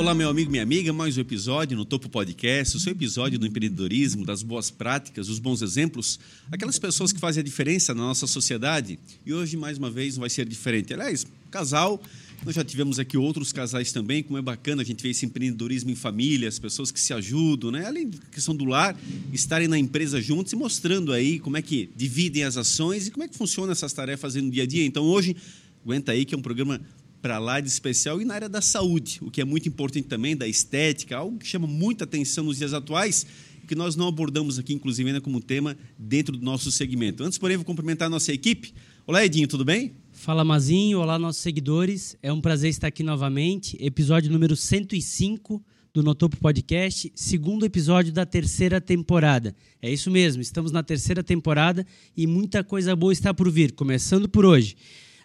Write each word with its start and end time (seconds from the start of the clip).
Olá, 0.00 0.14
meu 0.14 0.30
amigo, 0.30 0.50
minha 0.50 0.62
amiga, 0.62 0.94
mais 0.94 1.18
um 1.18 1.20
episódio 1.20 1.76
no 1.76 1.84
Topo 1.84 2.08
Podcast, 2.08 2.74
o 2.74 2.80
seu 2.80 2.92
episódio 2.92 3.38
do 3.38 3.46
empreendedorismo, 3.46 4.24
das 4.24 4.42
boas 4.42 4.70
práticas, 4.70 5.26
dos 5.26 5.38
bons 5.38 5.60
exemplos, 5.60 6.18
aquelas 6.50 6.78
pessoas 6.78 7.12
que 7.12 7.20
fazem 7.20 7.42
a 7.42 7.44
diferença 7.44 7.94
na 7.94 8.00
nossa 8.04 8.26
sociedade. 8.26 8.98
E 9.26 9.34
hoje, 9.34 9.58
mais 9.58 9.76
uma 9.76 9.90
vez, 9.90 10.14
não 10.14 10.22
vai 10.22 10.30
ser 10.30 10.48
diferente. 10.48 10.94
Aliás, 10.94 11.26
casal, 11.50 12.02
nós 12.42 12.54
já 12.54 12.64
tivemos 12.64 12.98
aqui 12.98 13.18
outros 13.18 13.52
casais 13.52 13.92
também, 13.92 14.22
como 14.22 14.38
é 14.38 14.42
bacana 14.42 14.80
a 14.80 14.84
gente 14.86 15.02
ver 15.02 15.10
esse 15.10 15.26
empreendedorismo 15.26 15.90
em 15.90 15.94
família, 15.94 16.48
as 16.48 16.58
pessoas 16.58 16.90
que 16.90 16.98
se 16.98 17.12
ajudam, 17.12 17.70
né? 17.70 17.84
além 17.86 18.08
da 18.08 18.16
questão 18.32 18.56
do 18.56 18.64
lar, 18.64 18.98
estarem 19.34 19.68
na 19.68 19.78
empresa 19.78 20.18
juntos 20.18 20.50
e 20.54 20.56
mostrando 20.56 21.12
aí 21.12 21.38
como 21.38 21.58
é 21.58 21.62
que 21.62 21.90
dividem 21.94 22.44
as 22.44 22.56
ações 22.56 23.06
e 23.06 23.10
como 23.10 23.24
é 23.24 23.28
que 23.28 23.36
funciona 23.36 23.72
essas 23.72 23.92
tarefas 23.92 24.34
no 24.34 24.50
dia 24.50 24.62
a 24.62 24.66
dia. 24.66 24.86
Então, 24.86 25.04
hoje, 25.04 25.36
aguenta 25.84 26.12
aí 26.12 26.24
que 26.24 26.34
é 26.34 26.38
um 26.38 26.42
programa 26.42 26.80
para 27.20 27.38
lá 27.38 27.60
de 27.60 27.68
especial 27.68 28.20
e 28.20 28.24
na 28.24 28.34
área 28.34 28.48
da 28.48 28.60
saúde, 28.60 29.18
o 29.22 29.30
que 29.30 29.40
é 29.40 29.44
muito 29.44 29.68
importante 29.68 30.08
também, 30.08 30.36
da 30.36 30.48
estética, 30.48 31.16
algo 31.16 31.38
que 31.38 31.46
chama 31.46 31.66
muita 31.66 32.04
atenção 32.04 32.44
nos 32.44 32.58
dias 32.58 32.72
atuais, 32.72 33.26
que 33.66 33.74
nós 33.74 33.94
não 33.94 34.08
abordamos 34.08 34.58
aqui, 34.58 34.72
inclusive, 34.72 35.08
ainda 35.08 35.20
como 35.20 35.40
tema 35.40 35.76
dentro 35.98 36.36
do 36.36 36.44
nosso 36.44 36.72
segmento. 36.72 37.22
Antes, 37.22 37.38
porém, 37.38 37.56
vou 37.56 37.64
cumprimentar 37.64 38.06
a 38.06 38.10
nossa 38.10 38.32
equipe. 38.32 38.74
Olá, 39.06 39.24
Edinho, 39.24 39.46
tudo 39.46 39.64
bem? 39.64 39.92
Fala, 40.10 40.44
Mazinho. 40.44 40.98
Olá, 40.98 41.18
nossos 41.18 41.42
seguidores. 41.42 42.16
É 42.22 42.32
um 42.32 42.40
prazer 42.40 42.70
estar 42.70 42.88
aqui 42.88 43.02
novamente. 43.02 43.76
Episódio 43.80 44.30
número 44.32 44.56
105 44.56 45.62
do 45.92 46.02
Notopo 46.02 46.36
Podcast, 46.36 47.10
segundo 47.14 47.64
episódio 47.64 48.12
da 48.12 48.24
terceira 48.24 48.80
temporada. 48.80 49.54
É 49.82 49.92
isso 49.92 50.10
mesmo, 50.10 50.40
estamos 50.40 50.70
na 50.70 50.82
terceira 50.82 51.22
temporada 51.22 51.84
e 52.16 52.26
muita 52.26 52.62
coisa 52.62 52.94
boa 52.94 53.12
está 53.12 53.34
por 53.34 53.50
vir, 53.50 53.72
começando 53.72 54.28
por 54.28 54.44
hoje. 54.44 54.76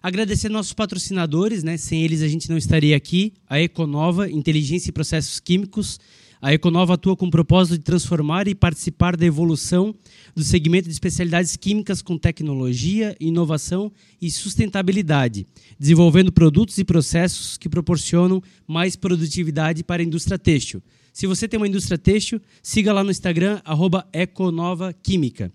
Agradecer 0.05 0.49
nossos 0.49 0.71
patrocinadores, 0.71 1.63
né? 1.63 1.77
Sem 1.77 2.03
eles 2.03 2.21
a 2.21 2.27
gente 2.27 2.47
não 2.47 2.59
estaria 2.59 2.95
aqui. 2.95 3.33
A 3.49 3.59
Econova, 3.59 4.29
Inteligência 4.29 4.91
e 4.91 4.93
Processos 4.93 5.39
Químicos. 5.39 5.99
A 6.39 6.53
Econova 6.53 6.93
atua 6.93 7.15
com 7.17 7.25
o 7.25 7.31
propósito 7.31 7.79
de 7.79 7.83
transformar 7.83 8.47
e 8.47 8.53
participar 8.53 9.17
da 9.17 9.25
evolução 9.25 9.95
do 10.35 10.43
segmento 10.43 10.87
de 10.87 10.93
especialidades 10.93 11.55
químicas 11.55 12.03
com 12.03 12.19
tecnologia, 12.19 13.17
inovação 13.19 13.91
e 14.21 14.29
sustentabilidade, 14.29 15.47
desenvolvendo 15.79 16.31
produtos 16.31 16.77
e 16.77 16.83
processos 16.83 17.57
que 17.57 17.67
proporcionam 17.67 18.43
mais 18.67 18.95
produtividade 18.95 19.83
para 19.83 20.03
a 20.03 20.05
indústria 20.05 20.37
têxtil. 20.37 20.83
Se 21.11 21.25
você 21.25 21.47
tem 21.47 21.57
uma 21.57 21.67
indústria 21.67 21.97
têxtil, 21.97 22.39
siga 22.61 22.93
lá 22.93 23.03
no 23.03 23.09
Instagram, 23.09 23.59
Econova 24.13 24.93
Química. 24.93 25.51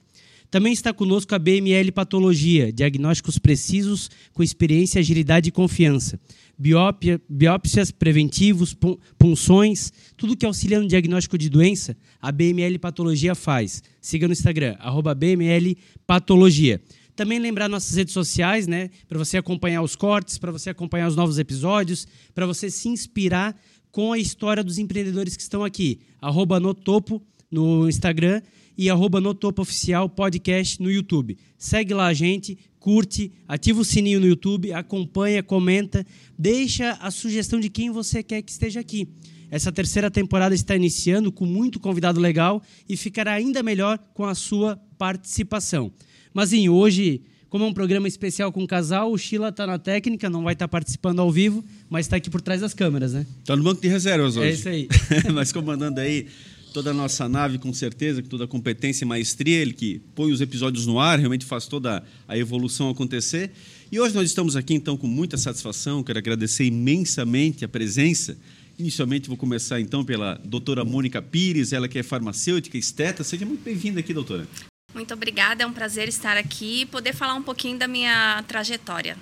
Também 0.50 0.72
está 0.72 0.92
conosco 0.92 1.32
a 1.32 1.38
BML 1.38 1.92
Patologia, 1.92 2.72
diagnósticos 2.72 3.38
precisos 3.38 4.10
com 4.32 4.42
experiência, 4.42 4.98
agilidade 4.98 5.48
e 5.48 5.52
confiança. 5.52 6.18
Biópia, 6.58 7.20
biópsias 7.28 7.92
preventivos, 7.92 8.76
punções, 9.16 9.92
tudo 10.16 10.36
que 10.36 10.44
auxilia 10.44 10.80
no 10.80 10.88
diagnóstico 10.88 11.38
de 11.38 11.48
doença, 11.48 11.96
a 12.20 12.32
BML 12.32 12.78
Patologia 12.80 13.34
faz. 13.36 13.80
Siga 14.00 14.26
no 14.26 14.32
Instagram, 14.32 14.74
arroba 14.80 15.14
BML 15.14 15.78
Patologia. 16.04 16.80
Também 17.14 17.38
lembrar 17.38 17.68
nossas 17.68 17.96
redes 17.96 18.12
sociais, 18.12 18.66
né? 18.66 18.90
Para 19.08 19.18
você 19.18 19.38
acompanhar 19.38 19.82
os 19.82 19.94
cortes, 19.94 20.36
para 20.36 20.50
você 20.50 20.70
acompanhar 20.70 21.06
os 21.06 21.14
novos 21.14 21.38
episódios, 21.38 22.08
para 22.34 22.44
você 22.46 22.68
se 22.68 22.88
inspirar 22.88 23.56
com 23.92 24.12
a 24.12 24.18
história 24.18 24.64
dos 24.64 24.78
empreendedores 24.78 25.36
que 25.36 25.42
estão 25.42 25.62
aqui. 25.62 26.00
Arroba 26.20 26.58
no 26.58 26.74
topo 26.74 27.22
no 27.50 27.88
Instagram 27.88 28.42
e 28.76 28.88
arroba 28.88 29.20
no 29.20 29.34
Topo 29.34 29.62
Oficial 29.62 30.08
Podcast 30.08 30.82
no 30.82 30.90
YouTube. 30.90 31.36
Segue 31.58 31.94
lá 31.94 32.06
a 32.06 32.14
gente, 32.14 32.58
curte, 32.78 33.30
ativa 33.46 33.80
o 33.80 33.84
sininho 33.84 34.20
no 34.20 34.26
YouTube, 34.26 34.72
acompanha, 34.72 35.42
comenta, 35.42 36.06
deixa 36.38 36.92
a 37.00 37.10
sugestão 37.10 37.60
de 37.60 37.68
quem 37.68 37.90
você 37.90 38.22
quer 38.22 38.42
que 38.42 38.50
esteja 38.50 38.80
aqui. 38.80 39.08
Essa 39.50 39.72
terceira 39.72 40.10
temporada 40.10 40.54
está 40.54 40.76
iniciando 40.76 41.32
com 41.32 41.44
muito 41.44 41.80
convidado 41.80 42.20
legal 42.20 42.62
e 42.88 42.96
ficará 42.96 43.32
ainda 43.32 43.62
melhor 43.62 43.98
com 44.14 44.24
a 44.24 44.34
sua 44.34 44.80
participação. 44.96 45.92
Mas 46.32 46.52
em 46.52 46.68
hoje, 46.68 47.22
como 47.48 47.64
é 47.64 47.66
um 47.66 47.72
programa 47.74 48.06
especial 48.06 48.52
com 48.52 48.62
o 48.62 48.66
casal, 48.66 49.10
o 49.10 49.18
Sheila 49.18 49.48
está 49.48 49.66
na 49.66 49.76
técnica, 49.76 50.30
não 50.30 50.44
vai 50.44 50.52
estar 50.52 50.68
tá 50.68 50.70
participando 50.70 51.18
ao 51.18 51.32
vivo, 51.32 51.64
mas 51.88 52.06
está 52.06 52.16
aqui 52.16 52.30
por 52.30 52.40
trás 52.40 52.60
das 52.60 52.72
câmeras, 52.72 53.12
né? 53.12 53.26
Está 53.40 53.56
no 53.56 53.64
banco 53.64 53.82
de 53.82 53.88
reservas 53.88 54.36
hoje. 54.36 54.48
É 54.48 54.52
isso 54.52 54.68
aí. 54.68 54.88
mas 55.34 55.50
comandando 55.50 55.98
aí 55.98 56.28
toda 56.70 56.90
a 56.90 56.94
nossa 56.94 57.28
nave, 57.28 57.58
com 57.58 57.72
certeza, 57.72 58.22
com 58.22 58.28
toda 58.28 58.44
a 58.44 58.48
competência 58.48 59.04
e 59.04 59.08
maestria, 59.08 59.58
ele 59.58 59.72
que 59.72 60.00
põe 60.14 60.32
os 60.32 60.40
episódios 60.40 60.86
no 60.86 60.98
ar, 60.98 61.18
realmente 61.18 61.44
faz 61.44 61.66
toda 61.66 62.02
a 62.26 62.38
evolução 62.38 62.88
acontecer. 62.88 63.50
E 63.92 63.98
hoje 63.98 64.14
nós 64.14 64.28
estamos 64.28 64.56
aqui, 64.56 64.74
então, 64.74 64.96
com 64.96 65.06
muita 65.06 65.36
satisfação, 65.36 66.02
quero 66.02 66.18
agradecer 66.18 66.64
imensamente 66.64 67.64
a 67.64 67.68
presença. 67.68 68.38
Inicialmente, 68.78 69.28
vou 69.28 69.36
começar, 69.36 69.80
então, 69.80 70.04
pela 70.04 70.40
doutora 70.44 70.84
Mônica 70.84 71.20
Pires, 71.20 71.72
ela 71.72 71.88
que 71.88 71.98
é 71.98 72.02
farmacêutica, 72.02 72.78
esteta. 72.78 73.22
Seja 73.22 73.44
muito 73.44 73.62
bem-vinda 73.62 74.00
aqui, 74.00 74.14
doutora. 74.14 74.46
Muito 74.94 75.12
obrigada, 75.12 75.62
é 75.62 75.66
um 75.66 75.72
prazer 75.72 76.08
estar 76.08 76.36
aqui 76.36 76.82
e 76.82 76.86
poder 76.86 77.14
falar 77.14 77.34
um 77.34 77.42
pouquinho 77.42 77.78
da 77.78 77.86
minha 77.86 78.42
trajetória. 78.48 79.16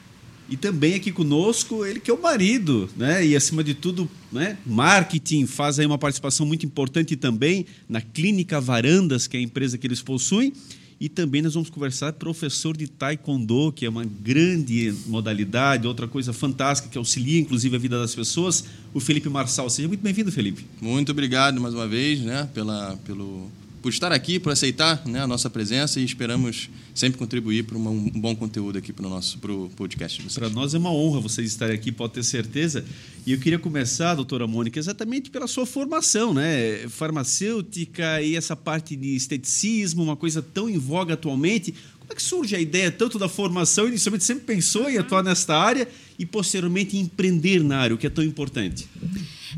E 0.49 0.57
também 0.57 0.95
aqui 0.95 1.13
conosco, 1.13 1.85
ele 1.85 2.01
que 2.01 2.11
é 2.11 2.15
o 2.15 2.21
marido, 2.21 2.89
né? 2.97 3.25
E 3.25 3.37
acima 3.37 3.63
de 3.63 3.75
tudo, 3.75 4.09
né? 4.33 4.57
Marketing 4.65 5.47
faz 5.47 5.79
aí 5.79 5.85
uma 5.85 5.99
participação 5.99 6.47
muito 6.47 6.65
importante 6.65 7.17
também 7.17 7.67
na 7.89 8.01
Clínica 8.01 8.59
Varandas, 8.59 9.27
que 9.27 9.37
é 9.37 9.41
a 9.41 9.43
empresa 9.43 9.77
que 9.77 9.87
eles 9.87 10.01
possuem. 10.01 10.53
E 11.01 11.09
também 11.09 11.43
nós 11.43 11.55
vamos 11.55 11.71
conversar 11.71 12.13
professor 12.15 12.77
de 12.77 12.89
Taekwondo, 12.89 13.71
que 13.71 13.87
é 13.87 13.89
uma 13.89 14.05
grande 14.05 14.93
modalidade, 15.07 15.87
outra 15.87 16.09
coisa 16.09 16.33
fantástica 16.33 16.89
que 16.89 16.99
auxilia 16.99 17.39
inclusive 17.39 17.77
a 17.77 17.79
vida 17.79 18.01
das 18.01 18.15
pessoas, 18.15 18.65
o 18.93 18.99
Felipe 18.99 19.29
Marçal. 19.29 19.71
Seja 19.71 19.87
muito 19.87 20.01
bem-vindo, 20.01 20.33
Felipe. 20.33 20.67
Muito 20.81 21.13
obrigado 21.13 21.61
mais 21.61 21.73
uma 21.73 21.87
vez, 21.87 22.21
né, 22.21 22.49
pela, 22.53 22.97
pelo 23.05 23.49
por 23.89 23.93
estar 23.95 24.13
aqui, 24.13 24.39
por 24.39 24.53
aceitar 24.53 25.03
né, 25.07 25.23
a 25.23 25.27
nossa 25.27 25.49
presença 25.49 25.99
e 25.99 26.05
esperamos 26.05 26.69
sempre 26.95 27.19
contribuir 27.19 27.63
para 27.63 27.79
um 27.79 28.11
bom 28.11 28.37
conteúdo 28.37 28.77
aqui 28.77 28.93
para 28.93 29.07
o 29.07 29.09
nosso 29.09 29.39
pro 29.39 29.71
podcast. 29.77 30.23
Para 30.35 30.51
nós 30.51 30.75
é 30.75 30.79
uma 30.79 30.93
honra 30.93 31.21
vocês 31.21 31.49
estarem 31.49 31.75
aqui, 31.75 31.91
pode 31.91 32.13
ter 32.13 32.23
certeza. 32.23 32.85
E 33.25 33.33
eu 33.33 33.39
queria 33.39 33.59
começar, 33.59 34.15
doutora 34.15 34.47
Mônica, 34.47 34.79
exatamente 34.79 35.31
pela 35.31 35.47
sua 35.47 35.65
formação, 35.65 36.35
né? 36.35 36.87
Farmacêutica 36.91 38.21
e 38.21 38.37
essa 38.37 38.55
parte 38.55 38.95
de 38.95 39.17
esteticismo, 39.17 40.03
uma 40.03 40.17
coisa 40.17 40.43
tão 40.43 40.69
em 40.69 40.77
voga 40.77 41.15
atualmente. 41.15 41.73
Como 41.99 42.13
é 42.13 42.15
que 42.15 42.23
surge 42.23 42.55
a 42.55 42.61
ideia 42.61 42.91
tanto 42.91 43.19
da 43.19 43.27
formação, 43.27 43.89
inicialmente 43.89 44.25
sempre 44.25 44.45
pensou 44.45 44.91
em 44.91 44.99
atuar 44.99 45.25
nesta 45.25 45.57
área 45.57 45.89
e 46.19 46.27
posteriormente 46.27 46.95
em 46.95 47.01
empreender 47.01 47.65
na 47.65 47.79
área, 47.79 47.95
o 47.95 47.99
que 47.99 48.07
é 48.07 48.11
tão 48.11 48.23
importante? 48.23 48.87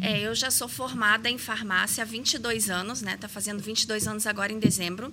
É, 0.00 0.20
eu 0.20 0.34
já 0.34 0.50
sou 0.50 0.68
formada 0.68 1.28
em 1.28 1.38
farmácia 1.38 2.02
há 2.02 2.06
22 2.06 2.70
anos, 2.70 3.02
né? 3.02 3.16
Tá 3.16 3.28
fazendo 3.28 3.60
22 3.60 4.06
anos 4.06 4.26
agora 4.26 4.52
em 4.52 4.58
dezembro. 4.58 5.12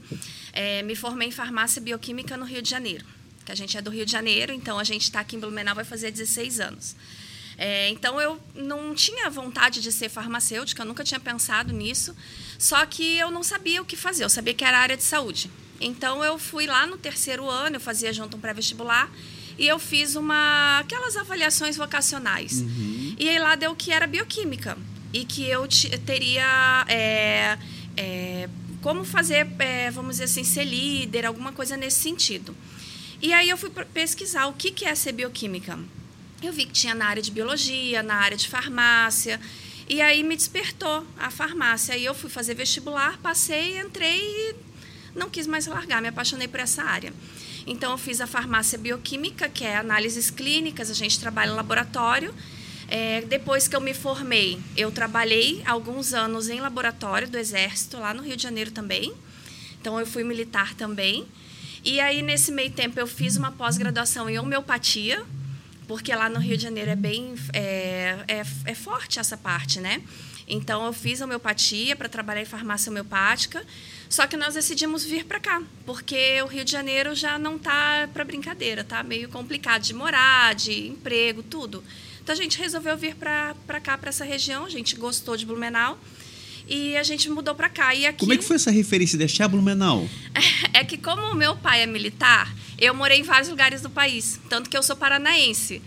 É, 0.53 0.83
me 0.83 0.95
formei 0.95 1.29
em 1.29 1.31
farmácia 1.31 1.81
bioquímica 1.81 2.37
no 2.37 2.45
Rio 2.45 2.61
de 2.61 2.69
Janeiro, 2.69 3.05
que 3.45 3.51
a 3.51 3.55
gente 3.55 3.77
é 3.77 3.81
do 3.81 3.89
Rio 3.89 4.05
de 4.05 4.11
Janeiro, 4.11 4.51
então 4.51 4.77
a 4.77 4.83
gente 4.83 5.03
está 5.03 5.21
aqui 5.21 5.35
em 5.35 5.39
Blumenau 5.39 5.73
vai 5.73 5.85
fazer 5.85 6.11
16 6.11 6.59
anos. 6.59 6.95
É, 7.57 7.89
então 7.89 8.21
eu 8.21 8.39
não 8.53 8.93
tinha 8.93 9.29
vontade 9.31 9.81
de 9.81 9.91
ser 9.91 10.09
farmacêutica, 10.09 10.83
eu 10.83 10.85
nunca 10.85 11.03
tinha 11.03 11.19
pensado 11.19 11.73
nisso, 11.73 12.15
só 12.59 12.85
que 12.85 13.17
eu 13.17 13.31
não 13.31 13.41
sabia 13.41 13.81
o 13.81 13.85
que 13.85 13.95
fazer, 13.95 14.23
eu 14.23 14.29
sabia 14.29 14.53
que 14.53 14.63
era 14.63 14.77
área 14.77 14.95
de 14.95 15.03
saúde. 15.03 15.49
Então 15.81 16.23
eu 16.23 16.37
fui 16.37 16.67
lá 16.67 16.85
no 16.85 16.97
terceiro 16.97 17.49
ano, 17.49 17.77
eu 17.77 17.79
fazia 17.79 18.13
junto 18.13 18.37
um 18.37 18.39
pré-vestibular 18.39 19.11
e 19.57 19.67
eu 19.67 19.79
fiz 19.79 20.15
uma 20.15 20.79
aquelas 20.79 21.15
avaliações 21.17 21.75
vocacionais. 21.75 22.61
Uhum. 22.61 23.15
E 23.17 23.27
aí 23.29 23.39
lá 23.39 23.55
deu 23.55 23.75
que 23.75 23.91
era 23.91 24.05
bioquímica 24.05 24.77
e 25.11 25.25
que 25.25 25.47
eu 25.47 25.67
teria 26.05 26.85
é, 26.87 27.57
é, 27.95 28.49
como 28.81 29.03
fazer, 29.03 29.47
é, 29.59 29.89
vamos 29.89 30.11
dizer 30.17 30.25
assim, 30.25 30.43
ser 30.43 30.63
líder, 30.63 31.25
alguma 31.25 31.51
coisa 31.51 31.75
nesse 31.75 31.99
sentido. 31.99 32.55
E 33.21 33.33
aí 33.33 33.49
eu 33.49 33.57
fui 33.57 33.71
pesquisar 33.93 34.45
o 34.47 34.53
que, 34.53 34.71
que 34.71 34.85
é 34.85 34.93
ser 34.93 35.11
bioquímica. 35.11 35.79
Eu 36.41 36.53
vi 36.53 36.65
que 36.65 36.73
tinha 36.73 36.93
na 36.93 37.07
área 37.07 37.21
de 37.21 37.31
biologia, 37.31 38.03
na 38.03 38.15
área 38.15 38.37
de 38.37 38.47
farmácia. 38.47 39.39
E 39.89 40.01
aí 40.01 40.21
me 40.21 40.35
despertou 40.35 41.05
a 41.17 41.31
farmácia. 41.31 41.95
Aí 41.95 42.05
eu 42.05 42.13
fui 42.13 42.29
fazer 42.29 42.53
vestibular, 42.53 43.17
passei, 43.17 43.79
entrei 43.79 44.21
e 44.21 44.55
não 45.15 45.29
quis 45.29 45.47
mais 45.47 45.65
largar, 45.65 45.99
me 45.99 46.09
apaixonei 46.09 46.47
por 46.47 46.59
essa 46.59 46.83
área. 46.83 47.11
Então, 47.67 47.91
eu 47.91 47.97
fiz 47.97 48.21
a 48.21 48.25
farmácia 48.25 48.77
bioquímica, 48.77 49.49
que 49.49 49.65
é 49.65 49.75
análises 49.75 50.31
clínicas, 50.31 50.89
a 50.89 50.93
gente 50.93 51.19
trabalha 51.19 51.51
em 51.51 51.53
laboratório. 51.53 52.33
É, 52.87 53.21
depois 53.23 53.67
que 53.67 53.75
eu 53.75 53.81
me 53.81 53.93
formei, 53.93 54.57
eu 54.77 54.89
trabalhei 54.89 55.61
alguns 55.65 56.13
anos 56.13 56.47
em 56.47 56.61
laboratório 56.61 57.29
do 57.29 57.37
Exército, 57.37 57.97
lá 57.97 58.13
no 58.13 58.23
Rio 58.23 58.37
de 58.37 58.43
Janeiro 58.43 58.71
também. 58.71 59.13
Então, 59.81 59.99
eu 59.99 60.05
fui 60.07 60.23
militar 60.23 60.75
também. 60.75 61.27
E 61.83 61.99
aí, 61.99 62.21
nesse 62.21 62.53
meio 62.53 62.71
tempo, 62.71 62.97
eu 62.97 63.05
fiz 63.05 63.35
uma 63.35 63.51
pós-graduação 63.51 64.29
em 64.29 64.39
homeopatia, 64.39 65.21
porque 65.89 66.15
lá 66.15 66.29
no 66.29 66.39
Rio 66.39 66.55
de 66.55 66.63
Janeiro 66.63 66.89
é 66.89 66.95
bem 66.95 67.35
é, 67.51 68.17
é, 68.29 68.43
é 68.63 68.75
forte 68.75 69.19
essa 69.19 69.35
parte, 69.35 69.81
né? 69.81 70.01
Então, 70.47 70.85
eu 70.85 70.93
fiz 70.93 71.19
homeopatia 71.19 71.97
para 71.97 72.07
trabalhar 72.07 72.41
em 72.41 72.45
farmácia 72.45 72.89
homeopática. 72.89 73.61
Só 74.09 74.25
que 74.25 74.37
nós 74.37 74.53
decidimos 74.53 75.03
vir 75.03 75.25
para 75.25 75.39
cá, 75.39 75.61
porque 75.85 76.41
o 76.41 76.45
Rio 76.45 76.63
de 76.63 76.71
Janeiro 76.71 77.13
já 77.13 77.37
não 77.37 77.57
tá 77.57 78.09
para 78.13 78.23
brincadeira, 78.23 78.83
tá 78.83 79.03
meio 79.03 79.29
complicado 79.29 79.81
de 79.81 79.93
morar, 79.93 80.55
de 80.55 80.87
emprego, 80.87 81.43
tudo. 81.43 81.83
Então 82.23 82.33
a 82.33 82.37
gente 82.37 82.57
resolveu 82.57 82.97
vir 82.97 83.15
para 83.15 83.53
cá, 83.81 83.97
para 83.97 84.09
essa 84.09 84.25
região. 84.25 84.65
A 84.65 84.69
gente 84.69 84.95
gostou 84.95 85.37
de 85.37 85.45
Blumenau 85.45 85.97
e 86.67 86.97
a 86.97 87.03
gente 87.03 87.29
mudou 87.29 87.55
para 87.55 87.69
cá. 87.69 87.95
E 87.95 88.05
aqui, 88.05 88.19
Como 88.19 88.33
é 88.33 88.37
que 88.37 88.43
foi 88.43 88.57
essa 88.57 88.71
referência 88.71 89.17
de 89.17 89.23
achar 89.23 89.47
Blumenau? 89.47 90.07
É 90.73 90.83
que 90.83 90.97
como 90.97 91.21
o 91.23 91.33
meu 91.33 91.55
pai 91.55 91.81
é 91.81 91.87
militar, 91.87 92.53
eu 92.77 92.93
morei 92.93 93.19
em 93.19 93.23
vários 93.23 93.49
lugares 93.49 93.81
do 93.81 93.89
país, 93.89 94.39
tanto 94.47 94.69
que 94.69 94.77
eu 94.77 94.83
sou 94.83 94.95
paranaense. 94.95 95.81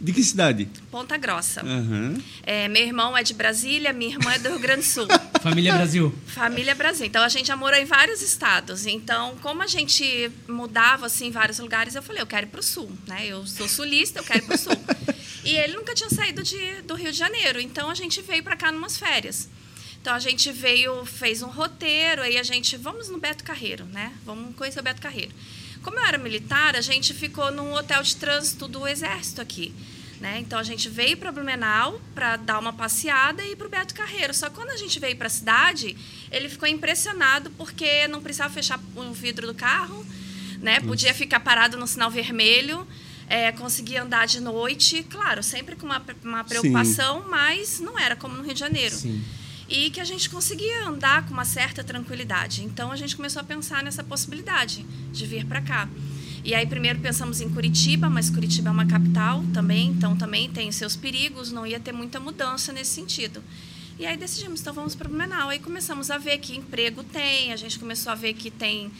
De 0.00 0.14
que 0.14 0.24
cidade? 0.24 0.66
Ponta 0.90 1.18
Grossa. 1.18 1.60
Aham. 1.60 2.16
É, 2.42 2.66
meu 2.68 2.82
irmão 2.82 3.14
é 3.14 3.22
de 3.22 3.34
Brasília, 3.34 3.92
minha 3.92 4.12
irmã 4.12 4.32
é 4.32 4.38
do 4.38 4.48
Rio 4.48 4.58
Grande 4.58 4.80
do 4.80 4.86
Sul. 4.86 5.06
Família 5.42 5.74
Brasil. 5.74 6.14
Família 6.26 6.74
Brasil. 6.74 7.04
Então 7.04 7.22
a 7.22 7.28
gente 7.28 7.48
já 7.48 7.56
morou 7.56 7.78
em 7.78 7.84
vários 7.84 8.22
estados. 8.22 8.86
Então, 8.86 9.36
como 9.42 9.62
a 9.62 9.66
gente 9.66 10.32
mudava 10.48 11.04
assim 11.04 11.26
em 11.26 11.30
vários 11.30 11.58
lugares, 11.58 11.94
eu 11.94 12.02
falei, 12.02 12.22
eu 12.22 12.26
quero 12.26 12.46
ir 12.46 12.50
para 12.50 12.60
o 12.60 12.62
sul, 12.62 12.90
né? 13.06 13.26
Eu 13.26 13.46
sou 13.46 13.68
sulista, 13.68 14.20
eu 14.20 14.24
quero 14.24 14.38
ir 14.38 14.46
para 14.46 14.54
o 14.54 14.58
sul. 14.58 14.72
e 15.44 15.54
ele 15.54 15.74
nunca 15.74 15.94
tinha 15.94 16.08
saído 16.08 16.42
de, 16.42 16.80
do 16.82 16.94
Rio 16.94 17.12
de 17.12 17.18
Janeiro. 17.18 17.60
Então 17.60 17.90
a 17.90 17.94
gente 17.94 18.22
veio 18.22 18.42
para 18.42 18.56
cá 18.56 18.72
numas 18.72 18.96
férias. 18.96 19.50
Então 20.00 20.14
a 20.14 20.18
gente 20.18 20.50
veio, 20.50 21.04
fez 21.04 21.42
um 21.42 21.48
roteiro, 21.48 22.22
aí 22.22 22.38
a 22.38 22.42
gente, 22.42 22.74
vamos 22.78 23.10
no 23.10 23.18
Beto 23.18 23.44
Carreiro, 23.44 23.84
né? 23.84 24.14
Vamos 24.24 24.56
conhecer 24.56 24.80
o 24.80 24.82
Beto 24.82 25.02
Carreiro. 25.02 25.32
Como 25.82 25.98
eu 25.98 26.04
era 26.04 26.18
militar, 26.18 26.76
a 26.76 26.80
gente 26.80 27.14
ficou 27.14 27.50
num 27.50 27.72
hotel 27.72 28.02
de 28.02 28.16
trânsito 28.16 28.68
do 28.68 28.86
Exército 28.86 29.40
aqui. 29.40 29.74
Né? 30.20 30.38
Então 30.40 30.58
a 30.58 30.62
gente 30.62 30.86
veio 30.88 31.16
para 31.16 31.32
Blumenau 31.32 31.98
para 32.14 32.36
dar 32.36 32.58
uma 32.58 32.74
passeada 32.74 33.42
e 33.42 33.56
para 33.56 33.66
o 33.66 33.70
Beto 33.70 33.94
Carreiro. 33.94 34.34
Só 34.34 34.50
que 34.50 34.54
quando 34.54 34.68
a 34.68 34.76
gente 34.76 35.00
veio 35.00 35.16
para 35.16 35.28
a 35.28 35.30
cidade, 35.30 35.96
ele 36.30 36.48
ficou 36.50 36.68
impressionado 36.68 37.50
porque 37.52 38.06
não 38.06 38.20
precisava 38.20 38.52
fechar 38.52 38.78
o 38.94 39.12
vidro 39.14 39.46
do 39.46 39.54
carro, 39.54 40.04
né? 40.60 40.78
Podia 40.80 41.14
ficar 41.14 41.40
parado 41.40 41.78
no 41.78 41.86
sinal 41.86 42.10
vermelho, 42.10 42.86
é, 43.28 43.50
conseguia 43.52 44.02
andar 44.02 44.26
de 44.26 44.40
noite, 44.40 45.06
claro, 45.08 45.42
sempre 45.42 45.74
com 45.74 45.86
uma, 45.86 46.02
uma 46.22 46.44
preocupação, 46.44 47.24
mas 47.30 47.80
não 47.80 47.98
era 47.98 48.14
como 48.14 48.36
no 48.36 48.42
Rio 48.42 48.52
de 48.52 48.60
Janeiro. 48.60 48.94
Sim. 48.94 49.24
E 49.70 49.88
que 49.90 50.00
a 50.00 50.04
gente 50.04 50.28
conseguia 50.28 50.86
andar 50.86 51.24
com 51.26 51.32
uma 51.32 51.44
certa 51.44 51.82
tranquilidade. 51.84 52.64
Então 52.64 52.90
a 52.90 52.96
gente 52.96 53.16
começou 53.16 53.40
a 53.40 53.44
pensar 53.44 53.82
nessa 53.82 54.02
possibilidade 54.02 54.84
de 55.12 55.26
vir 55.26 55.46
para 55.46 55.62
cá. 55.62 55.88
E 56.44 56.54
aí 56.54 56.66
primeiro 56.66 56.98
pensamos 56.98 57.40
em 57.40 57.48
Curitiba, 57.48 58.10
mas 58.10 58.30
Curitiba 58.30 58.70
é 58.70 58.72
uma 58.72 58.86
capital 58.86 59.44
também, 59.54 59.88
então 59.88 60.16
também 60.16 60.50
tem 60.50 60.72
seus 60.72 60.96
perigos, 60.96 61.52
não 61.52 61.66
ia 61.66 61.78
ter 61.78 61.92
muita 61.92 62.18
mudança 62.18 62.72
nesse 62.72 62.90
sentido. 62.90 63.42
E 63.98 64.06
aí 64.06 64.16
decidimos, 64.16 64.60
então 64.60 64.72
vamos 64.72 64.94
para 64.94 65.08
Blumenau. 65.08 65.50
Aí 65.50 65.58
começamos 65.58 66.10
a 66.10 66.18
ver 66.18 66.38
que 66.38 66.56
emprego 66.56 67.04
tem, 67.04 67.52
a 67.52 67.56
gente 67.56 67.78
começou 67.78 68.10
a 68.10 68.14
ver 68.14 68.32
que 68.32 68.50
tem 68.50 68.90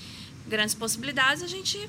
grandes 0.46 0.74
possibilidades, 0.74 1.42
a 1.42 1.46
gente 1.46 1.88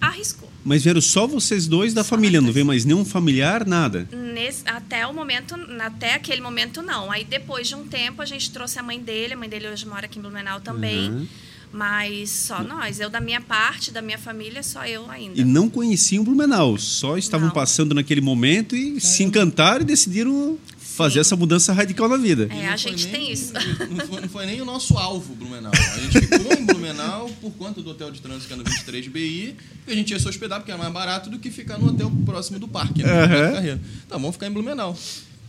arriscou. 0.00 0.48
Mas 0.64 0.82
vieram 0.84 1.00
só 1.00 1.26
vocês 1.26 1.66
dois 1.66 1.94
da 1.94 2.02
Só 2.04 2.10
família, 2.10 2.40
não 2.40 2.52
veio 2.52 2.66
mais 2.66 2.84
nenhum 2.84 3.04
familiar, 3.04 3.66
nada? 3.66 4.08
Nesse- 4.12 4.62
até 4.66 5.06
o 5.06 5.12
momento, 5.14 5.54
até 5.80 6.14
aquele 6.14 6.40
momento 6.40 6.82
não. 6.82 7.10
Aí 7.10 7.24
depois 7.24 7.66
de 7.68 7.74
um 7.74 7.86
tempo 7.86 8.20
a 8.22 8.26
gente 8.26 8.50
trouxe 8.50 8.78
a 8.78 8.82
mãe 8.82 9.00
dele, 9.00 9.34
a 9.34 9.36
mãe 9.36 9.48
dele 9.48 9.68
hoje 9.68 9.86
mora 9.86 10.06
aqui 10.06 10.18
em 10.18 10.22
Blumenau 10.22 10.60
também. 10.60 11.10
Uhum. 11.10 11.26
Mas 11.70 12.30
só 12.30 12.62
nós, 12.62 12.98
eu 12.98 13.10
da 13.10 13.20
minha 13.20 13.40
parte, 13.42 13.90
da 13.90 14.00
minha 14.00 14.16
família, 14.18 14.62
só 14.62 14.86
eu 14.86 15.10
ainda. 15.10 15.38
E 15.38 15.44
não 15.44 15.68
conheciam 15.68 16.24
Blumenau, 16.24 16.78
só 16.78 17.18
estavam 17.18 17.48
Não. 17.48 17.54
passando 17.54 17.94
naquele 17.94 18.22
momento 18.22 18.74
e 18.74 18.98
se 19.00 19.22
encantaram 19.22 19.82
e 19.82 19.84
decidiram 19.84 20.56
fazer 20.98 21.20
essa 21.20 21.36
mudança 21.36 21.72
radical 21.72 22.08
na 22.08 22.16
vida. 22.16 22.48
É, 22.50 22.66
a 22.66 22.76
gente 22.76 23.04
nem- 23.04 23.12
tem 23.12 23.32
isso. 23.32 23.52
Não 23.88 24.04
foi, 24.08 24.20
não 24.20 24.28
foi 24.28 24.46
nem 24.46 24.60
o 24.60 24.64
nosso 24.64 24.98
alvo, 24.98 25.32
Blumenau. 25.36 25.70
A 25.72 26.00
gente 26.00 26.18
ficou 26.26 26.52
em 26.52 26.66
Blumenau 26.66 27.30
por 27.40 27.52
conta 27.52 27.80
do 27.80 27.90
hotel 27.90 28.10
de 28.10 28.20
trânsito 28.20 28.48
que 28.48 28.52
era 28.52 28.62
no 28.64 28.68
23 28.68 29.06
BI, 29.06 29.54
e 29.86 29.92
a 29.92 29.94
gente 29.94 30.10
ia 30.10 30.18
se 30.18 30.28
hospedar 30.28 30.58
porque 30.58 30.72
era 30.72 30.78
mais 30.78 30.92
barato 30.92 31.30
do 31.30 31.38
que 31.38 31.52
ficar 31.52 31.78
no 31.78 31.86
hotel 31.90 32.10
próximo 32.26 32.58
do 32.58 32.66
parque, 32.66 33.04
né? 33.04 33.08
Carreiro. 33.54 33.80
Tá, 34.08 34.16
vamos 34.16 34.32
ficar 34.32 34.48
em 34.48 34.50
Blumenau. 34.50 34.98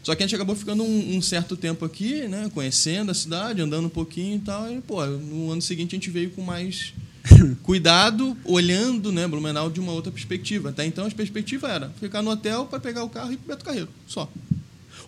Só 0.03 0.13
que 0.13 0.21
a 0.21 0.25
gente 0.27 0.35
acabou 0.35 0.55
ficando 0.55 0.83
um, 0.83 1.17
um 1.17 1.21
certo 1.21 1.57
tempo 1.57 1.83
aqui, 1.83 2.27
né? 2.27 2.49
Conhecendo 2.53 3.09
a 3.09 3.13
cidade, 3.15 3.59
andando 3.59 3.87
um 3.87 3.89
pouquinho 3.89 4.37
e 4.37 4.41
tal. 4.41 4.71
E, 4.71 4.79
pô, 4.81 5.03
no 5.03 5.51
ano 5.51 5.61
seguinte 5.63 5.95
a 5.95 5.97
gente 5.97 6.11
veio 6.11 6.29
com 6.29 6.43
mais 6.43 6.93
cuidado, 7.63 8.37
olhando, 8.45 9.11
né, 9.11 9.27
Blumenau 9.27 9.69
de 9.69 9.79
uma 9.79 9.91
outra 9.93 10.11
perspectiva. 10.11 10.69
Até 10.69 10.85
então 10.85 11.07
a 11.07 11.09
perspectiva 11.11 11.67
era 11.67 11.89
ficar 11.99 12.21
no 12.21 12.29
hotel 12.29 12.65
para 12.65 12.79
pegar 12.79 13.03
o 13.03 13.09
carro 13.09 13.31
e 13.31 13.33
ir 13.33 13.37
pro 13.37 13.47
Beto 13.47 13.65
Carreiro, 13.65 13.89
só. 14.07 14.29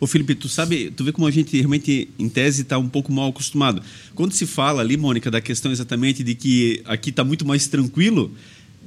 Ô 0.02 0.08
Felipe, 0.08 0.34
tu 0.34 0.50
sabe, 0.50 0.90
tu 0.90 1.04
vê 1.04 1.12
como 1.12 1.28
a 1.28 1.32
gente 1.32 1.56
realmente, 1.56 2.10
em 2.18 2.28
tese, 2.28 2.64
está 2.64 2.76
um 2.76 2.90
pouco 2.90 3.14
mal 3.14 3.30
acostumado. 3.30 3.84
Quando 4.16 4.34
se 4.34 4.48
fala 4.48 4.82
ali, 4.82 4.98
Mônica, 4.98 5.30
da 5.30 5.40
questão 5.40 5.72
exatamente 5.72 6.24
de 6.24 6.34
que 6.34 6.82
aqui 6.86 7.12
está 7.12 7.24
muito 7.24 7.46
mais 7.46 7.68
tranquilo, 7.68 8.32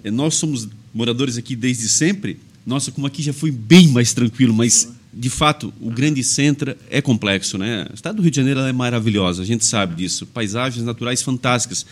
eh, 0.03 0.11
nós 0.11 0.35
somos 0.35 0.69
moradores 0.93 1.39
aqui 1.39 1.55
desde 1.55 1.89
sempre, 1.89 2.41
nossa, 2.67 2.91
como 2.91 3.07
aqui 3.07 3.23
já 3.23 3.33
foi 3.33 3.53
bem 3.53 3.87
mais 3.91 4.13
tranquilo, 4.13 4.53
mas 4.53 4.89
de 5.13 5.31
fato 5.31 5.73
o 5.81 5.89
grande 5.89 6.25
centro 6.25 6.77
é 6.91 7.01
complexo, 7.01 7.57
né? 7.57 7.87
O 7.93 7.95
estado 7.95 8.17
do 8.17 8.23
Rio 8.23 8.33
de 8.33 8.37
Janeiro 8.39 8.59
é 8.59 8.73
maravilhosa, 8.73 9.43
a 9.43 9.47
gente 9.47 9.65
sabe 9.65 9.95
disso, 9.95 10.27
paisagens 10.27 10.85
naturais 10.85 11.23
fantásticas, 11.23 11.87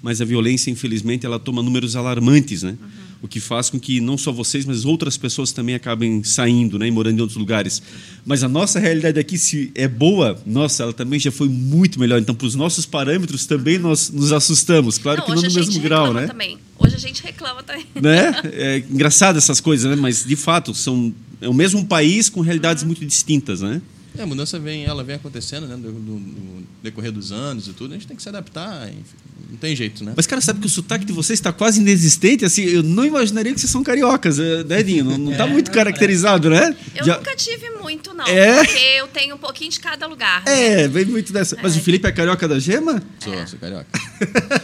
mas 0.00 0.22
a 0.22 0.24
violência, 0.24 0.70
infelizmente, 0.70 1.26
ela 1.26 1.38
toma 1.38 1.62
números 1.62 1.94
alarmantes, 1.94 2.62
né? 2.62 2.78
O 3.22 3.28
que 3.28 3.38
faz 3.38 3.70
com 3.70 3.78
que 3.78 4.00
não 4.00 4.18
só 4.18 4.32
vocês, 4.32 4.66
mas 4.66 4.84
outras 4.84 5.16
pessoas 5.16 5.52
também 5.52 5.76
acabem 5.76 6.24
saindo, 6.24 6.76
né, 6.78 6.88
e 6.88 6.90
morando 6.90 7.18
em 7.18 7.20
outros 7.20 7.38
lugares. 7.38 7.80
Mas 8.26 8.42
a 8.42 8.48
nossa 8.48 8.80
realidade 8.80 9.18
aqui, 9.18 9.38
se 9.38 9.70
é 9.76 9.86
boa, 9.86 10.36
nossa, 10.44 10.82
ela 10.82 10.92
também 10.92 11.20
já 11.20 11.30
foi 11.30 11.48
muito 11.48 12.00
melhor. 12.00 12.20
Então, 12.20 12.34
para 12.34 12.46
os 12.46 12.56
nossos 12.56 12.84
parâmetros, 12.84 13.46
também 13.46 13.78
nós 13.78 14.10
nos 14.10 14.32
assustamos. 14.32 14.98
Claro 14.98 15.20
não, 15.20 15.26
que 15.26 15.34
não 15.34 15.42
no 15.42 15.54
mesmo 15.54 15.80
grau, 15.80 16.12
né? 16.12 16.26
também. 16.26 16.58
Hoje 16.78 16.96
a 16.96 16.98
gente 16.98 17.22
reclama 17.22 17.62
também. 17.62 17.86
né? 17.94 18.34
É 18.44 18.78
engraçado 18.90 19.38
essas 19.38 19.60
coisas, 19.60 19.88
né? 19.88 19.96
Mas 19.96 20.24
de 20.24 20.34
fato 20.34 20.74
são 20.74 21.14
é 21.40 21.48
o 21.48 21.54
mesmo 21.54 21.84
país 21.84 22.28
com 22.28 22.40
realidades 22.40 22.84
muito 22.84 23.04
distintas, 23.04 23.60
né? 23.60 23.82
É, 24.16 24.22
a 24.22 24.26
mudança 24.26 24.58
vem, 24.58 24.84
ela 24.84 25.02
vem 25.02 25.16
acontecendo, 25.16 25.66
né, 25.66 25.76
no, 25.76 25.90
no- 25.92 26.18
no 26.18 26.62
decorrer 26.82 27.10
dos 27.12 27.32
anos 27.32 27.66
e 27.68 27.72
tudo. 27.72 27.92
A 27.92 27.94
gente 27.94 28.06
tem 28.06 28.16
que 28.16 28.22
se 28.22 28.28
adaptar, 28.28 28.88
enfim, 28.88 29.02
não 29.50 29.56
tem 29.56 29.74
jeito, 29.74 30.04
né? 30.04 30.12
Mas 30.16 30.26
cara, 30.26 30.40
sabe 30.40 30.60
que 30.60 30.66
o 30.66 30.70
sotaque 30.70 31.04
de 31.04 31.12
vocês 31.12 31.38
está 31.38 31.52
quase 31.52 31.80
inexistente? 31.80 32.44
Assim, 32.44 32.62
eu 32.62 32.82
não 32.82 33.04
imaginaria 33.04 33.52
que 33.54 33.60
vocês 33.60 33.70
são 33.72 33.82
cariocas, 33.82 34.38
é, 34.38 34.64
né, 34.64 34.80
Edinho? 34.80 35.04
Não, 35.04 35.18
não 35.18 35.32
tá 35.36 35.46
É, 35.46 35.50
muito 35.50 35.68
não, 35.68 35.74
caracterizado, 35.74 36.50
né? 36.50 36.76
Eu 36.94 37.04
Já- 37.04 37.16
nunca 37.16 37.34
tive 37.36 37.70
muito, 37.80 38.12
não. 38.14 38.26
É? 38.26 38.64
Porque 38.64 38.78
eu 38.98 39.08
tenho 39.08 39.34
um 39.34 39.38
pouquinho 39.38 39.70
de 39.70 39.80
cada 39.80 40.06
lugar. 40.06 40.42
né? 40.44 40.82
É, 40.82 40.88
vem 40.88 41.04
muito 41.06 41.32
dessa. 41.32 41.56
Mas 41.62 41.76
o 41.76 41.80
Felipe 41.80 42.06
é 42.06 42.12
carioca 42.12 42.46
da 42.46 42.58
gema? 42.58 43.02
Sou, 43.18 43.46
sou 43.46 43.58
carioca. 43.58 43.86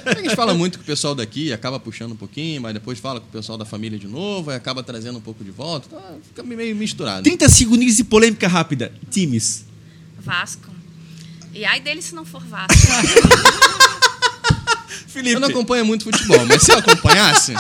a 0.06 0.20
gente 0.20 0.36
fala 0.36 0.54
muito 0.54 0.78
com 0.78 0.84
o 0.84 0.86
pessoal 0.86 1.14
daqui, 1.14 1.52
acaba 1.52 1.80
puxando 1.80 2.12
um 2.12 2.16
pouquinho, 2.16 2.60
mas 2.62 2.74
depois 2.74 2.98
fala 2.98 3.20
com 3.20 3.26
o 3.26 3.30
pessoal 3.30 3.56
da 3.58 3.64
família 3.64 3.98
de 3.98 4.06
novo, 4.06 4.50
aí 4.50 4.56
acaba 4.56 4.82
trazendo 4.82 5.18
um 5.18 5.22
pouco 5.22 5.42
de 5.42 5.50
volta. 5.50 5.88
Tá, 5.88 6.14
fica 6.22 6.42
meio 6.42 6.74
misturado. 6.76 7.22
30 7.22 7.48
segundinhos 7.48 7.96
de 7.96 8.04
polêmica 8.04 8.46
rápida. 8.48 8.92
Vasco. 10.18 10.70
E 11.54 11.64
ai 11.64 11.80
dele 11.80 12.02
se 12.02 12.14
não 12.14 12.24
for 12.24 12.44
Vasco. 12.44 12.72
Felipe. 15.08 15.34
Eu 15.34 15.40
não 15.40 15.48
acompanho 15.48 15.84
muito 15.84 16.04
futebol, 16.04 16.44
mas 16.46 16.62
se 16.62 16.70
eu 16.70 16.78
acompanhasse. 16.78 17.54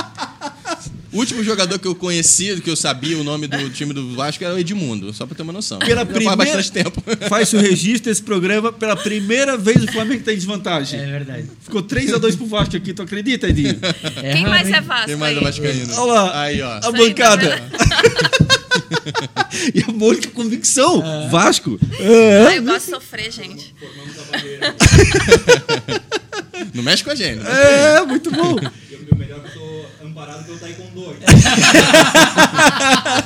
O 1.10 1.16
último 1.18 1.42
jogador 1.42 1.78
que 1.78 1.88
eu 1.88 1.94
conhecia, 1.94 2.60
que 2.60 2.68
eu 2.68 2.76
sabia 2.76 3.16
o 3.16 3.24
nome 3.24 3.46
do 3.46 3.70
time 3.70 3.94
do 3.94 4.14
Vasco 4.14 4.44
era 4.44 4.54
o 4.54 4.58
Edmundo, 4.58 5.10
só 5.14 5.24
pra 5.24 5.34
ter 5.34 5.42
uma 5.42 5.54
noção. 5.54 5.78
Pela 5.78 6.02
Já 6.02 6.06
primeira... 6.06 6.36
Faz 6.36 6.50
bastante 6.50 6.72
tempo. 6.72 7.02
Faz 7.28 7.52
o 7.54 7.58
registro 7.58 8.10
desse 8.10 8.22
programa. 8.22 8.70
Pela 8.70 8.94
primeira 8.94 9.56
vez 9.56 9.82
o 9.82 9.90
Flamengo 9.90 10.20
está 10.20 10.32
em 10.32 10.36
desvantagem. 10.36 11.00
É 11.00 11.06
verdade. 11.06 11.48
Ficou 11.62 11.82
3x2 11.82 12.36
pro 12.36 12.46
Vasco 12.46 12.76
aqui, 12.76 12.92
tu 12.92 13.02
acredita, 13.02 13.48
Edinho? 13.48 13.78
É 14.22 14.34
Quem 14.34 14.46
mais 14.46 14.68
é 14.68 14.80
Vasco 14.82 15.06
Tem 15.06 15.16
mais 15.16 15.34
aí? 15.36 15.42
da 15.42 15.50
Vascaína. 15.50 15.94
Olha 16.00 16.12
lá. 16.12 16.42
Aí, 16.42 16.60
ó. 16.60 16.72
A 16.72 16.78
Isso 16.80 16.94
aí, 16.94 17.14
e 19.74 19.82
a 19.82 19.92
Mônica 19.92 20.28
convicção. 20.30 21.28
Vasco. 21.30 21.78
Ah, 22.48 22.54
eu 22.54 22.62
gosto 22.62 22.86
de 22.86 22.90
sofrer, 22.92 23.30
gente. 23.32 23.74
Não 26.74 26.82
mexe 26.82 27.04
com 27.04 27.10
a 27.10 27.14
gente. 27.14 27.38
né? 27.40 27.50
É, 27.96 28.04
muito 28.04 28.30
bom. 28.30 28.56
E 28.90 28.94
o 28.96 29.04
meu 29.04 29.16
melhor 29.16 29.38
é 29.44 29.48
que 29.48 29.56
eu 29.58 29.86
tô 30.00 30.06
amparado 30.06 30.44
pelo 30.44 30.58
Taekwondo 30.58 31.10
aqui. 31.10 31.24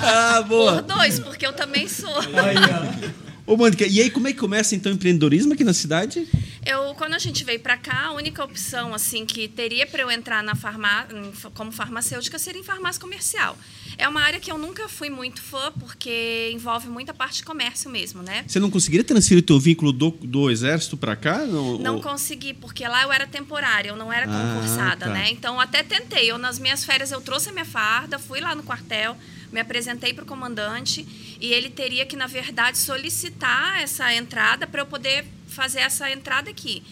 Ah, 0.04 0.42
boa. 0.46 0.82
Por 0.82 0.96
dois, 0.96 1.18
porque 1.20 1.46
eu 1.46 1.52
também 1.52 1.88
sou. 1.88 2.18
Aí, 2.18 2.56
ó. 2.56 3.21
Ô, 3.44 3.56
Mônica, 3.56 3.84
e 3.84 4.00
aí 4.00 4.08
como 4.08 4.28
é 4.28 4.32
que 4.32 4.38
começa 4.38 4.74
então 4.76 4.92
o 4.92 4.94
empreendedorismo 4.94 5.52
aqui 5.52 5.64
na 5.64 5.74
cidade? 5.74 6.28
Eu, 6.64 6.94
quando 6.94 7.14
a 7.14 7.18
gente 7.18 7.42
veio 7.42 7.58
para 7.58 7.76
cá, 7.76 8.06
a 8.06 8.12
única 8.12 8.42
opção 8.44 8.94
assim 8.94 9.26
que 9.26 9.48
teria 9.48 9.84
para 9.84 10.00
eu 10.02 10.10
entrar 10.12 10.44
na 10.44 10.54
farmá 10.54 11.08
como 11.52 11.72
farmacêutica 11.72 12.38
seria 12.38 12.60
em 12.60 12.64
farmácia 12.64 13.00
comercial. 13.00 13.58
É 13.98 14.08
uma 14.08 14.20
área 14.22 14.38
que 14.38 14.50
eu 14.50 14.56
nunca 14.56 14.88
fui 14.88 15.10
muito 15.10 15.42
fã 15.42 15.72
porque 15.78 16.50
envolve 16.54 16.88
muita 16.88 17.12
parte 17.12 17.38
de 17.38 17.44
comércio 17.44 17.90
mesmo, 17.90 18.22
né? 18.22 18.44
Você 18.46 18.60
não 18.60 18.70
conseguiria 18.70 19.02
transferir 19.04 19.42
o 19.42 19.46
teu 19.46 19.58
vínculo 19.58 19.92
do, 19.92 20.10
do 20.10 20.48
exército 20.48 20.96
para 20.96 21.16
cá? 21.16 21.38
Não, 21.38 21.78
Não 21.78 21.96
Ou- 21.96 22.00
consegui, 22.00 22.54
porque 22.54 22.86
lá 22.86 23.02
eu 23.02 23.10
era 23.12 23.26
temporária, 23.26 23.88
eu 23.88 23.96
não 23.96 24.12
era 24.12 24.26
Ah, 24.30 24.54
concursada, 24.54 25.06
tá. 25.06 25.12
né? 25.12 25.30
Então 25.32 25.58
até 25.60 25.82
tentei. 25.82 26.30
Eu 26.30 26.38
nas 26.38 26.60
minhas 26.60 26.84
férias 26.84 27.10
eu 27.10 27.20
trouxe 27.20 27.48
a 27.48 27.52
minha 27.52 27.64
farda, 27.64 28.20
fui 28.20 28.40
lá 28.40 28.54
no 28.54 28.62
quartel, 28.62 29.16
me 29.52 29.58
apresentei 29.60 30.14
para 30.14 30.22
o 30.22 30.26
comandante 30.26 31.04
e 31.42 31.52
ele 31.52 31.68
teria 31.68 32.06
que 32.06 32.14
na 32.14 32.28
verdade 32.28 32.78
solicitar 32.78 33.82
essa 33.82 34.14
entrada 34.14 34.64
para 34.64 34.80
eu 34.80 34.86
poder 34.86 35.26
fazer 35.48 35.80
essa 35.80 36.08
entrada 36.08 36.48
aqui. 36.48 36.84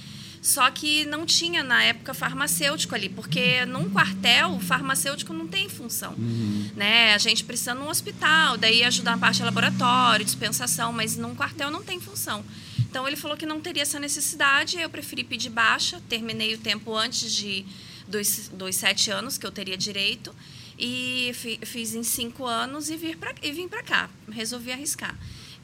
Só 0.43 0.69
que 0.71 1.05
não 1.05 1.25
tinha 1.25 1.63
na 1.63 1.85
época 1.85 2.13
farmacêutico 2.13 2.95
ali, 2.95 3.09
porque 3.09 3.65
num 3.67 3.89
quartel 3.91 4.53
o 4.53 4.61
farmacêutico 4.61 5.33
não 5.33 5.47
tem 5.47 5.69
função, 5.69 6.17
né? 6.75 7.15
A 7.15 7.19
gente 7.19 7.45
precisa 7.45 7.75
num 7.75 7.89
hospital, 7.89 8.57
daí 8.57 8.83
ajudar 8.83 9.15
a 9.15 9.19
parte 9.19 9.37
de 9.37 9.45
laboratório, 9.45 10.25
dispensação, 10.25 10.93
mas 10.93 11.17
num 11.17 11.35
quartel 11.35 11.71
não 11.71 11.85
tem 11.85 12.01
função. 12.01 12.45
Então 12.79 13.07
ele 13.07 13.17
falou 13.17 13.37
que 13.37 13.47
não 13.47 13.61
teria 13.61 13.83
essa 13.83 14.01
necessidade, 14.01 14.81
eu 14.81 14.91
preferi 14.91 15.23
pedir 15.23 15.51
baixa, 15.51 16.03
terminei 16.09 16.55
o 16.55 16.59
tempo 16.59 16.97
antes 16.97 17.33
de 17.33 17.65
dos, 18.09 18.51
dos 18.53 18.75
sete 18.75 19.13
anos 19.13 19.39
que 19.39 19.47
eu 19.47 19.53
teria 19.53 19.77
direito 19.77 20.35
e 20.81 21.33
fi- 21.35 21.59
fiz 21.63 21.95
em 21.95 22.03
cinco 22.03 22.47
anos 22.47 22.89
e, 22.91 22.97
vir 22.97 23.17
pra, 23.17 23.35
e 23.43 23.53
vim 23.53 23.69
para 23.69 23.83
cá, 23.83 24.09
resolvi 24.33 24.73
arriscar. 24.73 25.17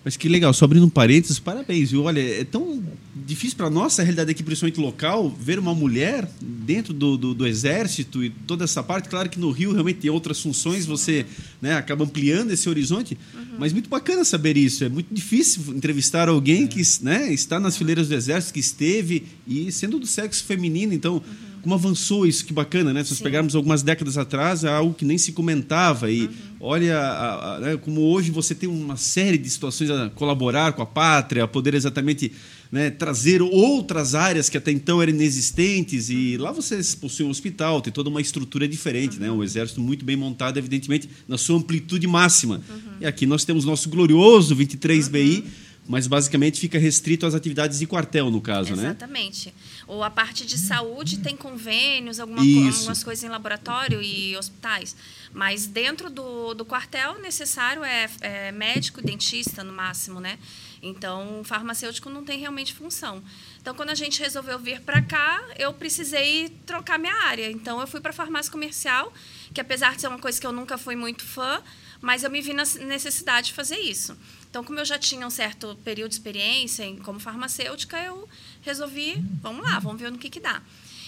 Mas 0.05 0.17
que 0.17 0.29
legal, 0.29 0.55
só 0.55 0.67
abrindo 0.67 0.87
um 0.87 0.89
parênteses, 0.89 1.41
parabéns, 1.41 1.91
viu? 1.91 2.05
Olha, 2.05 2.21
é 2.21 2.45
tão 2.45 2.81
difícil 3.13 3.57
para 3.57 3.69
nossa 3.69 4.05
realidade 4.05 4.31
aqui, 4.31 4.41
principalmente 4.41 4.79
local, 4.79 5.29
ver 5.31 5.59
uma 5.59 5.75
mulher 5.75 6.31
dentro 6.41 6.93
do, 6.93 7.17
do, 7.17 7.35
do 7.35 7.45
exército 7.45 8.23
e 8.23 8.31
toda 8.31 8.63
essa 8.63 8.85
parte. 8.85 9.09
Claro 9.09 9.29
que 9.29 9.37
no 9.41 9.51
Rio 9.51 9.73
realmente 9.73 9.99
tem 9.99 10.09
outras 10.09 10.41
funções, 10.41 10.87
você 10.87 11.27
né, 11.61 11.75
acaba 11.75 12.05
ampliando 12.05 12.53
esse 12.53 12.69
horizonte, 12.69 13.19
mas 13.59 13.73
muito 13.73 13.91
bacana 13.91 14.25
saber 14.25 14.57
isso. 14.57 14.85
É 14.85 14.89
muito 14.89 15.13
difícil 15.13 15.75
entrevistar 15.75 16.29
alguém 16.29 16.69
que 16.69 16.81
né, 17.03 17.33
está 17.33 17.59
nas 17.59 17.77
fileiras 17.77 18.07
do 18.07 18.15
exército, 18.15 18.55
que 18.55 18.61
esteve 18.61 19.25
e 19.45 19.73
sendo 19.73 19.99
do 19.99 20.07
sexo 20.07 20.45
feminino, 20.45 20.93
então. 20.95 21.21
Como 21.67 21.75
avançou 21.75 22.25
isso, 22.25 22.45
que 22.47 22.53
bacana, 22.53 22.93
né? 22.93 23.03
Se 23.03 23.11
nós 23.11 23.19
Sim. 23.19 23.25
pegarmos 23.25 23.57
algumas 23.57 23.83
décadas 23.83 24.17
atrás, 24.17 24.63
é 24.63 24.69
algo 24.69 24.95
que 24.95 25.05
nem 25.05 25.19
se 25.19 25.33
comentava. 25.33 26.09
E 26.09 26.31
olha 26.61 26.97
a- 26.97 27.57
a- 27.57 27.59
né, 27.61 27.77
como 27.77 28.03
hoje 28.03 28.31
você 28.31 28.55
tem 28.55 28.69
uma 28.69 28.97
série 28.97 29.37
de 29.37 29.51
situações 29.51 29.91
a 29.91 30.09
colaborar 30.11 30.75
com 30.75 30.83
a 30.83 30.87
pátria, 30.87 31.43
a 31.43 31.49
poder 31.49 31.75
exatamente 31.75 32.31
né, 32.71 32.89
trazer 32.91 33.43
outras 33.43 34.15
áreas 34.15 34.49
que 34.49 34.57
até 34.57 34.71
então 34.71 35.03
eram 35.03 35.13
inexistentes. 35.13 36.09
E 36.09 36.37
lá 36.37 36.53
vocês 36.53 36.95
possuem 36.95 37.27
um 37.27 37.31
hospital, 37.33 37.81
tem 37.81 37.93
toda 37.93 38.09
uma 38.11 38.21
estrutura 38.21 38.69
diferente, 38.69 39.19
né? 39.19 39.29
Um 39.29 39.43
exército 39.43 39.81
muito 39.81 40.05
bem 40.05 40.15
montado, 40.17 40.59
evidentemente, 40.59 41.09
na 41.27 41.37
sua 41.37 41.57
amplitude 41.59 42.07
máxima. 42.07 42.61
E 43.01 43.07
aqui 43.07 43.27
nós 43.27 43.45
temos 43.45 43.65
nosso 43.65 43.89
glorioso 43.89 44.55
23BI, 44.55 45.43
mas 45.89 46.07
basicamente 46.09 46.59
fica 46.61 46.79
restrito 46.79 47.27
às 47.27 47.35
atividades 47.35 47.79
de 47.81 47.87
quartel, 47.87 48.31
no 48.31 48.41
caso, 48.41 48.75
né? 48.75 48.83
Exatamente. 48.85 49.53
Ou 49.87 50.03
a 50.03 50.11
parte 50.11 50.45
de 50.45 50.59
saúde 50.59 51.19
tem 51.19 51.37
convênios, 51.37 52.19
alguma, 52.19 52.41
algumas 52.41 53.05
coisas 53.05 53.23
em 53.23 53.29
laboratório 53.29 54.03
e 54.03 54.37
hospitais. 54.37 54.97
Mas 55.33 55.67
dentro 55.67 56.11
do, 56.11 56.55
do 56.55 56.65
quartel, 56.65 57.21
necessário 57.21 57.85
é, 57.85 58.11
é 58.21 58.51
médico, 58.51 59.01
dentista, 59.01 59.63
no 59.63 59.73
máximo, 59.73 60.19
né? 60.19 60.39
Então, 60.83 61.43
farmacêutico 61.45 62.11
não 62.11 62.25
tem 62.25 62.39
realmente 62.39 62.75
função. 62.75 63.23
Então, 63.61 63.75
quando 63.75 63.91
a 63.91 63.95
gente 63.95 64.21
resolveu 64.21 64.59
vir 64.59 64.81
para 64.81 65.03
cá, 65.03 65.43
eu 65.59 65.73
precisei 65.73 66.49
trocar 66.67 66.99
minha 66.99 67.15
área. 67.25 67.51
Então, 67.51 67.81
eu 67.81 67.87
fui 67.87 68.01
para 68.01 68.13
farmácia 68.13 68.51
comercial, 68.51 69.13
que 69.55 69.61
apesar 69.61 69.95
de 69.95 70.01
ser 70.01 70.09
uma 70.09 70.19
coisa 70.19 70.41
que 70.41 70.47
eu 70.47 70.53
nunca 70.53 70.77
fui 70.77 70.97
muito 70.97 71.25
fã, 71.25 71.63
mas 72.01 72.23
eu 72.23 72.31
me 72.31 72.41
vi 72.41 72.53
na 72.53 72.65
necessidade 72.87 73.49
de 73.49 73.53
fazer 73.53 73.79
isso. 73.79 74.17
Então, 74.57 74.65
como 74.65 74.81
eu 74.81 74.87
já 74.87 74.99
tinha 74.99 75.27
um 75.27 75.29
certo 75.29 75.77
período 75.85 76.09
de 76.09 76.15
experiência 76.15 76.83
em, 76.83 76.97
como 76.97 77.21
farmacêutica, 77.21 77.99
eu 77.99 78.27
resolvi, 78.63 79.23
vamos 79.43 79.63
lá, 79.63 79.79
vamos 79.79 80.01
ver 80.01 80.11
no 80.11 80.17
que, 80.17 80.31
que 80.31 80.41
dá. 80.41 80.63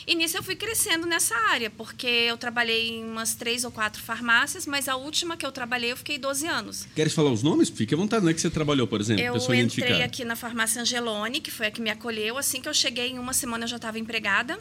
E 0.06 0.14
nisso 0.14 0.36
eu 0.36 0.42
fui 0.42 0.54
crescendo 0.54 1.06
nessa 1.06 1.34
área, 1.48 1.70
porque 1.70 2.06
eu 2.06 2.36
trabalhei 2.36 2.90
em 2.90 3.04
umas 3.06 3.34
três 3.34 3.64
ou 3.64 3.70
quatro 3.70 4.02
farmácias, 4.02 4.66
mas 4.66 4.86
a 4.86 4.96
última 4.96 5.34
que 5.34 5.46
eu 5.46 5.50
trabalhei 5.50 5.92
eu 5.92 5.96
fiquei 5.96 6.18
12 6.18 6.46
anos. 6.46 6.86
Queres 6.94 7.14
falar 7.14 7.32
os 7.32 7.42
nomes? 7.42 7.70
Fique 7.70 7.94
à 7.94 7.96
vontade, 7.96 8.22
não 8.22 8.30
é 8.30 8.34
que 8.34 8.40
você 8.42 8.50
trabalhou, 8.50 8.86
por 8.86 9.00
exemplo, 9.00 9.24
Eu 9.24 9.32
pessoa 9.32 9.56
entrei 9.56 9.60
identificada. 9.62 10.04
aqui 10.04 10.26
na 10.26 10.36
farmácia 10.36 10.82
Angelone, 10.82 11.40
que 11.40 11.50
foi 11.50 11.68
a 11.68 11.70
que 11.70 11.80
me 11.80 11.88
acolheu. 11.88 12.36
Assim 12.36 12.60
que 12.60 12.68
eu 12.68 12.74
cheguei, 12.74 13.12
em 13.12 13.18
uma 13.18 13.32
semana 13.32 13.64
eu 13.64 13.68
já 13.68 13.76
estava 13.76 13.98
empregada, 13.98 14.58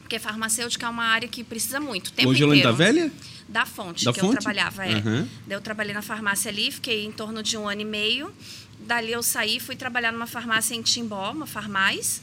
porque 0.00 0.18
farmacêutica 0.18 0.86
é 0.86 0.88
uma 0.88 1.04
área 1.04 1.28
que 1.28 1.44
precisa 1.44 1.80
muito, 1.80 2.08
o 2.08 2.12
tempo 2.12 2.30
Hoje 2.30 2.44
Elane 2.44 2.60
inteiro. 2.60 2.78
da 2.78 2.82
Velha? 2.82 3.12
Da 3.48 3.64
fonte, 3.64 4.04
Da 4.04 4.12
que 4.12 4.20
Fonte? 4.20 4.34
eu 4.34 4.40
trabalhava, 4.40 4.84
é. 4.86 5.00
Daí 5.00 5.56
eu 5.56 5.60
trabalhei 5.60 5.94
na 5.94 6.02
farmácia 6.02 6.50
ali, 6.50 6.70
fiquei 6.72 7.04
em 7.04 7.12
torno 7.12 7.42
de 7.42 7.56
um 7.56 7.68
ano 7.68 7.80
e 7.80 7.84
meio. 7.84 8.32
Dali 8.80 9.12
eu 9.12 9.22
saí, 9.22 9.60
fui 9.60 9.76
trabalhar 9.76 10.12
numa 10.12 10.26
farmácia 10.26 10.74
em 10.74 10.82
Timbó, 10.82 11.30
uma 11.32 11.46
farmais. 11.46 12.20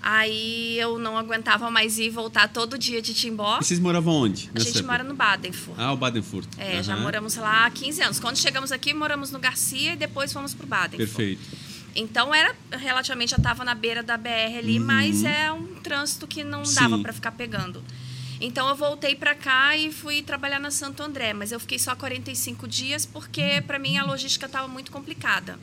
Aí 0.00 0.78
eu 0.78 0.98
não 0.98 1.18
aguentava 1.18 1.70
mais 1.70 1.98
ir 1.98 2.04
e 2.04 2.10
voltar 2.10 2.48
todo 2.48 2.78
dia 2.78 3.02
de 3.02 3.12
Timbó. 3.12 3.58
E 3.60 3.64
vocês 3.64 3.78
moravam 3.78 4.14
onde? 4.14 4.50
A 4.54 4.58
gente 4.58 4.70
época? 4.78 4.86
mora 4.92 5.04
no 5.04 5.14
Badenfurt. 5.14 5.78
Ah, 5.78 5.92
o 5.92 5.96
Badenfurt. 5.96 6.48
É, 6.56 6.82
já 6.82 6.94
Aham. 6.94 7.02
moramos 7.02 7.36
lá 7.36 7.66
há 7.66 7.70
15 7.70 8.02
anos. 8.02 8.20
Quando 8.20 8.36
chegamos 8.38 8.72
aqui, 8.72 8.94
moramos 8.94 9.30
no 9.30 9.38
Garcia 9.38 9.92
e 9.92 9.96
depois 9.96 10.32
fomos 10.32 10.54
pro 10.54 10.66
Badenfurt. 10.66 11.08
Perfeito. 11.08 11.42
Então 11.94 12.34
era 12.34 12.54
relativamente 12.70 13.30
já 13.30 13.36
estava 13.36 13.64
na 13.64 13.74
beira 13.74 14.02
da 14.02 14.16
BR 14.16 14.56
ali, 14.58 14.78
mas 14.78 15.24
é 15.24 15.52
um 15.52 15.74
trânsito 15.82 16.26
que 16.26 16.42
não 16.42 16.62
dava 16.62 16.96
Uhum. 16.96 17.02
Para 17.02 17.12
ficar 17.12 17.32
pegando. 17.32 17.84
Então 18.44 18.68
eu 18.68 18.74
voltei 18.74 19.14
para 19.14 19.36
cá 19.36 19.76
e 19.76 19.92
fui 19.92 20.20
trabalhar 20.20 20.58
na 20.58 20.72
Santo 20.72 21.00
André, 21.00 21.32
mas 21.32 21.52
eu 21.52 21.60
fiquei 21.60 21.78
só 21.78 21.94
45 21.94 22.66
dias 22.66 23.06
porque 23.06 23.62
para 23.64 23.78
mim 23.78 23.96
a 23.96 24.04
logística 24.04 24.46
estava 24.46 24.66
muito 24.66 24.90
complicada. 24.90 25.56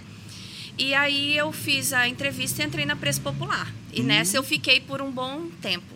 E 0.78 0.94
aí 0.94 1.38
eu 1.38 1.52
fiz 1.52 1.92
a 1.92 2.08
entrevista 2.08 2.64
e 2.64 2.66
entrei 2.66 2.86
na 2.86 2.96
Preço 2.96 3.20
Popular. 3.20 3.70
E 3.92 4.02
nessa 4.02 4.38
eu 4.38 4.44
fiquei 4.44 4.80
por 4.80 5.02
um 5.02 5.12
bom 5.12 5.50
tempo. 5.62 5.94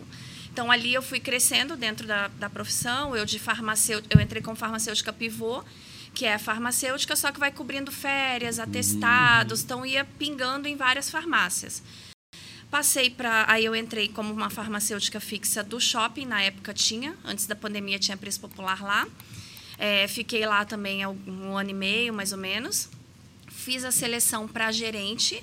Então 0.52 0.70
ali 0.70 0.92
eu 0.92 1.00
fui 1.00 1.18
crescendo 1.18 1.74
dentro 1.74 2.06
da, 2.06 2.28
da 2.28 2.50
profissão. 2.50 3.16
Eu 3.16 3.24
de 3.24 3.38
farmacêutica, 3.38 4.14
eu 4.14 4.22
entrei 4.22 4.42
como 4.42 4.54
farmacêutica 4.54 5.10
pivô, 5.10 5.64
que 6.12 6.26
é 6.26 6.36
farmacêutica, 6.36 7.16
só 7.16 7.32
que 7.32 7.40
vai 7.40 7.50
cobrindo 7.50 7.90
férias, 7.90 8.58
atestados, 8.58 9.62
então 9.62 9.86
ia 9.86 10.04
pingando 10.04 10.68
em 10.68 10.76
várias 10.76 11.08
farmácias. 11.08 11.82
Passei 12.70 13.10
para. 13.10 13.44
Aí 13.48 13.64
eu 13.64 13.74
entrei 13.74 14.08
como 14.08 14.32
uma 14.32 14.50
farmacêutica 14.50 15.20
fixa 15.20 15.62
do 15.62 15.80
shopping, 15.80 16.26
na 16.26 16.42
época 16.42 16.74
tinha, 16.74 17.16
antes 17.24 17.46
da 17.46 17.54
pandemia 17.54 17.98
tinha 17.98 18.16
preço 18.16 18.40
popular 18.40 18.82
lá. 18.82 19.06
É, 19.78 20.06
fiquei 20.08 20.46
lá 20.46 20.64
também 20.64 21.06
um 21.06 21.56
ano 21.56 21.70
e 21.70 21.74
meio, 21.74 22.12
mais 22.12 22.32
ou 22.32 22.38
menos. 22.38 22.88
Fiz 23.48 23.84
a 23.84 23.90
seleção 23.90 24.46
para 24.48 24.70
gerente. 24.72 25.42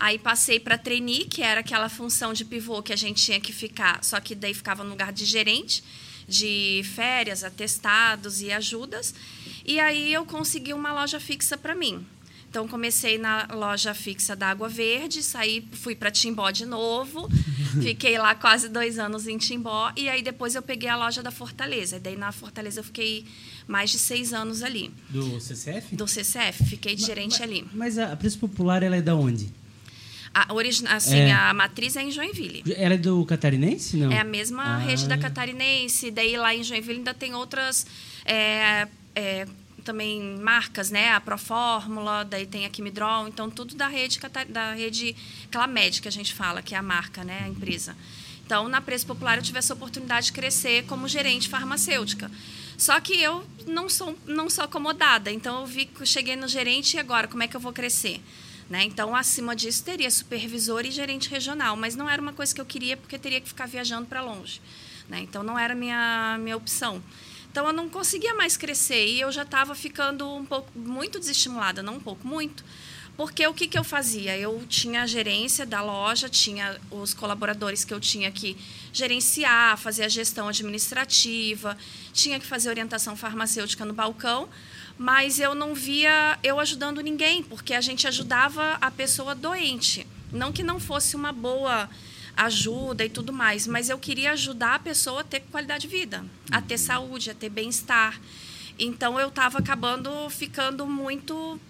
Aí 0.00 0.18
passei 0.18 0.58
para 0.58 0.78
trainee, 0.78 1.26
que 1.26 1.42
era 1.42 1.60
aquela 1.60 1.90
função 1.90 2.32
de 2.32 2.42
pivô 2.42 2.82
que 2.82 2.92
a 2.92 2.96
gente 2.96 3.22
tinha 3.22 3.38
que 3.38 3.52
ficar, 3.52 4.02
só 4.02 4.18
que 4.18 4.34
daí 4.34 4.54
ficava 4.54 4.82
no 4.82 4.88
lugar 4.88 5.12
de 5.12 5.26
gerente, 5.26 5.84
de 6.26 6.82
férias, 6.94 7.44
atestados 7.44 8.40
e 8.40 8.50
ajudas. 8.50 9.14
E 9.62 9.78
aí 9.78 10.10
eu 10.10 10.24
consegui 10.24 10.72
uma 10.72 10.90
loja 10.90 11.20
fixa 11.20 11.58
para 11.58 11.74
mim. 11.74 12.06
Então 12.50 12.66
comecei 12.66 13.16
na 13.16 13.46
loja 13.52 13.94
fixa 13.94 14.34
da 14.34 14.48
Água 14.50 14.68
Verde, 14.68 15.22
saí, 15.22 15.64
fui 15.70 15.94
para 15.94 16.10
Timbó 16.10 16.50
de 16.50 16.66
novo, 16.66 17.28
fiquei 17.80 18.18
lá 18.18 18.34
quase 18.34 18.68
dois 18.68 18.98
anos 18.98 19.28
em 19.28 19.38
Timbó 19.38 19.92
e 19.96 20.08
aí 20.08 20.20
depois 20.20 20.56
eu 20.56 20.60
peguei 20.62 20.88
a 20.88 20.96
loja 20.96 21.22
da 21.22 21.30
Fortaleza. 21.30 21.96
E 21.96 22.00
daí 22.00 22.16
na 22.16 22.32
Fortaleza 22.32 22.80
eu 22.80 22.84
fiquei 22.84 23.24
mais 23.68 23.90
de 23.90 24.00
seis 24.00 24.32
anos 24.32 24.64
ali. 24.64 24.92
Do 25.08 25.40
CCF? 25.40 25.94
Do 25.94 26.08
CCF, 26.08 26.64
fiquei 26.64 26.96
de 26.96 27.04
gerente 27.06 27.38
mas, 27.38 27.40
ali. 27.40 27.64
Mas 27.72 27.98
a 27.98 28.16
Preço 28.16 28.38
Popular, 28.40 28.82
ela 28.82 28.96
é 28.96 29.00
da 29.00 29.14
onde? 29.14 29.48
A, 30.34 30.52
origina, 30.52 30.94
assim, 30.94 31.16
É. 31.18 31.32
a 31.32 31.54
matriz 31.54 31.94
é 31.96 32.02
em 32.02 32.10
Joinville. 32.10 32.64
Ela 32.76 32.94
é 32.94 32.98
do 32.98 33.24
Catarinense, 33.26 33.96
não? 33.96 34.10
É 34.10 34.18
a 34.18 34.24
mesma 34.24 34.62
Ah. 34.62 34.78
rede 34.78 35.06
da 35.06 35.16
Catarinense. 35.16 36.10
Daí 36.10 36.36
lá 36.36 36.52
em 36.54 36.64
Joinville 36.64 36.98
ainda 36.98 37.14
tem 37.14 37.32
outras 37.34 37.86
é, 38.24 38.86
é, 39.14 39.46
também 39.80 40.38
marcas, 40.38 40.90
né? 40.90 41.10
A 41.12 41.20
Profórmula, 41.20 42.24
daí 42.24 42.46
tem 42.46 42.66
a 42.66 42.70
Quimidrol. 42.70 43.28
Então, 43.28 43.50
tudo 43.50 43.74
da 43.74 43.88
rede, 43.88 44.20
da 44.48 44.74
rede 44.74 45.16
Clamed, 45.50 46.00
que 46.02 46.08
a 46.08 46.12
gente 46.12 46.34
fala, 46.34 46.62
que 46.62 46.74
é 46.74 46.78
a 46.78 46.82
marca, 46.82 47.24
né? 47.24 47.42
A 47.44 47.48
empresa. 47.48 47.96
Então, 48.44 48.68
na 48.68 48.80
Preço 48.80 49.06
Popular, 49.06 49.38
eu 49.38 49.42
tive 49.42 49.58
essa 49.58 49.72
oportunidade 49.74 50.26
de 50.26 50.32
crescer 50.32 50.84
como 50.86 51.06
gerente 51.06 51.48
farmacêutica. 51.48 52.30
Só 52.76 52.98
que 52.98 53.20
eu 53.22 53.46
não 53.66 53.88
sou, 53.88 54.18
não 54.26 54.50
sou 54.50 54.64
acomodada. 54.64 55.30
Então, 55.30 55.60
eu 55.60 55.66
vi 55.66 55.86
que 55.86 56.04
cheguei 56.04 56.34
no 56.34 56.48
gerente 56.48 56.96
e 56.96 56.98
agora, 56.98 57.28
como 57.28 57.42
é 57.42 57.46
que 57.46 57.54
eu 57.54 57.60
vou 57.60 57.72
crescer? 57.72 58.20
Né? 58.68 58.84
Então, 58.84 59.14
acima 59.14 59.54
disso, 59.54 59.84
teria 59.84 60.10
supervisor 60.10 60.86
e 60.86 60.90
gerente 60.90 61.28
regional, 61.28 61.76
mas 61.76 61.94
não 61.94 62.08
era 62.08 62.22
uma 62.22 62.32
coisa 62.32 62.54
que 62.54 62.60
eu 62.60 62.64
queria 62.64 62.96
porque 62.96 63.18
teria 63.18 63.40
que 63.40 63.48
ficar 63.48 63.66
viajando 63.66 64.06
para 64.06 64.20
longe. 64.20 64.60
Né? 65.08 65.20
Então, 65.20 65.42
não 65.42 65.58
era 65.58 65.74
minha, 65.74 66.38
minha 66.40 66.56
opção. 66.56 67.02
Então, 67.50 67.66
eu 67.66 67.72
não 67.72 67.88
conseguia 67.88 68.34
mais 68.34 68.56
crescer 68.56 69.06
e 69.06 69.20
eu 69.20 69.32
já 69.32 69.42
estava 69.42 69.74
ficando 69.74 70.28
um 70.32 70.44
pouco, 70.44 70.70
muito 70.76 71.18
desestimulada, 71.18 71.82
não 71.82 71.96
um 71.96 72.00
pouco, 72.00 72.26
muito. 72.26 72.64
Porque 73.16 73.46
o 73.46 73.52
que, 73.52 73.66
que 73.66 73.78
eu 73.78 73.84
fazia? 73.84 74.38
Eu 74.38 74.64
tinha 74.68 75.02
a 75.02 75.06
gerência 75.06 75.66
da 75.66 75.82
loja, 75.82 76.28
tinha 76.28 76.80
os 76.90 77.12
colaboradores 77.12 77.84
que 77.84 77.92
eu 77.92 78.00
tinha 78.00 78.30
que 78.30 78.56
gerenciar, 78.92 79.76
fazer 79.76 80.04
a 80.04 80.08
gestão 80.08 80.48
administrativa, 80.48 81.76
tinha 82.12 82.40
que 82.40 82.46
fazer 82.46 82.70
orientação 82.70 83.14
farmacêutica 83.16 83.84
no 83.84 83.92
balcão, 83.92 84.48
mas 84.96 85.38
eu 85.38 85.54
não 85.54 85.74
via 85.74 86.38
eu 86.42 86.58
ajudando 86.60 87.02
ninguém, 87.02 87.42
porque 87.42 87.74
a 87.74 87.80
gente 87.80 88.06
ajudava 88.08 88.78
a 88.80 88.90
pessoa 88.90 89.34
doente. 89.34 90.06
Não 90.32 90.52
que 90.52 90.62
não 90.62 90.80
fosse 90.80 91.16
uma 91.16 91.32
boa 91.32 91.90
ajuda 92.36 93.04
e 93.04 93.08
tudo 93.08 93.32
mais, 93.32 93.66
mas 93.66 93.88
eu 93.88 93.98
queria 93.98 94.32
ajudar 94.32 94.76
a 94.76 94.78
pessoa 94.78 95.20
a 95.20 95.24
ter 95.24 95.40
qualidade 95.50 95.82
de 95.82 95.88
vida, 95.88 96.24
a 96.50 96.60
ter 96.60 96.78
saúde, 96.78 97.30
a 97.30 97.34
ter 97.34 97.48
bem-estar. 97.48 98.20
Então 98.78 99.20
eu 99.20 99.28
estava 99.28 99.58
acabando 99.58 100.30
ficando 100.30 100.86
muito 100.86 101.60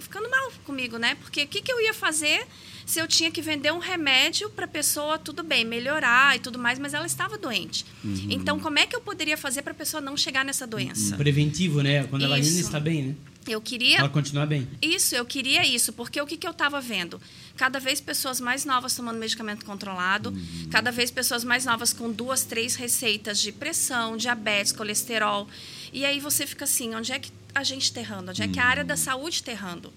ficando 0.00 0.28
mal 0.28 0.52
comigo, 0.64 0.96
né? 0.96 1.14
Porque 1.16 1.42
o 1.42 1.48
que, 1.48 1.62
que 1.62 1.72
eu 1.72 1.80
ia 1.80 1.94
fazer 1.94 2.46
se 2.86 3.00
eu 3.00 3.08
tinha 3.08 3.30
que 3.30 3.40
vender 3.40 3.72
um 3.72 3.78
remédio 3.78 4.50
para 4.50 4.64
a 4.64 4.68
pessoa, 4.68 5.18
tudo 5.18 5.42
bem, 5.42 5.64
melhorar 5.64 6.36
e 6.36 6.38
tudo 6.38 6.58
mais, 6.58 6.78
mas 6.78 6.94
ela 6.94 7.06
estava 7.06 7.38
doente. 7.38 7.84
Uhum. 8.04 8.26
Então, 8.30 8.58
como 8.60 8.78
é 8.78 8.86
que 8.86 8.94
eu 8.94 9.00
poderia 9.00 9.36
fazer 9.36 9.62
para 9.62 9.72
a 9.72 9.74
pessoa 9.74 10.00
não 10.00 10.16
chegar 10.16 10.44
nessa 10.44 10.66
doença? 10.66 11.16
Preventivo, 11.16 11.82
né? 11.82 12.04
Quando 12.04 12.24
ela 12.24 12.36
ainda 12.36 12.46
Isso. 12.46 12.60
está 12.60 12.78
bem, 12.80 13.02
né? 13.02 13.14
Eu 13.46 13.60
queria 13.60 13.98
Ela 13.98 14.08
continuar 14.08 14.46
bem. 14.46 14.66
isso, 14.80 15.14
eu 15.14 15.24
queria 15.24 15.66
isso, 15.66 15.92
porque 15.92 16.20
o 16.20 16.26
que, 16.26 16.36
que 16.36 16.46
eu 16.46 16.50
estava 16.52 16.80
vendo? 16.80 17.20
Cada 17.56 17.78
vez 17.78 18.00
pessoas 18.00 18.40
mais 18.40 18.64
novas 18.64 18.94
tomando 18.96 19.18
medicamento 19.18 19.66
controlado, 19.66 20.34
cada 20.70 20.90
vez 20.90 21.10
pessoas 21.10 21.44
mais 21.44 21.64
novas 21.66 21.92
com 21.92 22.10
duas, 22.10 22.44
três 22.44 22.74
receitas 22.74 23.38
de 23.38 23.52
pressão, 23.52 24.16
diabetes, 24.16 24.72
colesterol. 24.72 25.46
E 25.92 26.04
aí 26.04 26.20
você 26.20 26.46
fica 26.46 26.64
assim, 26.64 26.94
onde 26.94 27.12
é 27.12 27.18
que 27.18 27.30
a 27.54 27.62
gente 27.62 27.82
está 27.82 28.00
errando? 28.00 28.30
Onde 28.30 28.42
é 28.42 28.48
que 28.48 28.58
a 28.58 28.64
área 28.64 28.84
da 28.84 28.96
saúde 28.96 29.36
está 29.36 29.52
errando? 29.52 29.92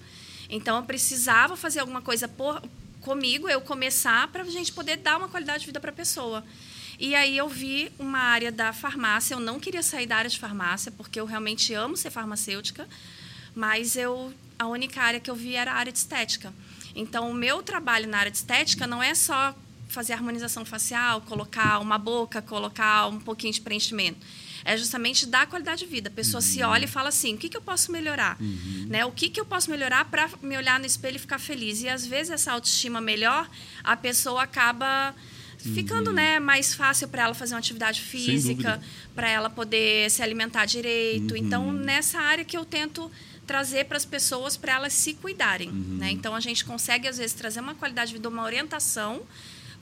Então 0.48 0.76
eu 0.76 0.82
precisava 0.82 1.56
fazer 1.56 1.80
alguma 1.80 2.00
coisa 2.00 2.26
por, 2.26 2.62
comigo, 3.00 3.48
eu 3.48 3.60
começar 3.60 4.28
para 4.28 4.42
a 4.42 4.46
gente 4.46 4.72
poder 4.72 4.96
dar 4.96 5.18
uma 5.18 5.28
qualidade 5.28 5.60
de 5.60 5.66
vida 5.66 5.80
para 5.80 5.90
a 5.90 5.94
pessoa. 5.94 6.44
E 6.98 7.14
aí 7.14 7.36
eu 7.36 7.48
vi 7.48 7.92
uma 7.98 8.18
área 8.18 8.50
da 8.50 8.72
farmácia, 8.72 9.34
eu 9.34 9.40
não 9.40 9.60
queria 9.60 9.82
sair 9.82 10.06
da 10.06 10.16
área 10.16 10.30
de 10.30 10.38
farmácia, 10.38 10.90
porque 10.90 11.20
eu 11.20 11.26
realmente 11.26 11.72
amo 11.72 11.96
ser 11.96 12.10
farmacêutica, 12.10 12.88
mas 13.54 13.96
eu 13.96 14.32
a 14.58 14.66
única 14.66 15.00
área 15.00 15.20
que 15.20 15.30
eu 15.30 15.36
vi 15.36 15.54
era 15.54 15.72
a 15.72 15.76
área 15.76 15.92
de 15.92 15.98
estética. 15.98 16.52
Então, 16.94 17.30
o 17.30 17.34
meu 17.34 17.62
trabalho 17.62 18.08
na 18.08 18.18
área 18.18 18.30
de 18.30 18.38
estética 18.38 18.86
não 18.86 19.00
é 19.00 19.14
só 19.14 19.54
fazer 19.88 20.12
harmonização 20.12 20.64
facial, 20.64 21.20
colocar 21.20 21.78
uma 21.78 21.96
boca, 21.96 22.42
colocar 22.42 23.06
um 23.06 23.20
pouquinho 23.20 23.52
de 23.52 23.60
preenchimento. 23.60 24.18
É 24.68 24.76
justamente 24.76 25.26
dar 25.26 25.46
qualidade 25.46 25.80
de 25.84 25.86
vida. 25.86 26.08
A 26.08 26.12
pessoa 26.12 26.40
se 26.40 26.62
olha 26.62 26.84
e 26.84 26.88
fala 26.88 27.08
assim: 27.08 27.34
o 27.34 27.38
que, 27.38 27.48
que 27.48 27.56
eu 27.56 27.62
posso 27.62 27.90
melhorar? 27.90 28.36
Né? 28.86 29.04
O 29.04 29.12
que, 29.12 29.28
que 29.28 29.40
eu 29.40 29.44
posso 29.46 29.70
melhorar 29.70 30.04
para 30.04 30.28
me 30.42 30.56
olhar 30.56 30.78
no 30.78 30.86
espelho 30.86 31.16
e 31.16 31.18
ficar 31.18 31.38
feliz? 31.38 31.82
E 31.82 31.88
às 31.88 32.06
vezes 32.06 32.30
essa 32.30 32.52
autoestima 32.52 33.00
melhor, 33.00 33.48
a 33.82 33.96
pessoa 33.96 34.42
acaba 34.42 35.14
ficando 35.58 36.12
né, 36.12 36.38
mais 36.38 36.74
fácil 36.74 37.08
para 37.08 37.24
ela 37.24 37.34
fazer 37.34 37.54
uma 37.54 37.58
atividade 37.58 38.00
física, 38.00 38.80
para 39.14 39.28
ela 39.28 39.50
poder 39.50 40.10
se 40.10 40.22
alimentar 40.22 40.64
direito. 40.66 41.36
Então, 41.36 41.72
nessa 41.72 42.20
área 42.20 42.44
que 42.44 42.56
eu 42.56 42.64
tento 42.64 43.10
trazer 43.46 43.86
para 43.86 43.96
as 43.96 44.04
pessoas 44.04 44.56
para 44.56 44.74
elas 44.74 44.92
se 44.92 45.14
cuidarem. 45.14 45.70
Né? 45.70 46.10
Então, 46.10 46.34
a 46.34 46.40
gente 46.40 46.64
consegue, 46.64 47.08
às 47.08 47.18
vezes, 47.18 47.32
trazer 47.32 47.60
uma 47.60 47.74
qualidade 47.74 48.08
de 48.08 48.18
vida, 48.18 48.28
uma 48.28 48.44
orientação 48.44 49.22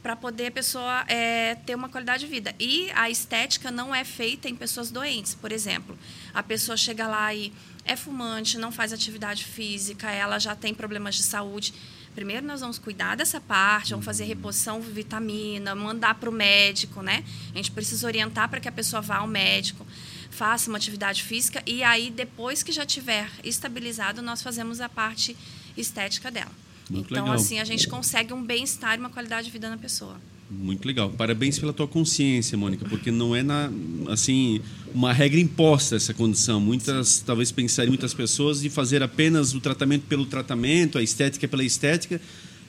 para 0.02 0.14
poder 0.14 0.46
a 0.46 0.50
pessoa 0.50 1.04
é, 1.08 1.54
ter 1.54 1.74
uma 1.74 1.88
qualidade 1.88 2.24
de 2.24 2.30
vida. 2.30 2.54
E 2.58 2.90
a 2.94 3.10
estética 3.10 3.70
não 3.70 3.94
é 3.94 4.04
feita 4.04 4.48
em 4.48 4.54
pessoas 4.54 4.90
doentes, 4.90 5.34
por 5.34 5.50
exemplo. 5.50 5.98
A 6.32 6.42
pessoa 6.42 6.76
chega 6.76 7.06
lá 7.06 7.34
e 7.34 7.52
é 7.84 7.96
fumante, 7.96 8.58
não 8.58 8.70
faz 8.72 8.92
atividade 8.92 9.44
física, 9.44 10.10
ela 10.10 10.38
já 10.38 10.54
tem 10.54 10.74
problemas 10.74 11.14
de 11.14 11.22
saúde. 11.22 11.72
Primeiro 12.14 12.46
nós 12.46 12.60
vamos 12.60 12.78
cuidar 12.78 13.14
dessa 13.14 13.40
parte, 13.40 13.90
vamos 13.90 14.04
fazer 14.04 14.24
reposição 14.24 14.80
de 14.80 14.90
vitamina, 14.90 15.74
mandar 15.74 16.14
para 16.14 16.30
o 16.30 16.32
médico, 16.32 17.02
né? 17.02 17.22
A 17.52 17.56
gente 17.56 17.70
precisa 17.70 18.06
orientar 18.06 18.48
para 18.48 18.58
que 18.58 18.68
a 18.68 18.72
pessoa 18.72 19.02
vá 19.02 19.18
ao 19.18 19.26
médico, 19.26 19.86
faça 20.30 20.70
uma 20.70 20.78
atividade 20.78 21.22
física 21.22 21.62
e 21.66 21.82
aí 21.82 22.10
depois 22.10 22.62
que 22.62 22.72
já 22.72 22.86
tiver 22.86 23.30
estabilizado, 23.44 24.22
nós 24.22 24.42
fazemos 24.42 24.80
a 24.80 24.88
parte 24.88 25.36
estética 25.76 26.30
dela. 26.30 26.65
Muito 26.88 27.12
então 27.12 27.24
legal. 27.24 27.34
assim 27.34 27.58
a 27.58 27.64
gente 27.64 27.88
consegue 27.88 28.32
um 28.32 28.42
bem-estar 28.42 28.96
e 28.96 29.00
uma 29.00 29.10
qualidade 29.10 29.46
de 29.46 29.52
vida 29.52 29.68
na 29.68 29.76
pessoa. 29.76 30.16
Muito 30.48 30.86
legal. 30.86 31.10
Parabéns 31.10 31.58
pela 31.58 31.72
tua 31.72 31.88
consciência, 31.88 32.56
Mônica, 32.56 32.88
porque 32.88 33.10
não 33.10 33.34
é 33.34 33.42
na, 33.42 33.70
assim 34.08 34.60
uma 34.94 35.12
regra 35.12 35.40
imposta 35.40 35.96
essa 35.96 36.14
condição. 36.14 36.60
Muitas 36.60 37.18
talvez 37.18 37.50
pensarem 37.50 37.90
muitas 37.90 38.14
pessoas 38.14 38.60
de 38.60 38.70
fazer 38.70 39.02
apenas 39.02 39.54
o 39.54 39.60
tratamento 39.60 40.04
pelo 40.06 40.24
tratamento, 40.24 40.98
a 40.98 41.02
estética 41.02 41.48
pela 41.48 41.64
estética. 41.64 42.20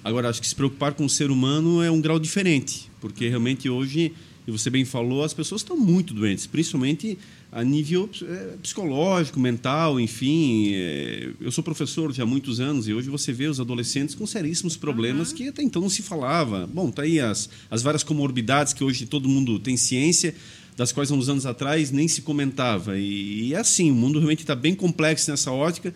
Agora 0.04 0.30
acho 0.30 0.42
que 0.42 0.48
se 0.48 0.56
preocupar 0.56 0.94
com 0.94 1.06
o 1.06 1.10
ser 1.10 1.30
humano 1.30 1.84
é 1.84 1.92
um 1.92 2.02
grau 2.02 2.18
diferente, 2.18 2.90
porque 3.00 3.28
realmente 3.28 3.70
hoje, 3.70 4.14
e 4.48 4.52
você 4.52 4.70
bem 4.70 4.86
falou, 4.86 5.24
as 5.24 5.34
pessoas 5.34 5.60
estão 5.62 5.76
muito 5.76 6.14
doentes, 6.14 6.48
principalmente 6.48 7.18
a 7.52 7.64
nível 7.64 8.10
eh, 8.22 8.56
psicológico, 8.64 9.40
mental, 9.40 10.00
enfim. 10.00 10.72
eh, 10.74 11.32
Eu 11.42 11.52
sou 11.52 11.62
professor 11.64 12.14
já 12.14 12.24
há 12.24 12.26
muitos 12.26 12.60
anos 12.62 12.88
e 12.88 12.94
hoje 12.94 13.10
você 13.10 13.34
vê 13.34 13.48
os 13.48 13.60
adolescentes 13.60 14.16
com 14.16 14.26
seríssimos 14.26 14.78
problemas 14.78 15.34
que 15.34 15.50
até 15.50 15.62
então 15.62 15.82
não 15.82 15.90
se 15.90 16.02
falava. 16.02 16.66
Bom, 16.66 16.90
tá 16.90 17.02
aí 17.02 17.20
as, 17.20 17.50
as 17.70 17.82
várias 17.82 18.04
comorbidades 18.04 18.72
que 18.74 18.84
hoje 18.84 19.06
todo 19.06 19.28
mundo 19.28 19.60
tem 19.60 19.76
ciência, 19.76 20.34
das 20.78 20.92
quais 20.92 21.12
há 21.12 21.16
uns 21.16 21.28
anos 21.28 21.46
atrás 21.46 21.92
nem 21.92 22.08
se 22.08 22.22
comentava. 22.22 22.98
E, 22.98 23.48
e 23.50 23.54
é 23.54 23.58
assim, 23.58 23.92
o 23.92 23.96
mundo 23.96 24.20
realmente 24.20 24.42
está 24.44 24.56
bem 24.56 24.74
complexo 24.76 25.30
nessa 25.30 25.52
ótica. 25.52 25.94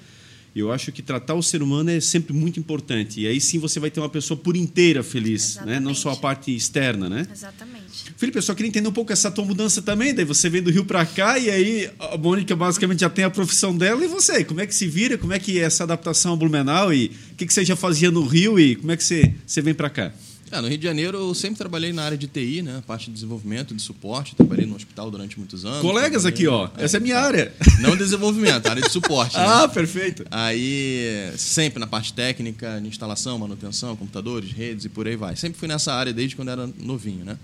Eu 0.54 0.70
acho 0.70 0.92
que 0.92 1.02
tratar 1.02 1.36
o 1.36 1.42
ser 1.42 1.62
humano 1.64 1.90
é 1.92 2.02
sempre 2.02 2.34
muito 2.34 2.60
importante. 2.60 3.22
E 3.22 3.28
aí 3.28 3.40
sim 3.40 3.58
você 3.58 3.80
vai 3.80 3.90
ter 3.90 4.02
uma 4.02 4.10
pessoa 4.10 4.38
por 4.38 4.58
inteira 4.58 5.02
feliz, 5.02 5.56
né? 5.66 5.80
não 5.80 5.94
só 5.94 6.10
a 6.10 6.12
Exatamente. 6.12 6.22
parte 6.22 6.54
externa, 6.56 7.08
né? 7.08 7.26
Exatamente. 7.32 7.81
Felipe, 8.18 8.38
eu 8.38 8.42
só 8.42 8.54
queria 8.54 8.70
entender 8.70 8.88
um 8.88 8.92
pouco 8.94 9.12
essa 9.12 9.30
tua 9.32 9.44
mudança 9.46 9.82
também. 9.82 10.14
Daí 10.14 10.26
você 10.26 10.50
vem 10.50 10.62
do 10.62 10.72
Rio 10.72 10.86
para 10.86 11.06
cá 11.06 11.38
e 11.38 11.50
aí 11.50 11.90
a 12.00 12.18
Mônica 12.18 12.56
basicamente 12.56 13.02
já 13.02 13.10
tem 13.10 13.26
a 13.26 13.30
profissão 13.30 13.76
dela. 13.78 14.04
E 14.04 14.08
você, 14.08 14.44
como 14.44 14.62
é 14.62 14.68
que 14.68 14.74
se 14.76 14.88
vira? 14.88 15.18
Como 15.18 15.34
é 15.34 15.40
que 15.40 15.60
é 15.60 15.64
essa 15.64 15.84
adaptação 15.84 16.32
ao 16.32 16.38
Blumenau? 16.38 16.94
E 16.94 17.12
o 17.32 17.36
que, 17.36 17.46
que 17.46 17.54
você 17.54 17.64
já 17.66 17.76
fazia 17.76 18.12
no 18.12 18.26
Rio 18.26 18.60
e 18.60 18.76
como 18.76 18.92
é 18.92 18.98
que 18.98 19.04
você, 19.04 19.34
você 19.46 19.62
vem 19.62 19.74
para 19.74 19.90
cá? 19.90 20.12
É, 20.54 20.60
no 20.60 20.68
Rio 20.68 20.78
de 20.78 20.84
Janeiro 20.84 21.18
eu 21.18 21.34
sempre 21.34 21.58
trabalhei 21.60 21.94
na 21.94 22.04
área 22.04 22.18
de 22.18 22.28
TI, 22.28 22.62
né? 22.62 22.84
Parte 22.86 23.06
de 23.06 23.14
desenvolvimento, 23.14 23.74
de 23.74 23.82
suporte. 23.82 24.36
Trabalhei 24.36 24.66
no 24.66 24.76
hospital 24.76 25.10
durante 25.10 25.38
muitos 25.40 25.64
anos. 25.64 25.80
Colegas 25.80 26.26
aqui, 26.26 26.46
ó. 26.46 26.64
trabalhei- 26.68 26.86
Essa 26.86 26.98
é 26.98 27.00
minha 27.00 27.18
área. 27.18 27.54
Não 27.80 27.96
desenvolvimento, 27.96 28.68
área 28.68 28.82
de 28.82 28.92
suporte. 28.92 29.38
né? 29.38 29.44
Ah, 29.48 29.68
perfeito. 29.70 30.26
Aí, 30.30 31.32
sempre 31.38 31.80
na 31.80 31.88
parte 31.88 32.12
técnica, 32.12 32.80
de 32.82 32.88
instalação, 32.90 33.40
manutenção, 33.40 33.96
computadores, 33.96 34.52
redes 34.52 34.84
e 34.84 34.90
por 34.90 35.08
aí 35.08 35.16
vai. 35.16 35.38
Sempre 35.38 35.58
fui 35.58 35.70
nessa 35.70 35.94
área 35.94 36.12
desde 36.12 36.36
quando 36.36 36.50
era 36.52 36.70
novinho, 36.80 37.24
né? 37.24 37.38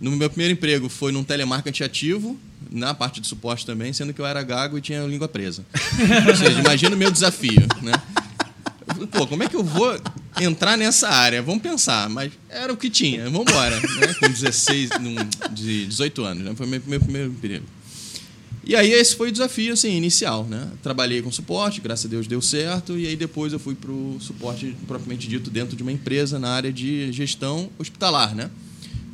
No 0.00 0.10
meu 0.12 0.28
primeiro 0.28 0.52
emprego 0.52 0.88
foi 0.88 1.10
num 1.12 1.24
telemarketing 1.24 1.82
ativo, 1.84 2.38
na 2.70 2.92
parte 2.92 3.20
de 3.20 3.26
suporte 3.26 3.64
também, 3.64 3.92
sendo 3.92 4.12
que 4.12 4.20
eu 4.20 4.26
era 4.26 4.42
gago 4.42 4.76
e 4.76 4.80
tinha 4.80 5.02
a 5.02 5.06
língua 5.06 5.26
presa. 5.28 5.64
Ou 6.28 6.36
seja, 6.36 6.60
imagina 6.60 6.94
o 6.94 6.98
meu 6.98 7.10
desafio, 7.10 7.60
né? 7.82 7.92
Pô, 9.12 9.26
como 9.26 9.42
é 9.42 9.48
que 9.48 9.56
eu 9.56 9.64
vou 9.64 9.98
entrar 10.40 10.76
nessa 10.76 11.08
área? 11.08 11.42
Vamos 11.42 11.62
pensar, 11.62 12.08
mas 12.08 12.32
era 12.48 12.72
o 12.72 12.76
que 12.76 12.88
tinha, 12.90 13.24
vamos 13.30 13.50
embora. 13.50 13.78
Né? 13.80 14.14
Com 14.20 14.28
16, 14.28 14.90
num- 15.00 15.14
de 15.54 15.86
18 15.86 16.24
anos, 16.24 16.44
né? 16.44 16.52
Foi 16.56 16.66
meu, 16.66 16.80
meu 16.86 17.00
primeiro 17.00 17.30
emprego. 17.30 17.64
E 18.64 18.74
aí 18.74 18.90
esse 18.92 19.14
foi 19.14 19.28
o 19.28 19.32
desafio 19.32 19.72
assim, 19.74 19.92
inicial, 19.96 20.44
né? 20.44 20.68
Trabalhei 20.82 21.22
com 21.22 21.30
suporte, 21.30 21.80
graças 21.80 22.04
a 22.06 22.08
Deus 22.08 22.26
deu 22.26 22.42
certo, 22.42 22.98
e 22.98 23.06
aí 23.06 23.14
depois 23.16 23.52
eu 23.52 23.58
fui 23.60 23.74
para 23.74 23.90
o 23.92 24.16
suporte 24.20 24.74
propriamente 24.88 25.28
dito 25.28 25.50
dentro 25.50 25.76
de 25.76 25.82
uma 25.82 25.92
empresa 25.92 26.38
na 26.38 26.48
área 26.50 26.72
de 26.72 27.12
gestão 27.12 27.70
hospitalar, 27.78 28.34
né? 28.34 28.50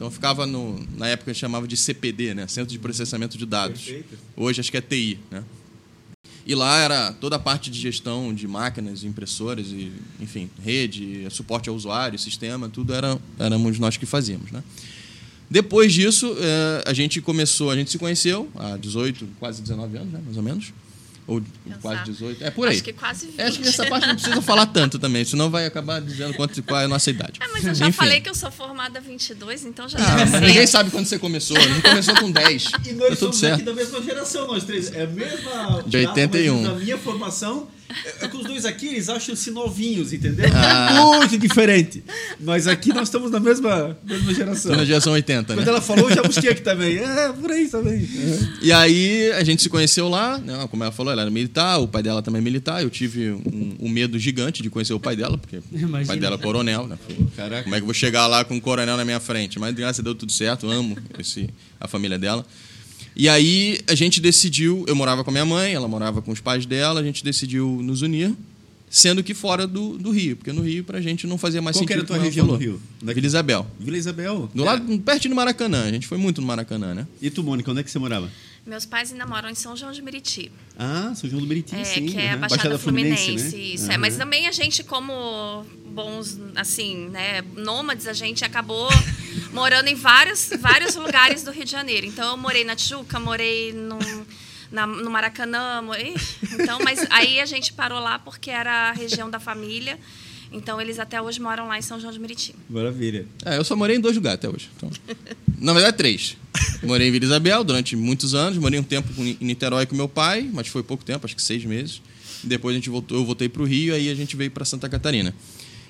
Então 0.02 0.10
ficava 0.10 0.44
no, 0.48 0.84
na 0.96 1.06
época 1.06 1.32
chamava 1.32 1.68
de 1.68 1.76
CPD, 1.76 2.34
né? 2.34 2.48
Centro 2.48 2.72
de 2.72 2.78
Processamento 2.80 3.38
de 3.38 3.46
Dados. 3.46 3.82
Perfeito. 3.82 4.18
Hoje 4.36 4.60
acho 4.60 4.68
que 4.68 4.76
é 4.76 4.80
TI, 4.80 5.16
né? 5.30 5.44
E 6.44 6.56
lá 6.56 6.80
era 6.80 7.12
toda 7.12 7.36
a 7.36 7.38
parte 7.38 7.70
de 7.70 7.78
gestão 7.78 8.34
de 8.34 8.48
máquinas, 8.48 9.04
impressoras 9.04 9.68
e, 9.68 9.92
enfim, 10.18 10.50
rede, 10.60 11.28
suporte 11.30 11.68
ao 11.68 11.76
usuário, 11.76 12.18
sistema, 12.18 12.68
tudo 12.68 12.92
era 12.92 13.16
éramos 13.38 13.78
nós 13.78 13.96
que 13.96 14.04
fazíamos, 14.04 14.50
né? 14.50 14.64
Depois 15.48 15.92
disso, 15.92 16.34
eh, 16.36 16.82
a 16.84 16.92
gente 16.92 17.20
começou, 17.20 17.70
a 17.70 17.76
gente 17.76 17.92
se 17.92 17.98
conheceu 17.98 18.50
há 18.56 18.76
18, 18.76 19.28
quase 19.38 19.62
19 19.62 19.98
anos, 19.98 20.12
né, 20.12 20.20
mais 20.24 20.36
ou 20.36 20.42
menos. 20.42 20.72
Ou 21.26 21.40
quase 21.80 22.04
18. 22.04 22.42
É 22.44 22.50
por 22.50 22.66
aí. 22.66 22.74
Acho 22.74 22.82
que 22.84 22.92
quase 22.92 23.26
20. 23.26 23.38
É, 23.40 23.44
Acho 23.46 23.58
que 23.60 23.68
essa 23.68 23.86
parte 23.86 24.06
não 24.08 24.14
precisa 24.16 24.42
falar 24.42 24.66
tanto 24.66 24.98
também, 24.98 25.24
senão 25.24 25.48
vai 25.50 25.66
acabar 25.66 26.00
dizendo 26.00 26.34
quanto, 26.34 26.60
qual 26.64 26.80
é 26.80 26.84
a 26.84 26.88
nossa 26.88 27.10
idade. 27.10 27.38
Ah, 27.40 27.46
mas 27.52 27.64
eu 27.64 27.74
já 27.74 27.86
Enfim. 27.88 27.96
falei 27.96 28.20
que 28.20 28.28
eu 28.28 28.34
sou 28.34 28.50
formada 28.50 28.98
há 28.98 29.02
22, 29.02 29.64
então 29.64 29.88
já 29.88 29.98
Ah, 29.98 30.16
deve 30.16 30.30
mas 30.32 30.40
ser. 30.40 30.46
ninguém 30.48 30.66
sabe 30.66 30.90
quando 30.90 31.06
você 31.06 31.18
começou. 31.18 31.56
A 31.56 31.60
gente 31.60 31.80
começou 31.82 32.14
com 32.16 32.30
10. 32.30 32.64
E 32.64 32.70
Tá 32.70 32.78
nós 32.78 33.08
tudo 33.10 33.18
somos 33.18 33.38
certo. 33.38 33.54
aqui 33.54 33.62
da 33.64 33.72
mesma 33.72 34.02
geração, 34.02 34.46
nós 34.48 34.64
três. 34.64 34.92
É 34.92 35.02
a 35.02 35.06
mesma. 35.06 35.82
De 35.86 35.96
81. 35.98 36.62
Da 36.64 36.74
minha 36.74 36.98
formação. 36.98 37.68
É 38.20 38.28
que 38.28 38.36
os 38.36 38.44
dois 38.44 38.64
aqui, 38.64 38.88
eles 38.88 39.08
acham-se 39.08 39.50
novinhos, 39.50 40.12
entendeu? 40.12 40.46
Ah. 40.54 40.90
É 40.92 41.18
muito 41.18 41.38
diferente. 41.38 42.02
Mas 42.40 42.66
aqui 42.66 42.92
nós 42.92 43.08
estamos 43.08 43.30
na 43.30 43.40
mesma, 43.40 43.96
mesma 44.04 44.34
geração. 44.34 44.76
Na 44.76 44.84
geração 44.84 45.12
80, 45.12 45.54
né? 45.54 45.62
Quando 45.62 45.68
ela 45.68 45.80
falou, 45.80 46.08
eu 46.08 46.16
já 46.16 46.22
busquei 46.22 46.50
aqui 46.50 46.62
também. 46.62 46.98
É, 46.98 47.32
por 47.32 47.50
aí 47.50 47.68
também. 47.68 48.08
E 48.60 48.72
aí 48.72 49.32
a 49.32 49.44
gente 49.44 49.62
se 49.62 49.68
conheceu 49.68 50.08
lá, 50.08 50.38
né? 50.38 50.66
como 50.70 50.82
ela 50.82 50.92
falou, 50.92 51.12
ela 51.12 51.22
era 51.22 51.30
militar, 51.30 51.78
o 51.78 51.88
pai 51.88 52.02
dela 52.02 52.22
também 52.22 52.40
é 52.40 52.42
militar. 52.42 52.82
Eu 52.82 52.90
tive 52.90 53.30
um, 53.30 53.76
um 53.80 53.88
medo 53.88 54.18
gigante 54.18 54.62
de 54.62 54.70
conhecer 54.70 54.94
o 54.94 55.00
pai 55.00 55.16
dela, 55.16 55.36
porque 55.36 55.56
o 55.56 55.62
Imagina. 55.72 56.06
pai 56.06 56.18
dela 56.18 56.36
é 56.36 56.38
coronel, 56.38 56.86
né? 56.86 56.98
Caraca. 57.36 57.64
Como 57.64 57.74
é 57.74 57.78
que 57.78 57.82
eu 57.82 57.86
vou 57.86 57.94
chegar 57.94 58.26
lá 58.26 58.44
com 58.44 58.54
um 58.54 58.60
coronel 58.60 58.96
na 58.96 59.04
minha 59.04 59.20
frente? 59.20 59.58
Mas 59.58 59.74
graças 59.74 60.00
a 60.00 60.02
Deus 60.02 60.16
tudo 60.16 60.32
certo, 60.32 60.70
amo 60.70 60.96
esse, 61.18 61.48
a 61.80 61.88
família 61.88 62.18
dela. 62.18 62.44
E 63.14 63.28
aí 63.28 63.78
a 63.86 63.94
gente 63.94 64.20
decidiu, 64.20 64.84
eu 64.88 64.94
morava 64.96 65.22
com 65.22 65.30
a 65.30 65.32
minha 65.32 65.44
mãe, 65.44 65.74
ela 65.74 65.86
morava 65.88 66.22
com 66.22 66.30
os 66.32 66.40
pais 66.40 66.64
dela, 66.66 67.00
a 67.00 67.02
gente 67.04 67.22
decidiu 67.22 67.80
nos 67.82 68.00
unir, 68.02 68.34
sendo 68.88 69.22
que 69.22 69.34
fora 69.34 69.66
do, 69.66 69.98
do 69.98 70.10
Rio, 70.10 70.36
porque 70.36 70.52
no 70.52 70.62
Rio 70.62 70.82
pra 70.84 71.00
gente 71.00 71.26
não 71.26 71.36
fazia 71.38 71.60
mais 71.62 71.76
Qual 71.76 71.86
que 71.86 71.92
sentido. 71.92 72.06
era 72.10 72.14
a 72.14 72.18
tua 72.18 72.24
região 72.24 72.46
falou. 72.46 72.58
no 72.58 72.64
Rio? 72.64 72.82
Daqui- 73.02 73.14
Vila 73.16 73.26
Isabel. 73.26 73.66
Vila 73.78 73.96
Isabel. 73.98 74.50
Do 74.54 74.62
É. 74.62 74.66
lado, 74.66 74.98
perto 75.00 75.28
do 75.28 75.34
Maracanã, 75.34 75.84
a 75.84 75.90
gente 75.90 76.06
foi 76.06 76.18
muito 76.18 76.40
no 76.40 76.46
Maracanã, 76.46 76.94
né? 76.94 77.06
E 77.20 77.28
tu, 77.30 77.42
Mônica, 77.42 77.70
onde 77.70 77.80
é 77.80 77.82
que 77.82 77.90
você 77.90 77.98
morava? 77.98 78.30
Meus 78.64 78.86
pais 78.86 79.10
ainda 79.10 79.26
moram 79.26 79.48
em 79.50 79.54
São 79.56 79.76
João 79.76 79.90
de 79.90 80.00
Meriti. 80.00 80.52
Ah, 80.78 81.12
São 81.16 81.28
João 81.28 81.42
do 81.42 81.48
Meriti, 81.48 81.74
É, 81.74 81.84
sim. 81.84 82.06
que 82.06 82.16
é 82.16 82.28
a 82.28 82.32
aham. 82.32 82.40
Baixada, 82.40 82.78
Fluminense, 82.78 83.56
né? 83.56 83.58
isso. 83.74 83.86
É, 83.86 83.94
Aham. 83.94 83.98
mas 83.98 84.16
também 84.16 84.46
a 84.46 84.52
gente, 84.52 84.84
como 84.84 85.66
bons, 85.86 86.38
assim, 86.54 87.08
né, 87.08 87.42
nômades, 87.56 88.06
a 88.06 88.12
gente 88.12 88.44
acabou 88.44 88.88
morando 89.52 89.88
em 89.88 89.94
vários, 89.96 90.48
vários 90.60 90.94
lugares 90.94 91.42
do 91.42 91.50
Rio 91.50 91.64
de 91.64 91.70
Janeiro. 91.72 92.06
Então, 92.06 92.30
eu 92.30 92.36
morei 92.36 92.62
na 92.64 92.76
Tijuca, 92.76 93.18
morei 93.18 93.72
no, 93.72 93.98
na- 94.70 94.86
no 94.86 95.10
Maracanã, 95.10 95.82
morei... 95.82 96.14
Então, 96.52 96.78
mas 96.84 97.04
aí 97.10 97.40
a 97.40 97.46
gente 97.46 97.72
parou 97.72 97.98
lá 97.98 98.18
porque 98.20 98.50
era 98.50 98.90
a 98.90 98.92
região 98.92 99.28
da 99.28 99.40
família. 99.40 99.98
Então, 100.52 100.80
eles 100.80 100.98
até 100.98 101.20
hoje 101.20 101.40
moram 101.40 101.66
lá 101.66 101.78
em 101.78 101.82
São 101.82 101.98
João 101.98 102.12
de 102.12 102.18
Meriti. 102.18 102.54
Maravilha. 102.68 103.26
É, 103.44 103.56
eu 103.56 103.64
só 103.64 103.74
morei 103.74 103.96
em 103.96 104.00
dois 104.00 104.16
lugares 104.16 104.38
até 104.38 104.48
hoje. 104.48 104.68
Então, 104.76 104.90
na 105.58 105.72
verdade, 105.72 105.96
três. 105.96 106.36
Morei 106.82 107.08
em 107.08 107.10
Vila 107.10 107.24
Isabel 107.24 107.64
durante 107.64 107.96
muitos 107.96 108.34
anos. 108.34 108.58
Morei 108.58 108.78
um 108.78 108.82
tempo 108.82 109.08
em 109.22 109.36
Niterói 109.40 109.86
com 109.86 109.96
meu 109.96 110.08
pai, 110.08 110.48
mas 110.52 110.68
foi 110.68 110.82
pouco 110.82 111.04
tempo, 111.04 111.24
acho 111.24 111.34
que 111.34 111.42
seis 111.42 111.64
meses. 111.64 112.02
Depois 112.44 112.74
a 112.74 112.78
gente 112.78 112.90
voltou, 112.90 113.18
eu 113.18 113.24
voltei 113.24 113.48
para 113.48 113.62
o 113.62 113.64
Rio, 113.64 113.94
aí 113.94 114.10
a 114.10 114.14
gente 114.14 114.36
veio 114.36 114.50
para 114.50 114.64
Santa 114.64 114.88
Catarina. 114.88 115.34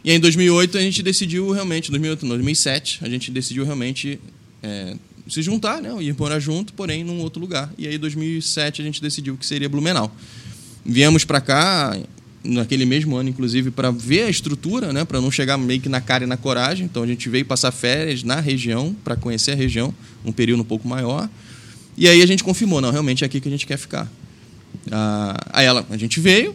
E 0.05 0.11
aí, 0.11 0.17
em 0.17 0.21
2008 0.21 0.79
a 0.79 0.81
gente 0.81 1.03
decidiu 1.03 1.51
realmente, 1.51 1.91
2008, 1.91 2.23
não, 2.23 2.31
2007, 2.31 3.01
a 3.03 3.09
gente 3.09 3.31
decidiu 3.31 3.65
realmente 3.65 4.21
é, 4.63 4.97
se 5.29 5.43
juntar, 5.43 5.81
né, 5.81 5.91
ir 6.03 6.15
morar 6.19 6.41
junto, 6.41 6.73
porém 6.73 7.05
num 7.05 7.21
outro 7.21 7.41
lugar. 7.41 7.73
E 7.79 7.87
aí, 7.87 7.95
em 7.95 7.99
2007 7.99 8.83
a 8.83 8.85
gente 8.85 9.01
decidiu 9.01 9.37
que 9.37 9.47
seria 9.47 9.69
Blumenau. 9.69 10.15
Viemos 10.85 11.25
para 11.25 11.41
cá 11.41 11.97
naquele 12.45 12.85
mesmo 12.85 13.17
ano, 13.17 13.29
inclusive, 13.29 13.71
para 13.71 13.91
ver 13.91 14.25
a 14.25 14.29
estrutura, 14.31 14.93
né, 14.93 15.05
para 15.05 15.21
não 15.21 15.31
chegar 15.31 15.57
meio 15.57 15.81
que 15.81 15.89
na 15.89 16.01
cara 16.01 16.25
e 16.25 16.27
na 16.27 16.37
coragem. 16.37 16.85
Então 16.87 17.03
a 17.03 17.07
gente 17.07 17.29
veio 17.29 17.45
passar 17.45 17.71
férias 17.71 18.23
na 18.23 18.41
região 18.41 18.95
para 19.05 19.15
conhecer 19.17 19.53
a 19.53 19.55
região, 19.55 19.95
um 20.25 20.33
período 20.33 20.61
um 20.61 20.65
pouco 20.65 20.87
maior. 20.89 21.29
E 21.97 22.09
aí 22.09 22.23
a 22.23 22.27
gente 22.27 22.43
confirmou, 22.43 22.81
não, 22.81 22.91
realmente 22.91 23.23
é 23.23 23.27
aqui 23.27 23.41
que 23.41 23.49
a 23.49 23.51
gente 23.51 23.67
quer 23.67 23.77
ficar. 23.79 24.11
Ah, 24.91 25.37
aí 25.53 25.67
ela, 25.67 25.87
a 25.91 25.97
gente 25.97 26.19
veio, 26.21 26.55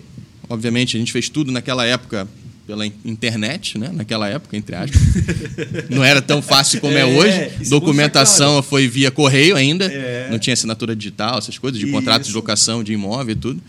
obviamente 0.49 0.97
a 0.97 0.99
gente 0.99 1.11
fez 1.11 1.29
tudo 1.29 1.51
naquela 1.51 1.85
época 1.85 2.27
pela 2.65 2.85
in- 2.85 2.91
internet, 3.05 3.77
né? 3.77 3.89
Naquela 3.93 4.27
época, 4.27 4.57
entre 4.57 4.75
aspas. 4.75 4.99
Não 5.89 6.03
era 6.03 6.21
tão 6.21 6.41
fácil 6.41 6.81
como 6.81 6.97
é, 6.97 7.01
É, 7.01 7.05
hoje. 7.05 7.51
isso 7.61 7.69
Documentação 7.69 8.61
foi 8.61 8.89
via 8.89 9.09
correio 9.09 9.55
ainda. 9.55 9.85
É. 9.85 10.27
Não 10.29 10.37
tinha 10.37 10.53
assinatura 10.53 10.93
digital, 10.93 11.37
essas 11.37 11.57
coisas, 11.57 11.79
de 11.79 11.85
Isso. 11.85 11.93
contrato 11.95 12.25
de 12.25 12.33
locação, 12.33 12.83
de 12.83 12.91
imóvel 12.91 13.31
e 13.33 13.39
tudo. 13.39 13.61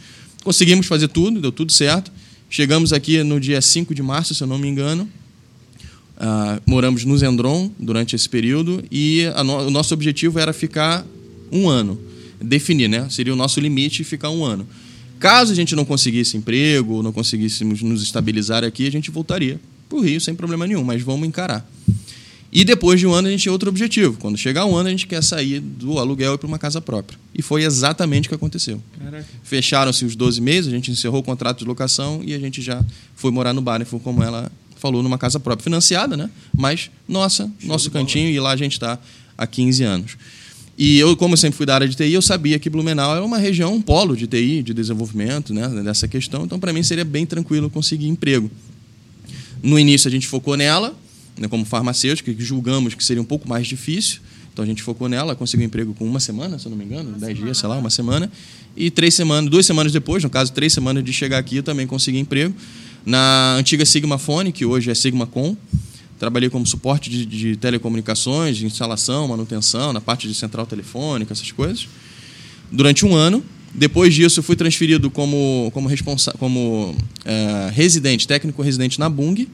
Conseguimos 0.49 0.87
fazer 0.87 1.09
tudo, 1.09 1.43
deu 1.43 1.53
tudo 1.53 1.71
certo. 1.71 2.11
Chegamos 2.49 2.91
aqui 2.95 3.23
no 3.23 3.39
dia 3.39 3.61
5 3.61 3.95
de 3.95 4.03
março, 4.03 4.35
se 4.35 4.43
eu 4.43 4.47
não 4.47 4.57
me 4.57 4.67
engano. 4.67 5.07
Ah, 6.17 6.59
moramos 6.65 7.05
no 7.05 7.19
Zendron 7.19 7.71
durante 7.79 8.17
esse 8.17 8.27
período 8.27 8.83
e 8.91 9.25
no- 9.45 9.67
o 9.67 9.71
nosso 9.71 9.93
objetivo 9.93 10.39
era 10.39 10.55
ficar 10.55 11.05
um 11.53 11.69
ano. 11.69 12.01
Definir, 12.41 12.89
né? 12.89 13.07
Seria 13.11 13.35
o 13.35 13.37
nosso 13.37 13.61
limite 13.61 14.03
ficar 14.03 14.31
um 14.31 14.43
ano. 14.43 14.67
Caso 15.21 15.53
a 15.53 15.55
gente 15.55 15.77
não 15.77 15.85
conseguisse 15.85 16.39
emprego, 16.39 17.03
não 17.03 17.13
conseguíssemos 17.13 17.83
nos 17.83 18.03
estabilizar 18.03 18.65
aqui, 18.65 18.87
a 18.87 18.91
gente 18.91 19.11
voltaria 19.11 19.61
para 19.87 19.99
o 19.99 20.01
Rio 20.01 20.19
sem 20.19 20.35
problema 20.35 20.67
nenhum, 20.67 20.83
mas 20.83 21.03
vamos 21.03 21.29
encarar. 21.29 21.71
E 22.51 22.65
depois 22.65 22.99
de 22.99 23.07
um 23.07 23.13
ano 23.13 23.29
a 23.29 23.31
gente 23.31 23.43
tinha 23.43 23.53
outro 23.53 23.69
objetivo. 23.69 24.17
Quando 24.19 24.39
chegar 24.39 24.65
um 24.65 24.75
ano 24.75 24.89
a 24.89 24.91
gente 24.91 25.07
quer 25.07 25.23
sair 25.23 25.61
do 25.61 25.99
aluguel 25.99 26.35
e 26.35 26.39
para 26.39 26.47
uma 26.47 26.59
casa 26.59 26.81
própria. 26.81 27.19
E 27.35 27.43
foi 27.43 27.63
exatamente 27.63 28.27
o 28.27 28.29
que 28.31 28.35
aconteceu. 28.35 28.83
Fecharam-se 29.43 30.05
os 30.05 30.17
12 30.17 30.41
meses, 30.41 30.73
a 30.73 30.75
gente 30.75 30.91
encerrou 30.91 31.21
o 31.21 31.23
contrato 31.23 31.59
de 31.59 31.65
locação 31.65 32.23
e 32.25 32.33
a 32.33 32.39
gente 32.39 32.63
já 32.63 32.83
foi 33.15 33.31
morar 33.31 33.53
no 33.53 33.61
Barney, 33.61 33.87
como 34.03 34.23
ela 34.23 34.51
falou, 34.77 35.03
numa 35.03 35.19
casa 35.19 35.39
própria, 35.39 35.65
financiada, 35.65 36.17
né? 36.17 36.31
Mas 36.57 36.91
nossa, 37.07 37.51
nosso 37.63 37.91
cantinho, 37.91 38.31
e 38.31 38.41
lá 38.41 38.53
a 38.53 38.57
gente 38.57 38.73
está 38.73 38.99
há 39.37 39.47
15 39.47 39.85
anos. 39.85 40.17
E 40.79 40.97
eu, 40.99 41.17
como 41.17 41.33
eu 41.35 41.37
sempre 41.37 41.57
fui 41.57 41.67
da 41.67 41.75
área 41.75 41.89
de 41.89 41.97
TI, 41.97 42.13
eu 42.13 42.23
sabia 42.23 42.57
que 42.59 42.71
Blumenau 42.71 43.17
era 43.17 43.25
uma 43.25 43.37
região, 43.37 43.75
um 43.75 43.83
polo 43.83 44.17
de 44.17 44.29
TI, 44.29 44.63
de 44.63 44.73
desenvolvimento, 44.73 45.53
né? 45.53 45.69
Dessa 45.83 46.07
questão. 46.07 46.45
Então, 46.45 46.61
para 46.61 46.73
mim, 46.73 46.85
seria 46.85 47.05
bem 47.05 47.27
tranquilo 47.27 47.69
conseguir 47.69 48.07
emprego. 48.07 48.49
No 49.61 49.77
início, 49.77 50.07
a 50.07 50.11
gente 50.11 50.29
focou 50.29 50.57
nela, 50.57 50.97
né, 51.38 51.48
como 51.48 51.64
farmacêutica, 51.64 52.33
que 52.33 52.44
julgamos 52.44 52.94
que 52.94 53.05
seria 53.05 53.22
um 53.22 53.27
pouco 53.27 53.48
mais 53.48 53.66
difícil. 53.66 54.20
Então, 54.53 54.64
a 54.64 54.66
gente 54.66 54.83
focou 54.83 55.09
nela, 55.09 55.37
conseguiu 55.37 55.64
emprego 55.66 55.94
com 55.94 56.05
uma 56.05 56.18
semana, 56.18 56.59
se 56.59 56.66
eu 56.66 56.70
não 56.70 56.77
me 56.77 56.85
engano, 56.85 57.16
dez 57.16 57.38
dias, 57.38 57.59
sei 57.59 57.68
lá, 57.68 57.77
uma 57.77 57.90
semana. 57.90 58.31
E 58.77 58.90
três 58.90 59.14
semanas, 59.14 59.48
duas 59.51 59.64
semanas 59.64 59.92
depois, 59.92 60.22
no 60.22 60.31
caso, 60.31 60.53
três 60.53 60.72
semanas 60.72 61.05
de 61.05 61.12
chegar 61.12 61.38
aqui, 61.38 61.57
eu 61.57 61.62
também 61.62 61.87
consegui 61.87 62.18
emprego 62.18 62.55
na 63.07 63.55
antiga 63.57 63.87
Sigma 63.87 64.18
Phone, 64.18 64.51
que 64.51 64.64
hoje 64.64 64.90
é 64.90 64.94
Sigma 64.94 65.27
Com. 65.27 65.57
Trabalhei 66.18 66.51
como 66.51 66.66
suporte 66.66 67.09
de, 67.09 67.24
de 67.24 67.57
telecomunicações, 67.57 68.57
de 68.57 68.66
instalação, 68.66 69.29
manutenção, 69.29 69.92
na 69.92 70.01
parte 70.01 70.27
de 70.27 70.35
central 70.35 70.66
telefônica, 70.66 71.33
essas 71.33 71.53
coisas 71.53 71.87
durante 72.70 73.05
um 73.05 73.14
ano. 73.14 73.42
Depois 73.74 74.14
disso, 74.14 74.40
eu 74.40 74.42
fui 74.42 74.57
transferido 74.57 75.11
como, 75.11 75.70
como, 75.74 75.88
responsa 75.88 76.33
como 76.38 76.96
eh, 77.24 77.70
residente, 77.72 78.27
técnico 78.27 78.62
residente 78.62 78.98
na 78.98 79.09
Bung, 79.09 79.46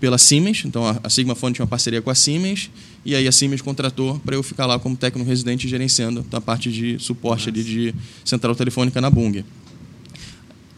pela 0.00 0.18
Siemens. 0.18 0.64
Então, 0.64 0.82
a, 1.02 1.08
Sigma 1.10 1.34
Phone 1.34 1.54
tinha 1.54 1.64
uma 1.64 1.68
parceria 1.68 2.02
com 2.02 2.10
a 2.10 2.14
Siemens, 2.14 2.70
e 3.04 3.14
aí 3.14 3.26
a 3.26 3.32
Siemens 3.32 3.60
contratou 3.60 4.18
para 4.20 4.34
eu 4.34 4.42
ficar 4.42 4.66
lá 4.66 4.78
como 4.78 4.96
técnico 4.96 5.28
residente, 5.28 5.68
gerenciando 5.68 6.24
a 6.32 6.40
parte 6.40 6.70
de 6.70 6.98
suporte 6.98 7.48
ali 7.48 7.62
de 7.62 7.94
central 8.24 8.54
telefônica 8.54 9.00
na 9.00 9.10
Bung. 9.10 9.44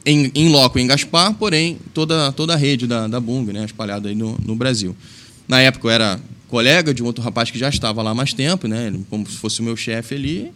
Em, 0.06 0.30
em 0.34 0.48
loco 0.50 0.78
em 0.78 0.86
Gaspar, 0.86 1.34
porém, 1.34 1.78
toda, 1.94 2.30
toda 2.32 2.52
a 2.52 2.56
rede 2.56 2.86
da, 2.86 3.06
da 3.06 3.18
Bung, 3.18 3.50
né, 3.52 3.64
espalhada 3.64 4.08
aí 4.08 4.14
no, 4.14 4.38
no 4.44 4.54
Brasil. 4.54 4.94
Na 5.48 5.60
época, 5.60 5.86
eu 5.86 5.90
era 5.90 6.20
colega 6.48 6.92
de 6.92 7.02
um 7.02 7.06
outro 7.06 7.22
rapaz 7.24 7.50
que 7.50 7.58
já 7.58 7.68
estava 7.68 8.02
lá 8.02 8.10
há 8.10 8.14
mais 8.14 8.32
tempo, 8.32 8.68
né, 8.68 8.92
como 9.08 9.26
se 9.26 9.36
fosse 9.36 9.60
o 9.60 9.62
meu 9.62 9.76
chefe 9.76 10.14
ali. 10.14 10.52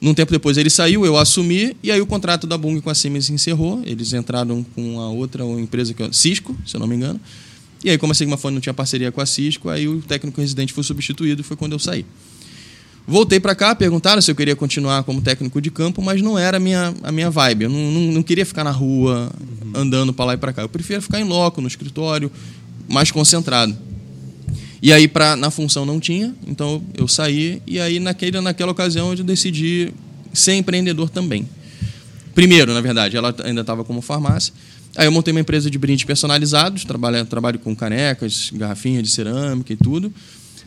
Num 0.00 0.12
tempo 0.12 0.30
depois 0.32 0.58
ele 0.58 0.68
saiu, 0.68 1.06
eu 1.06 1.16
assumi, 1.16 1.74
e 1.82 1.90
aí 1.90 1.98
o 1.98 2.06
contrato 2.06 2.46
da 2.46 2.58
Bung 2.58 2.78
com 2.82 2.90
a 2.90 2.94
Siemens 2.94 3.30
encerrou. 3.30 3.82
Eles 3.86 4.12
entraram 4.12 4.62
com 4.74 5.00
a 5.00 5.08
outra 5.08 5.42
empresa, 5.44 5.94
que 5.94 6.02
é 6.02 6.12
Cisco, 6.12 6.54
se 6.66 6.76
eu 6.76 6.80
não 6.80 6.86
me 6.86 6.94
engano. 6.94 7.18
E 7.84 7.90
aí, 7.90 7.98
como 7.98 8.12
a 8.12 8.14
Sigma 8.14 8.38
Phone 8.38 8.54
não 8.54 8.62
tinha 8.62 8.72
parceria 8.72 9.12
com 9.12 9.20
a 9.20 9.26
Cisco, 9.26 9.68
aí 9.68 9.86
o 9.86 10.00
técnico 10.00 10.40
residente 10.40 10.72
foi 10.72 10.82
substituído 10.82 11.42
e 11.42 11.44
foi 11.44 11.54
quando 11.54 11.72
eu 11.72 11.78
saí. 11.78 12.06
Voltei 13.06 13.38
para 13.38 13.54
cá, 13.54 13.74
perguntaram 13.74 14.22
se 14.22 14.30
eu 14.30 14.34
queria 14.34 14.56
continuar 14.56 15.02
como 15.04 15.20
técnico 15.20 15.60
de 15.60 15.70
campo, 15.70 16.00
mas 16.00 16.22
não 16.22 16.38
era 16.38 16.56
a 16.56 16.60
minha, 16.60 16.94
a 17.02 17.12
minha 17.12 17.30
vibe. 17.30 17.64
Eu 17.64 17.68
não, 17.68 17.92
não, 17.92 18.12
não 18.12 18.22
queria 18.22 18.46
ficar 18.46 18.64
na 18.64 18.70
rua, 18.70 19.30
andando 19.74 20.14
para 20.14 20.24
lá 20.24 20.34
e 20.34 20.36
para 20.38 20.54
cá. 20.54 20.62
Eu 20.62 20.68
preferia 20.70 21.02
ficar 21.02 21.20
em 21.20 21.24
loco, 21.24 21.60
no 21.60 21.68
escritório, 21.68 22.32
mais 22.88 23.10
concentrado. 23.10 23.76
E 24.80 24.90
aí, 24.90 25.06
pra, 25.06 25.36
na 25.36 25.50
função 25.50 25.84
não 25.84 26.00
tinha, 26.00 26.34
então 26.46 26.82
eu 26.96 27.06
saí. 27.06 27.60
E 27.66 27.78
aí, 27.78 28.00
naquele, 28.00 28.40
naquela 28.40 28.72
ocasião, 28.72 29.12
eu 29.12 29.22
decidi 29.22 29.92
ser 30.32 30.54
empreendedor 30.54 31.10
também. 31.10 31.46
Primeiro, 32.34 32.72
na 32.72 32.80
verdade, 32.80 33.14
ela 33.14 33.34
ainda 33.44 33.60
estava 33.60 33.84
como 33.84 34.00
farmácia. 34.00 34.54
Aí 34.96 35.06
eu 35.06 35.12
montei 35.12 35.32
uma 35.32 35.40
empresa 35.40 35.70
de 35.70 35.78
brindes 35.78 36.04
personalizados, 36.04 36.84
trabalho, 36.84 37.24
trabalho 37.26 37.58
com 37.58 37.74
canecas, 37.74 38.50
garrafinhas 38.52 39.02
de 39.02 39.10
cerâmica 39.10 39.72
e 39.72 39.76
tudo. 39.76 40.12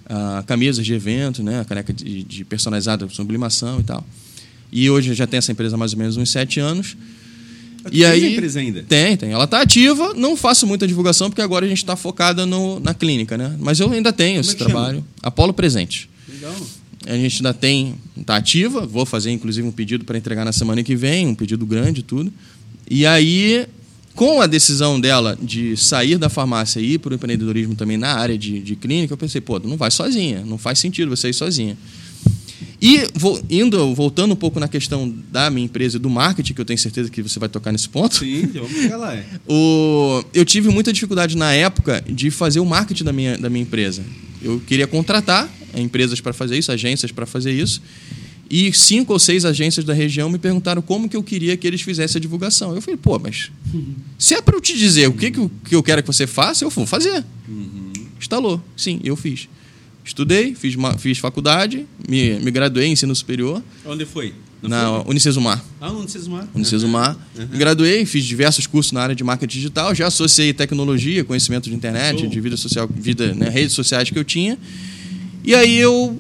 Ah, 0.10 0.44
camisas 0.48 0.86
de 0.86 0.94
evento, 0.94 1.44
né? 1.44 1.66
caneca 1.68 1.92
de, 1.94 2.24
de 2.24 2.46
personalizada, 2.46 3.08
sublimação 3.10 3.80
e 3.80 3.84
tal. 3.84 4.06
E 4.72 4.90
hoje 4.90 5.13
já 5.13 5.28
tem 5.28 5.38
essa 5.38 5.52
empresa 5.52 5.76
há 5.76 5.78
mais 5.78 5.94
ou 5.94 6.00
menos 6.00 6.18
uns 6.18 6.30
sete 6.30 6.60
anos. 6.60 6.96
E 7.92 8.04
aí, 8.04 8.26
a 8.26 8.30
empresa 8.32 8.60
ainda? 8.60 8.84
Tem, 8.84 9.16
tem. 9.16 9.32
Ela 9.32 9.46
está 9.46 9.62
ativa, 9.62 10.13
não 10.13 10.36
faço 10.36 10.68
muita 10.68 10.88
divulgação, 10.88 11.30
porque 11.30 11.42
agora 11.42 11.66
a 11.66 11.70
gente 11.70 11.78
está 11.78 11.96
focada 11.96 12.46
no, 12.46 12.80
na 12.80 12.94
clínica, 12.94 13.38
né? 13.38 13.56
Mas 13.60 13.80
eu 13.80 13.92
ainda 13.92 14.12
tenho 14.12 14.42
esse 14.42 14.52
é 14.52 14.54
que 14.54 14.60
trabalho. 14.60 15.06
Apolo 15.22 15.54
Presente. 15.54 16.10
Legal. 16.28 16.56
A 17.06 17.16
gente 17.16 17.38
ainda 17.38 17.54
tem, 17.54 17.96
está 18.18 18.36
ativa, 18.36 18.86
vou 18.86 19.06
fazer 19.06 19.32
inclusive 19.32 19.66
um 19.66 19.72
pedido 19.72 20.04
para 20.04 20.18
entregar 20.18 20.44
na 20.44 20.52
semana 20.52 20.84
que 20.84 20.96
vem, 20.96 21.28
um 21.28 21.36
pedido 21.36 21.66
grande 21.66 22.02
e 22.02 22.04
tudo. 22.04 22.34
E 22.90 23.06
aí, 23.06 23.66
com 24.17 24.41
a 24.41 24.47
decisão 24.47 24.99
dela 24.99 25.38
de 25.39 25.77
sair 25.77 26.17
da 26.17 26.27
farmácia 26.27 26.80
e 26.80 26.93
ir 26.93 26.97
para 26.97 27.12
o 27.12 27.15
empreendedorismo 27.15 27.75
também 27.75 27.97
na 27.97 28.15
área 28.15 28.36
de, 28.36 28.60
de 28.60 28.75
clínica, 28.75 29.13
eu 29.13 29.17
pensei, 29.17 29.39
pô, 29.39 29.60
não 29.60 29.77
vai 29.77 29.91
sozinha, 29.91 30.43
não 30.43 30.58
faz 30.58 30.80
sentido 30.80 31.15
você 31.15 31.30
ir 31.30 31.34
sozinha. 31.34 31.77
E 32.82 33.08
vou, 33.13 33.39
indo, 33.47 33.93
voltando 33.93 34.34
um 34.34 34.36
pouco 34.36 34.60
na 34.60 34.67
questão 34.67 35.08
da 35.32 35.51
minha 35.51 35.65
empresa 35.65 35.97
e 35.97 35.99
do 35.99 36.10
marketing, 36.10 36.53
que 36.56 36.62
eu 36.62 36.65
tenho 36.65 36.80
certeza 36.80 37.12
que 37.12 37.21
você 37.21 37.38
vai 37.38 37.47
tocar 37.47 37.71
nesse 37.71 37.88
ponto. 37.88 38.15
Sim, 38.15 38.47
vamos 38.56 38.71
chegar 38.71 38.97
lá. 38.97 39.13
É. 39.13 39.23
O, 39.47 40.23
eu 40.34 40.43
tive 40.43 40.69
muita 40.69 40.91
dificuldade 40.91 41.38
na 41.38 41.53
época 41.53 42.03
de 42.10 42.32
fazer 42.32 42.60
o 42.60 42.65
marketing 42.65 43.03
da 43.03 43.13
minha, 43.13 43.38
da 43.38 43.51
minha 43.51 43.62
empresa. 43.62 44.03
Eu 44.41 44.60
queria 44.65 44.88
contratar 44.88 45.47
empresas 45.75 46.19
para 46.19 46.34
fazer 46.34 46.58
isso, 46.58 46.71
agências 46.71 47.12
para 47.12 47.27
fazer 47.27 47.51
isso. 47.51 47.84
E 48.49 48.71
cinco 48.73 49.13
ou 49.13 49.19
seis 49.19 49.43
agências 49.45 49.86
da 49.86 49.93
região 49.93 50.29
me 50.29 50.38
perguntaram 50.38 50.81
como 50.81 51.10
que 51.10 51.15
eu 51.17 51.23
queria 51.23 51.55
que 51.57 51.67
eles 51.67 51.81
fizessem 51.81 52.17
a 52.17 52.21
divulgação. 52.21 52.73
Eu 52.73 52.81
falei, 52.81 52.97
pô, 52.97 53.19
mas 53.19 53.51
se 54.17 54.33
é 54.36 54.41
para 54.41 54.55
eu 54.55 54.62
te 54.62 54.77
dizer 54.77 55.07
o 55.07 55.13
que, 55.13 55.31
que 55.31 55.39
eu- 55.39 55.51
que 55.65 55.75
eu 55.75 55.83
quero 55.83 56.01
que 56.01 56.07
você 56.07 56.25
faça, 56.25 56.63
eu 56.63 56.69
vou 56.69 56.86
fazer. 56.86 57.23
Instalou. 58.19 58.62
Sim, 58.75 58.99
eu 59.03 59.15
fiz. 59.15 59.47
Estudei, 60.03 60.55
fiz, 60.55 60.75
uma, 60.75 60.97
fiz 60.97 61.17
faculdade, 61.17 61.86
me, 62.07 62.39
me 62.39 62.49
graduei 62.49 62.88
em 62.88 62.93
ensino 62.93 63.13
superior 63.13 63.62
Onde 63.86 64.05
foi? 64.05 64.33
Na 64.62 64.69
na 64.69 64.97
FUP? 64.99 65.10
Unicesumar. 65.12 65.63
Ah, 65.81 65.91
moram? 65.91 66.47
Unicesumar. 66.55 67.17
Me 67.36 67.57
graduei, 67.57 68.05
fiz 68.05 68.23
diversos 68.25 68.65
cursos 68.65 68.91
na 68.93 69.01
área 69.01 69.13
de 69.13 69.23
marketing 69.23 69.55
digital, 69.57 69.93
já 69.93 70.07
associei 70.07 70.53
tecnologia, 70.53 71.23
conhecimento 71.25 71.69
de 71.69 71.75
internet, 71.75 72.21
Show. 72.21 72.29
de 72.29 72.39
vida 72.39 72.55
social, 72.57 72.89
vida, 72.91 73.33
né, 73.36 73.49
redes 73.49 73.73
sociais 73.73 74.10
que 74.10 74.17
eu 74.17 74.23
tinha. 74.23 74.57
E 75.43 75.53
aí 75.53 75.77
eu 75.77 76.19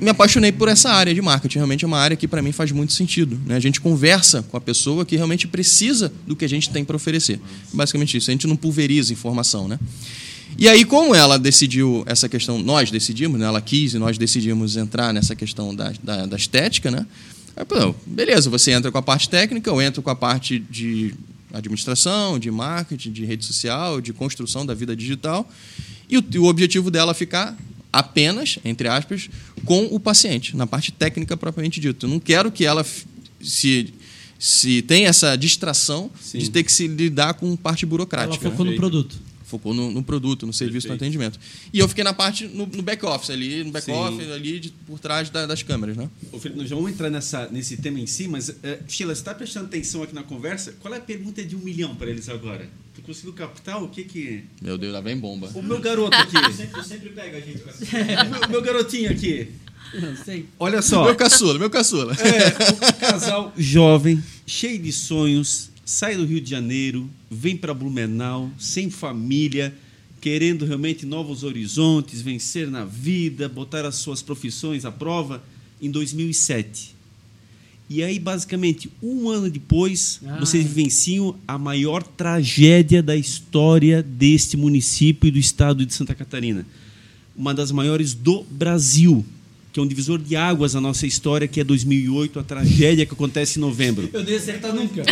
me 0.00 0.10
apaixonei 0.10 0.52
por 0.52 0.68
essa 0.68 0.90
área 0.90 1.14
de 1.14 1.20
marketing. 1.20 1.58
Realmente 1.58 1.84
é 1.84 1.86
uma 1.86 1.98
área 1.98 2.16
que 2.16 2.28
para 2.28 2.42
mim 2.42 2.52
faz 2.52 2.72
muito 2.72 2.92
sentido. 2.92 3.40
Né? 3.46 3.56
A 3.56 3.60
gente 3.60 3.80
conversa 3.80 4.42
com 4.42 4.56
a 4.56 4.60
pessoa 4.60 5.04
que 5.04 5.16
realmente 5.16 5.46
precisa 5.46 6.12
do 6.26 6.36
que 6.36 6.44
a 6.44 6.48
gente 6.48 6.70
tem 6.70 6.84
para 6.84 6.96
oferecer. 6.96 7.40
Basicamente 7.72 8.16
isso. 8.16 8.30
A 8.30 8.32
gente 8.32 8.46
não 8.46 8.56
pulveriza 8.56 9.12
informação, 9.12 9.68
né? 9.68 9.78
E 10.56 10.68
aí, 10.68 10.84
como 10.84 11.14
ela 11.14 11.36
decidiu 11.36 12.04
essa 12.06 12.28
questão, 12.28 12.58
nós 12.58 12.90
decidimos, 12.90 13.40
né? 13.40 13.46
ela 13.46 13.60
quis 13.60 13.94
e 13.94 13.98
nós 13.98 14.16
decidimos 14.16 14.76
entrar 14.76 15.12
nessa 15.12 15.34
questão 15.34 15.74
da, 15.74 15.92
da, 16.02 16.26
da 16.26 16.36
estética, 16.36 16.90
né? 16.90 17.04
Aí, 17.56 17.64
pô, 17.64 17.94
beleza, 18.06 18.48
você 18.48 18.70
entra 18.70 18.92
com 18.92 18.98
a 18.98 19.02
parte 19.02 19.28
técnica, 19.28 19.68
eu 19.68 19.82
entro 19.82 20.00
com 20.00 20.10
a 20.10 20.14
parte 20.14 20.58
de 20.58 21.12
administração, 21.52 22.38
de 22.38 22.50
marketing, 22.50 23.10
de 23.12 23.24
rede 23.24 23.44
social, 23.44 24.00
de 24.00 24.12
construção 24.12 24.64
da 24.64 24.74
vida 24.74 24.94
digital. 24.94 25.48
E 26.08 26.18
o, 26.18 26.24
o 26.38 26.44
objetivo 26.44 26.90
dela 26.90 27.14
ficar 27.14 27.56
apenas, 27.94 28.58
entre 28.64 28.88
aspas, 28.88 29.30
com 29.64 29.84
o 29.86 30.00
paciente, 30.00 30.56
na 30.56 30.66
parte 30.66 30.90
técnica 30.90 31.36
propriamente 31.36 31.80
dito. 31.80 32.06
Eu 32.06 32.10
não 32.10 32.20
quero 32.20 32.50
que 32.50 32.64
ela 32.64 32.84
se 33.40 33.94
se 34.36 34.82
tenha 34.82 35.08
essa 35.08 35.36
distração 35.36 36.10
Sim. 36.20 36.38
de 36.38 36.50
ter 36.50 36.64
que 36.64 36.72
se 36.72 36.86
lidar 36.86 37.34
com 37.34 37.56
parte 37.56 37.86
burocrática. 37.86 38.44
Ela 38.44 38.50
focou 38.50 38.66
né? 38.66 38.72
no 38.72 38.76
produto. 38.76 39.16
Focou 39.54 39.72
no, 39.72 39.88
no 39.88 40.02
produto, 40.02 40.44
no 40.46 40.52
serviço, 40.52 40.88
no 40.88 40.94
Perfeito. 40.98 41.04
atendimento. 41.28 41.38
E 41.72 41.78
eu 41.78 41.86
fiquei 41.88 42.02
na 42.02 42.12
parte, 42.12 42.48
no, 42.48 42.66
no 42.66 42.82
back-office 42.82 43.30
ali, 43.30 43.58
no 43.58 43.66
Sim. 43.66 43.70
back-office 43.70 44.28
ali, 44.32 44.58
de- 44.58 44.70
por 44.84 44.98
trás 44.98 45.30
da- 45.30 45.46
das 45.46 45.62
câmeras, 45.62 45.96
né? 45.96 46.10
Ô, 46.32 46.40
Felipe, 46.40 46.58
nós 46.58 46.68
já 46.68 46.74
vamos 46.74 46.90
entrar 46.90 47.08
nessa, 47.08 47.48
nesse 47.52 47.76
tema 47.76 48.00
em 48.00 48.06
si, 48.06 48.26
mas, 48.26 48.48
eh, 48.64 48.80
Sheila, 48.88 49.14
você 49.14 49.20
está 49.20 49.32
prestando 49.32 49.66
atenção 49.66 50.02
aqui 50.02 50.12
na 50.12 50.24
conversa? 50.24 50.74
Qual 50.80 50.92
é 50.92 50.96
a 50.96 51.00
pergunta 51.00 51.40
de 51.44 51.54
um 51.54 51.60
milhão 51.60 51.94
para 51.94 52.10
eles 52.10 52.28
agora? 52.28 52.68
Tu 52.96 53.02
conseguiu 53.02 53.32
captar 53.32 53.80
o 53.80 53.88
que 53.88 54.02
que... 54.02 54.42
Meu 54.60 54.76
Deus, 54.76 54.92
lá 54.92 55.00
vem 55.00 55.16
bomba. 55.16 55.48
O 55.54 55.62
meu 55.62 55.78
garoto 55.80 56.16
aqui, 56.16 56.32
Sempre, 56.52 56.82
sempre 56.84 57.10
pega 57.10 57.36
a 57.36 57.40
gente 57.40 57.58
com 57.60 57.70
essa. 57.70 57.84
o 58.26 58.30
meu, 58.30 58.40
o 58.40 58.50
meu 58.50 58.62
garotinho 58.62 59.08
aqui, 59.10 59.50
Não 60.00 60.16
sei. 60.16 60.46
olha 60.58 60.82
só. 60.82 61.04
Meu 61.04 61.14
caçula, 61.14 61.58
meu 61.60 61.70
caçula. 61.70 62.12
É, 62.14 62.96
um 62.96 62.98
casal 62.98 63.52
jovem, 63.56 64.20
cheio 64.46 64.80
de 64.82 64.92
sonhos, 64.92 65.70
sai 65.84 66.16
do 66.16 66.24
Rio 66.24 66.40
de 66.40 66.50
Janeiro, 66.50 67.08
vem 67.30 67.56
para 67.56 67.74
Blumenau, 67.74 68.50
sem 68.58 68.90
família, 68.90 69.74
querendo 70.20 70.64
realmente 70.64 71.04
novos 71.04 71.42
horizontes, 71.42 72.22
vencer 72.22 72.70
na 72.70 72.84
vida, 72.84 73.48
botar 73.48 73.84
as 73.84 73.96
suas 73.96 74.22
profissões 74.22 74.84
à 74.84 74.90
prova 74.92 75.42
em 75.82 75.90
2007. 75.90 76.94
E 77.90 78.02
aí, 78.02 78.18
basicamente, 78.18 78.90
um 79.02 79.28
ano 79.28 79.50
depois, 79.50 80.18
Ah. 80.26 80.38
vocês 80.40 80.64
vivenciam 80.64 81.36
a 81.46 81.58
maior 81.58 82.02
tragédia 82.02 83.02
da 83.02 83.14
história 83.14 84.02
deste 84.02 84.56
município 84.56 85.28
e 85.28 85.30
do 85.30 85.38
estado 85.38 85.84
de 85.84 85.92
Santa 85.92 86.14
Catarina. 86.14 86.66
Uma 87.36 87.52
das 87.52 87.70
maiores 87.70 88.14
do 88.14 88.42
Brasil, 88.44 89.22
que 89.74 89.80
é 89.80 89.82
um 89.82 89.88
divisor 89.88 90.20
de 90.20 90.36
águas 90.36 90.72
na 90.74 90.80
nossa 90.80 91.04
história, 91.04 91.48
que 91.48 91.60
é 91.60 91.64
2008, 91.64 92.38
a 92.38 92.44
tragédia 92.44 93.04
que 93.04 93.12
acontece 93.12 93.58
em 93.58 93.60
novembro. 93.60 94.08
Eu 94.12 94.22
não 94.22 94.30
ia 94.30 94.36
acertar 94.36 94.72
nunca. 94.72 95.02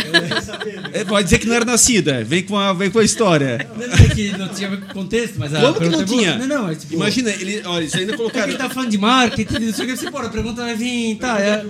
É, 0.93 1.03
pode 1.03 1.25
dizer 1.25 1.39
que 1.39 1.45
não 1.45 1.55
era 1.55 1.65
nascida, 1.65 2.23
vem 2.23 2.43
com 2.43 2.57
a, 2.57 2.71
vem 2.71 2.89
com 2.89 2.97
a 2.97 3.03
história. 3.03 3.67
Eu 3.77 3.89
não 3.89 3.97
sei 3.97 4.09
que 4.09 4.37
não 4.37 4.47
tinha 4.47 4.77
contexto, 4.93 5.35
mas 5.37 5.53
a 5.53 5.59
Como 5.59 5.73
que 5.73 5.89
não 5.89 5.99
é 5.99 6.05
boa. 6.05 6.17
tinha? 6.17 6.37
Não, 6.37 6.47
não, 6.47 6.69
é 6.69 6.75
tipo... 6.75 6.93
Imagina, 6.93 7.29
ele, 7.31 7.61
olha, 7.65 7.83
eles 7.83 7.93
ainda 7.93 8.05
Cara, 8.05 8.17
colocaram. 8.17 8.47
ele 8.47 8.57
tá 8.57 8.69
falando 8.69 8.89
de 8.89 8.97
marketing, 8.97 9.59
não 9.65 9.73
sei 9.73 9.83
o 9.83 9.87
que. 9.89 9.97
Você, 9.97 10.09
pô, 10.09 10.19
a 10.19 10.29
pergunta 10.29 10.61
vai 10.61 10.75
vir, 10.77 11.17
tá, 11.17 11.41
é, 11.41 11.65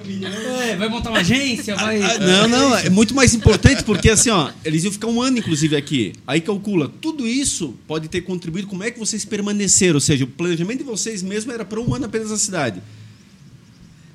é, 0.69 0.75
vai 0.75 0.87
montar 0.87 1.09
uma 1.09 1.19
agência, 1.21 1.75
vai... 1.75 1.99
Ah, 1.99 2.19
não, 2.19 2.47
não, 2.47 2.77
é 2.77 2.91
muito 2.91 3.15
mais 3.15 3.33
importante 3.33 3.83
porque 3.83 4.11
assim, 4.11 4.29
ó, 4.29 4.51
eles 4.63 4.83
iam 4.83 4.93
ficar 4.93 5.07
um 5.07 5.19
ano 5.19 5.39
inclusive 5.39 5.75
aqui. 5.75 6.13
Aí 6.27 6.41
calcula, 6.41 6.91
tudo 7.01 7.25
isso 7.25 7.73
pode 7.87 8.07
ter 8.07 8.21
contribuído 8.21 8.67
como 8.67 8.83
é 8.83 8.91
que 8.91 8.99
vocês 8.99 9.25
permaneceram, 9.25 9.95
ou 9.95 10.01
seja, 10.01 10.25
o 10.25 10.27
planejamento 10.27 10.77
de 10.77 10.83
vocês 10.83 11.23
mesmo 11.23 11.51
era 11.51 11.65
para 11.65 11.79
um 11.79 11.95
ano 11.95 12.05
apenas 12.05 12.29
na 12.29 12.37
cidade. 12.37 12.82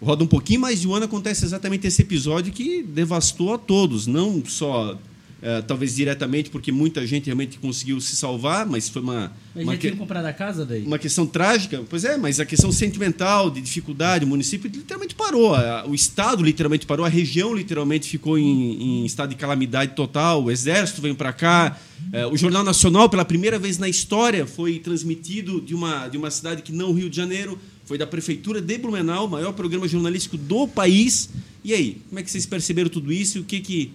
Roda 0.00 0.22
um 0.22 0.26
pouquinho 0.28 0.60
mais 0.60 0.80
de 0.80 0.86
um 0.88 0.94
ano 0.94 1.06
acontece 1.06 1.44
exatamente 1.44 1.86
esse 1.86 2.02
episódio 2.02 2.52
que 2.52 2.82
devastou 2.82 3.52
a 3.54 3.58
todos, 3.58 4.06
não 4.06 4.42
só 4.46 4.96
eh, 5.42 5.62
talvez 5.62 5.94
diretamente 5.96 6.50
porque 6.50 6.70
muita 6.72 7.04
gente 7.06 7.26
realmente 7.26 7.58
conseguiu 7.58 8.00
se 8.00 8.14
salvar, 8.16 8.64
mas 8.66 8.88
foi 8.88 9.02
uma 9.02 9.32
Mas 9.54 9.64
uma 9.64 9.72
já 9.74 9.78
que- 9.78 9.90
comprado 9.92 10.26
a 10.26 10.32
casa 10.32 10.64
daí? 10.64 10.84
uma 10.84 10.98
questão 10.98 11.26
trágica, 11.26 11.82
pois 11.88 12.04
é, 12.04 12.16
mas 12.16 12.38
a 12.40 12.44
questão 12.44 12.70
sentimental, 12.72 13.48
de 13.50 13.60
dificuldade, 13.60 14.24
o 14.24 14.28
município 14.28 14.68
literalmente 14.72 15.14
parou, 15.16 15.54
a- 15.54 15.84
o 15.86 15.94
estado 15.94 16.42
literalmente 16.44 16.86
parou, 16.86 17.04
a 17.04 17.08
região 17.08 17.54
literalmente 17.54 18.08
ficou 18.08 18.38
em, 18.38 19.02
em 19.02 19.04
estado 19.06 19.30
de 19.30 19.36
calamidade 19.36 19.94
total, 19.94 20.44
o 20.44 20.50
exército 20.50 21.00
veio 21.02 21.14
para 21.16 21.32
cá, 21.32 21.76
eh, 22.12 22.26
o 22.26 22.36
Jornal 22.36 22.62
Nacional, 22.64 23.08
pela 23.08 23.24
primeira 23.24 23.58
vez 23.60 23.78
na 23.78 23.88
história, 23.88 24.44
foi 24.46 24.78
transmitido 24.80 25.60
de 25.60 25.74
uma, 25.74 26.06
de 26.08 26.16
uma 26.16 26.30
cidade 26.30 26.62
que 26.62 26.72
não 26.72 26.92
Rio 26.92 27.08
de 27.10 27.16
Janeiro, 27.16 27.58
foi 27.88 27.96
da 27.96 28.06
prefeitura 28.06 28.60
de 28.60 28.76
Blumenau, 28.76 29.24
o 29.24 29.30
maior 29.30 29.52
programa 29.54 29.88
jornalístico 29.88 30.36
do 30.36 30.68
país. 30.68 31.30
E 31.64 31.72
aí, 31.72 31.96
como 32.06 32.18
é 32.18 32.22
que 32.22 32.30
vocês 32.30 32.44
perceberam 32.44 32.90
tudo 32.90 33.10
isso 33.10 33.38
e 33.38 33.40
o 33.40 33.44
que 33.44 33.60
que 33.60 33.90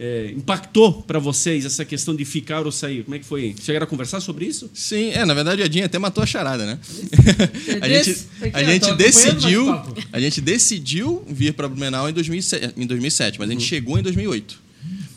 eh, 0.00 0.32
impactou 0.34 1.02
para 1.02 1.18
vocês 1.18 1.66
essa 1.66 1.84
questão 1.84 2.16
de 2.16 2.24
ficar 2.24 2.64
ou 2.64 2.72
sair? 2.72 3.04
Como 3.04 3.14
é 3.14 3.18
que 3.18 3.26
foi? 3.26 3.54
Chegaram 3.60 3.84
a 3.84 3.86
conversar 3.86 4.20
sobre 4.20 4.46
isso? 4.46 4.70
Sim, 4.72 5.10
é, 5.10 5.22
na 5.26 5.34
verdade 5.34 5.62
a 5.62 5.68
Dinha 5.68 5.84
até 5.84 5.98
matou 5.98 6.22
a 6.24 6.26
charada, 6.26 6.64
né? 6.64 6.78
a 7.82 7.86
gente, 7.86 8.26
é 8.40 8.50
que 8.50 8.56
a 8.56 8.64
gente 8.64 8.94
decidiu, 8.94 9.82
a 10.10 10.18
gente 10.18 10.40
decidiu 10.40 11.22
vir 11.28 11.52
para 11.52 11.68
Blumenau 11.68 12.08
em 12.08 12.14
2007, 12.14 12.72
em 12.74 12.86
2007, 12.86 13.38
mas 13.38 13.50
a 13.50 13.52
gente 13.52 13.66
chegou 13.66 13.98
em 13.98 14.02
2008. 14.02 14.58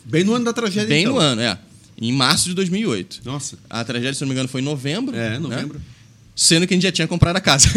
Bem 0.04 0.24
no 0.24 0.34
ano 0.34 0.44
da 0.44 0.52
tragédia, 0.52 0.88
Bem 0.88 1.04
então. 1.04 1.14
no 1.14 1.18
ano, 1.18 1.40
é. 1.40 1.58
Em 1.98 2.12
março 2.12 2.50
de 2.50 2.54
2008. 2.54 3.22
Nossa. 3.24 3.58
A 3.68 3.82
tragédia, 3.82 4.12
se 4.12 4.20
não 4.20 4.28
me 4.28 4.34
engano, 4.34 4.48
foi 4.48 4.60
em 4.60 4.64
novembro. 4.64 5.16
É, 5.16 5.38
né? 5.38 5.66
Sendo 6.42 6.66
que 6.66 6.72
a 6.72 6.76
gente 6.76 6.84
já 6.84 6.90
tinha 6.90 7.06
comprado 7.06 7.36
a 7.36 7.40
casa. 7.40 7.68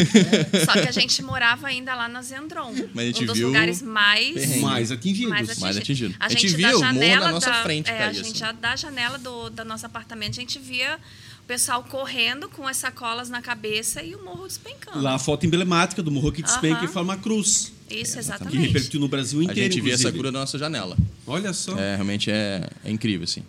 Só 0.65 0.71
que 0.71 0.87
a 0.87 0.91
gente 0.93 1.21
morava 1.21 1.67
ainda 1.67 1.93
lá 1.93 2.07
na 2.07 2.21
Zendron. 2.21 2.73
Mas 2.93 3.03
a 3.03 3.07
gente 3.07 3.23
um 3.23 3.27
dos 3.27 3.37
viu 3.37 3.47
lugares 3.47 3.81
mais. 3.81 4.33
perrengue. 4.35 4.59
Mais 4.61 4.89
atingidos. 4.89 5.29
mais 5.29 5.59
Mais 5.59 5.75
atingido. 5.75 6.15
A 6.17 6.27
A 6.27 6.29
gente 6.29 6.47
gente, 6.47 6.55
via 6.55 6.77
o 6.77 6.79
morro 6.81 6.93
na 7.19 7.31
nossa 7.33 7.49
da, 7.49 7.61
frente 7.61 7.91
é, 7.91 8.03
a 8.05 8.13
gente 8.13 8.21
assim. 8.27 8.35
já 8.35 8.53
da 8.53 8.73
janela 8.77 9.17
do, 9.17 9.49
do 9.49 9.65
nosso 9.65 9.85
apartamento, 9.85 10.31
a 10.37 10.39
gente 10.39 10.59
via 10.59 10.97
o 11.41 11.45
pessoal 11.45 11.83
correndo 11.83 12.47
com 12.47 12.65
as 12.65 12.77
sacolas 12.77 13.29
na 13.29 13.41
cabeça 13.41 14.01
e 14.01 14.15
o 14.15 14.23
morro 14.23 14.47
despencando. 14.47 15.01
Lá 15.01 15.15
a 15.15 15.19
foto 15.19 15.45
emblemática 15.45 16.01
do 16.01 16.09
morro 16.09 16.31
que 16.31 16.41
despenca 16.41 16.77
Aham. 16.77 16.85
e 16.85 16.87
forma 16.87 17.13
a 17.15 17.17
cruz. 17.17 17.73
Isso, 17.91 18.13
Que 18.13 18.19
exatamente. 18.19 18.57
repercutiu 18.59 18.97
no 19.01 19.09
Brasil 19.09 19.41
a 19.41 19.43
inteiro, 19.43 19.73
gente 19.73 19.81
via 19.83 19.95
essa 19.95 20.09
cura 20.09 20.31
da 20.31 20.39
nossa 20.39 20.57
janela. 20.57 20.95
Olha 21.27 21.51
só. 21.51 21.77
É, 21.77 21.95
realmente 21.95 22.31
é, 22.31 22.65
é 22.85 22.89
incrível, 22.89 23.25
assim. 23.25 23.43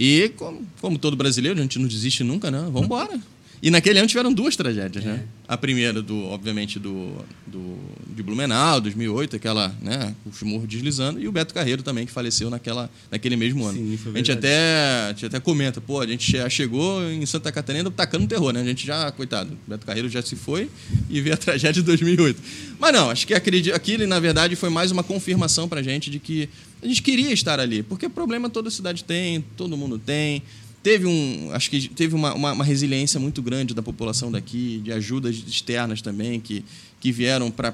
E 0.00 0.30
como, 0.30 0.66
como 0.80 0.98
todo 0.98 1.14
brasileiro, 1.14 1.58
a 1.58 1.62
gente 1.62 1.78
não 1.78 1.86
desiste 1.86 2.24
nunca, 2.24 2.50
né? 2.50 2.60
Vamos 2.60 2.84
embora. 2.84 3.20
E 3.66 3.70
naquele 3.70 3.98
ano 3.98 4.06
tiveram 4.06 4.32
duas 4.32 4.54
tragédias, 4.54 5.02
né? 5.02 5.24
A 5.48 5.56
primeira, 5.56 6.00
do, 6.00 6.16
obviamente, 6.26 6.78
do, 6.78 7.16
do, 7.44 7.76
de 8.14 8.22
Blumenau, 8.22 8.80
2008, 8.80 9.34
aquela, 9.34 9.74
né? 9.82 10.14
O 10.24 10.46
morro 10.46 10.68
deslizando. 10.68 11.18
E 11.18 11.26
o 11.26 11.32
Beto 11.32 11.52
Carreiro 11.52 11.82
também, 11.82 12.06
que 12.06 12.12
faleceu 12.12 12.48
naquela, 12.48 12.88
naquele 13.10 13.34
mesmo 13.34 13.64
ano. 13.64 13.76
Sim, 13.76 13.96
foi 13.96 14.12
a, 14.12 14.16
gente 14.18 14.30
até, 14.30 15.06
a 15.06 15.08
gente 15.08 15.26
até 15.26 15.40
comenta, 15.40 15.80
pô, 15.80 16.00
a 16.00 16.06
gente 16.06 16.30
já 16.30 16.48
chegou 16.48 17.02
em 17.10 17.26
Santa 17.26 17.50
Catarina 17.50 17.90
tacando 17.90 18.28
terror, 18.28 18.52
né? 18.52 18.60
A 18.60 18.64
gente 18.64 18.86
já, 18.86 19.10
coitado, 19.10 19.58
o 19.66 19.70
Beto 19.70 19.84
Carreiro 19.84 20.08
já 20.08 20.22
se 20.22 20.36
foi 20.36 20.70
e 21.10 21.20
veio 21.20 21.34
a 21.34 21.36
tragédia 21.36 21.82
de 21.82 21.86
2008. 21.86 22.40
Mas 22.78 22.92
não, 22.92 23.10
acho 23.10 23.26
que 23.26 23.34
acredito, 23.34 23.74
aquilo, 23.74 24.06
na 24.06 24.20
verdade, 24.20 24.54
foi 24.54 24.70
mais 24.70 24.92
uma 24.92 25.02
confirmação 25.02 25.68
pra 25.68 25.82
gente 25.82 26.08
de 26.08 26.20
que 26.20 26.48
a 26.80 26.86
gente 26.86 27.02
queria 27.02 27.32
estar 27.32 27.58
ali. 27.58 27.82
Porque 27.82 28.08
problema 28.08 28.48
toda 28.48 28.70
cidade 28.70 29.02
tem, 29.02 29.44
todo 29.56 29.76
mundo 29.76 29.98
tem. 29.98 30.40
Teve 30.86 31.04
um, 31.04 31.50
acho 31.52 31.68
que 31.68 31.88
teve 31.88 32.14
uma, 32.14 32.32
uma, 32.32 32.52
uma 32.52 32.64
resiliência 32.64 33.18
muito 33.18 33.42
grande 33.42 33.74
da 33.74 33.82
população 33.82 34.30
daqui, 34.30 34.80
de 34.84 34.92
ajudas 34.92 35.34
externas 35.44 36.00
também 36.00 36.38
que, 36.38 36.64
que 37.00 37.10
vieram 37.10 37.50
para 37.50 37.72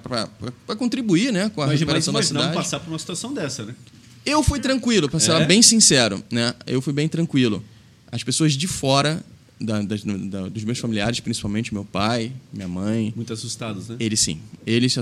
contribuir, 0.79 1.31
né, 1.31 1.51
com 1.55 1.61
a 1.61 1.67
Mas 1.67 1.79
recuperação 1.79 2.11
da 2.15 2.21
imaginamos 2.21 2.49
cidade. 2.49 2.65
passar 2.65 2.81
por 2.81 2.91
uma 2.91 2.99
situação 2.99 3.35
dessa, 3.35 3.67
né? 3.67 3.75
Eu 4.25 4.43
fui 4.43 4.59
tranquilo, 4.61 5.11
para 5.11 5.21
ser 5.21 5.33
É? 5.33 5.45
bem 5.45 5.61
sincero, 5.61 6.25
né? 6.31 6.55
Eu 6.67 6.81
fui 6.81 6.95
bem 6.95 7.07
tranquilo. 7.07 7.63
As 8.11 8.25
pessoas 8.25 8.55
de 8.55 8.67
fora 8.67 9.23
da- 9.61 9.83
das- 9.83 10.05
da- 10.05 10.49
dos 10.49 10.65
meus 10.65 10.79
familiares, 10.79 11.21
principalmente 11.21 11.75
meu 11.75 11.85
pai, 11.85 12.33
minha 12.51 12.67
mãe, 12.69 13.13
Muito 13.15 13.31
assustados, 13.35 13.89
né? 13.91 13.97
eles 14.01 14.21
sim. 14.21 14.41
Eles 14.67 14.97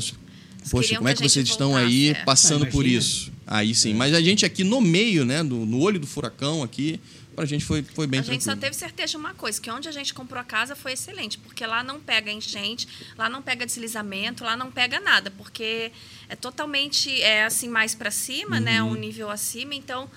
Poxa, 0.68 0.96
como 0.96 1.09
é 1.09 1.12
que 1.14 1.18
que 1.20 1.25
a 1.25 1.29
gente 1.29 1.33
vocês 1.35 1.49
estão 1.49 1.77
aí 1.77 2.09
é. 2.11 2.14
passando 2.25 2.64
Ah, 2.64 2.70
por 2.70 2.85
isso? 2.85 3.31
Aí 3.46 3.73
sim. 3.73 3.94
Mas 3.94 4.12
a 4.14 4.20
gente 4.20 4.44
aqui 4.44 4.62
no 4.64 4.81
meio, 4.81 5.25
né, 5.25 5.42
do, 5.44 5.64
no 5.64 5.79
olho 5.81 5.99
do 6.01 6.07
furacão 6.09 6.62
aqui, 6.62 6.99
pra 7.40 7.46
gente 7.46 7.64
foi, 7.64 7.83
foi 7.83 8.07
bem 8.07 8.20
a 8.20 8.22
gente 8.22 8.44
só 8.44 8.50
tranquilo. 8.50 8.61
teve 8.61 8.76
certeza 8.76 9.11
de 9.12 9.16
uma 9.16 9.33
coisa, 9.33 9.59
que 9.59 9.70
onde 9.70 9.88
a 9.88 9.92
gente 9.92 10.12
comprou 10.12 10.38
a 10.38 10.44
casa 10.44 10.76
foi 10.76 10.92
excelente, 10.92 11.38
porque 11.38 11.64
lá 11.64 11.83
não 11.83 11.98
pega 11.98 12.31
enchente, 12.31 12.87
lá 13.16 13.31
não 13.31 13.40
pega 13.40 13.64
deslizamento, 13.64 14.44
lá 14.44 14.55
não 14.57 14.70
pega 14.70 15.00
nada, 15.00 15.31
porque 15.31 15.90
é 16.29 16.37
totalmente 16.37 17.22
é 17.22 17.44
assim 17.44 17.68
mais 17.68 17.94
para 17.94 18.11
cima, 18.11 18.61
né, 18.61 18.83
Uhum. 18.83 18.90
um 18.90 18.94
nível 18.94 19.31
acima, 19.31 19.74
então 19.74 20.11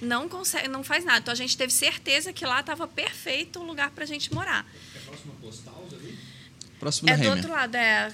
não 0.00 0.26
consegue, 0.26 0.68
não 0.68 0.82
faz 0.82 1.04
nada. 1.04 1.18
Então 1.18 1.32
a 1.32 1.36
gente 1.36 1.54
teve 1.54 1.70
certeza 1.70 2.32
que 2.32 2.46
lá 2.46 2.60
estava 2.60 2.88
perfeito 2.88 3.60
o 3.60 3.62
lugar 3.62 3.90
para 3.90 4.04
a 4.04 4.06
gente 4.06 4.32
morar. 4.32 4.64
Próximo 6.78 7.10
É 7.10 7.12
da 7.12 7.16
do 7.18 7.22
Remer. 7.24 7.36
outro 7.36 7.52
lado, 7.52 7.74
é. 7.74 8.10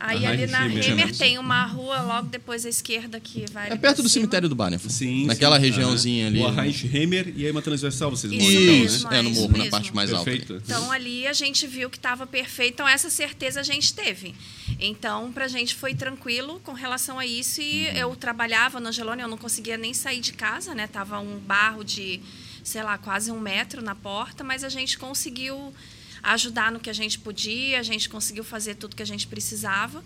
Aí 0.00 0.24
Ah, 0.26 0.30
ali 0.30 0.46
na. 0.46 0.66
Hemer 0.66 1.16
tem 1.16 1.38
uma 1.38 1.64
rua 1.66 2.00
logo 2.02 2.28
depois 2.28 2.64
à 2.64 2.68
esquerda 2.68 3.18
que 3.20 3.44
vai. 3.52 3.66
É 3.66 3.70
perto 3.70 3.80
pra 3.80 3.92
do 3.92 3.96
cima. 3.96 4.08
cemitério 4.08 4.48
do 4.48 4.54
Barney. 4.54 4.78
Sim. 4.78 5.26
Naquela 5.26 5.56
sim. 5.56 5.62
regiãozinha 5.62 6.26
Aham. 6.28 6.60
ali. 6.60 6.70
O 6.70 6.96
Hemer 6.96 7.32
e 7.36 7.44
aí 7.44 7.50
uma 7.50 7.62
transversal 7.62 8.10
vocês 8.10 8.32
moram, 8.32 8.44
então, 8.50 8.84
Isso, 8.84 9.08
né? 9.08 9.18
é 9.18 9.22
no 9.22 9.30
morro, 9.30 9.48
na 9.52 9.58
mesmo. 9.58 9.70
parte 9.70 9.94
mais 9.94 10.12
alta. 10.12 10.24
Perfeito. 10.30 10.62
Então 10.64 10.90
ali 10.92 11.26
a 11.26 11.32
gente 11.32 11.66
viu 11.66 11.88
que 11.90 11.96
estava 11.96 12.26
perfeito, 12.26 12.74
então 12.74 12.88
essa 12.88 13.10
certeza 13.10 13.60
a 13.60 13.62
gente 13.62 13.92
teve. 13.94 14.34
Então, 14.80 15.32
para 15.32 15.44
a 15.46 15.48
gente 15.48 15.74
foi 15.74 15.94
tranquilo 15.94 16.60
com 16.62 16.72
relação 16.72 17.18
a 17.18 17.26
isso. 17.26 17.60
E 17.60 17.86
eu 17.98 18.14
trabalhava 18.14 18.78
no 18.80 18.88
Angelone, 18.88 19.22
eu 19.22 19.28
não 19.28 19.38
conseguia 19.38 19.76
nem 19.76 19.92
sair 19.94 20.20
de 20.20 20.32
casa, 20.32 20.74
né? 20.74 20.86
Tava 20.86 21.18
um 21.18 21.38
barro 21.38 21.82
de, 21.84 22.20
sei 22.62 22.82
lá, 22.82 22.96
quase 22.98 23.30
um 23.30 23.40
metro 23.40 23.82
na 23.82 23.94
porta, 23.94 24.44
mas 24.44 24.62
a 24.62 24.68
gente 24.68 24.96
conseguiu 24.98 25.72
ajudar 26.22 26.72
no 26.72 26.80
que 26.80 26.90
a 26.90 26.92
gente 26.92 27.18
podia, 27.18 27.80
a 27.80 27.82
gente 27.82 28.08
conseguiu 28.08 28.44
fazer 28.44 28.74
tudo 28.74 28.96
que 28.96 29.02
a 29.02 29.06
gente 29.06 29.26
precisava. 29.26 30.02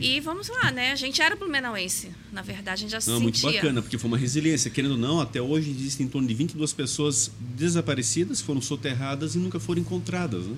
E 0.00 0.18
vamos 0.20 0.48
lá, 0.48 0.70
né? 0.72 0.90
A 0.90 0.96
gente 0.96 1.20
era 1.22 1.36
blumenauense, 1.36 2.10
na 2.32 2.42
verdade, 2.42 2.70
a 2.70 2.76
gente 2.76 2.90
já 2.90 3.00
se 3.00 3.08
Não, 3.08 3.20
muito 3.20 3.38
sentia. 3.38 3.60
bacana, 3.60 3.82
porque 3.82 3.96
foi 3.98 4.08
uma 4.08 4.18
resiliência. 4.18 4.70
Querendo 4.70 4.92
ou 4.92 4.96
não, 4.98 5.20
até 5.20 5.40
hoje 5.40 5.70
existem 5.70 6.06
em 6.06 6.08
torno 6.08 6.26
de 6.26 6.34
22 6.34 6.72
pessoas 6.72 7.30
desaparecidas, 7.38 8.40
foram 8.40 8.60
soterradas 8.60 9.34
e 9.34 9.38
nunca 9.38 9.60
foram 9.60 9.80
encontradas. 9.80 10.44
Né? 10.44 10.56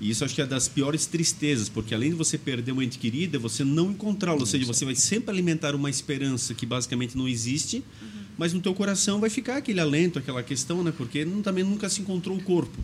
E 0.00 0.08
isso 0.10 0.24
acho 0.24 0.34
que 0.34 0.40
é 0.40 0.46
das 0.46 0.68
piores 0.68 1.06
tristezas, 1.06 1.68
porque 1.68 1.94
além 1.94 2.10
de 2.10 2.16
você 2.16 2.38
perder 2.38 2.72
uma 2.72 2.84
ente 2.84 2.98
querida, 2.98 3.38
você 3.38 3.64
não 3.64 3.90
encontrá-la. 3.90 4.38
Ou 4.38 4.46
seja, 4.46 4.64
você 4.64 4.84
vai 4.84 4.94
sempre 4.94 5.30
alimentar 5.30 5.74
uma 5.74 5.90
esperança 5.90 6.54
que 6.54 6.64
basicamente 6.64 7.16
não 7.16 7.28
existe, 7.28 7.82
mas 8.38 8.52
no 8.52 8.60
teu 8.60 8.72
coração 8.72 9.18
vai 9.20 9.28
ficar 9.28 9.56
aquele 9.56 9.80
alento, 9.80 10.18
aquela 10.18 10.42
questão, 10.42 10.84
né? 10.84 10.94
Porque 10.96 11.26
também 11.42 11.64
nunca 11.64 11.88
se 11.88 12.00
encontrou 12.00 12.36
o 12.36 12.42
corpo. 12.42 12.78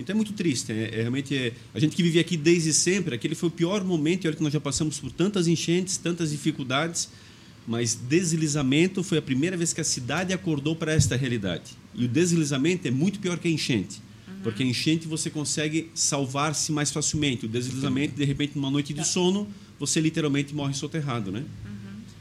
Então 0.00 0.14
é 0.14 0.16
muito 0.16 0.32
triste. 0.32 0.72
É, 0.72 0.90
é 0.92 1.00
realmente 1.02 1.36
é, 1.36 1.52
a 1.74 1.78
gente 1.78 1.94
que 1.94 2.02
vive 2.02 2.18
aqui 2.18 2.36
desde 2.36 2.72
sempre, 2.72 3.14
aquele 3.14 3.34
foi 3.34 3.48
o 3.48 3.52
pior 3.52 3.84
momento. 3.84 4.24
E 4.24 4.28
olha 4.28 4.36
que 4.36 4.42
nós 4.42 4.52
já 4.52 4.60
passamos 4.60 4.98
por 4.98 5.12
tantas 5.12 5.46
enchentes, 5.46 5.96
tantas 5.96 6.30
dificuldades, 6.30 7.08
mas 7.66 7.94
deslizamento 7.94 9.02
foi 9.02 9.18
a 9.18 9.22
primeira 9.22 9.56
vez 9.56 9.72
que 9.72 9.80
a 9.80 9.84
cidade 9.84 10.32
acordou 10.32 10.74
para 10.74 10.92
esta 10.92 11.16
realidade. 11.16 11.72
E 11.94 12.04
o 12.04 12.08
deslizamento 12.08 12.88
é 12.88 12.90
muito 12.90 13.20
pior 13.20 13.38
que 13.38 13.48
a 13.48 13.50
enchente. 13.50 14.00
Porque 14.42 14.62
a 14.62 14.66
enchente 14.66 15.06
você 15.06 15.28
consegue 15.28 15.90
salvar-se 15.94 16.72
mais 16.72 16.90
facilmente. 16.90 17.44
O 17.44 17.48
deslizamento, 17.48 18.14
de 18.14 18.24
repente, 18.24 18.52
numa 18.56 18.70
noite 18.70 18.94
de 18.94 19.06
sono, 19.06 19.46
você 19.78 20.00
literalmente 20.00 20.54
morre 20.54 20.72
soterrado, 20.72 21.30
né? 21.30 21.44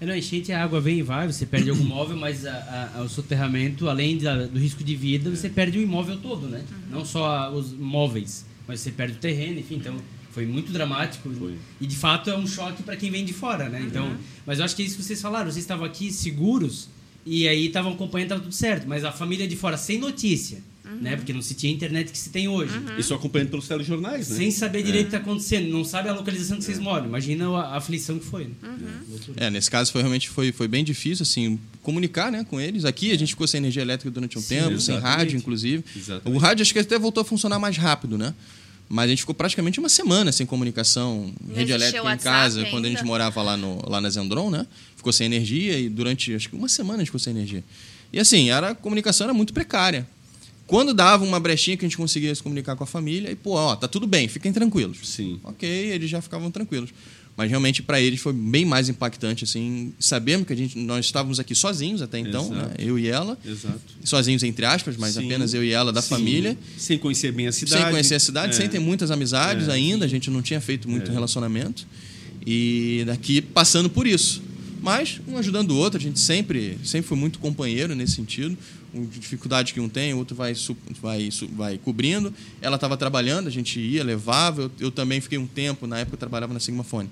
É, 0.01 0.05
não, 0.05 0.15
enchente, 0.15 0.51
a 0.51 0.63
água 0.63 0.79
vem 0.79 0.99
e 0.99 1.03
vai, 1.03 1.27
você 1.27 1.45
perde 1.45 1.69
algum 1.69 1.83
móvel, 1.83 2.15
mas 2.15 2.45
a- 2.45 2.91
a- 2.95 3.01
o 3.01 3.09
soterramento, 3.09 3.89
além 3.89 4.17
da- 4.17 4.45
do 4.47 4.57
risco 4.57 4.83
de 4.83 4.95
vida, 4.95 5.29
você 5.29 5.49
perde 5.49 5.77
o 5.77 5.81
imóvel 5.81 6.17
todo, 6.17 6.47
né? 6.47 6.63
Não 6.89 7.03
só 7.03 7.25
a- 7.25 7.49
os 7.51 7.73
móveis, 7.73 8.45
mas 8.67 8.79
você 8.79 8.91
perde 8.91 9.13
o 9.15 9.17
terreno, 9.17 9.59
enfim, 9.59 9.75
então 9.75 9.95
foi 10.31 10.45
muito 10.45 10.71
dramático. 10.71 11.29
Foi. 11.31 11.55
E 11.81 11.85
de 11.87 11.95
fato 11.97 12.29
é 12.29 12.37
um 12.37 12.47
choque 12.47 12.81
para 12.81 12.95
quem 12.95 13.11
vem 13.11 13.25
de 13.25 13.33
fora, 13.33 13.67
né? 13.67 13.83
Então, 13.85 14.15
mas 14.45 14.59
eu 14.59 14.65
acho 14.65 14.75
que 14.75 14.81
é 14.83 14.85
isso 14.85 14.95
que 14.95 15.03
vocês 15.03 15.21
falaram, 15.21 15.45
vocês 15.51 15.63
estavam 15.65 15.85
aqui 15.85 16.13
seguros 16.13 16.87
e 17.25 17.45
aí 17.47 17.65
estavam 17.67 17.91
acompanhando, 17.91 18.29
tava 18.29 18.41
tudo 18.41 18.53
certo, 18.55 18.87
mas 18.87 19.03
a 19.03 19.11
família 19.11 19.45
de 19.47 19.55
fora 19.57 19.75
sem 19.75 19.99
notícia, 19.99 20.59
né? 21.01 21.15
Porque 21.15 21.31
não 21.31 21.41
se 21.41 21.53
tinha 21.53 21.71
a 21.71 21.75
internet 21.75 22.11
que 22.11 22.17
se 22.17 22.29
tem 22.29 22.47
hoje. 22.47 22.73
E 22.97 23.03
só 23.03 23.15
acompanhando 23.15 23.49
pelos 23.49 23.67
telejornais, 23.67 24.29
né? 24.29 24.35
Sem 24.35 24.51
saber 24.51 24.83
direito 24.83 25.07
o 25.07 25.09
que 25.09 25.15
está 25.15 25.25
acontecendo, 25.25 25.69
não 25.69 25.83
sabe 25.85 26.09
a 26.09 26.13
localização 26.13 26.57
que 26.57 26.63
vocês 26.63 26.79
moram. 26.79 27.05
Imagina 27.05 27.47
a 27.49 27.69
a 27.69 27.77
aflição 27.77 28.17
que 28.19 28.25
foi. 28.25 28.45
Né? 28.45 29.01
É, 29.37 29.49
nesse 29.49 29.69
caso 29.69 29.91
foi 29.91 30.01
realmente 30.01 30.29
foi, 30.29 30.51
foi 30.51 30.67
bem 30.67 30.83
difícil 30.83 31.23
assim 31.23 31.59
comunicar, 31.81 32.31
né, 32.31 32.43
com 32.43 32.59
eles. 32.59 32.85
Aqui 32.85 33.11
a 33.11 33.17
gente 33.17 33.29
ficou 33.29 33.47
sem 33.47 33.59
energia 33.59 33.81
elétrica 33.81 34.11
durante 34.11 34.37
um 34.37 34.41
Sim, 34.41 34.47
tempo, 34.47 34.79
sem 34.79 34.95
exatamente. 34.95 35.17
rádio, 35.17 35.37
inclusive. 35.37 35.83
Exatamente. 35.95 36.37
O 36.37 36.39
rádio 36.39 36.61
acho 36.61 36.73
que 36.73 36.79
até 36.79 36.97
voltou 36.99 37.21
a 37.21 37.25
funcionar 37.25 37.59
mais 37.59 37.77
rápido, 37.77 38.17
né? 38.17 38.33
Mas 38.87 39.05
a 39.05 39.07
gente 39.09 39.19
ficou 39.19 39.35
praticamente 39.35 39.79
uma 39.79 39.89
semana 39.89 40.31
sem 40.31 40.47
comunicação, 40.47 41.31
Não 41.47 41.55
rede 41.55 41.71
elétrica 41.71 42.11
em 42.11 42.17
casa, 42.17 42.65
quando 42.65 42.85
a 42.85 42.87
gente 42.87 42.97
ainda. 42.97 43.07
morava 43.07 43.41
lá, 43.43 43.55
no, 43.55 43.87
lá 43.87 44.01
na 44.01 44.09
Zendron, 44.09 44.49
né? 44.49 44.65
Ficou 44.95 45.13
sem 45.13 45.27
energia 45.27 45.77
e 45.79 45.87
durante 45.87 46.33
acho 46.33 46.49
que 46.49 46.55
uma 46.55 46.67
semana 46.67 46.95
a 46.95 46.99
gente 46.99 47.07
ficou 47.07 47.19
sem 47.19 47.31
energia. 47.31 47.63
E 48.11 48.19
assim, 48.19 48.49
era, 48.49 48.71
a 48.71 48.75
comunicação 48.75 49.25
era 49.25 49.33
muito 49.33 49.53
precária. 49.53 50.07
Quando 50.69 50.93
dava 50.93 51.25
uma 51.25 51.39
brechinha 51.39 51.75
que 51.75 51.83
a 51.83 51.87
gente 51.87 51.97
conseguia 51.97 52.33
se 52.35 52.43
comunicar 52.43 52.75
com 52.75 52.83
a 52.83 52.87
família, 52.87 53.31
e 53.31 53.35
pô, 53.35 53.53
ó, 53.55 53.75
tá 53.75 53.87
tudo 53.87 54.05
bem, 54.05 54.27
fiquem 54.27 54.53
tranquilos. 54.53 54.99
Sim. 55.03 55.39
Ok, 55.43 55.67
eles 55.67 56.09
já 56.09 56.21
ficavam 56.21 56.51
tranquilos. 56.51 56.91
Mas 57.35 57.49
realmente 57.49 57.81
para 57.81 57.99
eles 57.99 58.19
foi 58.19 58.33
bem 58.33 58.65
mais 58.65 58.87
impactante 58.89 59.45
assim, 59.45 59.93
sabemos 59.99 60.45
que 60.45 60.53
a 60.53 60.55
gente 60.55 60.77
nós 60.77 61.05
estávamos 61.05 61.39
aqui 61.39 61.55
sozinhos 61.55 62.01
até 62.01 62.19
então, 62.19 62.49
né? 62.51 62.71
Eu 62.77 62.99
e 62.99 63.07
ela, 63.07 63.35
Exato. 63.45 63.79
sozinhos 64.03 64.43
entre 64.43 64.65
aspas, 64.65 64.95
mas 64.97 65.13
Sim. 65.15 65.25
apenas 65.25 65.53
eu 65.53 65.63
e 65.63 65.71
ela 65.71 65.91
da 65.91 66.01
Sim. 66.01 66.09
família, 66.09 66.57
Sem 66.77 66.97
conhecer 66.99 67.31
bem 67.31 67.47
a 67.47 67.51
cidade. 67.51 67.81
sem 67.81 67.91
conhecer 67.91 68.15
a 68.15 68.19
cidade, 68.19 68.53
É. 68.53 68.55
sem 68.57 68.67
ter 68.69 68.79
muitas 68.79 69.09
amizades 69.09 69.69
É. 69.69 69.71
ainda, 69.71 70.05
a 70.05 70.07
gente 70.07 70.29
não 70.29 70.41
tinha 70.41 70.59
feito 70.61 70.87
muito 70.89 71.09
É. 71.09 71.13
relacionamento. 71.13 71.87
E 72.45 73.03
daqui 73.07 73.41
passando 73.41 73.89
por 73.89 74.05
isso. 74.05 74.43
Mas 74.81 75.19
um 75.27 75.37
ajudando 75.37 75.71
o 75.71 75.77
outro, 75.77 75.97
a 75.99 76.01
gente 76.01 76.19
sempre, 76.19 76.77
sempre 76.85 77.07
foi 77.07 77.17
muito 77.17 77.39
companheiro 77.39 77.93
nesse 77.95 78.13
sentido. 78.15 78.57
Dificuldade 78.93 79.73
que 79.73 79.79
um 79.79 79.87
tem, 79.89 80.13
o 80.13 80.17
outro 80.17 80.35
vai, 80.35 80.53
vai, 81.01 81.29
vai 81.51 81.77
cobrindo. 81.77 82.33
Ela 82.61 82.75
estava 82.75 82.97
trabalhando, 82.97 83.47
a 83.47 83.51
gente 83.51 83.79
ia, 83.79 84.03
levava. 84.03 84.63
Eu, 84.63 84.71
eu 84.79 84.91
também 84.91 85.21
fiquei 85.21 85.37
um 85.37 85.47
tempo, 85.47 85.85
na 85.85 85.99
época 85.99 86.15
eu 86.15 86.19
trabalhava 86.19 86.53
na 86.53 86.59
Sigmafone. 86.59 87.09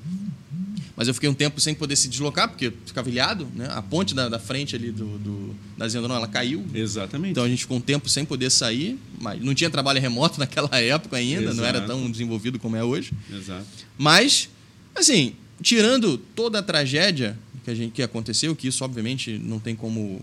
Mas 0.97 1.07
eu 1.07 1.13
fiquei 1.13 1.29
um 1.29 1.33
tempo 1.33 1.61
sem 1.61 1.75
poder 1.75 1.95
se 1.95 2.07
deslocar, 2.07 2.49
porque 2.49 2.67
eu 2.67 2.73
ficava 2.83 3.07
ilhado, 3.07 3.47
né? 3.55 3.67
A 3.69 3.83
ponte 3.83 4.15
da, 4.15 4.27
da 4.27 4.39
frente 4.39 4.75
ali 4.75 4.91
do, 4.91 5.19
do, 5.19 5.55
da 5.77 5.87
Zendron, 5.87 6.15
ela 6.15 6.27
caiu. 6.27 6.65
Exatamente. 6.73 7.31
Então 7.31 7.43
a 7.43 7.47
gente 7.47 7.59
ficou 7.59 7.77
um 7.77 7.81
tempo 7.81 8.09
sem 8.09 8.25
poder 8.25 8.49
sair, 8.49 8.97
mas 9.21 9.39
não 9.39 9.53
tinha 9.53 9.69
trabalho 9.69 10.01
remoto 10.01 10.39
naquela 10.41 10.75
época 10.79 11.17
ainda, 11.17 11.53
não 11.53 11.63
era 11.63 11.77
Exato. 11.77 11.93
tão 11.93 12.09
desenvolvido 12.09 12.57
como 12.57 12.75
é 12.75 12.83
hoje. 12.83 13.13
Exato. 13.31 13.67
Mas, 13.95 14.49
assim, 14.95 15.33
tirando 15.61 16.17
toda 16.17 16.57
a 16.57 16.63
tragédia 16.63 17.37
que, 17.63 17.69
a 17.69 17.75
gente, 17.75 17.91
que 17.91 18.01
aconteceu, 18.01 18.55
que 18.55 18.67
isso 18.67 18.83
obviamente 18.83 19.37
não 19.37 19.59
tem 19.59 19.75
como 19.75 20.19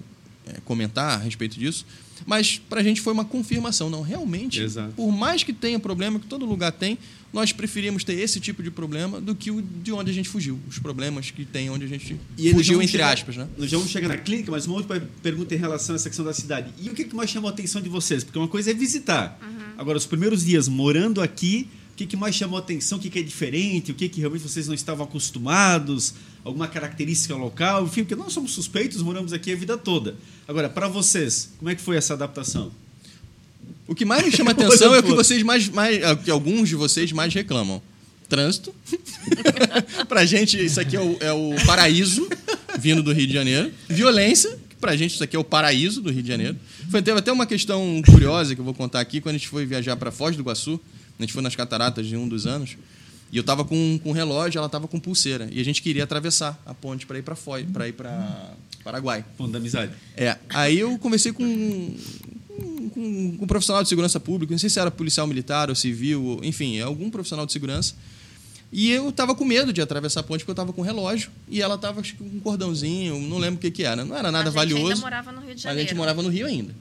é, 0.47 0.61
comentar 0.65 1.19
a 1.19 1.23
respeito 1.23 1.59
disso, 1.59 1.87
mas 2.27 2.59
para 2.69 2.81
a 2.81 2.85
gente 2.85 3.01
foi 3.01 3.13
uma 3.13 3.25
confirmação. 3.25 3.91
Não, 3.91 4.03
realmente, 4.03 4.61
Exato. 4.61 4.93
por 4.95 5.11
mais 5.11 5.43
que 5.43 5.53
tenha 5.53 5.79
problema, 5.81 6.19
que 6.21 6.27
todo 6.27 6.45
lugar 6.47 6.71
tem, 6.73 6.97
nós 7.33 7.53
preferíamos 7.53 8.05
ter 8.05 8.13
esse 8.15 8.39
tipo 8.39 8.63
de 8.63 8.71
problema 8.71 9.21
do 9.21 9.35
que 9.35 9.51
o 9.51 9.61
de 9.61 9.91
onde 9.91 10.11
a 10.11 10.15
gente 10.15 10.29
fugiu. 10.29 10.59
Os 10.69 10.79
problemas 10.79 11.31
que 11.33 11.45
tem 11.45 11.69
onde 11.69 11.85
a 11.85 11.89
gente 11.89 12.17
E 12.39 12.53
fugiu, 12.53 12.77
entre 12.81 12.93
chegar- 12.93 13.13
aspas, 13.13 13.37
né? 13.37 13.49
Nós 13.59 13.69
já 13.69 13.77
vamos 13.77 13.91
chegar 13.93 14.07
na 14.09 14.17
clínica, 14.17 14.51
mas 14.53 14.67
uma 14.67 14.77
outra 14.77 15.01
pergunta 15.23 15.53
em 15.55 15.59
relação 15.59 15.95
a 15.95 15.97
essa 15.97 16.09
questão 16.09 16.25
da 16.25 16.33
cidade. 16.33 16.73
E 16.81 16.89
o 16.89 16.95
que, 16.95 17.05
que 17.05 17.15
mais 17.17 17.29
chamou 17.31 17.51
a 17.51 17.53
atenção 17.53 17.83
de 17.83 17.89
vocês? 17.89 18.23
Porque 18.23 18.39
uma 18.39 18.47
coisa 18.49 18.71
é 18.71 18.75
visitar. 18.75 19.37
Agora, 19.77 19.99
os 19.99 20.07
primeiros 20.07 20.45
dias 20.45 20.69
morando 20.69 21.21
aqui, 21.21 21.69
o 21.93 21.97
que, 21.97 22.07
que 22.07 22.17
mais 22.17 22.37
chamou 22.37 22.57
a 22.57 22.61
atenção? 22.61 22.99
O 22.99 23.01
que, 23.01 23.11
que 23.11 23.19
é 23.19 23.23
diferente? 23.23 23.91
O 23.91 23.95
que, 23.97 24.09
que 24.09 24.21
realmente 24.21 24.43
vocês 24.43 24.69
não 24.69 24.75
estavam 24.75 25.05
acostumados? 25.05 26.15
Alguma 26.45 26.69
característica 26.69 27.35
local? 27.35 27.85
Enfim, 27.85 28.03
porque 28.03 28.15
nós 28.15 28.33
somos 28.33 28.53
suspeitos, 28.53 29.01
moramos 29.01 29.33
aqui 29.33 29.53
a 29.53 29.57
vida 29.57 29.79
toda. 29.79 30.15
Agora, 30.47 30.69
para 30.69 30.89
vocês, 30.89 31.51
como 31.59 31.71
é 31.71 31.75
que 31.75 31.81
foi 31.81 31.97
essa 31.97 32.13
adaptação? 32.13 32.71
O 33.87 33.95
que 33.95 34.05
mais 34.05 34.25
me 34.25 34.31
chama 34.37 34.51
atenção 34.51 34.95
é 34.95 34.99
o 34.99 35.03
que 35.03 35.13
vocês 35.13 35.43
mais, 35.43 35.69
mais 35.71 36.03
é 36.03 36.17
que 36.17 36.31
alguns 36.31 36.69
de 36.69 36.75
vocês 36.75 37.11
mais 37.13 37.33
reclamam. 37.33 37.83
Trânsito. 38.29 38.75
pra 40.09 40.25
gente, 40.25 40.63
isso 40.63 40.81
aqui 40.81 40.97
é 40.97 41.01
o, 41.01 41.17
é 41.21 41.33
o 41.33 41.55
paraíso 41.67 42.29
vindo 42.79 43.03
do 43.03 43.13
Rio 43.13 43.27
de 43.27 43.33
Janeiro. 43.33 43.73
Violência, 43.89 44.59
pra 44.81 44.97
gente 44.97 45.15
isso 45.15 45.25
aqui 45.25 45.37
é 45.37 45.39
o 45.39 45.45
paraíso 45.45 46.03
do 46.03 46.11
Rio 46.11 46.23
de 46.23 46.29
Janeiro. 46.29 46.57
Foi, 46.91 47.01
teve 47.01 47.19
até 47.19 47.33
uma 47.33 47.47
questão 47.47 48.03
curiosa 48.05 48.55
que 48.55 48.61
eu 48.61 48.65
vou 48.65 48.75
contar 48.75 49.01
aqui, 49.01 49.21
quando 49.21 49.35
a 49.37 49.39
gente 49.39 49.49
foi 49.49 49.65
viajar 49.65 49.97
para 49.97 50.11
Foz 50.11 50.37
do 50.37 50.43
Iguaçu, 50.43 50.81
a 51.19 51.23
gente 51.23 51.33
foi 51.33 51.43
nas 51.43 51.57
cataratas 51.57 52.07
de 52.07 52.17
um 52.17 52.29
dos 52.29 52.47
anos, 52.47 52.77
e 53.35 53.37
eu 53.37 53.43
tava 53.43 53.65
com, 53.65 53.99
com 54.01 54.13
relógio, 54.13 54.59
ela 54.61 54.69
tava 54.69 54.87
com 54.87 55.01
pulseira, 55.01 55.49
e 55.51 55.61
a 55.61 55.65
gente 55.65 55.83
queria 55.83 56.05
atravessar 56.05 56.57
a 56.65 56.73
ponte 56.73 57.05
para 57.05 57.19
ir 57.19 57.23
para 57.23 57.35
Foz, 57.35 57.67
para 57.73 57.89
ir 57.89 57.93
para 57.93 58.53
Paraguai. 58.85 59.25
Ponto 59.37 59.51
da 59.51 59.59
amizade. 59.59 59.93
É, 60.17 60.37
aí 60.51 60.79
eu 60.79 60.97
conversei 60.99 61.33
com, 61.33 61.95
com, 62.57 62.91
com 62.91 63.39
um 63.43 63.47
profissional 63.47 63.83
de 63.83 63.89
segurança 63.89 64.21
pública, 64.21 64.53
não 64.53 64.59
sei 64.59 64.71
se 64.71 64.79
era 64.79 64.91
policial 64.91 65.27
militar 65.27 65.69
ou 65.69 65.75
civil, 65.75 66.23
ou- 66.25 66.45
enfim, 66.45 66.79
algum 66.81 67.11
profissional 67.11 67.45
de 67.45 67.53
segurança. 67.53 67.95
E 68.73 68.91
eu 68.91 69.11
tava 69.13 69.35
com 69.35 69.45
medo 69.45 69.73
de 69.73 69.81
atravessar 69.81 70.21
a 70.21 70.23
ponte 70.23 70.41
porque 70.41 70.51
eu 70.51 70.55
tava 70.55 70.73
com 70.73 70.83
relógio 70.83 71.31
e 71.49 71.63
ela 71.63 71.79
tava 71.79 72.01
acho 72.01 72.17
com 72.17 72.25
um 72.25 72.41
cordãozinho, 72.41 73.21
não 73.21 73.39
lembro 73.39 73.57
o 73.57 73.61
que 73.61 73.71
que 73.71 73.85
era. 73.85 74.05
Não 74.05 74.17
era 74.17 74.33
nada 74.33 74.45
a 74.49 74.53
gente 74.53 74.55
valioso. 74.57 74.85
ainda 74.93 75.01
morava 75.01 75.33
no 75.33 75.41
Rio 75.41 75.55
de 75.55 75.63
Janeiro. 75.63 75.81
a 75.81 75.89
gente 75.89 75.97
morava 75.97 76.23
no 76.23 76.29
Rio 76.29 76.47
ainda. 76.47 76.75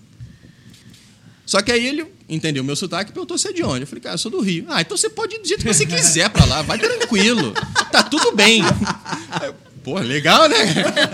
Só 1.46 1.62
que 1.62 1.72
aí 1.72 1.86
ele 1.86 2.06
entendeu 2.30 2.64
meu 2.64 2.76
sotaque 2.76 3.12
e 3.12 3.14
perguntou 3.14 3.38
se 3.38 3.48
é 3.50 3.54
de 3.54 3.64
onde. 3.64 3.82
Eu 3.82 3.88
falei, 3.88 4.02
cara, 4.02 4.16
eu 4.16 4.20
sou 4.20 4.32
do 4.32 4.40
Rio. 4.40 4.66
Ah, 4.70 4.82
então 4.82 4.96
você 4.98 5.10
pode 5.10 5.36
ir 5.36 5.40
do 5.40 5.48
jeito 5.48 5.66
que 5.66 5.74
você 5.74 5.86
quiser 5.86 6.30
pra 6.30 6.46
lá, 6.46 6.62
vai 6.62 6.78
tranquilo. 6.80 7.54
Tá 7.92 8.02
tudo 8.04 8.32
bem. 8.36 8.62
Aí 9.32 9.52
Pô, 9.84 10.00
legal, 10.00 10.48
né? 10.48 10.56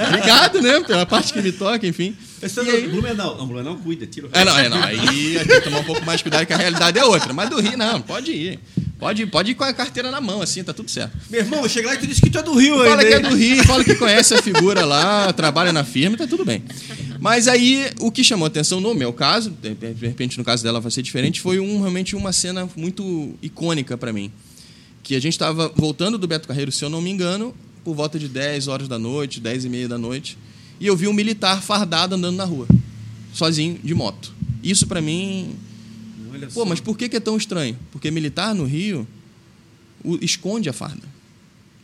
Obrigado, 0.09 0.61
né? 0.61 0.79
Pela 0.81 1.03
parte 1.03 1.33
que 1.33 1.41
me 1.41 1.51
toca, 1.51 1.87
enfim. 1.87 2.15
Esse 2.39 2.61
E 2.61 2.69
é 2.69 2.71
aí- 2.73 2.81
do 2.83 2.89
Blumenau. 2.91 3.35
Não, 3.35 3.47
Blumenau 3.47 3.75
cuida, 3.77 4.05
tira 4.05 4.27
o 4.27 4.29
É, 4.31 4.45
não, 4.45 4.57
é, 4.59 4.69
não. 4.69 4.83
Aí 4.83 4.99
a 4.99 5.39
gente 5.39 5.47
tem 5.47 5.59
que 5.59 5.61
tomar 5.61 5.79
um 5.79 5.83
pouco 5.83 6.05
mais 6.05 6.19
de 6.19 6.23
cuidado, 6.25 6.45
que 6.45 6.53
a 6.53 6.57
realidade 6.57 6.99
é 6.99 7.03
outra. 7.03 7.33
Mas 7.33 7.49
do 7.49 7.59
Rio, 7.59 7.75
não, 7.75 7.99
pode 7.99 8.31
ir. 8.31 8.59
Pode, 8.99 9.25
pode 9.25 9.51
ir 9.51 9.55
com 9.55 9.63
a 9.63 9.73
carteira 9.73 10.11
na 10.11 10.21
mão, 10.21 10.39
assim, 10.41 10.63
tá 10.63 10.71
tudo 10.71 10.91
certo. 10.91 11.17
Meu 11.31 11.39
irmão, 11.39 11.67
chega 11.67 11.87
lá 11.87 11.95
e 11.95 11.97
tu 11.97 12.05
disse 12.05 12.21
que 12.21 12.29
tu 12.29 12.37
é 12.37 12.43
do 12.43 12.53
Rio 12.53 12.77
Fala 12.83 13.03
que 13.03 13.13
é 13.13 13.19
do 13.19 13.35
Rio, 13.35 13.63
fala 13.63 13.83
que 13.83 13.95
conhece 13.95 14.35
a 14.35 14.41
figura 14.41 14.85
lá, 14.85 15.33
trabalha 15.33 15.73
na 15.73 15.83
firma, 15.83 16.15
tá 16.17 16.27
tudo 16.27 16.45
bem. 16.45 16.61
Mas 17.19 17.47
aí, 17.47 17.89
o 17.99 18.11
que 18.11 18.23
chamou 18.23 18.45
atenção 18.45 18.79
no 18.79 18.93
meu 18.93 19.11
caso, 19.11 19.49
de 19.51 20.07
repente 20.07 20.37
no 20.37 20.43
caso 20.43 20.63
dela 20.63 20.79
vai 20.79 20.91
ser 20.91 21.01
diferente, 21.01 21.41
foi 21.41 21.59
um, 21.59 21.79
realmente 21.79 22.15
uma 22.15 22.31
cena 22.31 22.67
muito 22.75 23.35
icônica 23.41 23.97
para 23.97 24.13
mim. 24.13 24.31
Que 25.03 25.15
a 25.15 25.19
gente 25.19 25.33
estava 25.33 25.69
voltando 25.75 26.17
do 26.17 26.27
Beto 26.27 26.47
Carreiro, 26.47 26.71
se 26.71 26.83
eu 26.83 26.89
não 26.89 27.01
me 27.01 27.09
engano, 27.09 27.53
por 27.83 27.95
volta 27.95 28.17
de 28.17 28.27
10 28.27 28.67
horas 28.67 28.87
da 28.87 28.97
noite, 28.97 29.39
10 29.39 29.65
e 29.65 29.69
meia 29.69 29.87
da 29.87 29.97
noite, 29.97 30.37
e 30.79 30.87
eu 30.87 30.95
vi 30.95 31.07
um 31.07 31.13
militar 31.13 31.61
fardado 31.61 32.15
andando 32.15 32.37
na 32.37 32.45
rua, 32.45 32.67
sozinho, 33.33 33.79
de 33.83 33.93
moto. 33.93 34.33
Isso 34.63 34.87
para 34.87 35.01
mim 35.01 35.55
Pô, 36.53 36.65
mas 36.65 36.79
por 36.79 36.97
que, 36.97 37.15
é 37.15 37.19
tão 37.19 37.35
estranho? 37.35 37.77
Porque 37.91 38.09
militar 38.11 38.55
no 38.55 38.65
Rio 38.65 39.07
esconde 40.21 40.69
a 40.69 40.73
farda. 40.73 41.07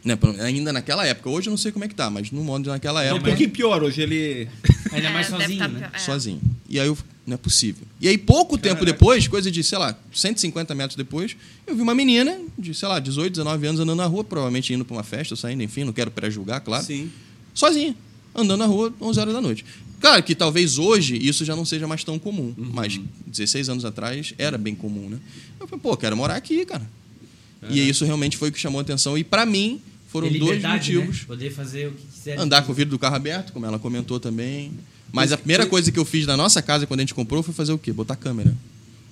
Né, 0.06 0.16
ainda 0.40 0.72
naquela 0.72 1.04
época. 1.06 1.30
Hoje 1.30 1.48
eu 1.48 1.52
não 1.52 1.58
sei 1.58 1.72
como 1.72 1.84
é 1.84 1.88
que 1.88 1.96
tá, 1.96 2.10
mas 2.12 2.30
no 2.30 2.44
modo 2.44 2.70
naquela 2.70 3.04
É 3.04 3.12
um 3.12 3.16
época. 3.16 3.32
pouquinho 3.32 3.50
pior 3.50 3.82
hoje. 3.84 4.02
Ele. 4.02 4.48
Ainda 4.92 5.10
mais 5.10 5.28
É, 5.28 5.30
sozinho, 5.32 5.58
tá 5.60 5.68
né? 5.68 5.80
pior. 5.80 5.92
É. 5.94 5.98
sozinho. 5.98 6.42
E 6.70 6.80
aí 6.80 6.86
eu, 6.88 6.96
não 7.26 7.34
é 7.34 7.38
possível. 7.38 7.88
E 8.00 8.08
aí, 8.08 8.18
pouco 8.18 8.56
tempo 8.58 8.76
Caraca. 8.76 8.86
depois, 8.94 9.28
coisa 9.28 9.50
de, 9.50 9.64
sei 9.64 9.78
lá, 9.80 9.98
150 10.14 10.76
metros 10.76 10.96
depois, 10.96 11.36
eu 11.66 11.76
vi 11.76 11.82
uma 11.82 11.96
menina 11.96 12.38
de, 12.58 12.74
sei 12.76 12.88
lá, 12.88 13.00
18, 13.00 13.32
19 13.34 13.66
anos 13.68 13.82
andando 13.82 13.98
na 13.98 14.06
rua, 14.06 14.24
provavelmente 14.24 14.72
indo 14.74 14.86
pra 14.86 14.96
uma 14.96 15.04
festa, 15.04 15.36
saindo, 15.36 15.64
enfim, 15.64 15.84
não 15.84 15.94
quero 15.94 16.12
pré-julgar, 16.12 16.62
claro. 16.62 16.84
Sim. 16.86 17.10
Sozinha, 17.54 17.96
andando 18.36 18.60
na 18.60 18.66
rua, 18.68 18.94
11 19.02 19.20
horas 19.20 19.34
da 19.34 19.42
noite. 19.42 19.66
Claro 20.00 20.22
que 20.22 20.36
talvez 20.36 20.78
hoje 20.78 21.18
isso 21.18 21.44
já 21.46 21.56
não 21.56 21.66
seja 21.66 21.88
mais 21.88 22.04
tão 22.04 22.20
comum, 22.20 22.54
Uhum. 22.58 22.70
mas 22.74 23.00
16 23.26 23.70
anos 23.70 23.86
atrás 23.86 24.34
era 24.38 24.56
bem 24.58 24.76
comum, 24.76 25.10
né? 25.10 25.18
Eu 25.60 25.68
falei, 25.68 25.82
pô, 25.82 25.98
quero 25.98 26.16
morar 26.16 26.36
aqui, 26.36 26.64
cara. 26.66 26.88
E 27.70 27.88
isso 27.90 28.06
realmente 28.06 28.38
foi 28.38 28.50
o 28.50 28.52
que 28.52 28.60
chamou 28.60 28.78
a 28.78 28.82
atenção. 28.84 29.18
E 29.18 29.24
pra 29.24 29.44
mim, 29.46 29.82
foram 30.22 30.32
dois 30.40 30.62
motivos. 30.64 31.20
Né? 31.22 31.26
Poder 31.28 31.52
fazer 31.52 31.88
o 31.88 31.92
que 31.92 32.04
quiser. 32.08 32.40
Andar 32.40 32.62
com 32.64 32.72
o 32.72 32.76
vidro 32.76 32.92
do 32.92 33.00
carro 33.00 33.16
aberto, 33.16 33.52
como 33.54 33.66
ela 33.66 33.78
comentou 33.80 34.20
também. 34.20 34.72
Mas 35.12 35.32
a 35.32 35.38
primeira 35.38 35.66
coisa 35.66 35.92
que 35.92 36.00
eu 36.00 36.06
fiz 36.06 36.26
na 36.26 36.36
nossa 36.36 36.62
casa 36.62 36.86
quando 36.86 37.00
a 37.00 37.04
gente 37.04 37.14
comprou 37.14 37.42
foi 37.44 37.54
fazer 37.54 37.72
o 37.72 37.78
quê? 37.78 37.94
Botar 37.94 38.16
câmera. 38.16 38.54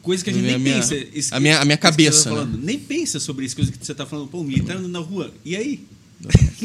Coisa 0.02 0.22
que 0.24 0.30
a 0.30 0.34
gente 0.34 0.44
nem 0.46 0.60
minha- 0.60 0.76
pensa. 0.76 0.96
Isso 0.96 1.34
a 1.34 1.40
minha- 1.40 1.60
a 1.60 1.66
minha 1.66 1.78
cabeça, 1.78 2.26
tá 2.30 2.36
falando. 2.36 2.58
Nem 2.58 2.78
pensa 2.78 3.20
sobre 3.22 3.46
isso, 3.46 3.56
coisa 3.56 3.72
que 3.72 3.86
você 3.86 3.94
está 3.94 4.06
falando. 4.06 4.28
Pô, 4.28 4.40
o 4.42 4.44
militar 4.44 4.76
andando 4.76 4.90
na 4.92 5.00
rua. 5.00 5.34
E 5.46 5.56
aí? 5.56 5.80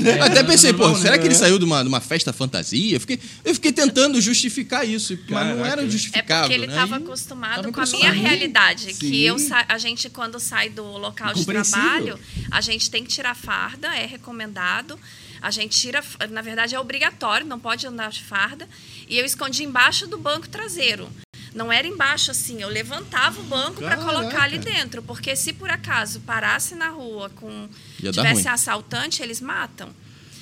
É, 0.04 0.20
Até 0.20 0.42
pensei, 0.44 0.70
normal, 0.72 0.90
pô, 0.92 0.96
né? 0.96 1.02
será 1.02 1.18
que 1.18 1.26
ele 1.26 1.34
saiu 1.34 1.58
de 1.58 1.64
uma, 1.64 1.82
de 1.82 1.88
uma 1.88 2.00
festa 2.00 2.32
fantasia? 2.32 2.96
Eu 2.96 3.00
fiquei, 3.00 3.18
eu 3.44 3.54
fiquei 3.54 3.72
tentando 3.72 4.20
justificar 4.20 4.86
isso, 4.88 5.18
mas 5.28 5.46
não 5.48 5.56
Caraca. 5.56 5.72
era 5.72 5.82
É 5.84 5.90
justificável. 5.90 6.42
porque 6.42 6.54
ele 6.54 6.66
né? 6.68 6.72
estava 6.74 6.96
Aí- 6.96 7.02
acostumado 7.02 7.62
tava 7.62 7.72
com 7.72 7.80
a 7.80 7.86
minha 7.86 8.12
realidade. 8.12 8.94
Sim. 8.94 9.08
Que 9.10 9.24
eu 9.24 9.36
a 9.68 9.78
gente, 9.78 10.08
quando 10.10 10.38
sai 10.38 10.68
do 10.68 10.84
local 10.84 11.32
de 11.34 11.44
trabalho, 11.44 12.18
a 12.50 12.60
gente 12.60 12.90
tem 12.90 13.02
que 13.02 13.08
tirar 13.10 13.34
farda, 13.34 13.88
é 13.96 14.06
recomendado. 14.06 14.98
A 15.40 15.50
gente 15.50 15.78
tira, 15.78 16.02
na 16.30 16.42
verdade 16.42 16.74
é 16.74 16.80
obrigatório, 16.80 17.46
não 17.46 17.58
pode 17.60 17.86
andar 17.86 18.10
de 18.10 18.22
farda. 18.24 18.68
E 19.08 19.16
eu 19.18 19.24
escondi 19.24 19.62
embaixo 19.64 20.06
do 20.06 20.18
banco 20.18 20.48
traseiro. 20.48 21.08
Não 21.54 21.72
era 21.72 21.86
embaixo 21.86 22.30
assim, 22.30 22.62
eu 22.62 22.68
levantava 22.68 23.40
o 23.40 23.44
banco 23.44 23.80
para 23.80 23.96
colocar 23.96 24.42
ali 24.42 24.58
dentro, 24.58 25.02
porque 25.02 25.34
se 25.34 25.52
por 25.52 25.70
acaso 25.70 26.20
parasse 26.20 26.74
na 26.74 26.88
rua 26.88 27.30
com 27.30 27.68
Ia 28.02 28.12
tivesse 28.12 28.48
assaltante, 28.48 29.22
eles 29.22 29.40
matam. 29.40 29.90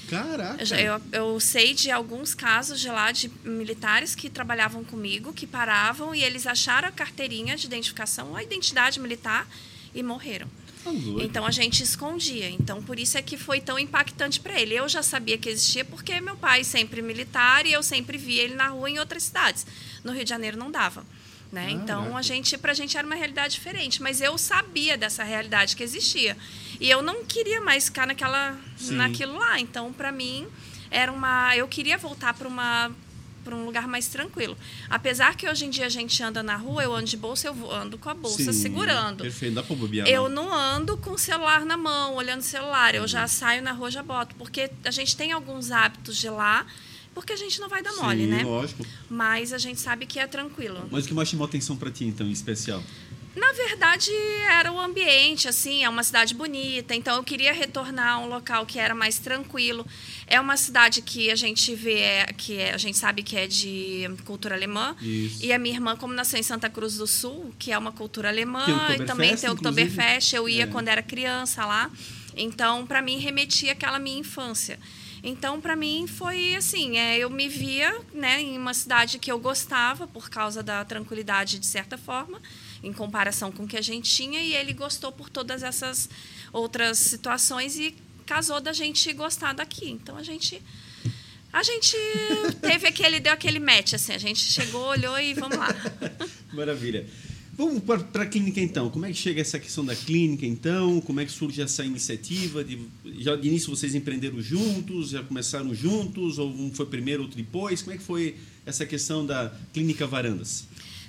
Caraca. 0.09 0.63
Eu, 0.81 1.01
eu 1.13 1.41
sei 1.41 1.75
de 1.75 1.91
alguns 1.91 2.35
casos 2.35 2.81
de 2.81 2.89
lá 2.89 3.11
de 3.11 3.31
militares 3.45 4.15
que 4.15 4.31
trabalhavam 4.31 4.85
comigo, 4.85 5.33
que 5.33 5.47
paravam 5.47 6.15
e 6.15 6.23
eles 6.23 6.47
acharam 6.47 6.89
a 6.89 6.93
carteirinha 6.93 7.57
de 7.57 7.67
identificação, 7.67 8.37
a 8.37 8.43
identidade 8.43 9.01
militar 9.01 9.49
e 9.95 10.03
morreram. 10.03 10.49
Tá. 10.93 11.25
Então 11.25 11.47
a 11.47 11.51
gente 11.51 11.83
escondia. 11.83 12.49
Então 12.51 12.83
por 12.83 12.99
isso 12.99 13.19
é 13.19 13.23
que 13.23 13.37
foi 13.37 13.61
tão 13.61 13.79
impactante 13.79 14.41
para 14.41 14.61
ele. 14.61 14.75
Eu 14.75 14.89
já 14.89 15.03
sabia 15.03 15.37
que 15.37 15.49
existia 15.49 15.85
porque 15.85 16.21
meu 16.21 16.37
pai 16.37 16.65
sempre 16.65 17.03
militar 17.03 17.67
e 17.67 17.73
eu 17.73 17.83
sempre 17.83 18.17
via 18.17 18.43
ele 18.43 18.55
na 18.55 18.69
rua 18.69 18.91
em 18.91 18.99
outras 18.99 19.25
cidades. 19.25 19.67
No 20.05 20.13
Rio 20.13 20.25
de 20.25 20.31
Janeiro 20.31 20.57
não 20.57 20.71
dava. 20.71 21.05
Né? 21.51 21.71
Então 21.71 22.17
a 22.17 22.23
gente, 22.23 22.59
pra 22.59 22.75
gente 22.75 22.99
era 22.99 23.07
uma 23.07 23.15
realidade 23.15 23.55
diferente, 23.55 24.03
mas 24.03 24.21
eu 24.21 24.37
sabia 24.37 24.97
dessa 24.99 25.23
realidade 25.23 25.77
que 25.77 25.83
existia. 25.83 26.37
E 26.81 26.91
eu 26.91 27.03
não 27.03 27.25
queria 27.25 27.61
mais 27.61 27.85
ficar 27.85 28.07
naquela 28.07 28.59
Sim. 28.77 28.97
naquilo 28.97 29.39
lá. 29.39 29.59
Então 29.61 29.93
para 29.93 30.11
mim 30.11 30.47
era 30.91 31.11
uma 31.11 31.57
eu 31.57 31.67
queria 31.69 31.97
voltar 31.97 32.35
para 32.35 32.49
uma 32.49 32.91
para 33.47 33.55
um 33.55 33.65
lugar 33.65 33.87
mais 33.87 34.09
tranquilo. 34.09 34.59
Apesar 34.91 35.37
que 35.37 35.49
hoje 35.49 35.65
em 35.67 35.71
dia 35.71 35.87
a 35.87 35.89
gente 35.89 36.21
anda 36.21 36.43
na 36.43 36.57
rua, 36.57 36.83
eu 36.83 36.93
ando 36.93 37.07
de 37.07 37.17
bolsa, 37.17 37.47
eu 37.47 37.73
ando 37.73 37.97
com 37.97 38.11
a 38.11 38.15
bolsa 38.15 38.53
Sim, 38.53 38.61
segurando. 38.61 39.23
Perfeito, 39.23 39.55
dá 39.55 39.63
pra 39.63 39.77
bobear. 39.77 40.09
Eu 40.09 40.29
não. 40.29 40.53
ando 40.53 40.97
com 40.97 41.11
o 41.13 41.19
celular 41.19 41.65
na 41.65 41.77
mão, 41.77 42.15
olhando 42.17 42.41
o 42.41 42.45
celular. 42.45 42.95
Eu 42.95 43.03
Uhum. 43.03 43.09
já 43.09 43.29
saio 43.29 43.63
na 43.63 43.71
rua, 43.73 43.89
já 43.91 44.03
boto. 44.03 44.35
Porque 44.35 44.69
a 44.85 44.91
gente 44.91 45.17
tem 45.17 45.31
alguns 45.31 45.71
hábitos 45.71 46.17
de 46.17 46.29
lá, 46.29 46.67
porque 47.15 47.33
a 47.33 47.37
gente 47.37 47.61
não 47.61 47.69
vai 47.69 47.83
dar 47.83 47.93
mole, 47.95 48.25
Sim, 48.25 48.31
né? 48.31 48.43
lógico. 48.43 48.85
Mas 49.09 49.53
a 49.53 49.59
gente 49.59 49.81
sabe 49.81 50.07
que 50.07 50.19
é 50.19 50.27
tranquilo. 50.27 50.89
Mas 50.91 51.05
o 51.05 51.09
que 51.09 51.15
mais 51.15 51.29
chamou 51.29 51.45
atenção 51.47 51.77
pra 51.77 51.91
ti, 51.91 52.05
então, 52.05 52.27
em 52.27 52.33
especial? 52.33 52.83
Na 53.37 53.53
verdade, 53.53 54.11
era 54.51 54.73
o 54.73 54.81
ambiente, 54.81 55.47
assim, 55.47 55.85
é 55.85 55.89
uma 55.91 56.03
cidade 56.03 56.35
bonita, 56.35 56.95
então 56.95 57.17
eu 57.17 57.23
queria 57.23 57.53
retornar 57.53 58.15
a 58.15 58.19
um 58.19 58.29
local 58.29 58.65
que 58.65 58.79
era 58.79 58.95
mais 58.95 59.19
tranquilo. 59.19 59.87
É 60.27 60.41
uma 60.41 60.57
cidade 60.57 61.03
que 61.03 61.31
a 61.31 61.37
gente 61.37 61.75
vê, 61.75 61.99
é- 61.99 62.33
que 62.33 62.57
é- 62.57 62.73
a 62.73 62.79
gente 62.79 62.97
sabe 62.97 63.23
que 63.23 63.37
é 63.37 63.47
de 63.47 64.09
cultura 64.25 64.55
alemã. 64.55 64.97
Isso. 65.03 65.45
E 65.45 65.53
a 65.53 65.59
minha 65.59 65.75
irmã, 65.75 65.95
como 65.97 66.15
nasceu 66.15 66.41
em 66.41 66.43
Santa 66.43 66.71
Cruz 66.71 66.97
do 66.97 67.07
Sul, 67.07 67.55
que 67.59 67.71
é 67.71 67.77
uma 67.77 67.93
cultura 67.93 68.29
alemã, 68.31 68.65
e 68.99 69.05
também 69.05 69.37
tem 69.37 69.51
o. 69.51 69.53
Oktoberfest, 69.53 70.33
eu 70.35 70.49
ia 70.49 70.65
É. 70.65 70.67
quando 70.67 70.89
era 70.89 71.03
criança 71.03 71.65
lá. 71.67 71.91
Então, 72.35 72.87
para 72.87 73.03
mim, 73.03 73.19
remetia 73.19 73.73
àquela 73.73 73.99
minha 73.99 74.19
infância. 74.19 74.79
Então, 75.23 75.61
para 75.61 75.77
mim, 75.77 76.07
foi 76.07 76.55
assim: 76.55 76.97
é, 76.97 77.19
eu 77.19 77.29
me 77.29 77.49
via 77.49 77.95
né, 78.15 78.41
em 78.41 78.57
uma 78.57 78.73
cidade 78.73 79.19
que 79.19 79.31
eu 79.31 79.39
gostava, 79.39 80.07
por 80.07 80.31
causa 80.31 80.63
da 80.63 80.85
tranquilidade, 80.87 81.59
de 81.59 81.67
certa 81.67 81.99
forma, 81.99 82.41
em 82.87 82.93
comparação 82.93 83.51
com 83.51 83.65
o 83.65 83.67
que 83.67 83.77
a 83.77 83.83
gente 83.83 84.09
tinha, 84.09 84.41
e 84.41 84.55
ele 84.55 84.73
gostou 84.73 85.11
por 85.11 85.29
todas 85.29 85.63
essas 85.63 86.09
outras 86.53 86.99
situações 86.99 87.77
e 87.77 87.95
casou 88.25 88.61
da 88.61 88.73
gente 88.73 89.13
gostar 89.13 89.53
daqui. 89.53 89.91
Então, 89.91 90.17
a 90.17 90.23
gente. 90.23 90.63
A 91.53 91.63
gente 91.63 91.97
teve 92.61 92.87
aquele, 92.87 93.19
deu 93.19 93.33
aquele 93.33 93.59
match, 93.59 93.95
assim, 93.95 94.13
a 94.13 94.19
gente 94.19 94.41
chegou, 94.41 94.89
olhou 94.89 95.19
e 95.19 95.33
vamos 95.33 95.57
lá. 95.57 95.69
Maravilha. 96.53 97.07
Vamos 97.57 97.83
para 97.83 98.25
a 98.25 98.27
clínica 98.27 98.61
então. 98.61 98.91
Como 98.91 99.07
é 99.07 99.09
que 99.09 99.15
chega 99.15 99.41
essa 99.41 99.59
questão 99.59 99.83
da 99.83 99.97
clínica 99.97 100.45
então? 100.45 101.01
Como 101.01 101.19
é 101.21 101.25
que 101.25 101.33
surge 101.33 101.63
essa 101.63 101.83
iniciativa? 101.83 102.63
De, 102.63 102.79
já 103.19 103.35
de 103.35 103.49
início 103.49 103.75
vocês 103.75 103.95
empreenderam 103.95 104.43
juntos? 104.43 105.11
Já 105.11 105.23
começaram 105.23 105.75
juntos? 105.75 106.39
Ou 106.39 106.51
um 106.51 106.71
foi 106.75 106.85
primeiro, 106.85 107.23
outro 107.23 107.39
depois? 107.39 107.81
Como 107.81 107.95
é 107.95 107.97
que 107.97 108.05
foi 108.05 108.37
essa 108.67 108.85
questão 108.85 109.25
da 109.25 109.51
clínica 109.73 110.07
Varandas? 110.07 110.67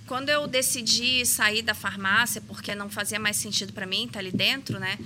Quando 0.07 0.29
eu 0.29 0.47
decidi 0.47 1.25
sair 1.25 1.61
da 1.61 1.73
farmácia, 1.73 2.41
porque 2.47 2.73
não 2.73 2.89
fazia 2.89 3.19
mais 3.19 3.37
sentido 3.37 3.73
para 3.73 3.85
mim 3.85 4.05
estar 4.05 4.19
ali 4.19 4.31
dentro, 4.31 4.79
né? 4.79 4.97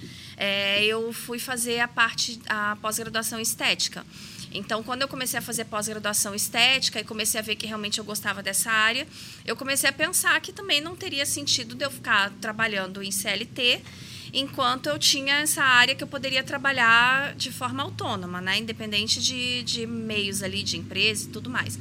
é, 0.42 0.84
eu 0.84 1.14
fui 1.14 1.38
fazer 1.38 1.80
a 1.82 1.88
parte, 1.88 2.42
a 2.50 2.76
pós-graduação 2.82 3.40
estética. 3.40 4.04
Então, 4.52 4.82
quando 4.82 5.04
eu 5.04 5.08
comecei 5.08 5.38
a 5.38 5.42
fazer 5.42 5.66
pós-graduação 5.66 6.34
estética 6.34 7.00
e 7.00 7.04
comecei 7.04 7.40
a 7.40 7.44
ver 7.44 7.56
que 7.56 7.68
realmente 7.68 8.00
eu 8.00 8.04
gostava 8.04 8.42
dessa 8.42 8.72
área, 8.72 9.08
eu 9.46 9.56
comecei 9.56 9.88
a 9.88 9.94
pensar 9.94 10.42
que 10.42 10.52
também 10.52 10.82
não 10.82 10.96
teria 10.96 11.28
sentido 11.28 11.76
de 11.76 11.86
eu 11.86 11.92
ficar 11.92 12.32
trabalhando 12.42 13.04
em 13.04 13.12
CLT 13.12 13.84
enquanto 14.34 14.88
eu 14.88 14.98
tinha 14.98 15.42
essa 15.42 15.62
área 15.62 15.94
que 15.94 16.04
eu 16.04 16.08
poderia 16.08 16.44
trabalhar 16.44 17.36
de 17.36 17.52
forma 17.52 17.84
autônoma, 17.84 18.42
né? 18.42 18.58
independente 18.58 19.22
de, 19.22 19.62
de 19.62 19.86
meios 19.86 20.42
ali, 20.42 20.64
de 20.64 20.76
empresa 20.76 21.26
e 21.26 21.32
tudo 21.32 21.52
mais. 21.52 21.78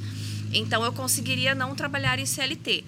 Então, 0.53 0.85
eu 0.85 0.93
conseguiria 0.93 1.55
não 1.55 1.75
trabalhar 1.75 2.19
em 2.19 2.27
CLT. 2.27 2.83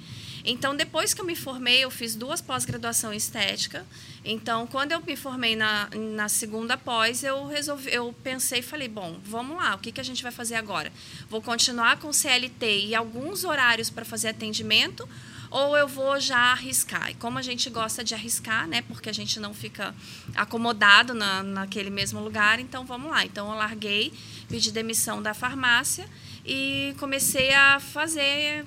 Então, 0.45 0.75
depois 0.75 1.13
que 1.13 1.21
eu 1.21 1.25
me 1.25 1.35
formei, 1.35 1.83
eu 1.83 1.89
fiz 1.89 2.15
duas 2.15 2.41
pós-graduação 2.41 3.13
em 3.13 3.17
estética. 3.17 3.85
Então, 4.25 4.67
quando 4.67 4.91
eu 4.91 5.01
me 5.01 5.15
formei 5.15 5.55
na, 5.55 5.89
na 5.95 6.27
segunda 6.27 6.77
pós, 6.77 7.23
eu 7.23 7.47
resolvi, 7.47 7.93
eu 7.93 8.13
pensei 8.23 8.59
e 8.59 8.61
falei, 8.61 8.89
bom, 8.89 9.19
vamos 9.23 9.55
lá, 9.55 9.75
o 9.75 9.79
que, 9.79 9.91
que 9.91 10.01
a 10.01 10.03
gente 10.03 10.21
vai 10.21 10.31
fazer 10.31 10.55
agora? 10.55 10.91
Vou 11.29 11.41
continuar 11.41 11.97
com 11.97 12.11
CLT 12.11 12.87
e 12.87 12.95
alguns 12.95 13.45
horários 13.45 13.89
para 13.89 14.03
fazer 14.03 14.29
atendimento 14.29 15.07
ou 15.49 15.77
eu 15.77 15.87
vou 15.87 16.19
já 16.19 16.51
arriscar? 16.51 17.11
E 17.11 17.13
como 17.13 17.37
a 17.37 17.41
gente 17.41 17.69
gosta 17.69 18.03
de 18.03 18.13
arriscar, 18.13 18.67
né, 18.67 18.81
porque 18.81 19.09
a 19.09 19.13
gente 19.13 19.39
não 19.39 19.53
fica 19.53 19.93
acomodado 20.35 21.13
na, 21.13 21.43
naquele 21.43 21.91
mesmo 21.91 22.19
lugar, 22.19 22.59
então 22.59 22.85
vamos 22.85 23.11
lá. 23.11 23.23
Então, 23.23 23.49
eu 23.49 23.55
larguei, 23.55 24.11
pedi 24.49 24.71
demissão 24.71 25.21
da 25.21 25.33
farmácia 25.33 26.09
e 26.45 26.95
comecei 26.97 27.53
a 27.53 27.79
fazer 27.79 28.65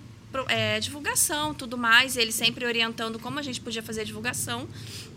é, 0.48 0.78
divulgação, 0.80 1.54
tudo 1.54 1.78
mais. 1.78 2.16
Ele 2.16 2.32
sempre 2.32 2.64
orientando 2.64 3.18
como 3.18 3.38
a 3.38 3.42
gente 3.42 3.60
podia 3.60 3.82
fazer 3.82 4.04
divulgação 4.04 4.68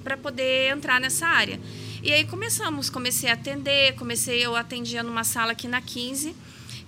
para 0.03 0.15
poder 0.15 0.71
entrar 0.71 0.99
nessa 0.99 1.27
área. 1.27 1.59
E 2.01 2.11
aí 2.13 2.25
começamos, 2.25 2.89
comecei 2.89 3.29
a 3.29 3.33
atender, 3.33 3.95
comecei, 3.95 4.45
eu 4.45 4.55
atendia 4.55 5.03
numa 5.03 5.23
sala 5.23 5.51
aqui 5.51 5.67
na 5.67 5.81
15, 5.81 6.35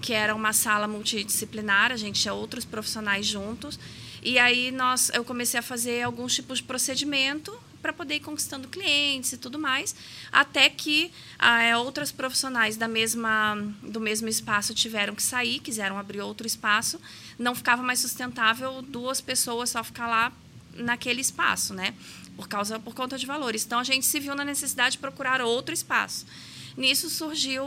que 0.02 0.14
era 0.14 0.34
uma 0.34 0.54
sala 0.54 0.88
multidisciplinar, 0.88 1.92
a 1.92 1.98
gente 1.98 2.22
tinha 2.22 2.34
outros 2.34 2.66
profissionais 2.66 3.26
juntos. 3.26 3.80
E 4.24 4.38
aí 4.38 4.72
nós, 4.72 5.12
eu 5.14 5.24
comecei 5.24 5.60
a 5.60 5.64
fazer 5.64 6.04
alguns 6.04 6.36
tipos 6.36 6.60
de 6.60 6.64
procedimento 6.64 7.52
para 7.82 7.92
poder 7.92 8.16
ir 8.16 8.20
conquistando 8.20 8.68
clientes 8.68 9.34
e 9.34 9.38
tudo 9.38 9.58
mais, 9.58 9.96
até 10.32 10.70
que 10.70 11.12
ah, 11.40 11.78
outras 11.80 12.12
profissionais 12.12 12.78
da 12.78 12.88
mesma, 12.88 13.56
do 13.82 14.00
mesmo 14.00 14.28
espaço 14.28 14.74
tiveram 14.74 15.16
que 15.16 15.24
sair, 15.24 15.60
quiseram 15.60 15.98
abrir 15.98 16.22
outro 16.22 16.46
espaço, 16.46 17.02
não 17.42 17.56
ficava 17.56 17.82
mais 17.82 18.00
sustentável 18.00 18.82
duas 18.82 19.20
pessoas 19.20 19.72
só 19.72 19.84
ficar 19.84 20.08
lá 20.08 20.32
naquele 20.76 21.22
espaço, 21.22 21.74
né? 21.74 21.94
Por 22.36 22.48
causa 22.48 22.80
por 22.80 22.94
conta 22.94 23.18
de 23.18 23.26
valores. 23.26 23.66
Então 23.66 23.80
a 23.80 23.84
gente 23.84 24.06
se 24.06 24.20
viu 24.20 24.36
na 24.36 24.46
necessidade 24.46 24.94
de 24.94 24.98
procurar 25.00 25.42
outro 25.42 25.74
espaço. 25.74 26.26
Nisso 26.78 27.10
surgiu 27.10 27.66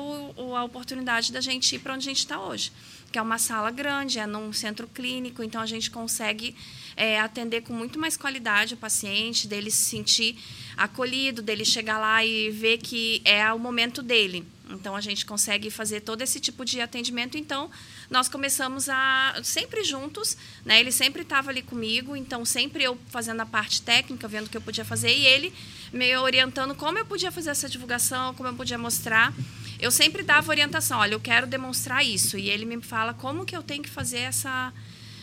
a 0.57 0.65
oportunidade 0.65 1.31
da 1.33 1.41
gente 1.41 1.75
ir 1.75 1.81
para 1.81 1.93
onde 1.93 2.09
a 2.09 2.11
gente 2.11 2.21
está 2.21 2.41
hoje, 2.41 2.73
que 3.13 3.19
é 3.19 3.23
uma 3.23 3.37
sala 3.37 3.71
grande, 3.71 4.19
é 4.19 4.27
num 4.27 4.51
centro 4.53 4.87
clínico, 4.89 5.43
então 5.43 5.61
a 5.61 5.67
gente 5.67 5.91
consegue 5.91 6.57
é, 6.97 7.21
atender 7.21 7.61
com 7.63 7.75
muito 7.75 7.99
mais 7.99 8.17
qualidade 8.17 8.73
o 8.73 8.79
paciente, 8.79 9.47
dele 9.47 9.71
se 9.71 9.91
sentir 9.91 10.39
acolhido, 10.75 11.43
dele 11.43 11.67
chegar 11.67 11.99
lá 11.99 12.25
e 12.25 12.51
ver 12.51 12.79
que 12.79 13.21
é 13.27 13.53
o 13.53 13.59
momento 13.59 14.03
dele. 14.03 14.47
Então 14.71 14.97
a 14.97 15.01
gente 15.01 15.27
consegue 15.27 15.71
fazer 15.71 16.01
todo 16.01 16.23
esse 16.23 16.41
tipo 16.41 16.65
de 16.65 16.81
atendimento. 16.81 17.37
Então 17.37 17.71
nós 18.11 18.29
começamos 18.29 18.89
a 18.89 19.39
sempre 19.43 19.85
juntos, 19.85 20.37
né? 20.65 20.81
Ele 20.81 20.91
sempre 20.91 21.23
estava 21.23 21.51
ali 21.51 21.63
comigo, 21.63 22.17
então 22.17 22.45
sempre 22.45 22.83
eu 22.83 22.99
fazendo 23.09 23.41
a 23.41 23.47
parte 23.47 23.83
técnica, 23.83 24.27
vendo 24.27 24.47
o 24.47 24.51
que 24.51 24.57
eu 24.57 24.63
podia 24.63 24.85
fazer 24.85 25.15
e 25.15 25.27
ele 25.27 25.53
me 25.93 26.17
orientando 26.17 26.75
como 26.75 26.99
eu 26.99 27.05
podia 27.05 27.31
fazer 27.31 27.51
essa 27.51 27.69
divulgação, 27.69 28.35
como 28.35 28.49
eu 28.49 28.55
podia 28.55 28.79
mostrar. 28.79 29.33
Eu 29.79 29.91
sempre 29.91 30.23
dava 30.23 30.51
orientação, 30.51 30.99
olha, 30.99 31.15
eu 31.15 31.21
quero 31.21 31.47
demonstrar 31.47 32.05
isso 32.05 32.39
e 32.39 32.49
ele 32.49 32.65
me 32.65 32.81
fala 32.81 33.13
como 33.13 33.45
que 33.45 33.57
eu 33.57 33.63
tenho 33.63 33.83
que 33.83 33.91
fazer 33.91 34.21
essa 34.21 34.73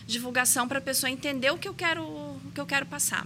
divulgação 0.06 0.68
para 0.68 0.78
a 0.78 0.82
pessoa 0.82 1.10
entender 1.10 1.52
o 1.52 1.58
que 1.58 1.68
eu 1.68 1.74
quero, 1.74 2.04
o 2.04 2.52
que 2.54 2.62
eu 2.62 2.66
quero 2.66 2.86
passar. 2.86 3.26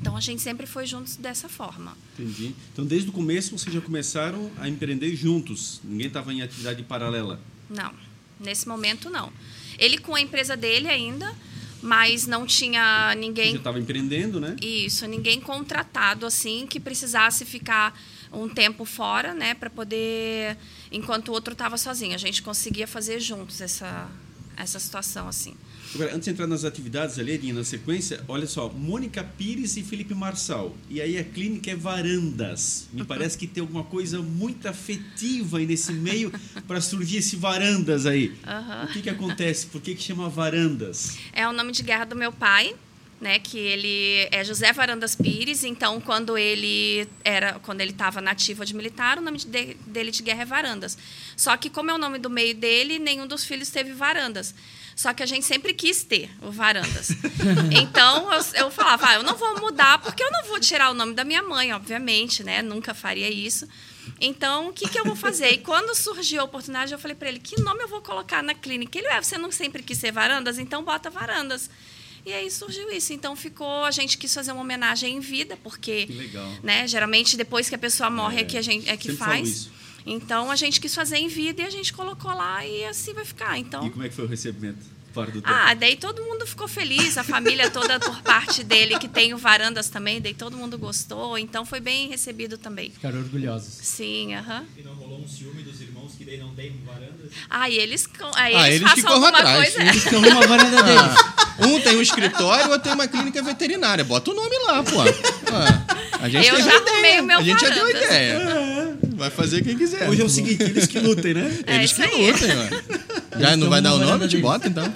Então 0.00 0.16
a 0.16 0.20
gente 0.20 0.42
sempre 0.42 0.66
foi 0.66 0.86
juntos 0.86 1.16
dessa 1.16 1.48
forma. 1.48 1.96
Entendi. 2.18 2.54
Então 2.72 2.84
desde 2.84 3.08
o 3.08 3.12
começo 3.12 3.56
vocês 3.56 3.74
já 3.74 3.80
começaram 3.80 4.50
a 4.58 4.68
empreender 4.68 5.14
juntos. 5.16 5.80
Ninguém 5.82 6.08
estava 6.08 6.32
em 6.32 6.42
atividade 6.42 6.82
paralela. 6.82 7.40
Não, 7.68 7.92
nesse 8.38 8.68
momento 8.68 9.10
não. 9.10 9.32
Ele 9.78 9.98
com 9.98 10.14
a 10.14 10.20
empresa 10.20 10.56
dele 10.56 10.88
ainda, 10.88 11.34
mas 11.82 12.26
não 12.26 12.46
tinha 12.46 13.14
ninguém. 13.16 13.52
Já 13.52 13.58
estava 13.58 13.78
empreendendo, 13.78 14.40
né? 14.40 14.56
Isso, 14.60 15.06
ninguém 15.06 15.40
contratado 15.40 16.26
assim 16.26 16.66
que 16.66 16.78
precisasse 16.78 17.44
ficar 17.44 17.98
um 18.32 18.48
tempo 18.48 18.84
fora, 18.84 19.32
né, 19.34 19.54
para 19.54 19.70
poder 19.70 20.58
enquanto 20.90 21.28
o 21.28 21.32
outro 21.32 21.52
estava 21.52 21.78
sozinho. 21.78 22.14
A 22.14 22.18
gente 22.18 22.42
conseguia 22.42 22.86
fazer 22.86 23.20
juntos 23.20 23.60
essa 23.60 24.08
essa 24.56 24.78
situação 24.78 25.28
assim. 25.28 25.54
Agora, 25.94 26.14
antes 26.14 26.24
de 26.24 26.30
entrar 26.30 26.46
nas 26.46 26.64
atividades 26.64 27.18
ali, 27.18 27.32
Edinha, 27.32 27.54
na 27.54 27.64
sequência, 27.64 28.22
olha 28.28 28.46
só, 28.46 28.68
Mônica 28.68 29.22
Pires 29.22 29.76
e 29.76 29.82
Felipe 29.82 30.14
Marçal. 30.14 30.76
E 30.90 31.00
aí 31.00 31.18
a 31.18 31.24
clínica 31.24 31.70
é 31.70 31.76
Varandas. 31.76 32.88
Me 32.92 33.04
parece 33.06 33.38
que 33.38 33.46
tem 33.46 33.60
alguma 33.60 33.84
coisa 33.84 34.20
muito 34.20 34.66
afetiva 34.68 35.58
aí 35.58 35.66
nesse 35.66 35.92
meio 35.92 36.32
para 36.66 36.80
surgir 36.80 37.18
esse 37.18 37.36
Varandas 37.36 38.06
aí. 38.06 38.28
Uhum. 38.28 38.84
O 38.84 38.92
que, 38.92 39.02
que 39.02 39.10
acontece? 39.10 39.66
Por 39.66 39.80
que, 39.80 39.94
que 39.94 40.02
chama 40.02 40.28
Varandas? 40.28 41.16
É 41.32 41.46
o 41.46 41.52
nome 41.52 41.72
de 41.72 41.82
guerra 41.82 42.04
do 42.04 42.16
meu 42.16 42.32
pai, 42.32 42.74
né, 43.20 43.38
que 43.38 43.58
ele 43.58 44.28
é 44.30 44.44
José 44.44 44.72
Varandas 44.72 45.14
Pires, 45.14 45.64
então 45.64 46.00
quando 46.00 46.36
ele 46.36 47.08
era, 47.24 47.54
quando 47.60 47.80
ele 47.80 47.92
estava 47.92 48.20
nativo 48.20 48.64
de 48.64 48.74
militar, 48.74 49.18
o 49.18 49.22
nome 49.22 49.38
de, 49.38 49.74
dele 49.86 50.10
de 50.10 50.22
guerra 50.22 50.42
é 50.42 50.44
Varandas. 50.44 50.98
Só 51.36 51.56
que 51.56 51.70
como 51.70 51.90
é 51.90 51.94
o 51.94 51.98
nome 51.98 52.18
do 52.18 52.28
meio 52.28 52.54
dele, 52.54 52.98
nenhum 52.98 53.26
dos 53.26 53.44
filhos 53.44 53.70
teve 53.70 53.92
Varandas. 53.92 54.54
Só 54.96 55.12
que 55.12 55.22
a 55.22 55.26
gente 55.26 55.44
sempre 55.44 55.74
quis 55.74 56.02
ter 56.02 56.30
o 56.40 56.50
Varandas. 56.50 57.10
então 57.70 58.32
eu, 58.32 58.40
eu 58.54 58.70
falava, 58.70 59.08
ah, 59.10 59.14
eu 59.16 59.22
não 59.22 59.36
vou 59.36 59.60
mudar 59.60 59.98
porque 59.98 60.24
eu 60.24 60.30
não 60.32 60.44
vou 60.44 60.58
tirar 60.58 60.90
o 60.90 60.94
nome 60.94 61.12
da 61.12 61.22
minha 61.22 61.42
mãe, 61.42 61.70
obviamente, 61.74 62.42
né? 62.42 62.62
Nunca 62.62 62.94
faria 62.94 63.30
isso. 63.30 63.68
Então, 64.18 64.68
o 64.68 64.72
que, 64.72 64.88
que 64.88 64.98
eu 64.98 65.04
vou 65.04 65.14
fazer? 65.14 65.50
E 65.50 65.58
quando 65.58 65.94
surgiu 65.94 66.40
a 66.40 66.44
oportunidade, 66.44 66.92
eu 66.92 66.98
falei 66.98 67.14
para 67.14 67.28
ele: 67.28 67.38
que 67.38 67.60
nome 67.60 67.82
eu 67.82 67.88
vou 67.88 68.00
colocar 68.00 68.42
na 68.42 68.54
clínica? 68.54 68.98
Ele, 68.98 69.08
é, 69.08 69.20
você 69.20 69.36
não 69.36 69.52
sempre 69.52 69.82
quis 69.82 69.98
ser 69.98 70.12
Varandas, 70.12 70.58
então 70.58 70.82
bota 70.82 71.10
Varandas. 71.10 71.68
E 72.24 72.32
aí 72.32 72.50
surgiu 72.50 72.90
isso. 72.90 73.12
Então 73.12 73.36
ficou, 73.36 73.84
a 73.84 73.90
gente 73.90 74.16
quis 74.16 74.32
fazer 74.32 74.52
uma 74.52 74.62
homenagem 74.62 75.14
em 75.14 75.20
vida, 75.20 75.58
porque, 75.62 76.08
né, 76.62 76.88
geralmente 76.88 77.36
depois 77.36 77.68
que 77.68 77.74
a 77.74 77.78
pessoa 77.78 78.08
morre 78.08 78.38
é, 78.38 78.40
é 78.40 78.44
que 78.44 78.56
a 78.56 78.62
gente 78.62 78.88
é 78.88 78.96
que 78.96 79.12
faz. 79.12 79.68
Então 80.06 80.50
a 80.50 80.56
gente 80.56 80.80
quis 80.80 80.94
fazer 80.94 81.16
em 81.16 81.28
vida 81.28 81.62
e 81.62 81.66
a 81.66 81.70
gente 81.70 81.92
colocou 81.92 82.32
lá 82.32 82.64
e 82.64 82.84
assim 82.84 83.12
vai 83.12 83.24
ficar. 83.24 83.58
Então. 83.58 83.84
E 83.86 83.90
como 83.90 84.04
é 84.04 84.08
que 84.08 84.14
foi 84.14 84.24
o 84.24 84.28
recebimento? 84.28 84.96
Fora 85.12 85.30
do 85.30 85.40
ah, 85.44 85.72
daí 85.72 85.96
todo 85.96 86.22
mundo 86.22 86.46
ficou 86.46 86.68
feliz, 86.68 87.16
a 87.16 87.24
família 87.24 87.70
toda 87.70 87.98
por 87.98 88.20
parte 88.20 88.62
dele, 88.62 88.98
que 88.98 89.08
tem 89.08 89.32
o 89.32 89.38
Varandas 89.38 89.88
também, 89.88 90.20
daí 90.20 90.34
todo 90.34 90.58
mundo 90.58 90.76
gostou, 90.76 91.38
então 91.38 91.64
foi 91.64 91.80
bem 91.80 92.06
recebido 92.06 92.58
também. 92.58 92.90
Ficaram 92.90 93.20
orgulhosos. 93.20 93.78
Sim, 93.80 94.34
aham. 94.34 94.58
Uh 94.58 94.60
-huh. 94.60 94.80
E 94.80 94.82
não 94.82 94.92
rolou 94.92 95.20
um 95.20 95.26
ciúme 95.26 95.62
dos 95.62 95.80
irmãos 95.80 96.12
que 96.18 96.22
daí 96.22 96.36
não 96.36 96.54
tem 96.54 96.70
Varandas? 96.84 97.32
Ah, 97.48 97.70
e 97.70 97.78
eles, 97.78 98.06
aí 98.34 98.54
ah, 98.54 98.68
eles, 98.70 98.82
eles 98.82 98.90
façam 98.90 99.12
alguma 99.14 99.38
atrás. 99.38 99.74
coisa. 99.74 99.88
Eles 99.88 100.04
têm 100.04 100.18
uma 100.18 100.46
varanda 100.46 100.82
deles. 100.84 101.00
Ah, 101.00 101.66
um 101.66 101.80
tem 101.80 101.96
um 101.96 102.02
escritório, 102.02 102.66
outro 102.66 102.82
tem 102.82 102.92
uma 102.92 103.08
clínica 103.08 103.42
veterinária. 103.42 104.04
Bota 104.04 104.30
o 104.30 104.34
nome 104.34 104.58
lá, 104.66 104.82
pô. 104.82 105.00
Ah, 105.00 106.18
a 106.20 106.28
gente 106.28 106.46
Eu 106.46 106.56
já 106.60 106.76
ideia. 106.76 106.90
arrumei 106.92 107.20
o 107.20 107.24
meu 107.24 107.38
A 107.38 107.42
gente 107.42 107.58
já 107.58 107.70
deu 107.70 107.86
Varandas. 107.86 108.04
ideia. 108.04 108.76
Vai 109.16 109.30
fazer 109.30 109.64
quem 109.64 109.76
quiser. 109.76 110.08
Hoje 110.08 110.20
é 110.20 110.24
o 110.24 110.28
seguinte, 110.28 110.62
eles 110.62 110.86
que 110.86 110.98
lutem, 110.98 111.32
né? 111.34 111.58
É 111.66 111.76
Eles 111.76 111.90
isso 111.90 112.02
que 112.02 112.06
aí. 112.06 112.30
lutem, 112.30 112.50
ó. 112.50 113.40
Já 113.40 113.56
não 113.56 113.68
vai 113.70 113.80
dar 113.80 113.94
o 113.94 113.98
nome? 113.98 114.28
Gente 114.28 114.42
bota, 114.42 114.68
então. 114.68 114.92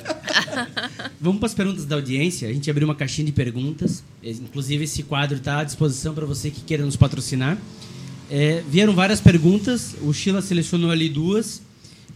Vamos 1.20 1.40
para 1.40 1.46
as 1.46 1.54
perguntas 1.54 1.84
da 1.86 1.96
audiência. 1.96 2.48
A 2.48 2.52
gente 2.52 2.70
abriu 2.70 2.86
uma 2.86 2.94
caixinha 2.94 3.24
de 3.24 3.32
perguntas. 3.32 4.02
É, 4.22 4.30
Inclusive, 4.30 4.84
esse 4.84 5.02
quadro 5.02 5.38
está 5.38 5.60
à 5.60 5.64
disposição 5.64 6.14
para 6.14 6.26
você 6.26 6.50
que 6.50 6.60
queira 6.60 6.84
nos 6.84 6.96
patrocinar. 6.96 7.56
É, 8.30 8.62
vieram 8.68 8.94
várias 8.94 9.20
perguntas. 9.20 9.94
O 10.02 10.12
Sheila 10.12 10.42
selecionou 10.42 10.90
ali 10.90 11.08
duas. 11.08 11.62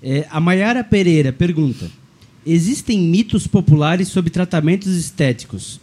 É, 0.03 0.27
a 0.31 0.39
Mayara 0.41 0.85
Pereira 0.85 1.33
pergunta: 1.33 1.91
Existem 2.47 2.99
mitos 2.99 3.47
populares 3.47 4.09
sobre 4.09 4.31
tratamentos 4.31 4.95
estéticos? 4.95 5.81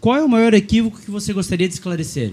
Qual 0.00 0.16
é 0.16 0.24
o 0.24 0.28
maior 0.28 0.54
equívoco 0.54 0.98
que 1.00 1.10
você 1.10 1.32
gostaria 1.34 1.68
de 1.68 1.74
esclarecer? 1.74 2.32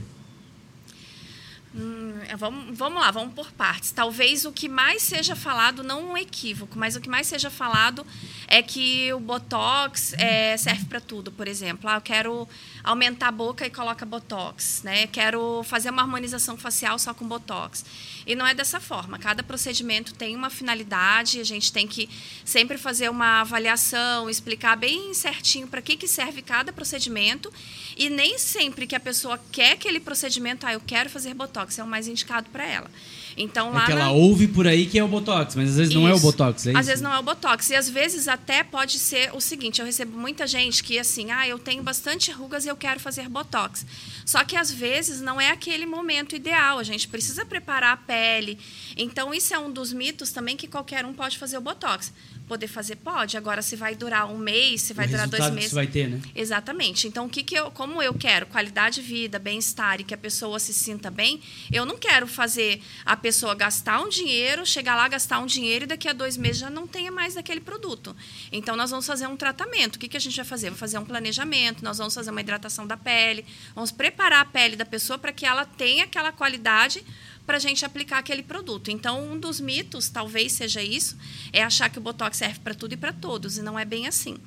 Vamos, 2.38 2.78
vamos 2.78 3.02
lá, 3.02 3.10
vamos 3.10 3.34
por 3.34 3.52
partes. 3.52 3.92
Talvez 3.92 4.46
o 4.46 4.52
que 4.52 4.70
mais 4.70 5.02
seja 5.02 5.36
falado, 5.36 5.84
não 5.84 6.12
um 6.12 6.18
equívoco, 6.18 6.78
mas 6.78 6.96
o 6.96 7.02
que 7.02 7.10
mais 7.10 7.26
seja 7.26 7.50
falado 7.50 8.06
é 8.48 8.62
que 8.62 9.12
o 9.12 9.20
Botox 9.20 10.14
é, 10.14 10.56
serve 10.56 10.86
para 10.86 11.02
tudo, 11.02 11.32
por 11.32 11.48
exemplo. 11.48 11.90
Ah, 11.90 11.96
eu 11.96 12.02
quero 12.02 12.48
aumentar 12.84 13.30
a 13.30 13.32
boca 13.32 13.66
e 13.66 13.72
coloca 13.72 14.06
Botox. 14.06 14.84
Né? 14.84 15.08
Quero 15.08 15.64
fazer 15.64 15.90
uma 15.90 16.04
harmonização 16.04 16.56
facial 16.56 17.00
só 17.00 17.12
com 17.12 17.28
Botox. 17.28 17.84
E 18.26 18.36
não 18.36 18.46
é 18.46 18.54
dessa 18.54 18.80
forma. 18.80 19.18
Cada 19.18 19.42
procedimento 19.42 20.14
tem 20.14 20.36
uma 20.36 20.52
finalidade, 20.52 21.40
a 21.40 21.44
gente 21.44 21.74
tem 21.74 21.88
que 21.88 22.08
sempre 22.46 22.78
fazer 22.78 23.10
uma 23.10 23.42
avaliação, 23.42 24.30
explicar 24.30 24.76
bem 24.78 25.12
certinho 25.16 25.68
para 25.68 25.82
que, 25.82 25.98
que 25.98 26.08
serve 26.08 26.44
cada 26.44 26.72
procedimento. 26.72 27.52
E 27.98 28.12
nem 28.12 28.38
sempre 28.38 28.86
que 28.86 28.96
a 28.96 29.00
pessoa 29.00 29.40
quer 29.52 29.72
aquele 29.72 30.00
procedimento, 30.00 30.68
ah, 30.68 30.74
eu 30.74 30.82
quero 30.82 31.10
fazer 31.10 31.34
Botox, 31.34 31.80
é 31.80 31.84
o 31.84 31.88
mais 31.88 32.08
indicado 32.08 32.27
para 32.52 32.66
ela. 32.68 32.92
Então, 33.38 33.72
lá 33.72 33.84
É 33.84 33.86
que 33.86 33.92
ela 33.92 34.06
na- 34.06 34.12
ouve 34.12 34.48
por 34.48 34.66
aí 34.68 34.86
que 34.88 34.98
é 34.98 35.04
o 35.04 35.08
Botox, 35.08 35.56
mas 35.56 35.70
às 35.70 35.76
vezes 35.78 35.94
não 35.94 36.08
é 36.08 36.12
o 36.12 36.16
isso. 36.16 36.26
Botox, 36.26 36.66
é 36.68 36.72
Às 36.72 36.78
isso? 36.80 36.86
vezes 36.88 37.02
não 37.02 37.14
é 37.14 37.20
o 37.20 37.24
Botox. 37.24 37.70
E 37.70 37.76
às 37.76 37.88
vezes 37.90 38.28
até 38.28 38.64
pode 38.64 38.98
ser 38.98 39.32
o 39.36 39.40
seguinte: 39.40 39.80
eu 39.80 39.86
recebo 39.86 40.18
muita 40.18 40.48
gente 40.48 40.84
que 40.84 40.98
assim, 40.98 41.30
ah, 41.32 41.48
eu 41.48 41.60
tenho 41.60 41.84
bastante 41.84 42.32
rugas 42.32 42.66
e 42.66 42.68
eu 42.68 42.76
quero 42.76 43.00
fazer 43.00 43.30
Botox. 43.30 43.86
Só 44.26 44.44
que 44.44 44.56
às 44.56 44.72
vezes 44.72 45.22
não 45.22 45.40
é 45.40 45.52
aquele 45.52 45.86
momento 45.86 46.36
ideal. 46.36 46.80
A 46.80 46.84
gente 46.84 47.08
precisa 47.08 47.46
preparar 47.46 47.94
a 47.94 47.98
pele. 47.98 48.58
Então, 48.98 49.34
isso 49.34 49.54
é 49.54 49.60
um 49.60 49.72
dos 49.72 49.94
mitos 49.94 50.32
também 50.32 50.58
que 50.58 50.68
qualquer 50.68 51.06
um 51.06 51.14
pode 51.14 51.38
fazer 51.38 51.58
o 51.58 51.62
Botox. 51.62 52.12
Poder 52.48 52.68
fazer, 52.68 52.96
pode. 52.96 53.36
Agora, 53.36 53.62
se 53.62 53.76
vai 53.76 53.94
durar 53.94 54.26
um 54.32 54.38
mês, 54.38 54.82
se 54.82 54.94
vai 54.94 55.06
o 55.06 55.10
durar 55.10 55.28
dois 55.28 55.44
que 55.46 55.52
meses. 55.52 55.66
isso 55.68 55.76
vai 55.76 55.86
ter, 55.86 56.08
né? 56.10 56.22
Exatamente. 56.34 57.06
Então, 57.08 57.26
o 57.26 57.30
que, 57.30 57.44
que 57.44 57.56
eu, 57.56 57.70
como 57.72 58.02
eu 58.02 58.14
quero 58.14 58.46
qualidade 58.46 58.96
de 58.96 59.02
vida, 59.02 59.38
bem-estar 59.38 60.00
e 60.00 60.04
que 60.06 60.14
a 60.14 60.18
pessoa 60.18 60.58
se 60.58 60.74
sinta 60.74 61.12
bem, 61.12 61.42
eu 61.72 61.86
não 61.86 61.98
quero 61.98 62.26
fazer 62.26 62.82
a 63.06 63.18
pessoa 63.28 63.54
gastar 63.54 64.00
um 64.00 64.08
dinheiro, 64.08 64.66
chegar 64.66 64.96
lá, 64.96 65.06
gastar 65.06 65.40
um 65.40 65.46
dinheiro 65.46 65.84
e 65.84 65.88
daqui 65.88 66.08
a 66.08 66.14
dois 66.14 66.38
meses 66.38 66.60
já 66.60 66.70
não 66.70 66.88
tenha 66.88 67.12
mais 67.12 67.34
daquele 67.34 67.60
produto. 67.60 68.16
Então, 68.54 68.74
nós 68.78 68.90
vamos 68.90 69.06
fazer 69.06 69.28
um 69.28 69.36
tratamento. 69.36 69.98
O 69.98 70.00
que, 70.00 70.08
que 70.08 70.16
a 70.16 70.20
gente 70.20 70.38
vai 70.38 70.46
fazer? 70.46 70.68
Vamos 70.68 70.80
fazer 70.80 70.98
um 70.98 71.04
planejamento, 71.04 71.84
nós 71.84 71.98
vamos 71.98 72.14
fazer 72.14 72.32
uma 72.32 72.40
hidratação 72.40 72.88
da 72.88 72.96
pele, 72.96 73.46
vamos 73.76 73.92
preparar 73.92 74.40
a 74.40 74.46
pele 74.46 74.78
da 74.78 74.86
pessoa 74.86 75.20
para 75.20 75.34
que 75.34 75.46
ela 75.46 75.66
tenha 75.66 76.06
aquela 76.06 76.32
qualidade 76.32 77.04
para 77.46 77.58
a 77.58 77.60
gente 77.60 77.84
aplicar 77.84 78.20
aquele 78.20 78.44
produto. 78.44 78.90
Então, 78.90 79.30
um 79.30 79.38
dos 79.38 79.60
mitos, 79.60 80.08
talvez 80.08 80.54
seja 80.54 80.82
isso, 80.82 81.18
é 81.52 81.62
achar 81.62 81.90
que 81.90 81.98
o 81.98 82.02
Botox 82.02 82.38
serve 82.38 82.60
para 82.60 82.74
tudo 82.74 82.94
e 82.94 82.98
para 82.98 83.12
todos, 83.12 83.58
e 83.58 83.62
não 83.62 83.78
é 83.78 83.84
bem 83.84 84.08
assim. 84.08 84.38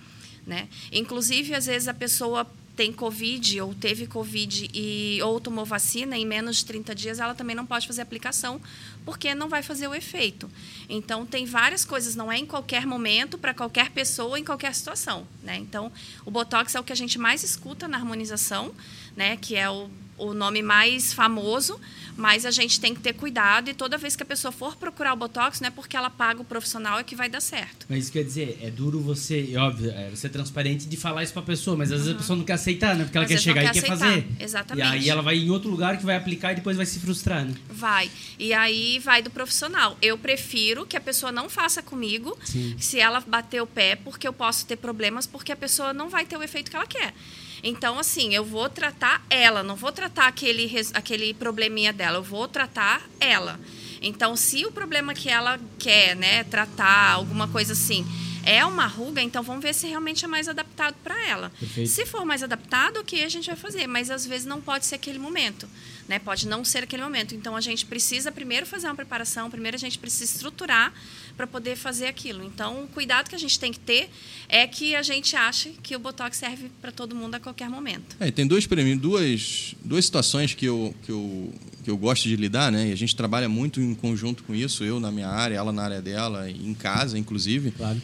Né? 0.47 0.69
Inclusive, 0.91 1.55
às 1.55 1.67
vezes 1.67 1.87
a 1.87 1.93
pessoa 1.93 2.51
tem 2.81 2.95
Covid 2.95 3.61
ou 3.61 3.75
teve 3.75 4.07
Covid 4.07 4.71
e, 4.73 5.21
ou 5.23 5.39
tomou 5.39 5.67
vacina, 5.67 6.17
em 6.17 6.25
menos 6.25 6.57
de 6.57 6.65
30 6.65 6.95
dias 6.95 7.19
ela 7.19 7.35
também 7.35 7.55
não 7.55 7.67
pode 7.67 7.87
fazer 7.87 8.01
aplicação, 8.01 8.59
porque 9.05 9.35
não 9.35 9.51
vai 9.51 9.63
fazer 9.63 9.87
o 9.87 9.95
efeito. 9.95 10.51
Então, 10.89 11.27
tem 11.27 11.45
várias 11.45 11.85
coisas, 11.85 12.17
não 12.17 12.33
é 12.33 12.39
em 12.39 12.47
qualquer 12.47 12.87
momento, 12.87 13.37
para 13.37 13.53
qualquer 13.53 13.91
pessoa, 13.91 14.39
em 14.39 14.45
qualquer 14.45 14.75
situação. 14.75 15.29
Né? 15.43 15.59
Então, 15.59 15.93
o 16.25 16.31
Botox 16.31 16.75
é 16.75 16.81
o 16.81 16.83
que 16.83 16.91
a 16.91 16.97
gente 16.97 17.19
mais 17.19 17.43
escuta 17.43 17.87
na 17.87 17.99
harmonização, 17.99 18.73
né? 19.15 19.37
que 19.37 19.57
é 19.57 19.69
o, 19.69 19.91
o 20.21 20.35
nome 20.35 20.63
mais 20.63 21.13
famoso, 21.13 21.81
mas 22.17 22.45
a 22.45 22.51
gente 22.51 22.79
tem 22.79 22.95
que 22.95 23.01
ter 23.01 23.15
cuidado 23.15 23.71
e 23.71 23.75
toda 23.75 23.97
vez 23.97 24.15
que 24.15 24.23
a 24.23 24.27
pessoa 24.27 24.53
for 24.53 24.77
procurar 24.77 25.15
o 25.15 25.17
Botox, 25.17 25.61
não 25.61 25.69
é 25.69 25.71
porque 25.71 25.97
ela 25.97 26.11
paga 26.11 26.41
o 26.43 26.45
profissional 26.45 26.99
é 26.99 27.03
que 27.03 27.17
vai 27.17 27.29
dar 27.29 27.41
certo. 27.41 27.87
Mas 27.89 28.05
isso 28.05 28.13
quer 28.13 28.23
dizer, 28.23 28.59
é 28.63 28.71
duro 28.71 29.01
você, 29.01 29.43
e 29.43 29.57
óbvio, 29.57 29.91
é, 29.91 30.11
você 30.11 30.27
é 30.27 30.31
transparente 30.31 30.87
de 30.87 30.97
falar 30.97 31.23
isso 31.23 31.33
pra 31.33 31.43
pessoa, 31.43 31.77
mas 31.77 31.91
às 31.91 32.01
vezes 32.01 32.15
a 32.15 32.19
pessoa 32.19 32.37
não 32.37 32.45
quer 32.45 32.53
aceitar, 32.55 32.95
né? 32.95 33.05
Porque 33.05 33.17
ela 33.17 33.25
Às 33.25 33.33
quer 33.33 33.39
chegar 33.39 33.63
e 33.63 33.67
quer 33.67 33.73
quer 33.73 33.79
aceitar, 33.79 33.99
fazer. 33.99 34.27
exatamente. 34.39 34.87
E 34.87 34.89
aí 34.89 35.09
ela 35.09 35.23
vai 35.23 35.37
em 35.39 35.51
outro 35.51 35.71
lugar 35.71 35.97
que 35.97 36.05
vai 36.05 36.17
aplicar 36.17 36.53
e 36.53 36.57
depois 36.57 36.77
vai 36.77 36.87
se 36.87 36.99
frustrar, 37.01 37.45
né? 37.45 37.55
Vai. 37.71 38.11
E 38.39 38.53
aí 38.53 38.99
vai 38.99 39.23
do 39.23 39.31
profissional. 39.31 39.97
Eu 40.03 40.19
prefiro 40.19 40.85
que 40.85 40.97
a 40.97 41.01
pessoa 41.01 41.33
não 41.33 41.49
faça 41.49 41.83
comigo 41.83 42.37
Sim. 42.45 42.75
se 42.79 42.99
ela 43.01 43.21
bater 43.21 43.63
o 43.63 43.67
pé, 43.67 43.97
porque 43.97 44.29
eu 44.29 44.33
posso 44.33 44.67
ter 44.67 44.77
problemas, 44.77 45.27
porque 45.27 45.53
a 45.53 45.57
pessoa 45.57 45.93
não 45.95 46.09
vai 46.11 46.27
ter 46.27 46.37
o 46.37 46.43
efeito 46.43 46.71
que 46.71 46.77
ela 46.77 46.87
quer. 46.87 47.15
Então, 47.63 47.99
assim, 47.99 48.35
eu 48.35 48.45
vou 48.45 48.69
tratar 48.69 49.25
ela, 49.29 49.63
não 49.63 49.77
vou 49.77 49.93
tratar 49.93 50.27
aquele, 50.27 50.71
aquele 50.95 51.35
probleminha 51.35 51.93
dela, 51.93 52.19
eu 52.19 52.23
vou 52.23 52.49
tratar 52.49 53.03
ela. 53.19 53.61
Então, 54.03 54.35
se 54.35 54.65
o 54.65 54.73
problema 54.73 55.13
que 55.13 55.29
ela 55.29 55.61
quer, 55.79 56.17
né, 56.17 56.45
tratar, 56.45 57.13
alguma 57.13 57.47
coisa 57.49 57.75
assim, 57.75 58.07
é 58.45 58.65
uma 58.65 58.87
ruga, 58.87 59.21
então 59.21 59.43
vamos 59.43 59.63
ver 59.63 59.75
se 59.75 59.87
realmente 59.87 60.25
é 60.25 60.29
mais 60.29 60.49
adaptado 60.49 60.95
para 61.05 61.29
ela. 61.29 61.53
Perfeito. 61.59 61.91
Se 61.91 62.07
for 62.07 62.25
mais 62.25 62.43
adaptado, 62.43 63.01
o 63.01 63.05
que 63.05 63.23
a 63.23 63.29
gente 63.29 63.47
vai 63.47 63.57
fazer? 63.57 63.87
Mas 63.87 64.11
às 64.11 64.25
vezes 64.25 64.47
não 64.47 64.61
pode 64.61 64.87
ser 64.87 64.95
aquele 64.95 65.19
momento, 65.19 65.69
né? 66.11 66.19
Pode 66.19 66.49
não 66.49 66.65
ser 66.65 66.83
aquele 66.83 67.05
momento. 67.05 67.37
Então 67.37 67.55
a 67.55 67.61
gente 67.61 67.87
precisa 67.87 68.33
primeiro 68.33 68.67
fazer 68.67 68.89
uma 68.89 68.97
preparação, 68.97 69.49
primeiro 69.49 69.77
a 69.77 69.79
gente 69.79 69.97
precisa 69.97 70.25
estruturar 70.25 70.93
para 71.37 71.47
poder 71.47 71.77
fazer 71.77 72.07
aquilo. 72.07 72.43
Então, 72.45 72.83
o 72.83 72.89
cuidado 72.89 73.31
que 73.31 73.37
a 73.37 73.39
gente 73.39 73.59
tem 73.61 73.73
que 73.73 73.79
ter 73.79 74.11
é 74.49 74.67
que 74.67 74.97
a 74.97 75.03
gente 75.03 75.37
ache 75.37 75.73
que 75.81 75.95
o 75.95 76.01
botox 76.01 76.37
serve 76.37 76.69
para 76.83 76.91
todo 76.91 77.15
mundo 77.15 77.37
a 77.37 77.41
qualquer 77.41 77.71
momento. 77.71 78.17
É, 78.19 78.29
tem 78.33 78.47
mim, 78.85 78.97
duas, 78.97 79.77
duas 79.85 80.05
situações 80.05 80.53
que 80.53 80.67
eu, 80.67 80.93
que, 81.05 81.13
eu, 81.13 81.55
que 81.85 81.91
eu 81.91 81.97
gosto 81.97 82.29
de 82.29 82.35
lidar, 82.35 82.73
né? 82.73 82.89
E 82.89 82.93
a 82.93 82.97
gente 82.97 83.15
trabalha 83.15 83.49
muito 83.49 83.81
em 83.81 83.95
conjunto 83.95 84.43
com 84.43 84.53
isso, 84.53 84.83
eu 84.83 84.99
na 84.99 85.13
minha 85.13 85.29
área, 85.29 85.55
ela 85.55 85.73
na 85.73 85.85
área 85.85 86.03
dela, 86.03 86.51
em 86.51 86.75
casa, 86.75 87.17
inclusive. 87.17 87.71
Claro. 87.71 88.03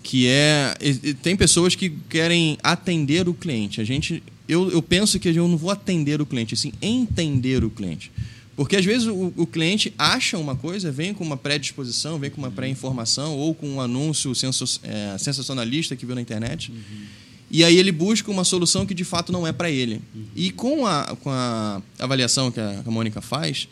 Que 0.00 0.28
é. 0.28 0.76
Tem 1.22 1.36
pessoas 1.36 1.74
que 1.74 1.90
querem 2.08 2.56
atender 2.62 3.28
o 3.28 3.34
cliente. 3.34 3.80
A 3.80 3.84
gente. 3.84 4.22
Eu, 4.48 4.70
eu 4.70 4.80
penso 4.80 5.18
que 5.20 5.28
eu 5.28 5.46
não 5.46 5.56
vou 5.56 5.70
atender 5.70 6.20
o 6.20 6.26
cliente, 6.26 6.54
assim, 6.54 6.72
entender 6.80 7.62
o 7.62 7.70
cliente. 7.70 8.10
Porque 8.56 8.74
às 8.74 8.84
vezes 8.84 9.06
o, 9.06 9.32
o 9.36 9.46
cliente 9.46 9.94
acha 9.96 10.36
uma 10.36 10.56
coisa, 10.56 10.90
vem 10.90 11.14
com 11.14 11.22
uma 11.22 11.36
predisposição, 11.36 12.18
vem 12.18 12.30
com 12.30 12.38
uma 12.38 12.50
pré-informação 12.50 13.36
ou 13.36 13.54
com 13.54 13.68
um 13.68 13.80
anúncio 13.80 14.32
é, 14.82 15.16
sensacionalista 15.18 15.94
que 15.94 16.04
viu 16.04 16.14
na 16.14 16.20
internet. 16.20 16.72
E 17.50 17.62
aí 17.62 17.76
ele 17.76 17.92
busca 17.92 18.30
uma 18.30 18.42
solução 18.42 18.84
que 18.84 18.94
de 18.94 19.04
fato 19.04 19.30
não 19.30 19.46
é 19.46 19.52
para 19.52 19.70
ele. 19.70 20.02
E 20.34 20.50
com 20.50 20.86
a, 20.86 21.16
com 21.20 21.30
a 21.30 21.80
avaliação 21.98 22.50
que 22.50 22.58
a, 22.58 22.82
a 22.84 22.90
Mônica 22.90 23.20
faz, 23.20 23.68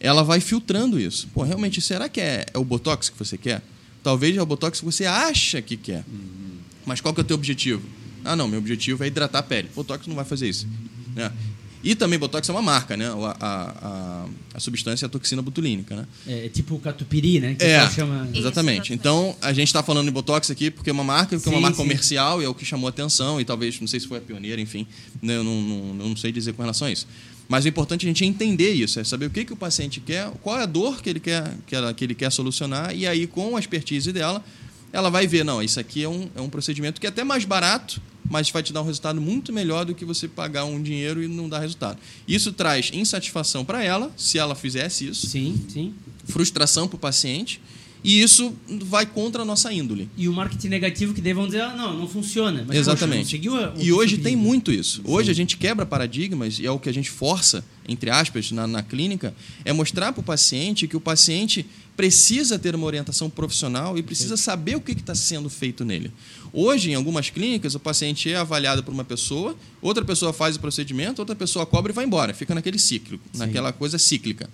ela 0.00 0.22
vai 0.22 0.40
filtrando 0.40 0.98
isso. 0.98 1.28
Pô, 1.34 1.42
realmente, 1.42 1.80
será 1.80 2.08
que 2.08 2.20
é, 2.20 2.46
é 2.54 2.58
o 2.58 2.64
Botox 2.64 3.10
que 3.10 3.18
você 3.18 3.36
quer? 3.36 3.62
Talvez 4.02 4.36
é 4.36 4.42
o 4.42 4.46
Botox 4.46 4.78
que 4.78 4.84
você 4.84 5.04
acha 5.04 5.60
que 5.60 5.76
quer. 5.76 6.04
Mas 6.86 7.00
qual 7.00 7.12
que 7.14 7.20
é 7.20 7.22
o 7.22 7.26
teu 7.26 7.36
objetivo? 7.36 7.82
Ah, 8.24 8.34
não, 8.36 8.48
meu 8.48 8.58
objetivo 8.58 9.04
é 9.04 9.06
hidratar 9.06 9.38
a 9.38 9.42
pele. 9.42 9.68
Botox 9.74 10.06
não 10.06 10.14
vai 10.14 10.24
fazer 10.24 10.48
isso. 10.48 10.66
Né? 11.14 11.30
E 11.82 11.94
também 11.94 12.18
Botox 12.18 12.48
é 12.48 12.52
uma 12.52 12.62
marca, 12.62 12.96
né? 12.96 13.06
A, 13.08 13.36
a, 13.38 13.70
a, 13.70 14.26
a 14.54 14.60
substância 14.60 15.04
é 15.04 15.06
a 15.06 15.08
toxina 15.10 15.42
botulínica, 15.42 15.94
né? 15.94 16.06
É, 16.26 16.48
tipo 16.48 16.76
o 16.76 16.78
catupiry, 16.80 17.40
né? 17.40 17.54
Que 17.54 17.62
É, 17.64 17.90
chama... 17.90 18.26
Isso, 18.30 18.40
exatamente. 18.40 18.94
então, 18.94 19.36
a 19.42 19.52
gente 19.52 19.68
está 19.68 19.82
falando 19.82 20.06
de 20.06 20.10
Botox 20.10 20.50
aqui 20.50 20.70
porque 20.70 20.88
é 20.88 20.92
uma 20.94 21.04
marca, 21.04 21.36
porque 21.36 21.46
é 21.46 21.52
uma 21.52 21.58
Sim, 21.58 21.62
marca 21.62 21.76
sim. 21.76 21.82
comercial 21.82 22.40
e 22.40 22.46
é 22.46 22.48
o 22.48 22.54
que 22.54 22.64
chamou 22.64 22.88
atenção 22.88 23.38
e 23.38 23.44
talvez, 23.44 23.78
não 23.80 23.86
sei 23.86 24.00
se 24.00 24.06
foi 24.08 24.16
a 24.16 24.20
pioneira, 24.22 24.58
enfim, 24.62 24.86
né, 25.20 25.36
eu 25.36 25.44
não, 25.44 25.60
não, 25.60 25.94
não 26.08 26.16
sei 26.16 26.32
dizer 26.32 26.54
com 26.54 26.62
relação 26.62 26.88
a 26.88 26.90
isso. 26.90 27.06
Mas 27.46 27.66
o 27.66 27.68
importante 27.68 28.06
é 28.06 28.08
a 28.08 28.08
gente 28.08 28.24
entender 28.24 28.72
isso, 28.72 28.98
é 28.98 29.04
saber 29.04 29.26
o 29.26 29.30
que, 29.30 29.44
que 29.44 29.52
o 29.52 29.56
paciente 29.56 30.00
quer, 30.00 30.30
qual 30.40 30.58
é 30.58 30.62
a 30.62 30.66
dor 30.66 31.02
que 31.02 31.10
ele 31.10 31.20
quer, 31.20 31.54
que, 31.66 31.76
ela, 31.76 31.92
que 31.92 32.02
ele 32.02 32.14
quer 32.14 32.32
solucionar 32.32 32.96
e 32.96 33.06
aí, 33.06 33.26
com 33.26 33.54
a 33.58 33.60
expertise 33.60 34.10
dela, 34.10 34.42
ela 34.94 35.10
vai 35.10 35.26
ver, 35.26 35.44
não, 35.44 35.60
isso 35.62 35.78
aqui 35.80 36.02
é 36.04 36.08
um, 36.08 36.28
é 36.36 36.40
um 36.40 36.48
procedimento 36.48 37.00
que 37.00 37.06
é 37.06 37.10
até 37.10 37.24
mais 37.24 37.44
barato, 37.44 38.00
mas 38.30 38.48
vai 38.50 38.62
te 38.62 38.72
dar 38.72 38.80
um 38.82 38.86
resultado 38.86 39.20
muito 39.20 39.52
melhor 39.52 39.84
do 39.84 39.94
que 39.94 40.04
você 40.04 40.28
pagar 40.28 40.64
um 40.64 40.80
dinheiro 40.80 41.22
e 41.22 41.26
não 41.28 41.48
dar 41.48 41.58
resultado. 41.58 41.98
Isso 42.26 42.52
traz 42.52 42.90
insatisfação 42.94 43.64
para 43.64 43.82
ela, 43.82 44.12
se 44.16 44.38
ela 44.38 44.54
fizesse 44.54 45.08
isso, 45.08 45.26
Sim, 45.26 45.60
sim. 45.68 45.92
frustração 46.26 46.86
para 46.88 46.96
o 46.96 46.98
paciente 46.98 47.60
e 48.02 48.20
isso 48.20 48.54
vai 48.84 49.06
contra 49.06 49.42
a 49.42 49.44
nossa 49.46 49.72
índole. 49.72 50.10
E 50.16 50.28
o 50.28 50.32
marketing 50.32 50.68
negativo 50.68 51.14
que 51.14 51.22
daí 51.22 51.32
vão 51.32 51.46
dizer, 51.46 51.62
ah, 51.62 51.74
não, 51.74 51.98
não 51.98 52.06
funciona. 52.06 52.58
Mas, 52.58 52.66
poxa, 52.66 52.78
Exatamente. 52.78 53.24
conseguiu 53.24 53.56
a- 53.56 53.72
o 53.74 53.80
e 53.82 53.92
hoje 53.94 54.16
você 54.16 54.22
tem 54.22 54.36
muito 54.36 54.70
isso. 54.70 55.00
Hoje 55.04 55.30
a 55.30 55.34
gente 55.34 55.56
quebra 55.56 55.86
paradigmas 55.86 56.58
e 56.58 56.66
é 56.66 56.70
o 56.70 56.78
que 56.78 56.88
a 56.90 56.92
gente 56.92 57.10
força, 57.10 57.64
entre 57.88 58.10
aspas, 58.10 58.52
na, 58.52 58.66
na 58.66 58.82
clínica, 58.82 59.34
é 59.64 59.72
mostrar 59.72 60.12
para 60.12 60.20
o 60.20 60.22
paciente 60.22 60.86
que 60.86 60.96
o 60.96 61.00
paciente 61.00 61.64
precisa 61.96 62.58
ter 62.58 62.74
uma 62.74 62.86
orientação 62.86 63.30
profissional 63.30 63.96
e 63.96 64.02
precisa 64.02 64.36
saber 64.36 64.76
o 64.76 64.80
que 64.80 64.92
está 64.92 65.14
sendo 65.14 65.48
feito 65.48 65.84
nele. 65.84 66.12
Hoje, 66.52 66.90
em 66.90 66.94
algumas 66.94 67.30
clínicas, 67.30 67.74
o 67.74 67.80
paciente 67.80 68.30
é 68.30 68.36
avaliado 68.36 68.82
por 68.82 68.92
uma 68.92 69.04
pessoa, 69.04 69.56
outra 69.80 70.04
pessoa 70.04 70.32
faz 70.32 70.56
o 70.56 70.60
procedimento, 70.60 71.20
outra 71.20 71.34
pessoa 71.34 71.64
cobra 71.66 71.92
e 71.92 71.94
vai 71.94 72.04
embora. 72.04 72.34
Fica 72.34 72.54
naquele 72.54 72.78
ciclo, 72.78 73.18
naquela 73.34 73.72
coisa 73.72 73.98
cíclica. 73.98 74.48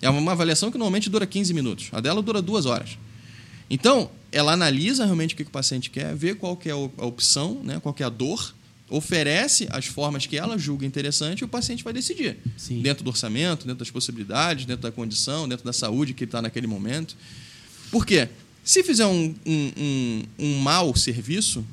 É 0.00 0.10
uma 0.10 0.32
avaliação 0.32 0.70
que 0.70 0.78
normalmente 0.78 1.08
dura 1.08 1.26
15 1.26 1.54
minutos. 1.54 1.88
A 1.92 2.00
dela 2.00 2.22
dura 2.22 2.42
duas 2.42 2.66
horas. 2.66 2.98
Então, 3.68 4.10
ela 4.30 4.52
analisa 4.52 5.04
realmente 5.04 5.34
o 5.34 5.36
que 5.36 5.42
o 5.42 5.50
paciente 5.50 5.90
quer, 5.90 6.14
vê 6.14 6.34
qual 6.34 6.56
que 6.56 6.68
é 6.68 6.72
a 6.72 6.76
opção, 6.76 7.60
né, 7.64 7.80
qual 7.80 7.92
que 7.92 8.02
é 8.02 8.06
a 8.06 8.10
dor, 8.10 8.54
oferece 8.88 9.66
as 9.70 9.86
formas 9.86 10.26
que 10.26 10.36
ela 10.36 10.56
julga 10.56 10.86
interessante 10.86 11.40
e 11.40 11.44
o 11.44 11.48
paciente 11.48 11.82
vai 11.82 11.92
decidir. 11.92 12.38
Sim. 12.56 12.80
Dentro 12.80 13.02
do 13.02 13.10
orçamento, 13.10 13.66
dentro 13.66 13.80
das 13.80 13.90
possibilidades, 13.90 14.64
dentro 14.64 14.82
da 14.82 14.92
condição, 14.92 15.48
dentro 15.48 15.64
da 15.64 15.72
saúde 15.72 16.14
que 16.14 16.24
ele 16.24 16.28
está 16.28 16.40
naquele 16.40 16.66
momento. 16.66 17.16
Por 17.90 18.06
quê? 18.06 18.28
Se 18.64 18.82
fizer 18.82 19.06
um, 19.06 19.34
um, 19.44 19.72
um, 19.76 20.22
um 20.38 20.58
mau 20.58 20.94
serviço, 20.96 21.64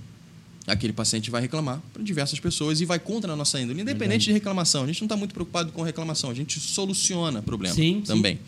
aquele 0.66 0.93
paciente 0.93 1.30
vai 1.30 1.41
reclamar 1.41 1.82
para 1.91 2.01
diversas 2.01 2.39
pessoas 2.39 2.82
e 2.82 2.86
vai 2.86 2.99
contra 2.99 3.34
a 3.34 3.36
nossa 3.36 3.59
índole. 3.59 3.82
Independente 3.82 4.26
de 4.26 4.32
reclamação. 4.32 4.84
A 4.84 4.88
gente 4.88 5.01
não 5.01 5.05
está 5.05 5.16
muito 5.16 5.34
preocupado 5.34 5.72
com 5.72 5.82
reclamação, 5.82 6.30
a 6.30 6.34
gente 6.34 6.59
soluciona 6.59 7.41
problema 7.41 7.76
Sim, 7.76 7.95
sim. 7.95 8.01
também. 8.01 8.39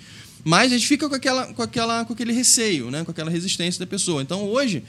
Mas 0.44 0.72
a 0.72 0.78
gente 0.78 0.88
fica 0.88 1.10
com, 1.10 1.16
aquela, 1.16 1.54
com, 1.54 1.62
aquela, 1.62 2.06
com 2.06 2.14
aquele 2.14 2.32
receio, 2.32 2.92
né? 2.92 3.04
com 3.04 3.10
aquela 3.10 3.32
resistência 3.32 3.80
da 3.80 3.88
pessoa. 3.88 4.22
Então, 4.22 4.44
hoje, 4.44 4.84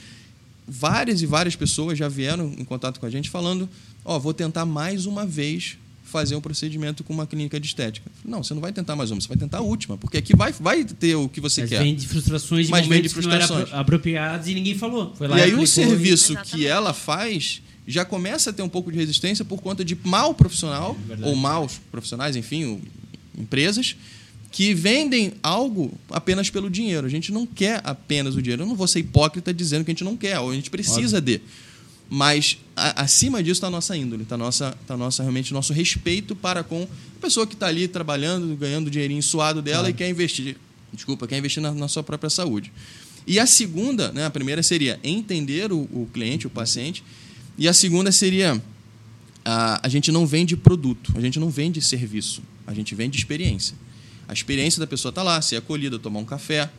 várias 0.66 1.22
e 1.22 1.26
várias 1.26 1.54
pessoas 1.56 1.98
já 1.98 2.08
vieram 2.08 2.52
em 2.58 2.64
contato 2.64 2.98
com 3.00 3.06
a 3.06 3.10
gente 3.10 3.30
falando: 3.30 3.68
Ó, 4.04 4.18
vou 4.18 4.34
tentar 4.34 4.64
mais 4.66 5.06
uma 5.06 5.24
vez 5.26 5.76
fazer 6.04 6.36
um 6.36 6.40
procedimento 6.40 7.02
com 7.02 7.12
uma 7.12 7.26
clínica 7.26 7.58
de 7.58 7.66
estética. 7.66 8.10
Não, 8.24 8.42
você 8.42 8.54
não 8.54 8.60
vai 8.60 8.72
tentar 8.72 8.94
mais 8.94 9.10
uma, 9.10 9.20
você 9.20 9.26
vai 9.28 9.36
tentar 9.36 9.58
a 9.58 9.60
última, 9.62 9.98
porque 9.98 10.16
aqui 10.16 10.36
vai, 10.36 10.52
vai 10.52 10.84
ter 10.84 11.16
o 11.16 11.28
que 11.28 11.40
você 11.40 11.62
Mas 11.62 11.70
quer. 11.70 11.82
vem 11.82 11.94
de 11.96 12.06
frustrações 12.06 12.66
de 12.66 12.70
Mas 12.72 12.86
vem 12.86 13.02
de 13.02 13.08
frustrações. 13.08 13.62
apro- 13.64 13.76
apropriados 13.76 14.46
e 14.48 14.54
ninguém 14.54 14.76
falou. 14.76 15.12
Foi 15.16 15.26
lá 15.26 15.38
E 15.38 15.42
aí 15.42 15.54
o 15.54 15.66
serviço 15.66 16.32
Exatamente. 16.32 16.56
que 16.56 16.66
ela 16.66 16.92
faz 16.94 17.60
já 17.88 18.04
começa 18.04 18.50
a 18.50 18.52
ter 18.52 18.62
um 18.62 18.68
pouco 18.68 18.90
de 18.90 18.98
resistência 18.98 19.44
por 19.44 19.60
conta 19.60 19.84
de 19.84 19.96
mau 20.04 20.32
profissional 20.34 20.94
Verdade. 21.06 21.28
ou 21.28 21.36
maus 21.36 21.80
profissionais, 21.90 22.34
enfim, 22.36 22.80
empresas 23.36 23.96
que 24.56 24.72
vendem 24.72 25.34
algo 25.42 25.92
apenas 26.08 26.48
pelo 26.48 26.70
dinheiro. 26.70 27.06
A 27.06 27.10
gente 27.10 27.30
não 27.30 27.44
quer 27.44 27.82
apenas 27.84 28.34
o 28.36 28.40
dinheiro. 28.40 28.62
Eu 28.62 28.66
não 28.66 28.74
vou 28.74 28.86
ser 28.86 29.00
hipócrita 29.00 29.52
dizendo 29.52 29.84
que 29.84 29.90
a 29.90 29.92
gente 29.92 30.02
não 30.02 30.16
quer, 30.16 30.40
ou 30.40 30.50
a 30.50 30.54
gente 30.54 30.70
precisa 30.70 31.20
de. 31.20 31.42
Mas 32.08 32.56
a- 32.74 33.02
acima 33.02 33.42
disso 33.42 33.58
está 33.58 33.66
a 33.66 33.70
nossa 33.70 33.94
índole, 33.94 34.22
está 34.22 34.34
nossa, 34.34 34.74
tá 34.86 34.96
nossa 34.96 35.22
realmente 35.22 35.52
nosso 35.52 35.74
respeito 35.74 36.34
para 36.34 36.62
com 36.64 36.84
a 36.84 37.20
pessoa 37.20 37.46
que 37.46 37.52
está 37.52 37.66
ali 37.66 37.86
trabalhando, 37.86 38.56
ganhando 38.56 38.86
o 38.86 38.90
dinheirinho 38.90 39.22
suado 39.22 39.60
dela 39.60 39.80
Claro. 39.80 39.90
e 39.90 39.92
quer 39.94 40.08
investir. 40.08 40.56
Desculpa, 40.90 41.26
quer 41.26 41.36
investir 41.36 41.62
na, 41.62 41.72
na 41.72 41.86
sua 41.86 42.02
própria 42.02 42.30
saúde. 42.30 42.72
E 43.26 43.38
a 43.38 43.44
segunda, 43.44 44.10
né, 44.12 44.24
a 44.24 44.30
primeira 44.30 44.62
seria 44.62 44.98
entender 45.04 45.70
o, 45.70 45.80
o 45.80 46.08
cliente, 46.14 46.46
o 46.46 46.50
paciente, 46.50 47.04
e 47.58 47.68
a 47.68 47.74
segunda 47.74 48.10
seria 48.10 48.58
a, 49.44 49.84
a 49.84 49.88
gente 49.90 50.10
não 50.10 50.26
vende 50.26 50.56
produto, 50.56 51.12
a 51.14 51.20
gente 51.20 51.38
não 51.38 51.50
vende 51.50 51.82
serviço, 51.82 52.40
a 52.66 52.72
gente 52.72 52.94
vende 52.94 53.18
experiência. 53.18 53.76
A 54.28 54.32
experiência 54.32 54.80
da 54.80 54.86
pessoa 54.86 55.10
está 55.10 55.22
lá, 55.22 55.40
ser 55.40 55.56
acolhida, 55.56 55.98
tomar 55.98 56.20
um 56.20 56.24
café, 56.24 56.70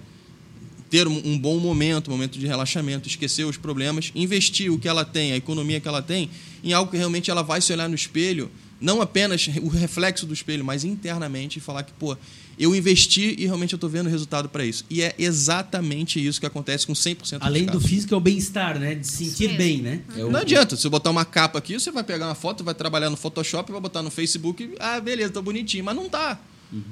ter 0.89 1.07
um, 1.07 1.37
bom 1.37 1.59
momento, 1.59 2.07
um 2.09 2.11
momento 2.11 2.39
de 2.39 2.47
relaxamento, 2.47 3.07
esquecer 3.07 3.45
os 3.45 3.57
problemas, 3.57 4.11
investir 4.15 4.71
o 4.71 4.79
que 4.79 4.87
ela 4.87 5.03
tem, 5.03 5.33
a 5.33 5.35
economia 5.37 5.79
que 5.81 5.87
ela 5.87 6.01
tem, 6.01 6.29
em 6.63 6.71
algo 6.73 6.89
que 6.91 6.97
realmente 6.97 7.29
ela 7.29 7.41
vai 7.43 7.59
se 7.61 7.73
olhar 7.73 7.89
no 7.89 7.95
espelho, 7.95 8.49
não 8.79 9.01
apenas 9.01 9.47
o 9.61 9.67
reflexo 9.67 10.25
do 10.25 10.33
espelho, 10.33 10.63
mas 10.63 10.83
internamente 10.85 11.57
e 11.57 11.61
falar 11.61 11.83
que, 11.83 11.91
pô, 11.93 12.15
eu 12.59 12.73
investi 12.75 13.35
e 13.37 13.45
realmente 13.45 13.73
eu 13.73 13.77
estou 13.77 13.89
vendo 13.89 14.09
resultado 14.09 14.47
para 14.49 14.65
isso. 14.65 14.85
E 14.89 15.01
é 15.01 15.13
exatamente 15.17 16.25
isso 16.25 16.39
que 16.39 16.45
acontece 16.45 16.87
com 16.87 16.93
100% 16.93 17.37
Além 17.41 17.65
dos 17.65 17.81
do 17.81 17.87
físico 17.87 18.13
é 18.13 18.17
o 18.17 18.19
bem-estar, 18.19 18.79
né? 18.79 18.95
De 18.95 19.05
se 19.05 19.25
sentir 19.25 19.43
mesmo. 19.49 19.57
bem, 19.57 19.81
né? 19.81 20.01
É 20.15 20.23
o- 20.23 20.31
Não 20.31 20.39
adianta, 20.39 20.75
se 20.77 20.85
eu 20.87 20.91
botar 20.91 21.09
uma 21.11 21.25
capa 21.25 21.59
aqui, 21.59 21.73
você 21.79 21.91
vai 21.91 22.03
pegar 22.03 22.25
uma 22.27 22.35
foto, 22.35 22.63
vai 22.63 22.73
trabalhar 22.73 23.09
no 23.09 23.17
Photoshop, 23.17 23.71
vai 23.71 23.81
botar 23.81 24.01
no 24.01 24.09
Facebook, 24.09 24.63
e, 24.63 24.75
ah, 24.79 24.99
beleza, 24.99 25.33
tá 25.33 25.41
bonitinho, 25.41 25.83
mas 25.83 25.95
não 25.95 26.07
tá. 26.09 26.39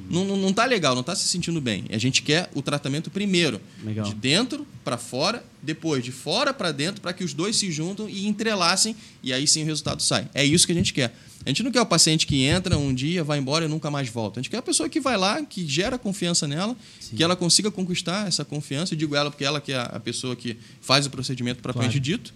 Não, 0.10 0.24
não, 0.24 0.38
não 0.38 0.54
tá 0.54 0.64
legal, 0.66 0.96
não 0.96 1.04
tá 1.04 1.14
se 1.16 1.28
sentindo 1.28 1.60
bem. 1.60 1.84
A 1.90 1.98
gente 1.98 2.22
quer 2.22 2.50
o 2.56 2.62
tratamento 2.62 3.12
primeiro, 3.12 3.60
Legal. 3.84 4.06
de 4.06 4.14
dentro 4.16 4.66
para 4.86 4.98
fora, 4.98 5.44
depois 5.62 6.04
de 6.04 6.12
fora 6.14 6.54
para 6.54 6.72
dentro, 6.72 7.02
para 7.02 7.12
que 7.12 7.24
os 7.26 7.34
dois 7.34 7.58
se 7.58 7.70
juntam 7.72 8.08
e 8.08 8.26
entrelacem 8.26 8.96
e 9.22 9.34
aí 9.34 9.46
sim 9.46 9.64
o 9.64 9.66
resultado 9.66 10.02
sai. 10.02 10.30
É 10.34 10.46
isso 10.46 10.66
que 10.66 10.72
a 10.72 10.76
gente 10.76 10.94
quer. 10.94 11.14
A 11.46 11.50
gente 11.50 11.62
não 11.62 11.72
quer 11.72 11.82
o 11.82 11.86
paciente 11.86 12.26
que 12.26 12.42
entra 12.44 12.78
um 12.78 12.94
dia, 12.94 13.24
vai 13.24 13.38
embora 13.38 13.66
e 13.66 13.68
nunca 13.68 13.92
mais 13.92 14.08
volta. 14.10 14.40
A 14.40 14.42
gente 14.42 14.50
quer 14.50 14.58
a 14.58 14.62
pessoa 14.62 14.88
que 14.88 15.00
vai 15.02 15.18
lá, 15.18 15.42
que 15.44 15.68
gera 15.68 15.98
confiança 15.98 16.48
nela, 16.48 16.76
Sim. 17.00 17.18
que 17.18 17.24
ela 17.24 17.36
consiga 17.36 17.70
conquistar 17.70 18.28
essa 18.28 18.46
confiança. 18.46 18.94
Eu 18.94 18.98
digo 18.98 19.16
ela 19.16 19.30
porque 19.30 19.44
ela 19.44 19.60
que 19.60 19.74
é 19.74 19.78
a 19.78 20.00
pessoa 20.00 20.36
que 20.36 20.58
faz 20.82 21.06
o 21.06 21.10
procedimento 21.10 21.62
propriamente 21.62 22.00
Claro. 22.00 22.04
dito 22.04 22.34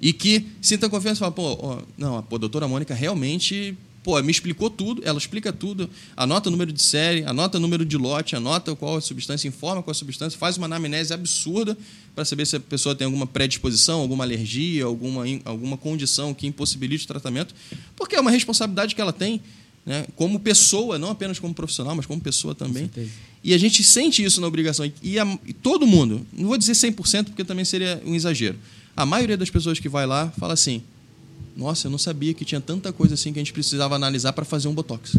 e 0.00 0.12
que 0.12 0.44
sinta 0.60 0.88
confiança 0.90 1.18
e 1.18 1.20
fala, 1.20 1.32
pô, 1.32 1.56
ó, 1.60 1.82
não, 1.96 2.22
pô, 2.24 2.34
a 2.34 2.38
doutora 2.40 2.66
Mônica 2.66 2.92
realmente 2.92 3.76
pô, 4.02 4.20
me 4.22 4.30
explicou 4.30 4.68
tudo, 4.68 5.02
ela 5.04 5.18
explica 5.18 5.52
tudo, 5.52 5.88
anota 6.16 6.48
o 6.48 6.52
número 6.52 6.72
de 6.72 6.82
série, 6.82 7.24
anota 7.24 7.58
o 7.58 7.60
número 7.60 7.84
de 7.84 7.96
lote, 7.96 8.34
anota 8.34 8.74
qual 8.74 8.96
a 8.96 9.00
substância, 9.00 9.46
informa 9.46 9.82
qual 9.82 9.92
a 9.92 9.94
substância, 9.94 10.38
faz 10.38 10.56
uma 10.56 10.66
anamnese 10.66 11.12
absurda 11.12 11.76
para 12.14 12.24
saber 12.24 12.46
se 12.46 12.56
a 12.56 12.60
pessoa 12.60 12.94
tem 12.94 13.04
alguma 13.04 13.26
predisposição, 13.26 14.00
alguma 14.00 14.24
alergia, 14.24 14.84
alguma, 14.84 15.24
alguma 15.44 15.76
condição 15.76 16.34
que 16.34 16.46
impossibilite 16.46 17.04
o 17.04 17.08
tratamento, 17.08 17.54
porque 17.96 18.16
é 18.16 18.20
uma 18.20 18.30
responsabilidade 18.30 18.94
que 18.94 19.00
ela 19.00 19.12
tem, 19.12 19.40
né, 19.84 20.06
como 20.14 20.38
pessoa, 20.38 20.98
não 20.98 21.10
apenas 21.10 21.38
como 21.38 21.54
profissional, 21.54 21.94
mas 21.94 22.06
como 22.06 22.20
pessoa 22.20 22.54
também. 22.54 22.90
E 23.42 23.52
a 23.52 23.58
gente 23.58 23.82
sente 23.82 24.22
isso 24.22 24.40
na 24.40 24.46
obrigação. 24.46 24.90
E, 25.02 25.18
a, 25.18 25.38
e 25.44 25.52
todo 25.52 25.86
mundo, 25.86 26.24
não 26.32 26.48
vou 26.48 26.56
dizer 26.56 26.72
100%, 26.72 27.26
porque 27.26 27.42
também 27.44 27.64
seria 27.64 28.00
um 28.06 28.14
exagero. 28.14 28.56
A 28.96 29.04
maioria 29.04 29.36
das 29.36 29.50
pessoas 29.50 29.80
que 29.80 29.88
vai 29.88 30.06
lá 30.06 30.30
fala 30.38 30.54
assim: 30.54 30.82
Nossa, 31.56 31.86
eu 31.86 31.90
não 31.90 31.98
sabia 31.98 32.32
que 32.32 32.44
tinha 32.44 32.60
tanta 32.60 32.92
coisa 32.92 33.14
assim 33.14 33.32
que 33.32 33.38
a 33.38 33.42
gente 33.42 33.52
precisava 33.52 33.94
analisar 33.94 34.32
para 34.32 34.44
fazer 34.44 34.68
um 34.68 34.74
botox. 34.74 35.16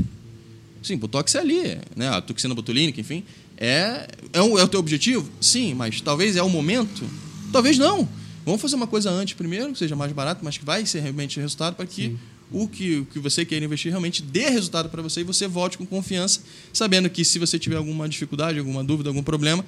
Sim, 0.82 0.98
botox 0.98 1.34
é 1.36 1.40
ali, 1.40 1.78
né? 1.96 2.10
A 2.10 2.22
toxina 2.22 2.54
botulínica, 2.54 3.00
enfim. 3.00 3.24
É, 3.58 4.08
é, 4.34 4.42
um, 4.42 4.58
é 4.58 4.64
o 4.64 4.68
teu 4.68 4.80
objetivo? 4.80 5.30
Sim, 5.40 5.74
mas 5.74 6.02
talvez 6.02 6.36
é 6.36 6.44
o 6.44 6.50
momento? 6.50 7.08
Talvez 7.52 7.78
não. 7.78 8.08
Vamos 8.46 8.62
fazer 8.62 8.76
uma 8.76 8.88
coisa 8.88 9.10
antes 9.10 9.36
primeiro, 9.36 9.72
que 9.72 9.80
seja 9.80 9.96
mais 9.96 10.12
barato, 10.12 10.44
mas 10.44 10.58
que 10.58 10.66
vai 10.66 10.86
ser 10.86 11.00
realmente 11.00 11.40
resultado 11.40 11.76
para 11.76 11.86
que 11.86 12.08
Sim. 12.08 12.20
o 12.52 12.68
que, 12.68 12.98
o 12.98 13.06
que 13.06 13.20
você 13.20 13.46
queira 13.46 13.64
investir 13.64 13.90
realmente 13.90 14.22
dê 14.22 14.50
resultado 14.50 14.90
para 14.90 15.02
você 15.02 15.22
e 15.22 15.24
você 15.24 15.48
volte 15.48 15.78
com 15.78 15.86
confiança, 15.86 16.42
sabendo 16.74 17.10
que 17.10 17.24
se 17.24 17.40
você 17.40 17.58
tiver 17.58 17.78
alguma 17.78 18.10
dificuldade, 18.10 18.60
alguma 18.60 18.84
dúvida, 18.84 19.10
algum 19.10 19.24
problema, 19.24 19.64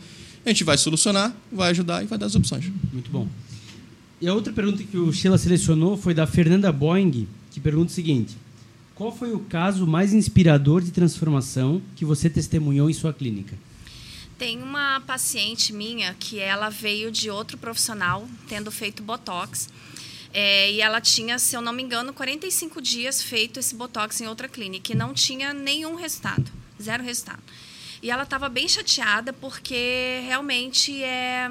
a 0.45 0.49
gente 0.49 0.63
vai 0.65 0.77
solucionar, 0.77 1.33
vai 1.51 1.71
ajudar 1.71 2.03
e 2.03 2.07
vai 2.07 2.19
dar 2.19 2.25
as 2.25 2.35
opções. 2.35 2.65
Muito 2.91 3.09
bom. 3.09 3.27
E 4.25 4.27
a 4.27 4.33
outra 4.33 4.51
pergunta 4.51 4.83
que 4.83 4.97
o 4.97 5.13
Sheila 5.13 5.37
selecionou 5.37 5.95
foi 5.95 6.11
da 6.11 6.25
Fernanda 6.25 6.71
Boeing, 6.71 7.27
que 7.51 7.59
pergunta 7.59 7.91
o 7.91 7.93
seguinte: 7.93 8.35
Qual 8.95 9.15
foi 9.15 9.31
o 9.33 9.39
caso 9.41 9.85
mais 9.85 10.13
inspirador 10.13 10.81
de 10.81 10.89
transformação 10.89 11.79
que 11.95 12.03
você 12.03 12.27
testemunhou 12.27 12.89
em 12.89 12.93
sua 12.93 13.13
clínica? 13.13 13.55
Tem 14.35 14.63
uma 14.63 14.99
paciente 15.01 15.71
minha 15.71 16.15
que 16.15 16.39
ela 16.39 16.69
veio 16.69 17.11
de 17.11 17.29
outro 17.29 17.55
profissional, 17.55 18.27
tendo 18.49 18.71
feito 18.71 19.03
botox. 19.03 19.69
É, 20.33 20.71
e 20.71 20.81
ela 20.81 20.99
tinha, 20.99 21.37
se 21.37 21.55
eu 21.55 21.61
não 21.61 21.71
me 21.71 21.83
engano, 21.83 22.11
45 22.11 22.81
dias 22.81 23.21
feito 23.21 23.59
esse 23.59 23.75
botox 23.75 24.21
em 24.21 24.27
outra 24.27 24.47
clínica 24.47 24.91
e 24.91 24.95
não 24.95 25.13
tinha 25.13 25.53
nenhum 25.53 25.93
resultado, 25.93 26.51
zero 26.81 27.03
resultado. 27.03 27.43
E 28.01 28.09
ela 28.09 28.23
estava 28.23 28.49
bem 28.49 28.67
chateada 28.67 29.31
porque 29.31 30.21
realmente 30.25 31.03
é, 31.03 31.47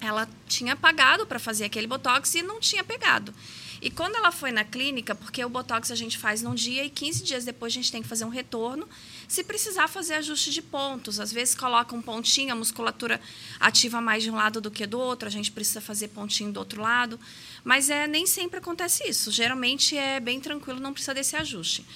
ela 0.00 0.28
tinha 0.48 0.74
pagado 0.74 1.26
para 1.26 1.38
fazer 1.38 1.64
aquele 1.64 1.86
botox 1.86 2.34
e 2.34 2.42
não 2.42 2.58
tinha 2.58 2.82
pegado. 2.82 3.34
E 3.82 3.90
quando 3.90 4.14
ela 4.16 4.30
foi 4.30 4.52
na 4.52 4.62
clínica, 4.62 5.14
porque 5.14 5.42
o 5.42 5.48
botox 5.48 5.90
a 5.90 5.94
gente 5.94 6.18
faz 6.18 6.42
num 6.42 6.54
dia 6.54 6.84
e 6.84 6.90
15 6.90 7.22
dias 7.22 7.44
depois 7.44 7.72
a 7.72 7.76
gente 7.76 7.90
tem 7.90 8.02
que 8.02 8.08
fazer 8.08 8.26
um 8.26 8.28
retorno, 8.28 8.86
se 9.26 9.42
precisar 9.42 9.88
fazer 9.88 10.14
ajuste 10.14 10.50
de 10.50 10.60
pontos, 10.60 11.18
às 11.18 11.32
vezes 11.32 11.54
coloca 11.54 11.94
um 11.94 12.02
pontinho, 12.02 12.52
a 12.52 12.56
musculatura 12.56 13.18
ativa 13.58 14.00
mais 14.00 14.22
de 14.22 14.30
um 14.30 14.34
lado 14.34 14.60
do 14.60 14.70
que 14.70 14.86
do 14.86 14.98
outro, 14.98 15.26
a 15.28 15.30
gente 15.30 15.50
precisa 15.50 15.80
fazer 15.80 16.08
pontinho 16.08 16.52
do 16.52 16.58
outro 16.58 16.82
lado, 16.82 17.18
mas 17.64 17.88
é 17.88 18.06
nem 18.06 18.26
sempre 18.26 18.58
acontece 18.58 19.08
isso. 19.08 19.30
Geralmente 19.30 19.96
é 19.96 20.20
bem 20.20 20.40
tranquilo, 20.40 20.78
não 20.78 20.92
precisa 20.92 21.14
desse 21.14 21.34
ajuste. 21.36 21.86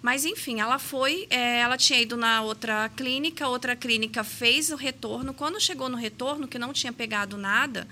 Mas, 0.00 0.24
enfim, 0.24 0.60
ela 0.60 0.78
foi, 0.78 1.26
é, 1.28 1.58
ela 1.60 1.76
tinha 1.76 2.00
ido 2.00 2.16
na 2.16 2.40
outra 2.42 2.88
clínica, 2.90 3.48
outra 3.48 3.74
clínica 3.74 4.22
fez 4.22 4.70
o 4.70 4.76
retorno. 4.76 5.34
Quando 5.34 5.60
chegou 5.60 5.88
no 5.88 5.96
retorno, 5.96 6.46
que 6.46 6.58
não 6.58 6.72
tinha 6.72 6.92
pegado 6.92 7.36
nada, 7.36 7.86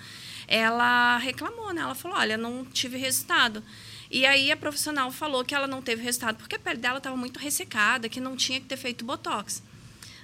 ela 0.47 1.19
reclamou, 1.19 1.73
né? 1.73 1.83
Ela 1.83 1.95
falou: 1.95 2.17
olha, 2.17 2.37
não 2.37 2.65
tive 2.65 2.97
resultado. 2.97 3.63
E 4.11 4.25
aí 4.25 4.53
a 4.53 4.57
profissional 4.57 5.11
falou 5.11 5.45
que 5.45 5.55
ela 5.55 5.67
não 5.67 5.83
teve 5.83 6.03
resultado 6.03 6.37
porque 6.37 6.55
a 6.55 6.59
pele 6.59 6.79
dela 6.79 6.99
estava 6.99 7.17
muito 7.17 7.41
ressecada, 7.41 8.09
que 8.09 8.21
não 8.21 8.37
tinha 8.37 8.61
que 8.61 8.67
ter 8.67 8.77
feito 8.77 9.05
botox. 9.05 9.63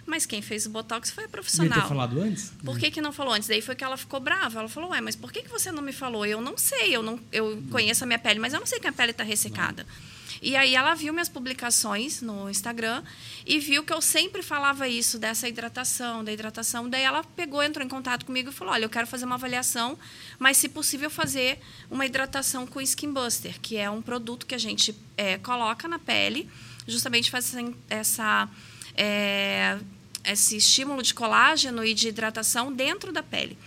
Mas 0.07 0.27
quem 0.27 0.43
fez 0.43 0.67
o 0.67 0.71
botox 0.71 1.11
foi 1.11 1.25
a 1.25 1.29
profissional. 1.29 1.69
Devia 1.69 1.83
ter 1.83 1.89
falado 1.89 2.21
antes? 2.21 2.53
Por 2.65 2.79
que, 2.79 2.91
que 2.91 3.01
não 3.01 3.13
falou 3.13 3.35
antes? 3.35 3.49
Daí 3.49 3.61
foi 3.61 3.75
que 3.75 3.85
ela 3.85 3.97
ficou 3.97 4.21
brava. 4.21 4.61
Ela 4.61 4.69
falou: 4.69 4.91
Ué, 4.91 5.01
mas 5.01 5.17
por 5.17 5.33
que, 5.33 5.43
que 5.43 5.49
você 5.49 5.73
não 5.73 5.83
me 5.83 5.93
falou? 5.93 6.25
Eu 6.25 6.41
não 6.41 6.57
sei, 6.57 6.95
eu, 6.95 7.03
não, 7.03 7.19
eu 7.33 7.61
conheço 7.71 8.05
a 8.05 8.07
minha 8.07 8.19
pele, 8.19 8.39
mas 8.39 8.53
eu 8.53 8.61
não 8.61 8.67
sei 8.67 8.79
que 8.79 8.87
a 8.87 8.93
pele 8.93 9.11
está 9.11 9.25
ressecada. 9.25 9.85
Não. 9.85 10.12
E 10.41 10.57
aí 10.57 10.75
ela 10.75 10.95
viu 10.95 11.13
minhas 11.13 11.29
publicações 11.29 12.21
no 12.21 12.49
Instagram 12.51 13.03
e 13.47 13.59
viu 13.59 13.85
que 13.85 13.93
eu 13.93 14.01
sempre 14.01 14.43
falava 14.43 14.89
isso 14.89 15.19
dessa 15.19 15.49
hidratação, 15.49 16.25
da 16.25 16.33
hidratação. 16.33 16.89
Daí 16.89 17.03
ela 17.03 17.23
pegou, 17.23 17.63
entrou 17.63 17.85
em 17.85 17.89
contato 17.89 18.27
comigo 18.27 18.51
e 18.51 18.53
falou: 18.53 18.73
"Olha, 18.75 18.85
eu 18.85 18.91
quero 18.91 19.07
fazer 19.07 19.25
uma 19.25 19.37
avaliação, 19.37 19.99
mas 20.39 20.57
se 20.57 20.69
possível 20.69 21.11
fazer 21.11 21.59
uma 21.91 22.07
hidratação 22.07 22.67
com 22.67 22.81
Skin 22.81 23.13
Buster, 23.13 23.61
que 23.61 23.77
é 23.77 23.91
um 23.91 24.03
produto 24.03 24.47
que 24.47 24.55
a 24.55 24.59
gente 24.59 24.95
é, 25.17 25.39
coloca 25.39 25.87
na 25.87 25.99
pele, 25.99 26.49
justamente 26.87 27.31
faz 27.31 27.55
essa 27.89 28.49
é, 28.97 29.79
esse 30.25 30.57
estímulo 30.57 31.03
de 31.03 31.15
colágeno 31.15 31.85
e 31.85 31.95
de 31.95 32.09
hidratação 32.09 32.73
dentro 32.73 33.13
da 33.13 33.23
pele. 33.23 33.59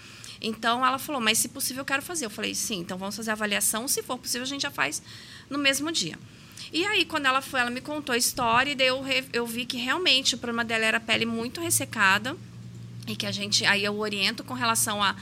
Então 0.42 0.86
ela 0.86 1.00
falou, 1.00 1.22
mas 1.22 1.38
se 1.38 1.50
possível 1.50 1.82
eu 1.82 1.86
quero 1.86 2.02
fazer. 2.02 2.26
Eu 2.26 2.30
falei, 2.30 2.54
sim, 2.54 2.80
então 2.80 2.98
vamos 2.98 3.16
fazer 3.16 3.32
a 3.32 3.34
avaliação. 3.34 3.88
Se 3.88 4.04
for 4.04 4.18
possível, 4.18 4.44
a 4.44 4.48
gente 4.48 4.62
já 4.62 4.72
faz 4.72 5.02
no 5.50 5.58
mesmo 5.58 5.92
dia. 5.92 6.18
E 6.72 6.86
aí, 6.86 7.06
quando 7.06 7.26
ela 7.26 7.42
foi, 7.42 7.60
ela 7.60 7.70
me 7.70 7.82
contou 7.82 8.14
a 8.14 8.18
história 8.18 8.72
e 8.72 8.76
daí 8.76 8.88
eu, 8.88 9.04
eu 9.34 9.46
vi 9.46 9.66
que 9.66 9.78
realmente 9.78 10.36
o 10.36 10.38
problema 10.38 10.64
dela 10.66 10.86
era 10.86 10.98
a 10.98 11.00
pele 11.02 11.26
muito 11.26 11.62
ressecada 11.62 12.36
e 13.08 13.16
que 13.16 13.26
a 13.26 13.32
gente, 13.32 13.66
aí 13.66 13.84
eu 13.84 13.98
oriento 13.98 14.44
com 14.44 14.54
relação 14.54 15.02
a 15.02 15.16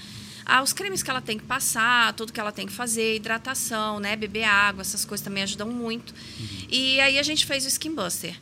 aos 0.45 0.73
cremes 0.73 1.01
que 1.01 1.09
ela 1.09 1.21
tem 1.21 1.37
que 1.37 1.45
passar, 1.45 2.11
tudo 2.13 2.33
que 2.33 2.39
ela 2.39 2.51
tem 2.51 2.67
que 2.67 2.73
fazer, 2.73 3.15
hidratação, 3.15 3.99
né, 3.99 4.13
beber 4.15 4.43
água, 4.43 4.81
essas 4.81 5.05
coisas 5.05 5.23
também 5.23 5.41
ajudam 5.43 5.69
muito. 5.69 6.13
Uhum. 6.13 6.67
E 6.69 6.99
aí 6.99 7.17
a 7.17 7.23
gente 7.23 7.45
fez 7.45 7.63
o 7.63 7.69
Skin 7.69 7.95
Buster. 7.95 8.37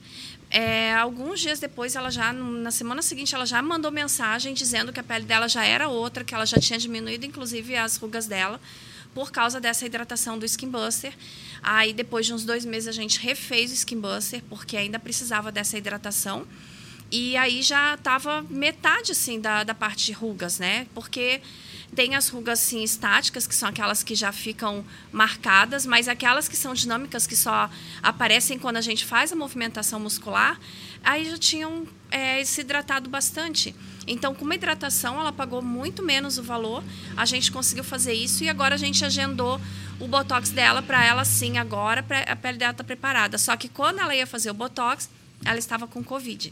É, 0.50 0.94
alguns 0.96 1.40
dias 1.40 1.60
depois, 1.60 1.96
ela 1.96 2.10
já 2.10 2.34
na 2.34 2.72
semana 2.72 3.02
seguinte, 3.02 3.34
ela 3.34 3.46
já 3.46 3.62
mandou 3.62 3.92
mensagem 3.92 4.54
dizendo 4.54 4.92
que 4.92 5.00
a 5.00 5.04
pele 5.04 5.26
dela 5.26 5.48
já 5.48 5.64
era 5.64 5.88
outra, 5.88 6.24
que 6.24 6.34
ela 6.34 6.46
já 6.46 6.58
tinha 6.58 6.78
diminuído, 6.78 7.26
inclusive 7.26 7.76
as 7.76 7.98
rugas 7.98 8.26
dela 8.26 8.60
por 9.14 9.32
causa 9.32 9.60
dessa 9.60 9.86
hidratação 9.86 10.38
do 10.38 10.46
Skin 10.46 10.70
Buster. 10.70 11.14
Aí, 11.62 11.94
depois 11.94 12.26
de 12.26 12.34
uns 12.34 12.44
dois 12.44 12.66
meses, 12.66 12.88
a 12.88 12.92
gente 12.92 13.20
refez 13.20 13.72
o 13.72 13.74
Skin 13.74 14.00
Buster, 14.00 14.42
porque 14.50 14.78
ainda 14.78 14.98
precisava 15.00 15.52
dessa 15.52 15.78
hidratação. 15.78 16.48
E 17.12 17.36
aí 17.36 17.62
já 17.62 17.96
estava 17.96 18.42
metade, 18.50 19.12
assim, 19.12 19.40
da, 19.40 19.64
da 19.64 19.76
parte 19.76 20.06
de 20.06 20.12
rugas, 20.14 20.60
né? 20.60 20.88
Porque 20.96 21.42
tem 21.96 22.16
as 22.16 22.30
rugas 22.30 22.62
assim, 22.62 22.84
estáticas, 22.84 23.46
que 23.46 23.54
são 23.54 23.70
aquelas 23.70 24.02
que 24.04 24.16
já 24.16 24.32
ficam 24.32 24.84
marcadas, 25.12 25.86
mas 25.86 26.08
aquelas 26.08 26.48
que 26.48 26.56
são 26.56 26.74
dinâmicas, 26.74 27.28
que 27.28 27.36
só 27.36 27.70
aparecem 28.02 28.58
quando 28.58 28.78
a 28.78 28.82
gente 28.82 29.06
faz 29.06 29.32
a 29.32 29.36
movimentação 29.36 30.00
muscular, 30.00 30.60
aí 31.04 31.30
já 31.30 31.38
tinham 31.38 31.86
é, 32.10 32.44
se 32.46 32.62
hidratado 32.62 33.10
bastante. 33.10 33.76
Então, 34.08 34.34
com 34.34 34.46
uma 34.46 34.56
hidratação, 34.56 35.20
ela 35.20 35.32
pagou 35.32 35.62
muito 35.62 36.02
menos 36.02 36.38
o 36.38 36.44
valor. 36.44 36.84
A 37.16 37.26
gente 37.26 37.52
conseguiu 37.52 37.84
fazer 37.84 38.14
isso 38.14 38.44
e 38.44 38.50
agora 38.50 38.76
a 38.76 38.78
gente 38.78 39.06
agendou 39.06 39.60
o 40.00 40.08
botox 40.08 40.50
dela 40.50 40.82
para 40.82 41.06
ela 41.06 41.24
sim 41.24 41.58
agora, 41.58 42.04
a 42.28 42.36
pele 42.36 42.58
dela 42.58 42.72
está 42.72 42.84
preparada. 42.84 43.38
Só 43.38 43.56
que 43.56 43.70
quando 43.70 44.00
ela 44.00 44.16
ia 44.16 44.26
fazer 44.26 44.50
o 44.50 44.54
botox, 44.54 45.10
ela 45.46 45.60
estava 45.60 45.88
com 45.88 46.04
Covid. 46.04 46.52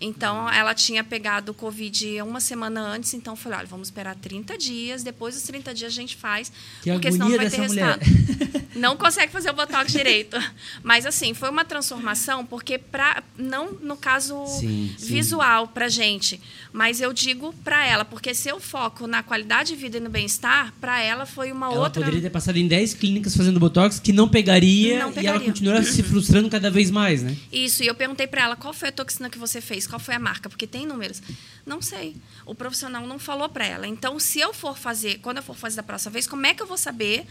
Então, 0.00 0.48
ela 0.50 0.74
tinha 0.74 1.04
pegado 1.04 1.52
o 1.52 1.54
Covid 1.54 2.22
uma 2.22 2.40
semana 2.40 2.80
antes, 2.80 3.12
então 3.12 3.34
eu 3.34 3.36
falei, 3.36 3.58
olha, 3.58 3.66
vamos 3.66 3.88
esperar 3.88 4.16
30 4.16 4.56
dias, 4.56 5.02
depois 5.02 5.34
dos 5.34 5.44
30 5.44 5.74
dias 5.74 5.92
a 5.92 5.94
gente 5.94 6.16
faz, 6.16 6.50
que 6.82 6.90
porque 6.90 7.12
senão 7.12 7.28
não 7.28 7.36
vai 7.36 7.50
ter 7.50 7.60
resultado. 7.60 8.00
não 8.74 8.96
consegue 8.96 9.30
fazer 9.30 9.50
o 9.50 9.52
Botox 9.52 9.92
direito. 9.92 10.36
Mas, 10.82 11.04
assim, 11.04 11.34
foi 11.34 11.50
uma 11.50 11.64
transformação, 11.64 12.46
porque, 12.46 12.78
pra, 12.78 13.22
não 13.36 13.72
no 13.82 13.96
caso 13.96 14.46
sim, 14.46 14.94
visual 14.98 15.68
para 15.68 15.88
gente, 15.88 16.40
mas 16.72 17.00
eu 17.00 17.12
digo 17.12 17.52
para 17.64 17.84
ela, 17.84 18.04
porque 18.04 18.34
se 18.34 18.48
eu 18.48 18.60
foco 18.60 19.06
na 19.06 19.22
qualidade 19.22 19.70
de 19.70 19.76
vida 19.76 19.98
e 19.98 20.00
no 20.00 20.08
bem-estar, 20.08 20.72
para 20.80 21.02
ela 21.02 21.26
foi 21.26 21.52
uma 21.52 21.66
ela 21.66 21.80
outra... 21.80 22.00
Ela 22.00 22.06
poderia 22.06 22.22
ter 22.22 22.30
passado 22.30 22.56
em 22.56 22.66
10 22.66 22.94
clínicas 22.94 23.36
fazendo 23.36 23.60
Botox 23.60 23.98
que 23.98 24.12
não 24.12 24.28
pegaria, 24.28 25.00
não 25.00 25.12
pegaria. 25.12 25.30
e 25.30 25.34
ela 25.34 25.44
continuaria 25.44 25.82
se 25.82 26.02
frustrando 26.02 26.48
cada 26.48 26.70
vez 26.70 26.90
mais, 26.90 27.22
né? 27.22 27.36
Isso, 27.52 27.82
e 27.82 27.86
eu 27.86 27.94
perguntei 27.94 28.26
para 28.26 28.42
ela, 28.42 28.56
qual 28.56 28.72
foi 28.72 28.88
a 28.88 28.92
toxina 28.92 29.28
que 29.28 29.38
você 29.38 29.60
fez? 29.60 29.86
Qual 29.90 30.00
foi 30.00 30.14
a 30.14 30.18
marca, 30.18 30.48
porque 30.48 30.66
tem 30.66 30.86
números. 30.86 31.20
Não 31.66 31.82
sei. 31.82 32.16
O 32.46 32.54
profissional 32.54 33.06
não 33.06 33.18
falou 33.18 33.48
para 33.48 33.66
ela. 33.66 33.86
Então, 33.86 34.18
se 34.18 34.40
eu 34.40 34.54
for 34.54 34.78
fazer, 34.78 35.18
quando 35.18 35.38
eu 35.38 35.42
for 35.42 35.56
fazer 35.56 35.76
da 35.76 35.82
próxima 35.82 36.12
vez, 36.12 36.26
como 36.26 36.46
é 36.46 36.54
que 36.54 36.62
eu 36.62 36.66
vou 36.66 36.78
saber 36.78 37.26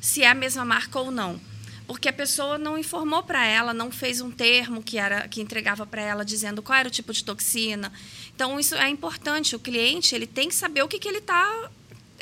se 0.00 0.22
é 0.22 0.28
a 0.28 0.34
mesma 0.34 0.64
marca 0.64 0.98
ou 0.98 1.10
não? 1.10 1.40
Porque 1.86 2.08
a 2.08 2.12
pessoa 2.12 2.58
não 2.58 2.78
informou 2.78 3.22
para 3.22 3.44
ela, 3.46 3.72
não 3.72 3.90
fez 3.90 4.20
um 4.20 4.30
termo 4.30 4.82
que 4.82 4.98
era 4.98 5.28
que 5.28 5.40
entregava 5.40 5.86
para 5.86 6.02
ela 6.02 6.24
dizendo 6.24 6.62
qual 6.62 6.78
era 6.78 6.88
o 6.88 6.90
tipo 6.90 7.12
de 7.12 7.24
toxina. 7.24 7.92
Então, 8.34 8.58
isso 8.58 8.74
é 8.74 8.88
importante. 8.88 9.56
O 9.56 9.60
cliente 9.60 10.14
ele 10.14 10.26
tem 10.26 10.48
que 10.48 10.54
saber 10.54 10.82
o 10.82 10.88
que, 10.88 10.98
que 10.98 11.08
ele 11.08 11.18
está 11.18 11.70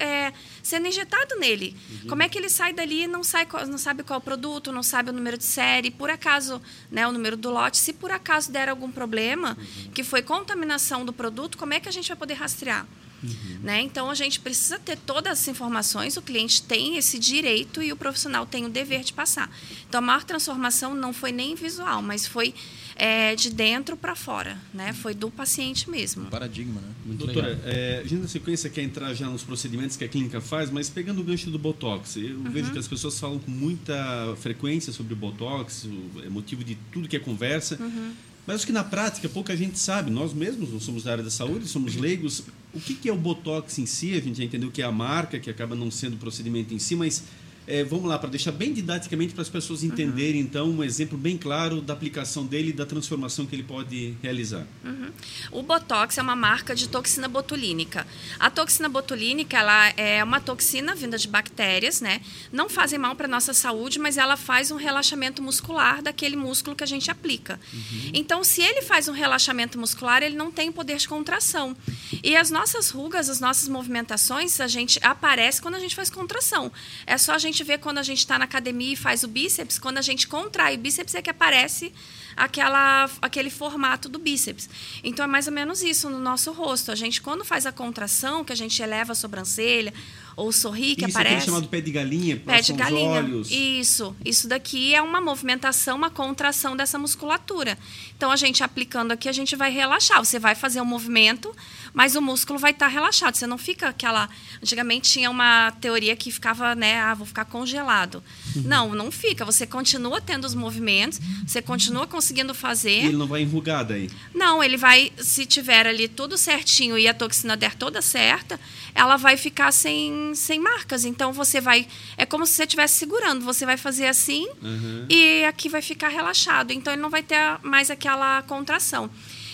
é, 0.01 0.33
sendo 0.63 0.89
injetado 0.89 1.37
nele. 1.39 1.77
Uhum. 1.91 2.09
Como 2.09 2.23
é 2.23 2.29
que 2.29 2.39
ele 2.39 2.49
sai 2.49 2.73
dali 2.73 3.03
e 3.03 3.07
não, 3.07 3.23
sai, 3.23 3.47
não 3.69 3.79
sabe 3.79 4.03
qual 4.03 4.19
o 4.19 4.23
produto, 4.23 4.73
não 4.73 4.83
sabe 4.83 5.11
o 5.11 5.13
número 5.13 5.37
de 5.37 5.45
série, 5.45 5.91
por 5.91 6.11
acaso, 6.11 6.61
né, 6.91 7.07
o 7.07 7.13
número 7.13 7.37
do 7.37 7.51
lote. 7.51 7.77
Se 7.77 7.93
por 7.93 8.11
acaso 8.11 8.51
der 8.51 8.69
algum 8.69 8.91
problema, 8.91 9.57
uhum. 9.59 9.91
que 9.93 10.03
foi 10.03 10.23
contaminação 10.23 11.05
do 11.05 11.13
produto, 11.13 11.59
como 11.59 11.75
é 11.75 11.81
que 11.81 11.89
a 11.89 11.93
gente 11.93 12.09
vai 12.09 12.17
poder 12.17 12.35
rastrear? 12.35 12.87
Uhum. 13.23 13.61
Né? 13.63 13.83
Então 13.83 14.11
a 14.11 14.15
gente 14.15 14.41
precisa 14.41 14.79
ter 14.79 14.97
todas 14.97 15.41
as 15.41 15.49
informações, 15.49 16.17
o 16.17 16.23
cliente 16.23 16.63
tem 16.63 16.97
esse 16.97 17.19
direito 17.19 17.83
e 17.83 17.93
o 17.93 17.97
profissional 17.97 18.47
tem 18.47 18.65
o 18.65 18.69
dever 18.71 19.03
de 19.05 19.13
passar. 19.13 19.51
Então 19.87 19.99
a 19.99 20.03
maior 20.03 20.25
transformação 20.25 20.95
não 20.95 21.13
foi 21.13 21.31
nem 21.31 21.55
visual, 21.55 22.01
mas 22.01 22.27
foi 22.27 22.55
é, 23.01 23.35
de 23.35 23.49
dentro 23.49 23.97
para 23.97 24.15
fora, 24.15 24.59
né? 24.75 24.93
Foi 24.93 25.15
do 25.15 25.31
paciente 25.31 25.89
mesmo. 25.89 26.25
Um 26.25 26.27
paradigma, 26.27 26.83
né? 26.83 26.89
Muito 27.07 27.25
Doutora, 27.25 27.59
é, 27.65 28.03
a 28.05 28.07
gente 28.07 28.21
na 28.21 28.29
sequência 28.29 28.69
quer 28.69 28.83
entrar 28.83 29.15
já 29.15 29.27
nos 29.27 29.43
procedimentos 29.43 29.97
que 29.97 30.05
a 30.05 30.09
clínica 30.09 30.39
faz, 30.39 30.71
mas 30.71 30.91
pegando 30.91 31.23
o 31.23 31.25
gancho 31.25 31.51
do 31.51 31.59
Botox, 31.59 32.17
eu 32.17 32.37
uhum. 32.37 32.51
vejo 32.51 32.71
que 32.71 32.79
as 32.79 32.87
pessoas 32.87 33.19
falam 33.19 33.39
com 33.39 33.51
muita 33.51 34.37
frequência 34.37 34.93
sobre 34.93 35.15
o 35.15 35.17
Botox, 35.17 35.89
é 36.23 36.29
motivo 36.29 36.63
de 36.63 36.77
tudo 36.93 37.09
que 37.09 37.17
é 37.17 37.19
conversa. 37.19 37.79
Uhum. 37.81 38.13
Mas 38.47 38.57
acho 38.57 38.67
que 38.67 38.73
na 38.73 38.85
prática 38.85 39.31
pouca 39.31 39.57
gente 39.57 39.79
sabe. 39.79 40.11
Nós 40.11 40.35
mesmos 40.35 40.71
não 40.71 40.81
somos 40.81 41.05
da 41.05 41.13
área 41.13 41.25
da 41.25 41.31
saúde, 41.31 41.67
somos 41.69 41.97
leigos. 41.97 42.43
O 42.75 42.81
que, 42.81 42.95
que 42.95 43.09
é 43.09 43.13
o 43.13 43.17
Botox 43.17 43.79
em 43.79 43.87
si? 43.87 44.15
A 44.15 44.21
gente 44.21 44.37
já 44.37 44.45
entendeu 44.45 44.71
que 44.71 44.83
é 44.83 44.85
a 44.85 44.93
marca, 44.93 45.39
que 45.39 45.49
acaba 45.49 45.75
não 45.75 45.91
sendo 45.91 46.15
o 46.15 46.19
procedimento 46.19 46.75
em 46.75 46.79
si, 46.79 46.95
mas 46.95 47.25
é, 47.67 47.85
vamos 47.85 48.07
lá, 48.07 48.19
para 48.19 48.31
deixar 48.31 48.53
bem 48.53 48.73
didaticamente 48.73 49.33
para 49.33 49.43
as 49.43 49.49
pessoas 49.49 49.85
entenderem, 49.85 50.41
uhum. 50.41 50.47
então, 50.47 50.71
um 50.71 50.83
exemplo 50.83 51.17
bem 51.17 51.37
claro 51.37 51.81
da 51.81 51.93
aplicação 51.93 52.45
dele 52.45 52.71
e 52.71 52.73
da 52.73 52.85
transformação 52.85 53.47
que 53.47 53.55
ele 53.55 53.63
pode 53.63 54.15
realizar. 54.23 54.67
Uhum. 54.85 55.11
O 55.53 55.63
Botox 55.63 56.19
é 56.19 56.23
uma 56.23 56.35
marca 56.35 56.75
de 56.75 56.89
toxina 56.89 57.29
botulínica. 57.29 58.07
A 58.39 58.51
toxina 58.51 58.89
botulínica 58.89 59.59
ela 59.59 59.89
é 59.97 60.23
uma 60.25 60.41
toxina 60.41 60.95
vinda 60.95 61.17
de 61.19 61.29
bactérias, 61.29 62.01
né? 62.01 62.21
Não 62.53 62.69
fazem 62.69 62.99
mal 62.99 63.15
para 63.15 63.27
a 63.27 63.29
nossa 63.29 63.53
saúde, 63.53 63.99
mas 63.99 64.17
ela 64.17 64.37
faz 64.37 64.71
um 64.71 64.77
relaxamento 64.77 65.43
muscular 65.43 66.03
daquele 66.03 66.37
músculo 66.37 66.75
que 66.75 66.85
a 66.85 66.87
gente 66.87 67.11
aplica. 67.11 67.61
Uhum. 67.73 68.11
Então, 68.15 68.43
se 68.43 68.63
ele 68.63 68.83
faz 68.83 69.07
um 69.09 69.13
relaxamento 69.13 69.79
muscular, 69.79 70.23
ele 70.23 70.37
não 70.37 70.51
tem 70.51 70.73
poder 70.73 70.97
de 70.97 71.09
contração. 71.09 71.77
E 72.23 72.35
as 72.37 72.51
nossas 72.51 72.91
rugas, 72.91 73.29
as 73.29 73.41
nossas 73.41 73.69
movimentações, 73.69 74.61
a 74.61 74.67
gente 74.67 74.99
aparece 75.03 75.61
quando 75.61 75.75
a 75.77 75.81
gente 75.81 75.95
faz 75.95 76.11
contração. 76.11 76.73
É 77.07 77.17
só 77.17 77.35
a 77.35 77.39
gente 77.39 77.50
gente 77.51 77.65
vê 77.65 77.77
quando 77.77 77.99
a 77.99 78.03
gente 78.03 78.19
está 78.19 78.39
na 78.39 78.45
academia 78.45 78.93
e 78.93 78.97
faz 78.97 79.23
o 79.23 79.29
bíceps, 79.29 79.79
quando 79.79 79.99
a 79.99 80.03
gente 80.03 80.27
contrai 80.27 80.77
o 80.77 80.79
bíceps 80.79 81.15
é 81.15 81.23
que 81.23 81.31
aparece 81.31 81.93
aquela, 82.37 83.09
aquele 83.21 83.51
formato 83.51 84.09
do 84.09 84.19
bíceps. 84.19 84.69
Então 85.03 85.25
é 85.25 85.29
mais 85.29 85.47
ou 85.47 85.53
menos 85.53 85.83
isso 85.83 86.09
no 86.09 86.19
nosso 86.19 86.53
rosto. 86.53 86.91
A 86.91 86.95
gente, 86.95 87.21
quando 87.21 87.45
faz 87.45 87.67
a 87.67 87.73
contração, 87.73 88.45
que 88.45 88.53
a 88.53 88.57
gente 88.57 88.81
eleva 88.83 89.13
a 89.13 89.15
sobrancelha 89.15 89.93
ou 90.37 90.53
sorri, 90.53 90.97
que 90.97 91.05
isso 91.05 91.17
aparece. 91.17 91.37
Isso 91.37 91.45
é 91.45 91.47
chamado 91.47 91.69
pé 91.69 91.81
de 91.81 91.91
galinha, 91.91 92.37
pé 92.39 92.61
de 92.61 92.73
galinha. 92.73 93.11
olhos. 93.11 93.51
Isso. 93.51 94.17
Isso 94.25 94.49
daqui 94.49 94.95
é 94.95 95.03
uma 95.03 95.21
movimentação, 95.21 95.97
uma 95.97 96.11
contração 96.11 96.77
dessa 96.77 96.99
musculatura. 96.99 97.79
Então 98.17 98.31
a 98.31 98.37
gente 98.37 98.63
aplicando 98.63 99.13
aqui, 99.13 99.29
a 99.29 99.33
gente 99.33 99.55
vai 99.55 99.71
relaxar. 99.71 100.19
Você 100.25 100.39
vai 100.39 100.55
fazer 100.55 100.81
um 100.81 100.85
movimento, 100.85 101.55
mas 101.93 102.17
o 102.17 102.23
músculo 102.23 102.59
vai 102.59 102.71
estar 102.71 102.89
relaxado. 102.89 103.35
Você 103.35 103.47
não 103.47 103.59
fica 103.59 103.89
aquela. 103.89 104.29
Antigamente 104.63 105.11
tinha 105.11 105.31
uma 105.31 105.73
teoria 105.73 106.17
que 106.17 106.31
ficava, 106.31 106.75
né? 106.75 107.01
Ah, 107.01 107.15
vou 107.15 107.27
ficar 107.27 107.45
congelado. 107.45 108.23
Uhum. 108.57 108.63
Não, 108.63 108.95
não 108.95 109.11
fica. 109.11 109.45
Você 109.45 109.67
continua 109.67 110.21
tendo 110.21 110.45
os 110.45 110.55
movimentos, 110.55 111.21
você 111.47 111.61
continua 111.61 112.07
conseguindo 112.21 112.55
fazer. 112.55 113.03
E 113.03 113.07
ele 113.07 113.17
não 113.17 113.27
vai 113.27 113.41
enrugar 113.41 113.83
daí? 113.83 114.11
Não, 114.35 114.63
ele 114.63 114.77
vai, 114.77 115.11
se 115.17 115.47
tiver 115.47 115.87
ali 115.87 116.07
tudo 116.07 116.37
certinho 116.37 116.99
e 116.99 117.09
a 117.09 117.15
toxina 117.15 117.57
der 117.57 117.75
toda 117.75 118.03
certa, 118.03 118.61
ela 118.95 119.17
vai 119.17 119.39
ficar 119.39 119.73
sem, 119.73 120.35
sem 120.35 120.61
marcas. 120.61 121.07
Então 121.07 121.33
você 121.33 121.63
vai. 121.63 121.89
É 122.19 122.27
como 122.27 122.45
se 122.45 122.53
você 122.53 122.65
estivesse 122.65 122.99
segurando. 122.99 123.43
Você 123.43 123.65
vai 123.65 123.79
fazer 123.79 124.07
assim 124.07 124.47
uhum. 124.63 125.07
e 125.09 125.45
aqui 125.45 125.71
vai 125.71 125.81
ficar 125.81 126.09
relaxado. 126.09 126.73
Então 126.73 126.93
ele 126.93 127.01
não 127.01 127.09
vai 127.09 127.23
ter 127.23 127.39
mais 127.63 127.91
aquela 127.91 128.43
contração. 128.43 129.11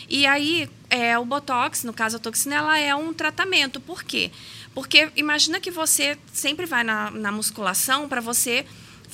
E 0.09 0.27
aí, 0.27 0.69
é, 0.91 1.17
o 1.19 1.25
Botox, 1.25 1.85
no 1.85 1.93
caso 1.93 2.17
a 2.17 2.21
toxina, 2.21 2.57
ela 2.57 2.79
é 2.79 2.95
um 2.95 3.15
tratamento. 3.15 3.81
Por 3.81 4.03
quê? 4.03 4.31
Porque 4.75 5.09
imagina 5.17 5.61
que 5.61 5.71
você 5.71 6.19
sempre 6.33 6.67
vai 6.67 6.83
na, 6.83 7.11
na 7.13 7.31
musculação 7.31 8.09
para 8.09 8.21
você 8.21 8.67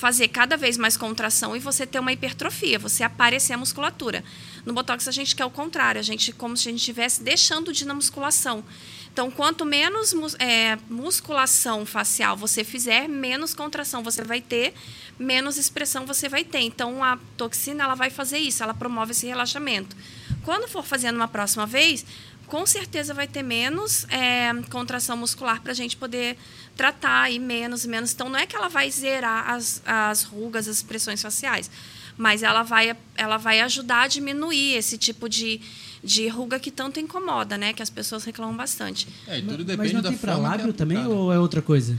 fazer 0.03 0.27
cada 0.27 0.57
vez 0.57 0.77
mais 0.77 0.97
contração 0.97 1.55
e 1.55 1.59
você 1.59 1.87
ter 1.87 1.97
uma 1.97 2.11
hipertrofia, 2.11 2.77
você 2.77 3.05
aparecer 3.05 3.53
a 3.53 3.57
musculatura. 3.57 4.21
No 4.65 4.73
Botox 4.73 5.07
a 5.07 5.13
gente 5.13 5.33
quer 5.33 5.45
o 5.45 5.49
contrário, 5.49 5.97
a 5.97 6.03
gente 6.03 6.33
como 6.33 6.57
se 6.57 6.67
a 6.67 6.71
gente 6.71 6.81
estivesse 6.81 7.23
deixando 7.23 7.71
de 7.71 7.85
ir 7.85 7.87
na 7.87 7.93
musculação. 7.93 8.65
Então, 9.13 9.31
quanto 9.31 9.63
menos 9.63 10.13
é, 10.39 10.77
musculação 10.89 11.85
facial 11.85 12.35
você 12.35 12.65
fizer, 12.65 13.07
menos 13.07 13.53
contração 13.53 14.03
você 14.03 14.25
vai 14.25 14.41
ter, 14.41 14.73
menos 15.17 15.57
expressão 15.57 16.05
você 16.05 16.27
vai 16.27 16.43
ter. 16.43 16.59
Então, 16.59 17.01
a 17.01 17.17
toxina 17.37 17.85
ela 17.85 17.95
vai 17.95 18.09
fazer 18.09 18.39
isso, 18.39 18.61
ela 18.61 18.73
promove 18.73 19.11
esse 19.11 19.25
relaxamento. 19.25 19.95
Quando 20.43 20.67
for 20.67 20.83
fazendo 20.83 21.15
uma 21.15 21.29
próxima 21.29 21.65
vez, 21.65 22.05
com 22.47 22.65
certeza 22.65 23.13
vai 23.13 23.27
ter 23.27 23.41
menos 23.41 24.05
é, 24.09 24.51
contração 24.69 25.15
muscular 25.15 25.61
para 25.61 25.71
a 25.71 25.75
gente 25.75 25.95
poder 25.95 26.37
tratar 26.75 27.31
e 27.31 27.39
menos 27.39 27.85
e 27.85 27.87
menos. 27.87 28.13
Então, 28.13 28.29
não 28.29 28.39
é 28.39 28.45
que 28.45 28.55
ela 28.55 28.69
vai 28.69 28.89
zerar 28.89 29.49
as, 29.49 29.81
as 29.85 30.23
rugas, 30.23 30.67
as 30.67 30.77
expressões 30.77 31.21
faciais, 31.21 31.69
mas 32.17 32.43
ela 32.43 32.63
vai, 32.63 32.95
ela 33.15 33.37
vai 33.37 33.59
ajudar 33.61 34.03
a 34.03 34.07
diminuir 34.07 34.75
esse 34.75 34.97
tipo 34.97 35.27
de, 35.27 35.61
de 36.03 36.27
ruga 36.27 36.59
que 36.59 36.71
tanto 36.71 36.99
incomoda, 36.99 37.57
né? 37.57 37.73
Que 37.73 37.81
as 37.81 37.89
pessoas 37.89 38.23
reclamam 38.23 38.55
bastante. 38.55 39.07
É, 39.27 39.41
tudo 39.41 39.63
depende 39.63 39.77
mas 39.77 39.93
não 39.93 40.01
da 40.01 40.09
tem 40.09 40.17
para 40.17 40.35
lábio 40.35 40.69
é 40.69 40.73
também 40.73 41.05
ou 41.05 41.31
é 41.31 41.39
outra 41.39 41.61
coisa? 41.61 41.97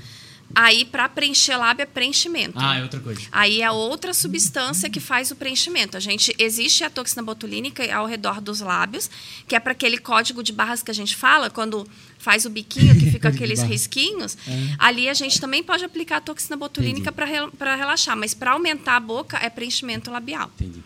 Aí, 0.55 0.85
para 0.85 1.09
preencher 1.09 1.57
lábio, 1.57 1.83
é 1.83 1.87
preenchimento. 1.87 2.55
Ah, 2.57 2.77
é 2.79 2.83
outra 2.83 3.01
coisa. 3.01 3.21
Aí 3.33 3.61
é 3.61 3.71
outra 3.71 4.15
substância 4.15 4.89
que 4.89 5.01
faz 5.01 5.31
o 5.31 5.37
preenchimento. 5.37 5.97
A 5.97 6.01
gente 6.01 6.35
existe 6.39 6.85
a 6.85 6.91
toxina 6.91 7.23
botulínica 7.23 7.93
ao 7.95 8.07
redor 8.07 8.41
dos 8.41 8.61
lábios, 8.61 9.11
que 9.49 9.57
é 9.57 9.61
para 9.61 9.73
aquele 9.73 9.99
código 9.99 10.43
de 10.43 10.53
barras 10.53 10.83
que 10.83 10.91
a 10.91 10.95
gente 10.95 11.17
fala, 11.17 11.51
quando 11.51 11.87
faz 12.19 12.45
o 12.45 12.51
biquinho, 12.51 12.99
que 12.99 13.11
fica 13.13 13.29
aqueles 13.29 13.63
risquinhos. 13.63 14.37
É. 14.47 14.77
Ali 14.79 15.09
a 15.09 15.15
gente 15.15 15.41
também 15.41 15.63
pode 15.63 15.85
aplicar 15.85 16.19
a 16.19 16.21
toxina 16.21 16.57
botulínica 16.57 17.11
para 17.11 17.75
relaxar, 17.77 18.17
mas 18.17 18.33
para 18.33 18.53
aumentar 18.53 18.97
a 18.97 19.01
boca 19.01 19.39
é 19.39 19.51
preenchimento 19.51 20.11
labial. 20.11 20.51
Entendi. 20.55 20.83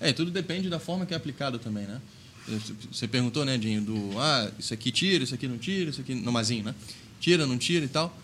É, 0.00 0.12
tudo 0.12 0.30
depende 0.30 0.68
da 0.68 0.78
forma 0.78 1.04
que 1.04 1.12
é 1.12 1.16
aplicado 1.16 1.58
também, 1.58 1.84
né? 1.84 2.00
Você 2.90 3.06
perguntou, 3.06 3.44
né, 3.44 3.58
Dinho, 3.58 3.82
do 3.82 4.18
ah, 4.18 4.50
isso 4.58 4.72
aqui 4.72 4.90
tira, 4.90 5.24
isso 5.24 5.34
aqui 5.34 5.46
não 5.46 5.58
tira, 5.58 5.90
isso 5.90 6.00
aqui. 6.00 6.14
Nomazinho, 6.14 6.64
né? 6.64 6.74
Tira, 7.20 7.46
não 7.46 7.58
tira 7.58 7.84
e 7.84 7.88
tal. 7.88 8.16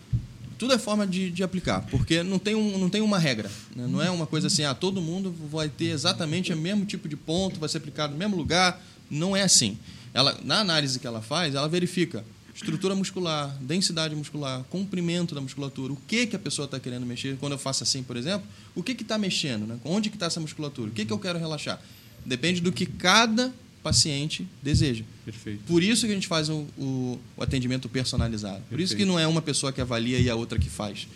Tudo 0.57 0.73
é 0.73 0.77
forma 0.77 1.05
de, 1.05 1.29
de 1.29 1.43
aplicar, 1.43 1.81
porque 1.91 2.23
não 2.23 2.39
tem, 2.39 2.55
um, 2.55 2.77
não 2.77 2.89
tem 2.89 3.01
uma 3.01 3.19
regra. 3.19 3.51
Né? 3.75 3.87
Não 3.87 4.01
é 4.01 4.09
uma 4.09 4.25
coisa 4.25 4.47
assim, 4.47 4.63
ah, 4.63 4.73
todo 4.73 5.01
mundo 5.01 5.33
vai 5.51 5.67
ter 5.69 5.85
exatamente 5.85 6.53
o 6.53 6.57
mesmo 6.57 6.85
tipo 6.85 7.09
de 7.09 7.15
ponto, 7.15 7.59
vai 7.59 7.67
ser 7.67 7.77
aplicado 7.77 8.13
no 8.13 8.19
mesmo 8.19 8.35
lugar. 8.35 8.81
Não 9.09 9.35
é 9.35 9.43
assim. 9.43 9.77
Ela, 10.13 10.37
na 10.43 10.59
análise 10.59 10.99
que 10.99 11.05
ela 11.05 11.21
faz, 11.21 11.55
ela 11.55 11.67
verifica 11.67 12.23
estrutura 12.55 12.95
muscular, 12.95 13.53
densidade 13.59 14.15
muscular, 14.15 14.63
comprimento 14.69 15.35
da 15.35 15.41
musculatura, 15.41 15.91
o 15.91 15.97
que, 16.07 16.25
que 16.25 16.37
a 16.37 16.39
pessoa 16.39 16.65
está 16.65 16.79
querendo 16.79 17.05
mexer. 17.05 17.35
Quando 17.37 17.51
eu 17.51 17.59
faço 17.59 17.83
assim, 17.83 18.01
por 18.01 18.15
exemplo, 18.15 18.47
o 18.73 18.81
que 18.81 18.93
está 18.93 19.17
mexendo? 19.17 19.67
Né? 19.67 19.77
Onde 19.83 20.09
que 20.09 20.15
está 20.15 20.27
essa 20.27 20.39
musculatura? 20.39 20.89
O 20.89 20.93
que, 20.93 21.03
que 21.03 21.11
eu 21.11 21.19
quero 21.19 21.37
relaxar? 21.37 21.81
Depende 22.25 22.61
do 22.61 22.71
que 22.71 22.85
cada 22.85 23.53
paciente 23.85 24.47
deseja. 24.63 25.03
Perfeito. 25.23 25.59
Por 25.67 25.83
isso 25.83 26.07
que 26.07 26.11
a 26.11 26.15
gente 26.15 26.27
faz 26.27 26.49
o, 26.49 26.65
o, 26.75 27.19
o 27.37 27.43
atendimento 27.43 27.87
personalizado. 27.87 28.55
Perfeito. 28.55 28.71
Por 28.71 28.79
isso 28.79 28.95
que 28.95 29.05
não 29.05 29.19
é 29.19 29.27
uma 29.27 29.43
pessoa 29.43 29.71
que 29.71 29.79
avalia 29.79 30.17
e 30.19 30.27
a 30.27 30.35
outra 30.35 30.57
que 30.57 30.71
faz. 30.71 31.07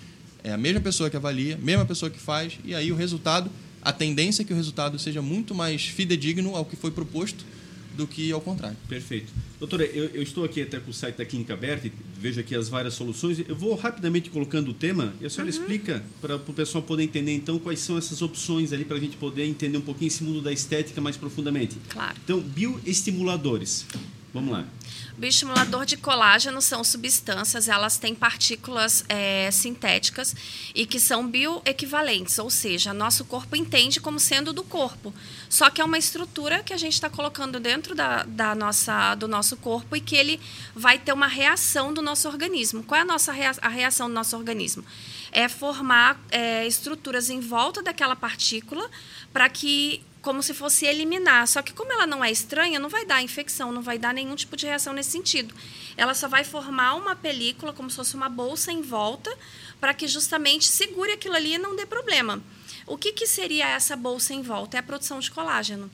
É 0.43 0.51
a 0.51 0.57
mesma 0.57 0.79
pessoa 0.79 1.09
que 1.09 1.17
avalia, 1.17 1.57
mesma 1.57 1.83
pessoa 1.83 2.11
que 2.11 2.19
faz, 2.19 2.59
e 2.63 2.75
aí 2.75 2.91
o 2.91 2.95
resultado, 2.95 3.49
a 3.81 3.91
tendência 3.91 4.43
é 4.43 4.45
que 4.45 4.53
o 4.53 4.55
resultado 4.55 4.99
seja 4.99 5.19
muito 5.19 5.55
mais 5.55 5.87
fidedigno 5.87 6.55
ao 6.55 6.63
que 6.63 6.75
foi 6.75 6.91
proposto 6.91 7.43
do 7.99 8.07
que 8.07 8.31
ao 8.31 8.39
contrário. 8.39 8.77
Perfeito. 8.87 9.31
Doutora, 9.59 9.83
eu, 9.83 10.05
eu, 10.13 10.23
estou 10.23 10.45
aqui 10.45 10.61
até 10.61 10.79
com 10.79 10.89
o 10.89 10.93
site 10.93 11.17
da 11.17 11.25
Clínica 11.25 11.53
Aberta 11.53 11.87
e 11.87 11.91
vejo 12.17 12.39
aqui 12.39 12.55
as 12.55 12.69
várias 12.69 12.93
soluções. 12.93 13.43
Eu 13.45 13.55
vou 13.55 13.75
rapidamente 13.75 14.29
colocando 14.29 14.71
o 14.71 14.73
tema 14.73 15.13
e 15.19 15.25
a 15.25 15.29
senhora 15.29 15.51
uhum. 15.51 15.59
explica 15.59 16.03
para 16.21 16.37
o 16.37 16.53
pessoal 16.53 16.81
poder 16.81 17.03
entender 17.03 17.33
então 17.33 17.59
quais 17.59 17.79
são 17.79 17.97
essas 17.97 18.21
opções 18.21 18.71
ali 18.71 18.85
para 18.85 18.95
a 18.95 18.99
gente 18.99 19.17
poder 19.17 19.45
entender 19.45 19.77
um 19.77 19.81
pouquinho 19.81 20.07
esse 20.07 20.23
mundo 20.23 20.41
da 20.41 20.53
estética 20.53 21.01
mais 21.01 21.17
profundamente. 21.17 21.75
Claro. 21.89 22.15
Então, 22.23 22.39
bioestimuladores. 22.39 23.85
Vamos 24.33 24.51
lá. 24.51 24.65
Bioestimulador 25.17 25.85
de 25.85 25.97
colágeno 25.97 26.61
são 26.61 26.83
substâncias, 26.83 27.67
elas 27.67 27.97
têm 27.97 28.15
partículas 28.15 29.03
é, 29.09 29.49
sintéticas 29.51 30.33
e 30.73 30.85
que 30.85 30.99
são 30.99 31.27
bioequivalentes, 31.27 32.39
ou 32.39 32.49
seja, 32.49 32.93
nosso 32.93 33.25
corpo 33.25 33.55
entende 33.55 33.99
como 33.99 34.19
sendo 34.19 34.53
do 34.53 34.63
corpo. 34.63 35.13
Só 35.49 35.69
que 35.69 35.81
é 35.81 35.83
uma 35.83 35.97
estrutura 35.97 36.63
que 36.63 36.71
a 36.71 36.77
gente 36.77 36.93
está 36.93 37.09
colocando 37.09 37.59
dentro 37.59 37.93
da, 37.95 38.23
da, 38.23 38.55
nossa, 38.55 39.15
do 39.15 39.27
nosso 39.27 39.57
corpo 39.57 39.95
e 39.95 39.99
que 39.99 40.15
ele 40.15 40.39
vai 40.75 40.97
ter 40.97 41.11
uma 41.11 41.27
reação 41.27 41.93
do 41.93 42.01
nosso 42.01 42.27
organismo. 42.27 42.83
Qual 42.83 42.97
é 42.97 43.01
a 43.01 43.05
nossa 43.05 43.33
rea 43.33 43.51
a 43.61 43.67
reação 43.67 44.07
do 44.07 44.13
nosso 44.13 44.37
organismo? 44.37 44.85
É 45.31 45.49
formar 45.49 46.19
é, 46.31 46.65
estruturas 46.65 47.29
em 47.29 47.39
volta 47.39 47.81
daquela 47.83 48.15
partícula 48.15 48.89
para 49.33 49.49
que 49.49 50.01
como 50.21 50.43
se 50.43 50.53
fosse 50.53 50.85
eliminar. 50.85 51.47
Só 51.47 51.61
que 51.61 51.73
como 51.73 51.91
ela 51.91 52.05
não 52.05 52.23
é 52.23 52.31
estranha, 52.31 52.79
não 52.79 52.89
vai 52.89 53.05
dar 53.05 53.21
infecção, 53.21 53.71
não 53.71 53.81
vai 53.81 53.97
dar 53.97 54.13
nenhum 54.13 54.35
tipo 54.35 54.55
de 54.57 54.65
reação 54.65 54.93
nesse 54.93 55.11
sentido. 55.11 55.53
Ela 55.95 56.13
só 56.13 56.27
vai 56.27 56.43
formar 56.43 56.95
uma 56.95 57.15
película, 57.15 57.73
como 57.73 57.89
se 57.89 57.95
fosse 57.95 58.15
uma 58.15 58.29
bolsa 58.29 58.71
em 58.71 58.81
volta, 58.81 59.35
para 59.79 59.93
que 59.93 60.07
justamente 60.07 60.67
segure 60.67 61.11
aquilo 61.11 61.35
ali 61.35 61.53
e 61.53 61.57
não 61.57 61.75
dê 61.75 61.85
problema. 61.85 62.41
O 62.85 62.97
que, 62.97 63.13
que 63.13 63.27
seria 63.27 63.67
essa 63.67 63.95
bolsa 63.95 64.33
em 64.33 64.41
volta? 64.41 64.77
É 64.77 64.79
a 64.79 64.83
produção 64.83 65.19
de 65.19 65.29
colágeno. 65.29 65.89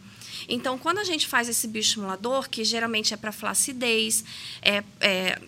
Então, 0.47 0.77
quando 0.77 0.99
a 0.99 1.03
gente 1.03 1.27
faz 1.27 1.49
esse 1.49 1.67
bioestimulador, 1.67 2.49
que 2.49 2.63
geralmente 2.63 3.13
é 3.13 3.17
para 3.17 3.31
flacidez, 3.31 4.23
é, 4.61 4.83
é 4.99 5.39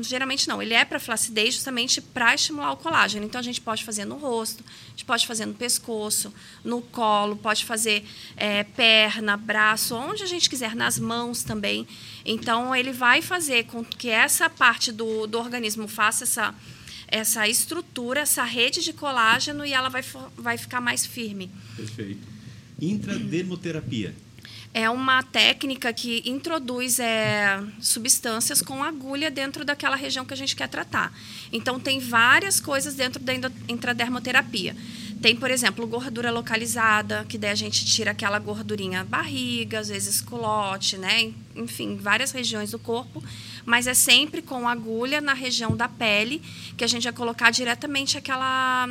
geralmente 0.00 0.48
não, 0.48 0.62
ele 0.62 0.74
é 0.74 0.84
para 0.84 1.00
flacidez 1.00 1.54
justamente 1.54 2.00
para 2.00 2.34
estimular 2.34 2.72
o 2.72 2.76
colágeno. 2.76 3.24
Então, 3.24 3.38
a 3.38 3.42
gente 3.42 3.60
pode 3.60 3.84
fazer 3.84 4.04
no 4.04 4.16
rosto, 4.16 4.64
a 4.86 4.90
gente 4.90 5.04
pode 5.04 5.26
fazer 5.26 5.46
no 5.46 5.54
pescoço, 5.54 6.32
no 6.64 6.80
colo, 6.80 7.36
pode 7.36 7.64
fazer 7.64 8.04
é, 8.36 8.64
perna, 8.64 9.36
braço, 9.36 9.94
onde 9.94 10.22
a 10.22 10.26
gente 10.26 10.48
quiser, 10.48 10.74
nas 10.74 10.98
mãos 10.98 11.42
também. 11.42 11.86
Então, 12.24 12.74
ele 12.74 12.92
vai 12.92 13.22
fazer 13.22 13.64
com 13.64 13.84
que 13.84 14.08
essa 14.08 14.48
parte 14.48 14.92
do, 14.92 15.26
do 15.26 15.38
organismo 15.38 15.88
faça 15.88 16.24
essa 16.24 16.54
essa 17.12 17.48
estrutura, 17.48 18.20
essa 18.20 18.44
rede 18.44 18.82
de 18.82 18.92
colágeno 18.92 19.66
e 19.66 19.72
ela 19.72 19.88
vai, 19.88 20.04
vai 20.36 20.56
ficar 20.56 20.80
mais 20.80 21.04
firme. 21.04 21.50
Perfeito. 21.74 22.39
Intradermoterapia. 22.80 24.14
É 24.72 24.88
uma 24.88 25.20
técnica 25.22 25.92
que 25.92 26.22
introduz 26.24 27.00
é, 27.00 27.60
substâncias 27.80 28.62
com 28.62 28.84
agulha 28.84 29.28
dentro 29.28 29.64
daquela 29.64 29.96
região 29.96 30.24
que 30.24 30.32
a 30.32 30.36
gente 30.36 30.54
quer 30.54 30.68
tratar. 30.68 31.12
Então, 31.52 31.80
tem 31.80 31.98
várias 31.98 32.60
coisas 32.60 32.94
dentro 32.94 33.20
da 33.20 33.34
intradermoterapia. 33.68 34.76
Tem, 35.20 35.36
por 35.36 35.50
exemplo, 35.50 35.86
gordura 35.86 36.30
localizada, 36.30 37.26
que 37.28 37.36
daí 37.36 37.50
a 37.50 37.54
gente 37.54 37.84
tira 37.84 38.12
aquela 38.12 38.38
gordurinha 38.38 39.04
barriga, 39.04 39.80
às 39.80 39.88
vezes 39.88 40.20
culote, 40.20 40.96
né? 40.96 41.32
Enfim, 41.54 41.96
várias 41.96 42.30
regiões 42.30 42.70
do 42.70 42.78
corpo, 42.78 43.22
mas 43.66 43.86
é 43.86 43.92
sempre 43.92 44.40
com 44.40 44.66
agulha 44.66 45.20
na 45.20 45.34
região 45.34 45.76
da 45.76 45.88
pele, 45.88 46.40
que 46.76 46.84
a 46.84 46.86
gente 46.86 47.04
vai 47.04 47.12
colocar 47.12 47.50
diretamente 47.50 48.16
aquela 48.16 48.88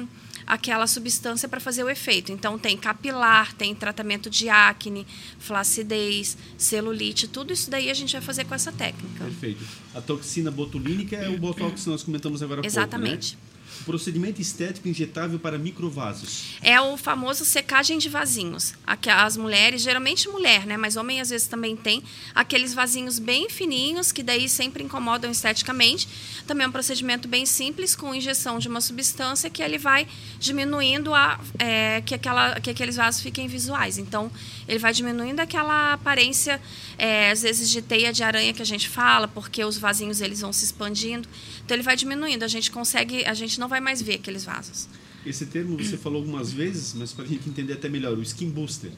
aquela 0.49 0.87
substância 0.87 1.47
para 1.47 1.59
fazer 1.59 1.83
o 1.83 1.89
efeito. 1.89 2.31
Então, 2.31 2.57
tem 2.57 2.75
capilar, 2.75 3.53
tem 3.53 3.75
tratamento 3.75 4.29
de 4.31 4.49
acne, 4.49 5.05
flacidez, 5.37 6.35
celulite, 6.57 7.27
tudo 7.27 7.53
isso 7.53 7.69
daí 7.69 7.91
a 7.91 7.93
gente 7.93 8.11
vai 8.13 8.21
fazer 8.21 8.45
com 8.45 8.55
essa 8.55 8.71
técnica. 8.71 9.23
Perfeito. 9.23 9.63
A 9.93 10.01
toxina 10.01 10.49
botulínica 10.49 11.15
é 11.15 11.29
o 11.29 11.37
botox 11.37 11.83
que 11.83 11.89
nós 11.89 12.01
comentamos 12.01 12.41
agora 12.41 12.61
há 12.61 12.65
Exatamente. 12.65 13.37
pouco, 13.37 13.53
né? 13.53 13.58
Procedimento 13.83 14.41
estético 14.41 14.87
injetável 14.87 15.39
para 15.39 15.57
microvasos. 15.57 16.57
É 16.61 16.79
o 16.79 16.97
famoso 16.97 17.45
secagem 17.45 17.97
de 17.97 18.09
vasinhos. 18.09 18.73
As 18.85 19.37
mulheres, 19.37 19.81
geralmente 19.81 20.27
mulher, 20.29 20.65
né? 20.65 20.77
Mas 20.77 20.95
homem 20.95 21.21
às 21.21 21.29
vezes 21.29 21.47
também 21.47 21.75
tem 21.75 22.03
aqueles 22.33 22.73
vasinhos 22.73 23.19
bem 23.19 23.49
fininhos 23.49 24.11
que 24.11 24.23
daí 24.23 24.47
sempre 24.47 24.83
incomodam 24.83 25.31
esteticamente. 25.31 26.07
Também 26.45 26.65
é 26.65 26.67
um 26.67 26.71
procedimento 26.71 27.27
bem 27.27 27.45
simples 27.45 27.95
com 27.95 28.13
injeção 28.13 28.59
de 28.59 28.67
uma 28.67 28.81
substância 28.81 29.49
que 29.49 29.61
ele 29.61 29.77
vai 29.77 30.07
diminuindo 30.39 31.13
a 31.13 31.39
é, 31.57 32.01
que 32.01 32.15
aquela 32.15 32.59
que 32.59 32.69
aqueles 32.69 32.95
vasos 32.95 33.21
fiquem 33.21 33.47
visuais. 33.47 33.97
Então 33.97 34.31
ele 34.69 34.77
vai 34.77 34.93
diminuindo 34.93 35.39
aquela 35.39 35.93
aparência 35.93 36.61
é, 36.95 37.31
às 37.31 37.41
vezes 37.41 37.69
de 37.69 37.81
teia 37.81 38.13
de 38.13 38.23
aranha 38.23 38.53
que 38.53 38.61
a 38.61 38.65
gente 38.65 38.87
fala, 38.87 39.27
porque 39.27 39.65
os 39.65 39.77
vasinhos 39.77 40.21
eles 40.21 40.41
vão 40.41 40.53
se 40.53 40.63
expandindo. 40.63 41.27
Então 41.65 41.75
ele 41.75 41.83
vai 41.83 41.95
diminuindo. 41.95 42.43
A 42.43 42.47
gente 42.47 42.69
consegue, 42.69 43.25
a 43.25 43.33
gente 43.33 43.59
não 43.59 43.67
vai 43.67 43.79
mais 43.79 43.99
ver 43.99 44.15
aqueles 44.15 44.45
vasos. 44.45 44.87
Esse 45.25 45.45
termo 45.45 45.77
você 45.77 45.97
falou 45.97 46.19
algumas 46.19 46.51
vezes, 46.51 46.93
mas 46.93 47.11
para 47.11 47.25
a 47.25 47.27
gente 47.27 47.49
entender 47.49 47.73
até 47.73 47.89
melhor, 47.89 48.17
o 48.17 48.21
skin 48.21 48.49
booster. 48.49 48.91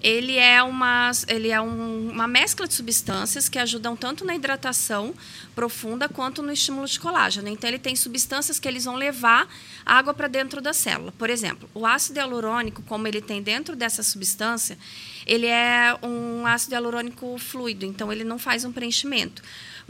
Ele 0.00 0.36
é, 0.36 0.62
uma, 0.62 1.10
ele 1.28 1.48
é 1.48 1.60
um, 1.60 2.10
uma 2.10 2.26
mescla 2.26 2.66
de 2.66 2.74
substâncias 2.74 3.48
que 3.48 3.58
ajudam 3.58 3.96
tanto 3.96 4.24
na 4.24 4.34
hidratação 4.34 5.14
profunda 5.54 6.08
quanto 6.08 6.42
no 6.42 6.52
estímulo 6.52 6.86
de 6.86 6.98
colágeno. 6.98 7.48
Então, 7.48 7.68
ele 7.68 7.78
tem 7.78 7.94
substâncias 7.94 8.58
que 8.58 8.66
eles 8.66 8.84
vão 8.84 8.96
levar 8.96 9.48
água 9.84 10.12
para 10.14 10.28
dentro 10.28 10.60
da 10.60 10.72
célula. 10.72 11.12
Por 11.12 11.30
exemplo, 11.30 11.68
o 11.74 11.86
ácido 11.86 12.18
hialurônico, 12.18 12.82
como 12.82 13.06
ele 13.06 13.20
tem 13.20 13.42
dentro 13.42 13.76
dessa 13.76 14.02
substância, 14.02 14.78
ele 15.26 15.46
é 15.46 15.96
um 16.02 16.46
ácido 16.46 16.74
hialurônico 16.74 17.38
fluido, 17.38 17.84
então 17.84 18.12
ele 18.12 18.24
não 18.24 18.38
faz 18.38 18.64
um 18.64 18.72
preenchimento. 18.72 19.42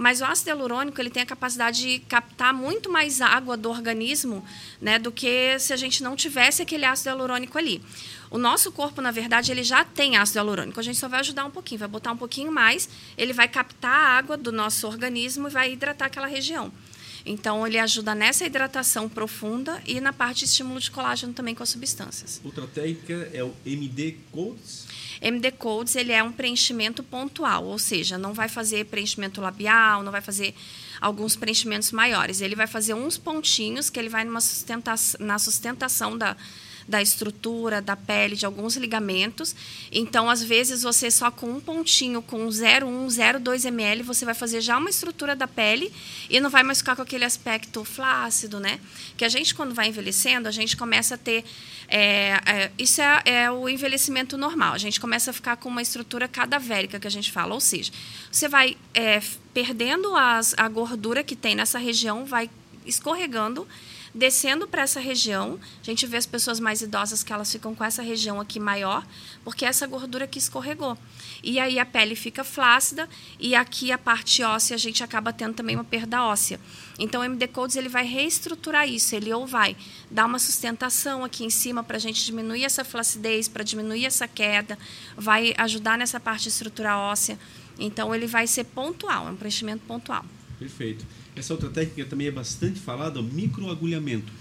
Mas 0.03 0.21
o 0.21 0.25
ácido 0.25 0.51
hialurônico 0.51 1.01
ele 1.01 1.11
tem 1.11 1.23
a 1.23 1.27
capacidade 1.27 1.81
de 1.81 2.01
captar 2.01 2.53
muito 2.53 2.91
mais 2.91 3.21
água 3.21 3.57
do 3.57 3.71
organismo 3.71 4.45
né, 4.81 4.99
do 4.99 5.13
que 5.13 5.57
se 5.61 5.73
a 5.73 5.77
gente 5.77 6.03
não 6.03 6.17
tivesse 6.17 6.61
aquele 6.61 6.85
ácido 6.85 7.11
hialurônico 7.11 7.57
ali. 7.57 7.81
O 8.29 8.37
nosso 8.37 8.73
corpo, 8.73 9.01
na 9.01 9.13
verdade, 9.13 9.53
ele 9.53 9.63
já 9.63 9.85
tem 9.85 10.17
ácido 10.17 10.41
hialurônico. 10.41 10.81
A 10.81 10.83
gente 10.83 10.99
só 10.99 11.07
vai 11.07 11.21
ajudar 11.21 11.45
um 11.45 11.53
pouquinho, 11.53 11.79
vai 11.79 11.87
botar 11.87 12.11
um 12.11 12.17
pouquinho 12.17 12.51
mais, 12.51 12.89
ele 13.17 13.33
vai 13.33 13.47
captar 13.47 13.95
a 13.95 14.09
água 14.19 14.37
do 14.37 14.51
nosso 14.51 14.89
organismo 14.89 15.47
e 15.47 15.51
vai 15.53 15.73
hidratar 15.73 16.07
aquela 16.07 16.27
região. 16.27 16.73
Então, 17.25 17.67
ele 17.67 17.79
ajuda 17.79 18.15
nessa 18.15 18.45
hidratação 18.45 19.09
profunda 19.09 19.81
e 19.87 20.01
na 20.01 20.13
parte 20.13 20.41
de 20.41 20.45
estímulo 20.47 20.81
de 20.81 20.91
colágeno 20.91 21.33
também 21.33 21.55
com 21.55 21.63
as 21.63 21.69
substâncias. 21.69 22.41
Outra 22.45 22.67
técnica 22.67 23.31
é 23.33 23.43
o 23.43 23.53
MD 23.65 24.17
Codes. 24.31 24.87
MD 25.21 25.53
Codes 25.53 25.95
ele 25.95 26.13
é 26.13 26.23
um 26.23 26.33
preenchimento 26.33 27.03
pontual, 27.03 27.65
ou 27.65 27.79
seja, 27.79 28.19
não 28.19 28.33
vai 28.33 28.49
fazer 28.49 28.87
preenchimento 28.87 29.41
labial, 29.41 30.03
não 30.03 30.11
vai 30.11 30.21
fazer 30.21 30.53
alguns 31.01 31.37
preenchimentos 31.37 31.93
maiores. 31.93 32.41
Ele 32.41 32.57
vai 32.57 32.67
fazer 32.67 32.95
uns 32.95 33.17
pontinhos 33.17 33.89
que 33.89 33.99
ele 33.99 34.09
vai 34.09 34.25
numa 34.25 34.41
sustenta 34.41 34.95
na 35.21 35.39
sustentação 35.39 36.19
da, 36.19 36.37
da 36.87 37.01
estrutura, 37.01 37.81
da 37.81 37.97
pele, 37.97 38.37
de 38.37 38.47
alguns 38.47 38.77
ligamentos. 38.77 39.55
Então, 39.91 40.29
às 40.29 40.43
vezes, 40.43 40.83
você 40.83 41.11
só 41.11 41.31
com 41.31 41.51
um 41.51 41.61
pontinho, 41.61 42.23
com 42.23 42.47
0,1, 42.49 43.07
0,2 43.07 43.65
ml, 43.67 44.03
você 44.03 44.25
vai 44.25 44.35
fazer 44.35 44.61
já 44.61 44.77
uma 44.79 44.91
estrutura 44.91 45.35
da 45.35 45.47
pele 45.47 45.93
e 46.29 46.41
não 46.41 46.51
vai 46.51 46.63
mais 46.63 46.79
ficar 46.79 46.97
com 46.97 47.03
aquele 47.03 47.25
aspecto 47.25 47.85
flácido, 47.85 48.59
né? 48.59 48.81
Que 49.17 49.25
a 49.25 49.29
gente, 49.29 49.55
quando 49.55 49.75
vai 49.75 49.89
envelhecendo, 49.89 50.49
a 50.49 50.53
gente 50.53 50.77
começa 50.77 51.15
a 51.15 51.19
ter 51.19 51.45
é, 51.95 52.41
é, 52.47 52.73
isso 52.79 53.03
é, 53.03 53.23
é, 53.27 53.51
o 53.51 53.69
envelhecimento 53.69 54.39
normal. 54.39 54.73
A 54.73 54.79
gente 54.79 54.99
começa 54.99 55.31
a 55.31 55.35
ficar 55.35 55.57
com 55.57 55.69
uma 55.69 55.83
estrutura 55.83 56.27
cadavérica, 56.27 56.99
que 56.99 57.07
a 57.07 57.11
gente 57.11 57.31
fala. 57.31 57.53
Ou 57.53 57.61
seja, 57.61 57.93
você 58.31 58.49
vai 58.49 58.79
é, 58.95 59.21
perdendo 59.53 60.17
as, 60.17 60.55
a 60.57 60.67
gordura 60.69 61.23
que 61.23 61.37
tem 61.37 61.55
nessa 61.55 61.79
região, 61.79 62.25
vai 62.25 62.49
escorregando 62.87 63.69
descendo 64.15 64.69
para 64.69 64.83
essa 64.83 65.01
região. 65.01 65.59
A 65.81 65.85
gente 65.85 66.07
vê 66.07 66.17
as 66.17 66.27
pessoas 66.27 66.61
mais 66.61 66.83
idosas 66.83 67.23
que 67.23 67.33
elas 67.33 67.51
ficam 67.51 67.75
com 67.75 67.85
essa 67.85 68.03
região 68.03 68.41
aqui 68.41 68.61
maior, 68.61 69.07
porque 69.45 69.65
é 69.65 69.69
essa 69.69 69.87
gordura 69.87 70.27
que 70.27 70.39
escorregou. 70.39 70.97
E 71.43 71.59
aí 71.59 71.79
a 71.79 71.87
pele 71.87 72.15
fica 72.15 72.45
flácida 72.45 73.09
e 73.39 73.55
aqui 73.55 73.91
a 73.91 73.99
parte 73.99 74.43
óssea 74.43 74.75
a 74.75 74.79
gente 74.79 75.03
acaba 75.03 75.33
tendo 75.33 75.55
também 75.55 75.75
uma 75.75 75.85
perda 75.85 76.23
óssea. 76.23 76.61
Então 76.99 77.23
o 77.23 77.25
MD 77.25 77.49
Codes 77.49 77.77
ele 77.77 77.89
vai 77.89 78.05
reestruturar 78.05 78.89
isso, 78.89 79.17
ele 79.17 79.33
ou 79.33 79.47
vai 79.47 79.77
dar 80.11 80.27
uma 80.27 80.39
sustentação 80.39 81.25
aqui 81.25 81.45
em 81.45 81.51
cima 81.51 81.83
para 81.83 81.97
a 81.97 82.01
gente 82.01 82.25
diminuir 82.25 82.65
essa 82.65 82.85
flacidez, 82.85 83.49
para 83.49 83.65
diminuir 83.65 84.05
essa 84.05 84.29
queda, 84.29 84.79
vai 85.17 85.55
ajudar 85.57 85.97
nessa 85.97 86.21
parte 86.21 86.45
de 86.45 86.49
estrutura 86.51 86.97
óssea. 86.99 87.39
Então 87.79 88.15
ele 88.15 88.27
vai 88.27 88.47
ser 88.47 88.65
pontual, 88.65 89.27
é 89.27 89.31
um 89.31 89.37
preenchimento 89.37 89.83
pontual. 89.87 90.25
Perfeito. 90.59 91.05
Essa 91.35 91.55
outra 91.55 91.71
técnica 91.71 92.09
também 92.09 92.27
é 92.27 92.31
bastante 92.31 92.79
falada, 92.79 93.21
o 93.21 93.23
microagulhamento. 93.23 94.33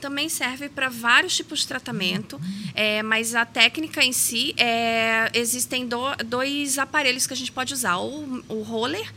Também 0.00 0.28
serve 0.28 0.68
para 0.68 0.88
vários 0.88 1.34
tipos 1.34 1.60
de 1.60 1.68
tratamento, 1.68 2.38
é, 2.74 3.02
mas 3.02 3.34
a 3.34 3.46
técnica 3.46 4.04
em 4.04 4.12
si, 4.12 4.54
é, 4.58 5.30
existem 5.32 5.86
do, 5.86 5.98
dois 6.26 6.78
aparelhos 6.78 7.26
que 7.26 7.32
a 7.32 7.36
gente 7.36 7.50
pode 7.50 7.72
usar. 7.72 7.96
O, 7.96 8.44
o 8.48 8.62
roller, 8.62 9.10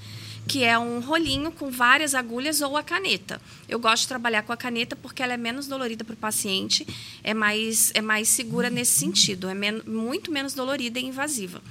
que 0.47 0.63
é 0.63 0.80
um 0.80 1.01
rolinho 1.01 1.51
com 1.51 1.69
várias 1.69 2.15
agulhas, 2.15 2.61
ou 2.61 2.78
a 2.78 2.84
caneta. 2.84 3.41
Eu 3.67 3.80
gosto 3.80 4.03
de 4.03 4.07
trabalhar 4.07 4.43
com 4.43 4.53
a 4.53 4.57
caneta 4.57 4.95
porque 4.95 5.21
ela 5.21 5.34
é 5.34 5.38
menos 5.38 5.67
dolorida 5.67 6.05
para 6.05 6.13
o 6.13 6.17
paciente, 6.17 6.88
é 7.21 7.34
mais, 7.34 7.91
é 7.93 8.01
mais 8.01 8.30
segura 8.30 8.69
nesse 8.69 8.93
sentido, 8.93 9.49
é 9.49 9.53
men 9.53 9.82
muito 9.86 10.32
menos 10.32 10.53
dolorida 10.53 10.99
e 10.99 11.05
invasiva. 11.05 11.61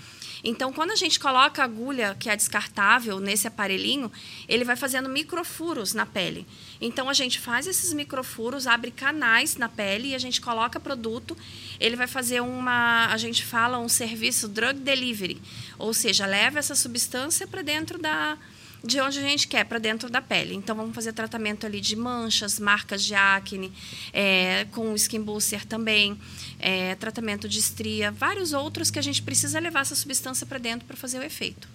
Então, 0.44 0.72
quando 0.72 0.90
a 0.90 0.96
gente 0.96 1.18
coloca 1.18 1.62
a 1.62 1.64
agulha, 1.64 2.16
que 2.18 2.28
é 2.28 2.36
descartável, 2.36 3.20
nesse 3.20 3.46
aparelhinho, 3.46 4.10
ele 4.48 4.64
vai 4.64 4.76
fazendo 4.76 5.08
microfuros 5.08 5.94
na 5.94 6.06
pele. 6.06 6.46
Então, 6.80 7.08
a 7.08 7.14
gente 7.14 7.38
faz 7.38 7.66
esses 7.66 7.92
microfuros, 7.92 8.66
abre 8.66 8.90
canais 8.90 9.56
na 9.56 9.68
pele 9.68 10.08
e 10.08 10.14
a 10.14 10.18
gente 10.18 10.40
coloca 10.40 10.78
produto. 10.78 11.36
Ele 11.80 11.96
vai 11.96 12.06
fazer 12.06 12.40
uma, 12.40 13.06
a 13.06 13.16
gente 13.16 13.44
fala, 13.44 13.78
um 13.78 13.88
serviço 13.88 14.48
drug 14.48 14.80
delivery, 14.80 15.40
ou 15.78 15.92
seja, 15.94 16.26
leva 16.26 16.58
essa 16.58 16.74
substância 16.74 17.46
para 17.46 17.62
dentro 17.62 17.98
da, 17.98 18.36
de 18.84 19.00
onde 19.00 19.18
a 19.18 19.22
gente 19.22 19.48
quer, 19.48 19.64
para 19.64 19.78
dentro 19.78 20.08
da 20.08 20.22
pele. 20.22 20.54
Então, 20.54 20.76
vamos 20.76 20.94
fazer 20.94 21.12
tratamento 21.12 21.66
ali 21.66 21.80
de 21.80 21.96
manchas, 21.96 22.60
marcas 22.60 23.02
de 23.04 23.14
acne, 23.14 23.72
é, 24.12 24.66
com 24.70 24.94
skin 24.94 25.22
booster 25.22 25.64
também, 25.64 26.18
é, 26.66 26.96
tratamento 26.96 27.48
de 27.48 27.60
estria, 27.60 28.10
vários 28.10 28.52
outros 28.52 28.90
que 28.90 28.98
a 28.98 29.02
gente 29.02 29.22
precisa 29.22 29.60
levar 29.60 29.82
essa 29.82 29.94
substância 29.94 30.44
para 30.44 30.58
dentro 30.58 30.84
para 30.84 30.96
fazer 30.96 31.20
o 31.20 31.22
efeito. 31.22 31.68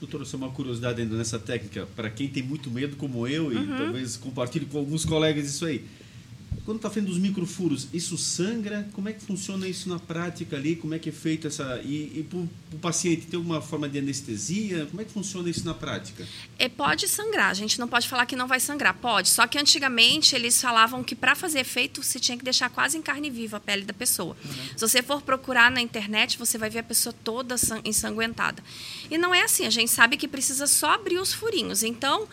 Doutora, 0.00 0.24
só 0.24 0.38
uma 0.38 0.48
curiosidade 0.48 1.02
ainda 1.02 1.14
nessa 1.18 1.38
técnica, 1.38 1.86
para 1.94 2.08
quem 2.08 2.28
tem 2.28 2.42
muito 2.42 2.70
medo 2.70 2.96
como 2.96 3.28
eu, 3.28 3.52
e 3.52 3.56
uhum. 3.56 3.76
talvez 3.76 4.16
compartilhe 4.16 4.64
com 4.64 4.78
alguns 4.78 5.04
colegas 5.04 5.46
isso 5.46 5.66
aí. 5.66 5.84
Quando 6.68 6.80
está 6.80 6.90
fazendo 6.90 7.08
os 7.08 7.16
microfuros, 7.16 7.88
isso 7.94 8.18
sangra? 8.18 8.86
Como 8.92 9.08
é 9.08 9.14
que 9.14 9.24
funciona 9.24 9.66
isso 9.66 9.88
na 9.88 9.98
prática 9.98 10.54
ali? 10.54 10.76
Como 10.76 10.92
é 10.92 10.98
que 10.98 11.08
é 11.08 11.12
feito 11.12 11.46
essa. 11.46 11.80
E, 11.82 12.18
e 12.18 12.26
para 12.28 12.40
o 12.40 12.78
paciente 12.78 13.26
tem 13.26 13.38
alguma 13.38 13.62
forma 13.62 13.88
de 13.88 13.98
anestesia? 13.98 14.84
Como 14.84 15.00
é 15.00 15.04
que 15.06 15.10
funciona 15.10 15.48
isso 15.48 15.64
na 15.64 15.72
prática? 15.72 16.28
É, 16.58 16.68
pode 16.68 17.08
sangrar. 17.08 17.48
A 17.48 17.54
gente 17.54 17.80
não 17.80 17.88
pode 17.88 18.06
falar 18.06 18.26
que 18.26 18.36
não 18.36 18.46
vai 18.46 18.60
sangrar. 18.60 18.92
Pode. 18.92 19.30
Só 19.30 19.46
que 19.46 19.58
antigamente 19.58 20.34
eles 20.34 20.60
falavam 20.60 21.02
que 21.02 21.16
para 21.16 21.34
fazer 21.34 21.60
efeito 21.60 22.02
você 22.02 22.20
tinha 22.20 22.36
que 22.36 22.44
deixar 22.44 22.68
quase 22.68 22.98
em 22.98 23.00
carne 23.00 23.30
viva 23.30 23.56
a 23.56 23.60
pele 23.60 23.86
da 23.86 23.94
pessoa. 23.94 24.36
Uhum. 24.44 24.52
Se 24.76 24.86
você 24.86 25.02
for 25.02 25.22
procurar 25.22 25.70
na 25.70 25.80
internet, 25.80 26.36
você 26.36 26.58
vai 26.58 26.68
ver 26.68 26.80
a 26.80 26.82
pessoa 26.82 27.14
toda 27.24 27.56
ensanguentada. 27.82 28.62
E 29.10 29.16
não 29.16 29.34
é 29.34 29.40
assim. 29.40 29.64
A 29.64 29.70
gente 29.70 29.90
sabe 29.90 30.18
que 30.18 30.28
precisa 30.28 30.66
só 30.66 30.90
abrir 30.92 31.18
os 31.18 31.32
furinhos. 31.32 31.82
Então 31.82 32.28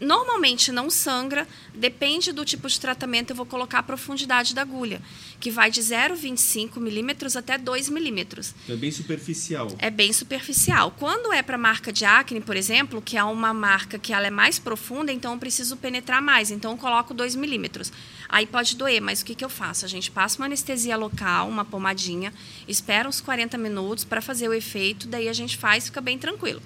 Normalmente 0.00 0.72
não 0.72 0.90
sangra, 0.90 1.46
depende 1.74 2.32
do 2.32 2.44
tipo 2.44 2.68
de 2.68 2.80
tratamento, 2.80 3.30
eu 3.30 3.36
vou 3.36 3.46
colocar 3.46 3.78
a 3.78 3.82
profundidade 3.82 4.54
da 4.54 4.62
agulha, 4.62 5.00
que 5.38 5.50
vai 5.50 5.70
de 5.70 5.80
0,25 5.80 6.80
milímetros 6.80 7.36
até 7.36 7.56
2 7.56 7.88
milímetros. 7.88 8.54
É 8.68 8.74
bem 8.74 8.90
superficial. 8.90 9.68
É 9.78 9.90
bem 9.90 10.12
superficial. 10.12 10.90
Quando 10.98 11.32
é 11.32 11.42
para 11.42 11.56
marca 11.56 11.92
de 11.92 12.04
acne, 12.04 12.40
por 12.40 12.56
exemplo, 12.56 13.00
que 13.00 13.16
é 13.16 13.24
uma 13.24 13.54
marca 13.54 13.98
que 13.98 14.12
ela 14.12 14.26
é 14.26 14.30
mais 14.30 14.58
profunda, 14.58 15.12
então 15.12 15.34
eu 15.34 15.38
preciso 15.38 15.76
penetrar 15.76 16.20
mais. 16.20 16.50
Então 16.50 16.72
eu 16.72 16.78
coloco 16.78 17.14
2 17.14 17.36
milímetros. 17.36 17.92
Aí 18.28 18.46
pode 18.46 18.76
doer, 18.76 19.00
mas 19.00 19.20
o 19.20 19.24
que, 19.24 19.34
que 19.34 19.44
eu 19.44 19.48
faço? 19.48 19.84
A 19.84 19.88
gente 19.88 20.10
passa 20.10 20.38
uma 20.38 20.46
anestesia 20.46 20.96
local, 20.96 21.48
uma 21.48 21.64
pomadinha, 21.64 22.32
espera 22.66 23.08
uns 23.08 23.20
40 23.20 23.58
minutos 23.58 24.04
para 24.04 24.20
fazer 24.22 24.48
o 24.48 24.54
efeito, 24.54 25.06
daí 25.06 25.28
a 25.28 25.32
gente 25.32 25.56
faz, 25.56 25.84
fica 25.84 26.00
bem 26.00 26.18
tranquilo. 26.18 26.62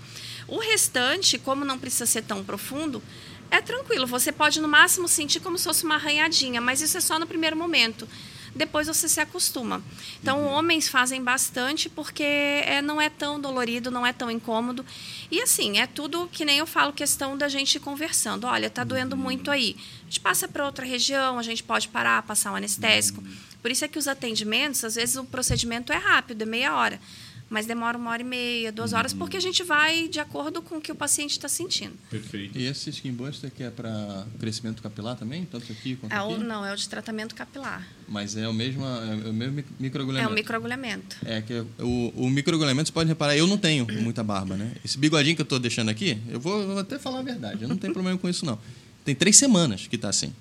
O 0.49 0.59
restante, 0.59 1.38
como 1.38 1.64
não 1.64 1.78
precisa 1.78 2.07
ser 2.07 2.22
tão 2.22 2.44
profundo, 2.44 3.03
é 3.51 3.61
tranquilo. 3.61 4.07
Você 4.07 4.30
pode, 4.32 4.61
no 4.61 4.68
máximo, 4.68 5.09
sentir 5.09 5.40
como 5.40 5.59
se 5.59 5.64
fosse 5.64 5.84
uma 5.84 5.97
arranhadinha, 5.97 6.61
mas 6.61 6.80
isso 6.80 6.97
é 6.97 7.01
só 7.01 7.18
no 7.18 7.26
primeiro 7.26 7.57
momento. 7.57 8.09
Depois 8.55 8.86
você 8.86 9.07
se 9.07 9.20
acostuma. 9.20 9.82
Então, 10.22 10.38
Uhum. 10.40 10.47
homens 10.53 10.88
fazem 10.88 11.22
bastante 11.22 11.90
porque 11.90 12.22
é, 12.22 12.80
não 12.80 12.99
é 12.99 13.11
tão 13.11 13.38
dolorido, 13.38 13.90
não 13.90 14.07
é 14.07 14.14
tão 14.14 14.30
incômodo. 14.30 14.84
E 15.30 15.42
assim, 15.42 15.78
é 15.78 15.86
tudo 15.86 16.26
que 16.32 16.42
nem 16.44 16.59
eu 16.59 16.66
falo, 16.66 16.90
questão 16.92 17.36
da 17.36 17.49
gente 17.49 17.78
conversando. 17.78 18.47
Olha, 18.47 18.70
tá 18.70 18.82
doendo 18.82 19.14
Uhum. 19.14 19.20
muito 19.22 19.51
aí. 19.51 19.76
A 20.01 20.05
gente 20.07 20.20
passa 20.20 20.49
para 20.49 20.64
outra 20.64 20.86
região, 20.86 21.38
a 21.38 21.42
gente 21.42 21.62
pode 21.62 21.88
parar, 21.88 22.22
passar 22.22 22.51
um 22.53 22.57
anestésico. 22.57 23.20
Uhum. 23.20 23.36
Por 23.61 23.70
isso 23.70 23.84
é 23.84 23.88
que 23.88 23.99
os 23.99 24.09
atendimentos, 24.09 24.82
às 24.84 24.94
vezes 24.94 25.16
o 25.16 25.24
procedimento 25.24 25.92
é 25.92 25.97
rápido, 25.97 26.40
é 26.42 26.47
meia 26.47 26.74
hora. 26.74 26.99
Mas 27.49 27.64
demora 27.64 27.97
uma 27.97 28.11
hora 28.11 28.22
e 28.22 28.24
meia, 28.24 28.72
duas 28.72 28.92
horas, 28.92 29.12
Uhum. 29.12 29.18
porque 29.18 29.36
a 29.36 29.40
gente 29.40 29.62
vai 29.62 30.09
de 30.09 30.18
acordo 30.18 30.61
com 30.61 30.78
o 30.78 30.80
que 30.80 30.90
o 30.90 30.97
paciente 30.97 31.30
está 31.30 31.49
sentindo. 31.49 31.92
Perfeito. 32.11 32.59
E 32.59 32.66
esse 32.66 32.90
skin 32.90 33.12
buster 33.12 33.53
que 33.53 33.62
é 33.62 33.70
para 33.70 34.26
crescimento 34.40 34.82
capilar 34.82 35.16
também? 35.16 35.44
Tanto 35.44 35.70
aqui 35.70 35.94
quanto 35.94 36.12
É 36.12 36.20
o, 36.20 36.32
aqui? 36.34 36.42
não, 36.42 36.66
é 36.66 36.72
o 36.72 36.76
de 36.76 36.88
tratamento 36.88 37.36
capilar. 37.36 37.86
Mas 38.09 38.36
é 38.36 38.49
o 38.49 38.53
mesmo, 38.53 38.84
é 38.84 39.28
o 39.28 39.32
mesmo 39.32 39.55
mi- 39.55 39.61
É 39.62 39.64
microagulhamento. 39.78 40.32
o 40.32 40.34
microagulhamento. 40.34 41.16
É 41.24 41.40
que 41.40 41.64
o, 41.78 42.12
o 42.16 42.28
microagulhamento, 42.28 42.88
você 42.88 42.92
pode 42.92 43.09
reparar, 43.09 43.36
eu 43.36 43.47
não 43.47 43.57
tenho 43.59 43.86
muita 44.03 44.24
barba, 44.24 44.57
né? 44.57 44.72
Esse 44.84 44.99
bigodinho 44.99 45.36
que 45.36 45.42
eu 45.42 45.44
estou 45.44 45.61
deixando 45.61 45.88
aqui, 45.88 46.18
eu 46.28 46.40
vou, 46.40 46.61
eu 46.61 46.66
vou 46.66 46.78
até 46.80 46.99
falar 46.99 47.20
a 47.20 47.22
verdade, 47.22 47.62
eu 47.62 47.68
não 47.68 47.76
tenho 47.76 47.92
problema 47.92 48.18
com 48.18 48.28
isso, 48.28 48.44
não. 48.44 48.59
Tem 49.05 49.14
três 49.14 49.36
semanas 49.36 49.86
que 49.86 49.97
tá 49.97 50.09
assim. 50.09 50.32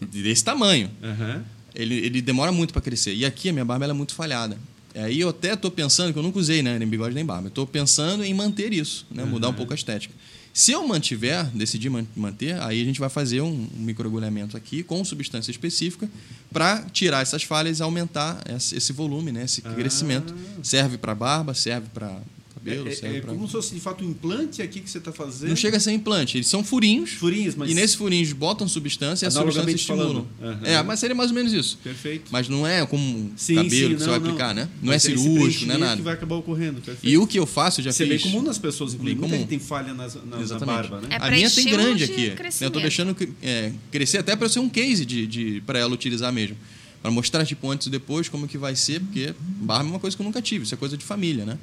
Desse 0.00 0.42
tamanho. 0.42 0.90
Aham. 1.00 1.44
Ele, 1.72 1.94
ele 1.94 2.20
demora 2.20 2.50
muito 2.50 2.72
para 2.72 2.82
crescer. 2.82 3.14
E 3.14 3.24
aqui 3.24 3.48
a 3.48 3.52
minha 3.52 3.64
barba 3.64 3.84
ela 3.84 3.92
é 3.92 3.96
muito 3.96 4.12
falhada. 4.14 4.58
Aí 4.94 5.20
eu 5.20 5.28
até 5.28 5.54
estou 5.54 5.70
pensando, 5.70 6.12
que 6.12 6.18
eu 6.18 6.22
nunca 6.22 6.38
usei 6.38 6.62
né, 6.62 6.78
nem 6.78 6.88
bigode 6.88 7.14
nem 7.14 7.24
barba, 7.24 7.48
estou 7.48 7.66
pensando 7.66 8.24
em 8.24 8.34
manter 8.34 8.72
isso, 8.72 9.06
né, 9.10 9.24
mudar 9.24 9.48
um 9.48 9.54
pouco 9.54 9.72
a 9.72 9.76
estética. 9.76 10.14
Se 10.52 10.72
eu 10.72 10.86
mantiver, 10.86 11.44
decidir 11.54 11.88
man- 11.90 12.04
manter, 12.16 12.60
aí 12.60 12.82
a 12.82 12.84
gente 12.84 12.98
vai 12.98 13.08
fazer 13.08 13.40
um, 13.40 13.68
um 13.76 13.80
microagulhamento 13.82 14.56
aqui 14.56 14.82
com 14.82 15.04
substância 15.04 15.50
específica 15.52 16.10
para 16.52 16.82
tirar 16.92 17.22
essas 17.22 17.44
falhas 17.44 17.78
e 17.78 17.82
aumentar 17.84 18.42
esse, 18.56 18.92
volume, 18.92 19.30
né, 19.30 19.44
esse 19.44 19.62
crescimento. 19.62 20.34
Serve 20.62 20.98
para 20.98 21.14
barba, 21.14 21.54
serve 21.54 21.86
para 21.94 22.18
cabelo, 22.64 22.88
É, 22.88 22.90
serve 22.92 23.14
é, 23.14 23.18
é 23.18 23.20
pra... 23.22 23.32
como 23.32 23.46
se 23.46 23.52
fosse 23.52 23.74
de 23.74 23.80
fato 23.80 24.04
um 24.04 24.10
implante 24.10 24.62
aqui 24.62 24.80
que 24.80 24.90
você 24.90 24.98
está 24.98 25.12
fazendo. 25.12 25.48
Não 25.48 25.56
chega 25.56 25.76
a 25.76 25.80
ser 25.80 25.92
implante, 25.92 26.36
eles 26.36 26.46
são 26.46 26.62
furinhos. 26.62 27.10
Furinhos, 27.12 27.54
mas. 27.54 27.70
E 27.70 27.74
nesses 27.74 27.96
furinhos 27.96 28.32
botam 28.32 28.68
substância 28.68 29.24
e 29.24 29.28
a 29.28 29.30
substância 29.30 29.60
Analogamente 29.60 29.80
estimula. 29.80 30.06
falando. 30.06 30.28
Aham. 30.42 30.66
É, 30.66 30.82
mas 30.82 31.00
seria 31.00 31.14
mais 31.14 31.30
ou 31.30 31.34
menos 31.34 31.52
isso. 31.52 31.78
Perfeito. 31.82 32.30
Mas 32.30 32.48
não 32.48 32.66
é 32.66 32.84
como 32.86 33.02
um 33.02 33.32
Sim, 33.36 33.56
cabelo 33.56 33.70
sim, 33.70 33.88
que 33.94 34.00
você 34.00 34.04
não, 34.04 34.10
vai 34.12 34.18
não. 34.20 34.26
aplicar, 34.28 34.54
né? 34.54 34.68
Não 34.82 34.92
Mas 34.92 35.04
é 35.04 35.08
cirúrgico, 35.08 35.66
não 35.66 35.74
é 35.74 35.78
nada. 35.78 35.96
que 35.96 36.02
vai 36.02 36.14
acabar 36.14 36.36
ocorrendo. 36.36 36.80
Perfeito. 36.80 37.12
E 37.12 37.18
o 37.18 37.26
que 37.26 37.38
eu 37.38 37.46
faço, 37.46 37.80
eu 37.80 37.84
já 37.84 37.90
Isso 37.90 38.02
é 38.02 38.06
fiz. 38.06 38.22
bem 38.22 38.32
comum 38.32 38.42
nas 38.44 38.58
pessoas, 38.58 38.94
inclusive. 38.94 39.18
Muita 39.20 39.34
comum. 39.36 39.46
tem 39.46 39.58
falha 39.58 39.94
nas, 39.94 40.14
na, 40.14 40.36
na 40.38 40.58
barba, 40.66 41.00
né? 41.00 41.08
É 41.10 41.16
a 41.16 41.30
minha 41.30 41.50
tem 41.50 41.64
grande 41.66 42.06
de 42.06 42.12
aqui. 42.12 42.24
Eu 42.24 42.30
tô 42.30 42.36
crescimento. 42.36 42.80
deixando 42.80 43.16
é, 43.42 43.72
crescer 43.90 44.18
até 44.18 44.36
para 44.36 44.48
ser 44.48 44.58
um 44.60 44.68
case 44.68 45.04
de, 45.04 45.26
de, 45.26 45.62
para 45.66 45.78
ela 45.78 45.92
utilizar 45.92 46.32
mesmo. 46.32 46.56
Para 47.02 47.10
mostrar, 47.10 47.46
tipo, 47.46 47.70
antes 47.70 47.86
e 47.86 47.90
depois, 47.90 48.28
como 48.28 48.46
que 48.46 48.58
vai 48.58 48.76
ser, 48.76 49.00
porque 49.00 49.34
barba 49.40 49.88
é 49.88 49.92
uma 49.92 49.98
coisa 49.98 50.14
que 50.14 50.22
eu 50.22 50.24
nunca 50.26 50.42
tive, 50.42 50.64
isso 50.64 50.74
é 50.74 50.76
coisa 50.76 50.98
de 50.98 51.04
família, 51.04 51.46
né? 51.46 51.58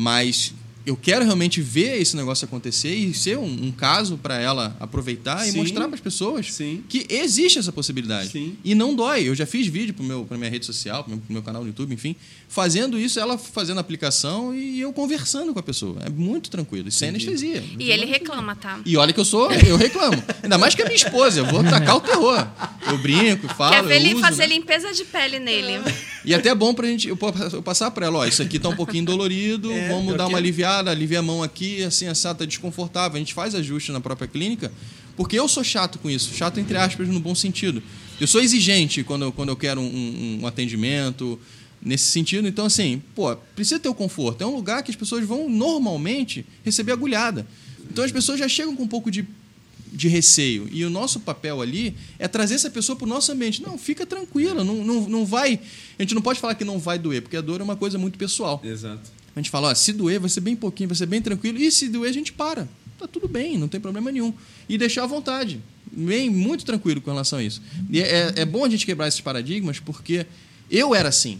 Mas 0.00 0.54
eu 0.86 0.96
quero 0.96 1.24
realmente 1.24 1.60
ver 1.60 2.00
esse 2.00 2.16
negócio 2.16 2.44
acontecer 2.44 2.94
e 2.94 3.12
ser 3.12 3.36
um, 3.36 3.44
um 3.44 3.72
caso 3.72 4.16
para 4.16 4.40
ela 4.40 4.76
aproveitar 4.80 5.46
e 5.46 5.50
Sim. 5.50 5.58
mostrar 5.58 5.86
para 5.86 5.96
as 5.96 6.00
pessoas 6.00 6.50
Sim. 6.52 6.82
que 6.88 7.04
existe 7.10 7.58
essa 7.58 7.72
possibilidade. 7.72 8.30
Sim. 8.30 8.56
E 8.64 8.76
não 8.76 8.94
dói. 8.94 9.28
Eu 9.28 9.34
já 9.34 9.44
fiz 9.44 9.66
vídeo 9.66 9.92
para 9.92 10.04
meu, 10.04 10.24
pra 10.24 10.38
minha 10.38 10.48
rede 10.48 10.64
social, 10.64 11.02
para 11.02 11.10
meu, 11.10 11.20
pro 11.20 11.32
meu 11.32 11.42
canal 11.42 11.62
no 11.62 11.68
YouTube, 11.68 11.92
enfim, 11.92 12.14
fazendo 12.48 12.98
isso, 12.98 13.18
ela 13.20 13.36
fazendo 13.36 13.78
a 13.78 13.80
aplicação 13.80 14.54
e 14.54 14.80
eu 14.80 14.92
conversando 14.92 15.52
com 15.52 15.58
a 15.58 15.62
pessoa. 15.62 16.00
É 16.06 16.08
muito 16.08 16.48
tranquilo, 16.48 16.88
e 16.88 16.92
sem 16.92 17.08
anestesia. 17.08 17.62
E 17.78 17.90
ele 17.90 18.06
reclama, 18.06 18.54
tá? 18.54 18.80
E 18.86 18.96
olha 18.96 19.12
que 19.12 19.20
eu 19.20 19.24
sou, 19.24 19.50
eu 19.52 19.76
reclamo. 19.76 20.22
Ainda 20.42 20.56
mais 20.56 20.76
que 20.76 20.80
é 20.80 20.84
minha 20.84 20.96
esposa, 20.96 21.40
eu 21.40 21.44
vou 21.44 21.62
tacar 21.64 21.96
o 21.96 22.00
terror. 22.00 22.46
Eu 22.88 22.98
brinco, 22.98 23.48
falo, 23.54 23.74
Quer 23.74 23.84
ver 23.84 23.96
ele 23.96 24.12
uso, 24.14 24.20
fazer 24.22 24.46
né? 24.46 24.54
limpeza 24.54 24.92
de 24.92 25.04
pele 25.04 25.38
nele. 25.38 25.80
E 26.24 26.34
até 26.34 26.48
é 26.50 26.54
bom 26.54 26.72
pra 26.74 26.86
gente 26.86 27.08
eu 27.08 27.16
passar 27.62 27.90
pra 27.90 28.06
ela, 28.06 28.18
ó, 28.18 28.26
isso 28.26 28.42
aqui 28.42 28.58
tá 28.58 28.68
um 28.68 28.76
pouquinho 28.76 29.04
dolorido, 29.04 29.70
É, 29.72 29.88
vamos 29.88 30.16
dar 30.16 30.24
que 30.24 30.30
uma 30.30 30.38
é. 30.38 30.40
aliviada, 30.40 30.90
alivia 30.90 31.18
a 31.18 31.22
mão 31.22 31.42
aqui, 31.42 31.82
assim, 31.82 32.06
essa 32.06 32.34
tá 32.34 32.44
desconfortável. 32.44 33.16
A 33.16 33.18
gente 33.18 33.34
faz 33.34 33.54
ajuste 33.54 33.92
na 33.92 34.00
própria 34.00 34.26
clínica, 34.28 34.72
porque 35.16 35.38
eu 35.38 35.46
sou 35.48 35.62
chato 35.64 35.98
com 35.98 36.08
isso, 36.08 36.34
chato 36.34 36.58
entre 36.60 36.76
aspas 36.76 37.08
no 37.08 37.20
bom 37.20 37.34
sentido. 37.34 37.82
Eu 38.20 38.26
sou 38.26 38.40
exigente 38.40 39.02
quando 39.04 39.22
eu, 39.26 39.32
quando 39.32 39.50
eu 39.50 39.56
quero 39.56 39.80
um, 39.80 39.84
um- 39.84 40.38
um 40.42 40.46
atendimento 40.46 41.38
nesse 41.80 42.06
sentido. 42.06 42.48
Então, 42.48 42.66
assim, 42.66 43.00
pô, 43.14 43.36
precisa 43.54 43.78
ter 43.78 43.88
o 43.88 43.94
conforto. 43.94 44.42
É 44.42 44.46
um 44.46 44.54
lugar 44.56 44.82
que 44.82 44.90
as 44.90 44.96
pessoas 44.96 45.24
vão 45.24 45.48
normalmente 45.48 46.44
receber 46.64 46.92
agulhada. 46.92 47.46
Então 47.90 48.04
as 48.04 48.10
pessoas 48.12 48.38
já 48.38 48.48
chegam 48.48 48.74
com 48.76 48.82
um 48.82 48.88
pouco 48.88 49.10
de 49.10 49.24
de 49.92 50.08
receio. 50.08 50.68
E 50.70 50.84
o 50.84 50.90
nosso 50.90 51.20
papel 51.20 51.60
ali 51.60 51.94
é 52.18 52.28
trazer 52.28 52.54
essa 52.54 52.70
pessoa 52.70 52.96
para 52.96 53.04
o 53.04 53.08
nosso 53.08 53.30
ambiente. 53.32 53.62
Não, 53.62 53.78
fica 53.78 54.06
tranquila, 54.06 54.64
não, 54.64 54.84
não, 54.84 55.08
não 55.08 55.26
vai. 55.26 55.60
A 55.98 56.02
gente 56.02 56.14
não 56.14 56.22
pode 56.22 56.40
falar 56.40 56.54
que 56.54 56.64
não 56.64 56.78
vai 56.78 56.98
doer, 56.98 57.22
porque 57.22 57.36
a 57.36 57.40
dor 57.40 57.60
é 57.60 57.64
uma 57.64 57.76
coisa 57.76 57.98
muito 57.98 58.18
pessoal. 58.18 58.60
Exato. 58.64 59.10
A 59.34 59.40
gente 59.40 59.50
fala, 59.50 59.70
ó, 59.70 59.74
se 59.74 59.92
doer, 59.92 60.18
vai 60.18 60.28
ser 60.28 60.40
bem 60.40 60.56
pouquinho, 60.56 60.88
vai 60.88 60.96
ser 60.96 61.06
bem 61.06 61.22
tranquilo. 61.22 61.58
E 61.58 61.70
se 61.70 61.88
doer, 61.88 62.10
a 62.10 62.12
gente 62.12 62.32
para. 62.32 62.68
Tá 62.98 63.06
tudo 63.06 63.28
bem, 63.28 63.56
não 63.56 63.68
tem 63.68 63.80
problema 63.80 64.10
nenhum. 64.10 64.34
E 64.68 64.76
deixar 64.76 65.04
à 65.04 65.06
vontade. 65.06 65.60
Bem, 65.92 66.28
muito 66.28 66.64
tranquilo 66.64 67.00
com 67.00 67.10
relação 67.10 67.38
a 67.38 67.42
isso. 67.42 67.62
E 67.88 68.00
é, 68.00 68.32
é 68.36 68.44
bom 68.44 68.64
a 68.64 68.68
gente 68.68 68.84
quebrar 68.84 69.06
esses 69.06 69.20
paradigmas, 69.20 69.78
porque 69.78 70.26
eu 70.70 70.94
era 70.94 71.08
assim. 71.08 71.38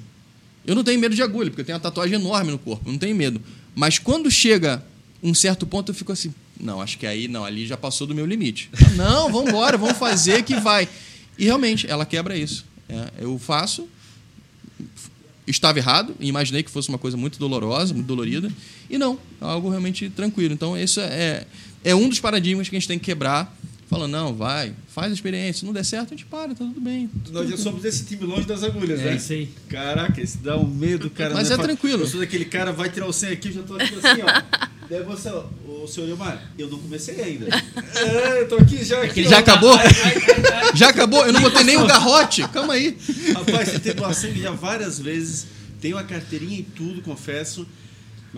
Eu 0.64 0.74
não 0.74 0.84
tenho 0.84 1.00
medo 1.00 1.14
de 1.14 1.22
agulha, 1.22 1.50
porque 1.50 1.62
eu 1.62 1.64
tenho 1.64 1.76
uma 1.76 1.82
tatuagem 1.82 2.14
enorme 2.14 2.52
no 2.52 2.58
corpo, 2.58 2.90
não 2.90 2.98
tenho 2.98 3.16
medo. 3.16 3.40
Mas 3.74 3.98
quando 3.98 4.30
chega 4.30 4.84
um 5.22 5.34
certo 5.34 5.66
ponto, 5.66 5.90
eu 5.90 5.94
fico 5.94 6.12
assim, 6.12 6.32
não, 6.60 6.80
acho 6.80 6.98
que 6.98 7.06
aí, 7.06 7.28
não, 7.28 7.44
ali 7.44 7.66
já 7.66 7.76
passou 7.76 8.06
do 8.06 8.14
meu 8.14 8.26
limite. 8.26 8.70
Não, 8.96 9.30
vamos 9.30 9.50
embora, 9.50 9.76
vamos 9.78 9.96
fazer 9.96 10.42
que 10.42 10.56
vai. 10.56 10.88
E 11.38 11.44
realmente, 11.44 11.86
ela 11.88 12.04
quebra 12.04 12.36
isso. 12.36 12.64
É, 12.88 13.10
eu 13.20 13.38
faço, 13.38 13.88
estava 15.46 15.78
errado, 15.78 16.14
e 16.18 16.28
imaginei 16.28 16.62
que 16.62 16.70
fosse 16.70 16.88
uma 16.88 16.98
coisa 16.98 17.16
muito 17.16 17.38
dolorosa, 17.38 17.94
muito 17.94 18.06
dolorida, 18.06 18.50
e 18.90 18.98
não, 18.98 19.18
é 19.40 19.44
algo 19.44 19.68
realmente 19.68 20.10
tranquilo. 20.10 20.52
Então, 20.52 20.76
isso 20.76 21.00
é, 21.00 21.46
é 21.84 21.94
um 21.94 22.08
dos 22.08 22.18
paradigmas 22.20 22.68
que 22.68 22.76
a 22.76 22.78
gente 22.78 22.88
tem 22.88 22.98
que 22.98 23.04
quebrar, 23.04 23.56
falando, 23.88 24.12
não, 24.12 24.34
vai, 24.34 24.74
faz 24.88 25.10
a 25.10 25.14
experiência, 25.14 25.60
se 25.60 25.64
não 25.64 25.72
der 25.72 25.84
certo, 25.84 26.08
a 26.08 26.16
gente 26.16 26.26
para, 26.26 26.48
tá 26.48 26.64
tudo 26.64 26.80
bem. 26.80 27.08
Nós 27.30 27.48
já 27.48 27.56
somos 27.56 27.82
desse 27.82 28.04
time 28.04 28.24
longe 28.24 28.46
das 28.46 28.62
agulhas, 28.62 29.00
É 29.00 29.04
né? 29.04 29.16
isso 29.16 29.32
aí. 29.32 29.48
Caraca, 29.68 30.20
isso 30.20 30.38
dá 30.38 30.56
um 30.58 30.66
medo, 30.66 31.08
cara. 31.08 31.34
Mas 31.34 31.50
é 31.50 31.56
Fala, 31.56 31.68
tranquilo. 31.68 32.02
Eu 32.02 32.06
sou 32.06 32.20
daquele 32.20 32.44
cara, 32.44 32.72
vai 32.72 32.90
tirar 32.90 33.06
o 33.06 33.12
100 33.12 33.30
aqui, 33.30 33.48
eu 33.48 33.54
já 33.54 33.62
tô 33.62 33.76
aqui 33.76 33.94
assim, 33.94 34.22
ó. 34.22 34.68
Daí 34.90 35.02
você, 35.02 35.28
o 35.28 35.86
senhor 35.86 36.08
Elmar, 36.08 36.50
eu 36.58 36.68
não 36.68 36.78
comecei 36.78 37.20
ainda. 37.20 37.46
É, 37.98 38.42
eu 38.42 38.48
tô 38.48 38.56
aqui 38.56 38.84
já. 38.84 39.02
Aqui, 39.02 39.20
Ele 39.20 39.26
ó. 39.28 39.30
já 39.30 39.38
acabou? 39.38 39.74
Já 40.74 40.88
acabou? 40.90 41.26
Eu 41.26 41.32
não 41.32 41.40
botei 41.40 41.64
nem 41.64 41.76
o 41.76 41.86
garrote. 41.86 42.46
Calma 42.48 42.74
aí. 42.74 42.96
Rapaz, 43.34 43.68
você 43.70 43.78
tem 43.78 43.94
doar 43.94 44.14
sangue 44.14 44.40
já 44.40 44.52
várias 44.52 45.00
vezes, 45.00 45.46
tenho 45.80 45.98
a 45.98 46.04
carteirinha 46.04 46.60
e 46.60 46.62
tudo, 46.62 47.02
confesso. 47.02 47.66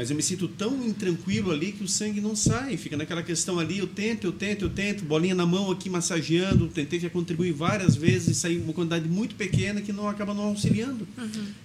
Mas 0.01 0.09
eu 0.09 0.17
me 0.17 0.23
sinto 0.23 0.49
tão 0.49 0.83
intranquilo 0.83 1.51
ali 1.51 1.73
que 1.73 1.85
o 1.85 1.89
sangue 1.89 2.23
não 2.23 2.35
sai. 2.35 2.79
Fica 2.79 2.97
naquela 2.97 3.23
questão 3.23 3.59
ali, 3.59 3.77
eu 3.81 3.87
tento, 3.87 4.25
eu 4.27 4.33
tento, 4.33 4.65
eu 4.65 4.71
tento, 4.71 5.05
bolinha 5.05 5.35
na 5.35 5.45
mão 5.45 5.71
aqui 5.71 5.91
massageando, 5.91 6.69
tentei 6.69 6.99
já 6.99 7.11
contribuir 7.11 7.53
várias 7.53 7.97
vezes 7.97 8.29
e 8.29 8.35
sair 8.35 8.57
uma 8.57 8.73
quantidade 8.73 9.07
muito 9.07 9.35
pequena 9.35 9.83
que 9.83 9.93
não 9.93 10.09
acaba 10.09 10.33
não 10.33 10.45
auxiliando. 10.45 11.07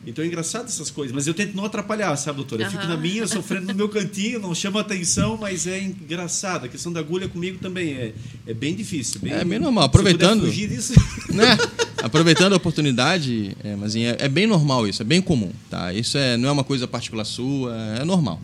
Então 0.06 0.22
é 0.22 0.28
engraçado 0.28 0.66
essas 0.66 0.92
coisas, 0.92 1.16
mas 1.16 1.28
eu 1.28 1.34
tento 1.34 1.56
não 1.56 1.64
atrapalhar, 1.64 2.14
sabe, 2.18 2.36
doutora? 2.36 2.64
Eu 2.64 2.70
fico 2.72 2.84
Aham. 2.84 2.90
na 2.96 2.98
minha, 2.98 3.26
sofrendo 3.26 3.68
no 3.68 3.74
meu 3.74 3.88
cantinho, 3.88 4.38
não 4.38 4.54
chama 4.54 4.82
atenção, 4.82 5.38
mas 5.38 5.66
é 5.66 5.82
engraçado. 5.82 6.66
A 6.66 6.68
questão 6.68 6.92
da 6.92 7.00
agulha 7.00 7.30
comigo 7.30 7.58
também 7.60 7.94
é, 7.94 8.14
é 8.46 8.54
bem 8.54 8.76
difícil. 8.76 9.22
Bem, 9.22 9.32
É 9.32 9.46
bem 9.46 9.60
normal. 9.60 9.84
se 9.84 9.88
eu 9.88 9.92
puder 10.04 10.12
Aproveitando- 10.12 10.46
fugir 10.46 10.68
disso, 10.68 10.92
né? 11.34 11.58
Aproveitando 12.06 12.54
a 12.54 12.58
oportunidade, 12.58 13.58
é, 13.64 13.76
mas 13.76 13.96
é, 13.96 14.16
é 14.20 14.30
bem 14.30 14.46
normal 14.46 14.88
isso, 14.88 15.02
é 15.02 15.06
bem 15.06 15.20
comum, 15.20 15.52
tá? 15.72 15.92
Isso 15.92 16.20
é, 16.20 16.38
não 16.38 16.50
é 16.50 16.52
uma 16.52 16.64
coisa 16.64 16.88
particular 16.88 17.26
sua, 17.26 17.76
é 18.00 18.06
normal. 18.06 18.40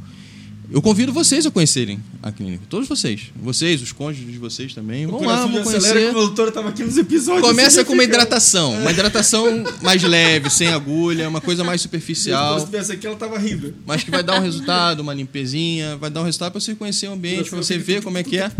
Eu 0.71 0.81
convido 0.81 1.11
vocês 1.11 1.45
a 1.45 1.51
conhecerem 1.51 1.99
a 2.23 2.31
clínica. 2.31 2.63
Todos 2.69 2.87
vocês. 2.87 3.31
Vocês, 3.35 3.81
os 3.81 3.91
cônjuges 3.91 4.31
de 4.31 4.37
vocês 4.37 4.73
também. 4.73 5.05
Vão 5.05 5.19
O 5.19 5.23
lá, 5.25 5.45
vão 5.45 5.61
acelera 5.61 5.93
conhecer. 5.93 6.09
o 6.09 6.13
doutor 6.13 6.47
estava 6.47 6.69
aqui 6.69 6.83
nos 6.83 6.97
episódios. 6.97 7.45
Começa 7.47 7.81
assim, 7.81 7.87
com 7.87 7.93
uma 7.93 8.03
hidratação. 8.03 8.73
Uma 8.79 8.91
hidratação 8.91 9.63
mais 9.81 10.01
leve, 10.01 10.49
sem 10.49 10.67
agulha, 10.69 11.27
uma 11.27 11.41
coisa 11.41 11.63
mais 11.63 11.81
Se 11.81 11.83
superficial. 11.83 12.57
eu 12.59 12.65
tivesse 12.65 12.91
aqui, 12.91 13.05
ela 13.05 13.15
estava 13.15 13.37
rindo. 13.37 13.73
Mas 13.85 14.03
que 14.03 14.11
vai 14.11 14.23
dar 14.23 14.39
um 14.39 14.43
resultado, 14.43 15.01
uma 15.01 15.13
limpezinha, 15.13 15.97
vai 15.97 16.09
dar 16.09 16.21
um 16.21 16.25
resultado 16.25 16.51
para 16.51 16.61
você 16.61 16.73
conhecer 16.75 17.07
o 17.07 17.13
ambiente, 17.13 17.49
para 17.49 17.57
você 17.61 17.77
ver 17.77 18.01
como 18.01 18.17
é 18.17 18.23
que 18.23 18.37
é. 18.37 18.51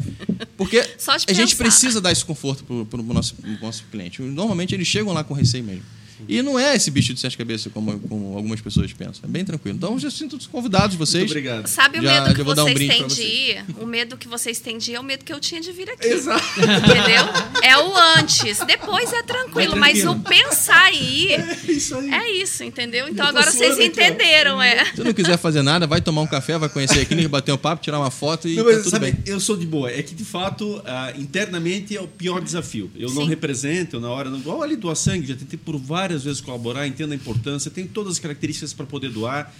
Porque 0.57 0.83
a 1.27 1.33
gente 1.33 1.55
precisa 1.55 2.01
dar 2.01 2.11
esse 2.11 2.25
conforto 2.25 2.63
para 2.89 2.99
o 2.99 3.03
nosso, 3.13 3.35
pro 3.35 3.51
nosso 3.61 3.83
cliente. 3.91 4.21
Normalmente 4.21 4.75
eles 4.75 4.87
chegam 4.87 5.13
lá 5.13 5.23
com 5.23 5.33
receio 5.33 5.63
mesmo. 5.63 5.83
E 6.27 6.41
não 6.41 6.57
é 6.57 6.75
esse 6.75 6.89
bicho 6.91 7.13
de 7.13 7.19
sete 7.19 7.37
cabeças 7.37 7.71
como, 7.71 7.99
como 8.01 8.35
algumas 8.35 8.61
pessoas 8.61 8.91
pensam. 8.93 9.21
É 9.23 9.27
bem 9.27 9.43
tranquilo. 9.45 9.77
Então, 9.77 9.93
eu 9.93 9.99
já 9.99 10.09
sinto 10.11 10.35
os 10.35 10.47
convidados 10.47 10.95
vocês. 10.95 11.23
Muito 11.23 11.31
obrigado. 11.31 11.67
Sabe 11.67 11.99
o 11.99 12.01
Já- 12.01 12.21
medo 12.23 12.35
que 12.35 12.41
um 12.41 12.45
vocês 12.45 12.73
brinde 12.73 12.93
têm 12.97 13.07
de 13.07 13.21
ir? 13.21 13.65
O 13.79 13.85
medo 13.85 14.17
que 14.17 14.27
vocês 14.27 14.59
têm 14.59 14.77
de 14.77 14.91
ir 14.91 14.95
é 14.95 14.99
o 14.99 15.03
medo 15.03 15.23
que 15.25 15.33
eu 15.33 15.39
tinha 15.39 15.59
de 15.61 15.71
vir 15.71 15.89
aqui. 15.89 16.07
Exato. 16.07 16.43
Entendeu? 16.59 17.23
É 17.63 17.77
o 17.77 17.95
antes. 18.17 18.59
Depois 18.65 19.11
é 19.13 19.23
tranquilo, 19.23 19.75
É 19.75 19.79
mas 19.79 19.99
tranquilo. 20.01 20.21
o 20.21 20.29
pensar 20.29 20.91
ir 20.93 21.31
É 21.33 21.71
isso 21.71 21.95
aí. 21.95 22.11
é 22.13 22.31
isso, 22.41 22.63
entendeu? 22.63 23.07
Então 23.07 23.25
agora 23.25 23.51
vocês 23.51 23.75
suando 23.75 23.83
aqui, 23.89 23.99
ó. 23.99 24.03
entenderam, 24.05 24.61
é. 24.61 24.85
Se 24.93 25.03
não 25.03 25.13
quiser 25.13 25.37
fazer 25.37 25.61
nada, 25.61 25.87
vai 25.87 26.01
tomar 26.01 26.21
um 26.21 26.27
café, 26.27 26.57
vai 26.57 26.69
conhecer 26.69 26.99
a 27.01 27.05
clínica, 27.05 27.29
bater 27.29 27.51
um 27.53 27.57
papo, 27.57 27.81
tirar 27.81 27.99
uma 27.99 28.11
foto 28.11 28.47
e 28.47 28.55
Não, 28.55 28.63
tá 28.63 28.69
mas, 28.71 28.77
tudo 28.83 28.89
sabe, 28.91 29.11
bem. 29.11 29.23
eu 29.25 29.39
sou 29.39 29.55
de 29.57 29.65
boa. 29.65 29.89
É 29.91 30.01
que, 30.03 30.13
de 30.15 30.25
fato, 30.25 30.81
ah, 30.85 31.13
internamente 31.17 31.95
é 31.95 32.01
o 32.01 32.07
pior 32.07 32.41
desafio. 32.41 32.91
Eu 32.95 33.09
não 33.11 33.23
Sim. 33.23 33.29
represento, 33.29 33.95
eu 33.97 33.99
na 34.01 34.09
hora... 34.09 34.29
Não, 34.29 34.37
igual 34.39 34.61
ali 34.63 34.75
doar 34.75 34.95
sangue, 34.95 35.27
já 35.27 35.35
tentei 35.35 35.57
por 35.63 35.77
várias 35.77 36.10
vezes 36.23 36.41
colaborar, 36.41 36.87
entendo 36.87 37.11
a 37.11 37.15
importância, 37.15 37.71
tenho 37.71 37.87
todas 37.87 38.13
as 38.13 38.19
características 38.19 38.73
para 38.73 38.85
poder 38.85 39.09
doar. 39.09 39.53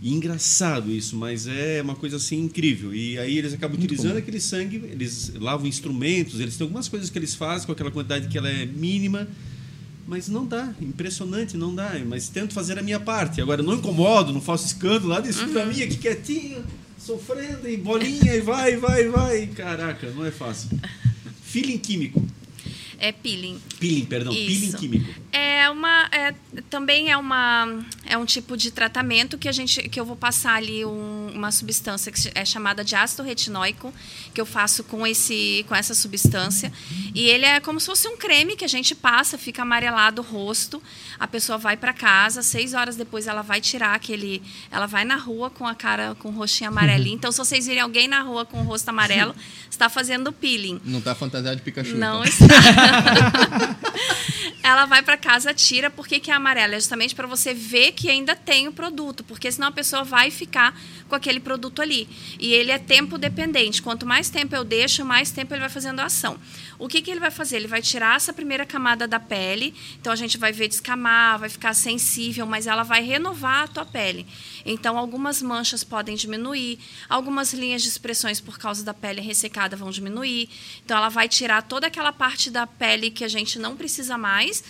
E 0.00 0.14
engraçado 0.14 0.92
isso, 0.92 1.16
mas 1.16 1.48
é 1.48 1.82
uma 1.82 1.96
coisa 1.96 2.16
assim 2.16 2.40
incrível. 2.42 2.94
E 2.94 3.18
aí 3.18 3.36
eles 3.36 3.52
acabam 3.52 3.76
utilizando 3.76 4.16
aquele 4.16 4.40
sangue, 4.40 4.76
eles 4.90 5.32
lavam 5.34 5.66
instrumentos, 5.66 6.38
eles 6.38 6.56
têm 6.56 6.64
algumas 6.64 6.88
coisas 6.88 7.10
que 7.10 7.18
eles 7.18 7.34
fazem 7.34 7.66
com 7.66 7.72
aquela 7.72 7.90
quantidade 7.90 8.28
que 8.28 8.38
ela 8.38 8.48
é 8.48 8.64
mínima, 8.64 9.26
mas 10.06 10.28
não 10.28 10.46
dá, 10.46 10.72
impressionante, 10.80 11.56
não 11.56 11.74
dá. 11.74 12.00
Mas 12.06 12.28
tento 12.28 12.54
fazer 12.54 12.78
a 12.78 12.82
minha 12.82 13.00
parte. 13.00 13.40
Agora 13.40 13.60
não 13.60 13.74
incomodo, 13.74 14.32
não 14.32 14.40
faço 14.40 14.66
escândalo, 14.66 15.08
lá 15.08 15.20
isso 15.20 15.46
pra 15.48 15.66
mim 15.66 15.82
aqui 15.82 15.96
quietinho, 15.96 16.64
sofrendo, 16.96 17.68
e 17.68 17.76
bolinha, 17.76 18.36
e 18.36 18.40
vai, 18.40 18.76
vai, 18.76 19.08
vai. 19.08 19.46
Caraca, 19.48 20.08
não 20.12 20.24
é 20.24 20.30
fácil. 20.30 20.78
Feeling 21.42 21.78
químico. 21.78 22.24
É 23.00 23.12
peeling. 23.12 23.60
Peeling, 23.78 24.04
perdão, 24.06 24.32
peeling 24.32 24.66
Isso. 24.68 24.76
químico. 24.76 25.08
É 25.32 25.70
uma, 25.70 26.08
é, 26.10 26.34
também 26.68 27.10
é 27.12 27.16
uma, 27.16 27.78
é 28.04 28.18
um 28.18 28.24
tipo 28.24 28.56
de 28.56 28.70
tratamento 28.72 29.38
que 29.38 29.48
a 29.48 29.52
gente, 29.52 29.88
que 29.88 30.00
eu 30.00 30.04
vou 30.04 30.16
passar 30.16 30.54
ali 30.54 30.84
um- 30.84 31.30
uma 31.32 31.52
substância 31.52 32.10
que 32.10 32.30
é 32.34 32.44
chamada 32.44 32.82
de 32.82 32.96
ácido 32.96 33.22
retinóico, 33.22 33.92
que 34.34 34.40
eu 34.40 34.46
faço 34.46 34.82
com 34.82 35.06
esse, 35.06 35.64
com 35.68 35.74
essa 35.76 35.94
substância, 35.94 36.72
e 37.14 37.28
ele 37.28 37.44
é 37.44 37.60
como 37.60 37.78
se 37.78 37.86
fosse 37.86 38.08
um 38.08 38.16
creme 38.16 38.56
que 38.56 38.64
a 38.64 38.68
gente 38.68 38.94
passa, 38.94 39.38
fica 39.38 39.62
amarelado 39.62 40.22
o 40.22 40.24
rosto, 40.24 40.82
a 41.20 41.26
pessoa 41.28 41.56
vai 41.58 41.76
para 41.76 41.92
casa, 41.92 42.42
seis 42.42 42.74
horas 42.74 42.96
depois 42.96 43.26
ela 43.28 43.42
vai 43.42 43.60
tirar 43.60 43.94
aquele, 43.94 44.42
ela 44.72 44.86
vai 44.86 45.04
na 45.04 45.16
rua 45.16 45.50
com 45.50 45.66
a 45.66 45.74
cara 45.74 46.16
com 46.18 46.30
o 46.30 46.32
rostinho 46.32 46.70
amarelinho. 46.70 47.14
Então, 47.18 47.30
se 47.32 47.38
vocês 47.38 47.66
virem 47.66 47.82
alguém 47.82 48.06
na 48.08 48.22
rua 48.22 48.44
com 48.44 48.60
o 48.60 48.64
rosto 48.64 48.88
amarelo, 48.88 49.34
está 49.70 49.88
fazendo 49.88 50.32
peeling. 50.32 50.80
Não 50.84 51.00
tá 51.00 51.14
fantasiado 51.14 51.56
de 51.56 51.62
Pikachu. 51.62 51.96
Não 51.96 52.24
então. 52.24 52.46
está. 52.46 52.87
ela 54.62 54.84
vai 54.86 55.02
para 55.02 55.16
casa, 55.16 55.54
tira. 55.54 55.90
Por 55.90 56.06
que, 56.06 56.20
que 56.20 56.30
é 56.30 56.34
amarela? 56.34 56.74
É 56.74 56.80
justamente 56.80 57.14
para 57.14 57.26
você 57.26 57.54
ver 57.54 57.92
que 57.92 58.10
ainda 58.10 58.36
tem 58.36 58.68
o 58.68 58.72
produto, 58.72 59.24
porque 59.24 59.50
senão 59.50 59.68
a 59.68 59.72
pessoa 59.72 60.04
vai 60.04 60.30
ficar 60.30 60.78
com 61.08 61.14
aquele 61.14 61.40
produto 61.40 61.80
ali. 61.80 62.08
E 62.38 62.52
ele 62.52 62.70
é 62.70 62.78
tempo 62.78 63.16
dependente. 63.16 63.80
Quanto 63.80 64.06
mais 64.06 64.28
tempo 64.28 64.54
eu 64.54 64.64
deixo, 64.64 65.04
mais 65.04 65.30
tempo 65.30 65.54
ele 65.54 65.60
vai 65.60 65.70
fazendo 65.70 66.00
a 66.00 66.04
ação. 66.04 66.38
O 66.78 66.86
que, 66.86 67.02
que 67.02 67.10
ele 67.10 67.18
vai 67.18 67.30
fazer? 67.30 67.56
Ele 67.56 67.66
vai 67.66 67.82
tirar 67.82 68.16
essa 68.16 68.32
primeira 68.32 68.64
camada 68.64 69.08
da 69.08 69.18
pele, 69.18 69.74
então 70.00 70.12
a 70.12 70.16
gente 70.16 70.38
vai 70.38 70.52
ver 70.52 70.68
descamar, 70.68 71.38
vai 71.38 71.48
ficar 71.48 71.74
sensível, 71.74 72.46
mas 72.46 72.68
ela 72.68 72.84
vai 72.84 73.02
renovar 73.02 73.64
a 73.64 73.68
tua 73.68 73.84
pele. 73.84 74.24
Então, 74.64 74.96
algumas 74.96 75.42
manchas 75.42 75.82
podem 75.82 76.14
diminuir, 76.14 76.78
algumas 77.08 77.52
linhas 77.52 77.82
de 77.82 77.88
expressões 77.88 78.40
por 78.40 78.58
causa 78.58 78.84
da 78.84 78.94
pele 78.94 79.20
ressecada 79.20 79.76
vão 79.76 79.90
diminuir. 79.90 80.48
Então, 80.84 80.96
ela 80.96 81.08
vai 81.08 81.28
tirar 81.28 81.62
toda 81.62 81.88
aquela 81.88 82.12
parte 82.12 82.48
da 82.48 82.66
pele 82.66 83.10
que 83.10 83.24
a 83.24 83.28
gente 83.28 83.58
não 83.58 83.76
precisa 83.76 84.16
mais, 84.16 84.62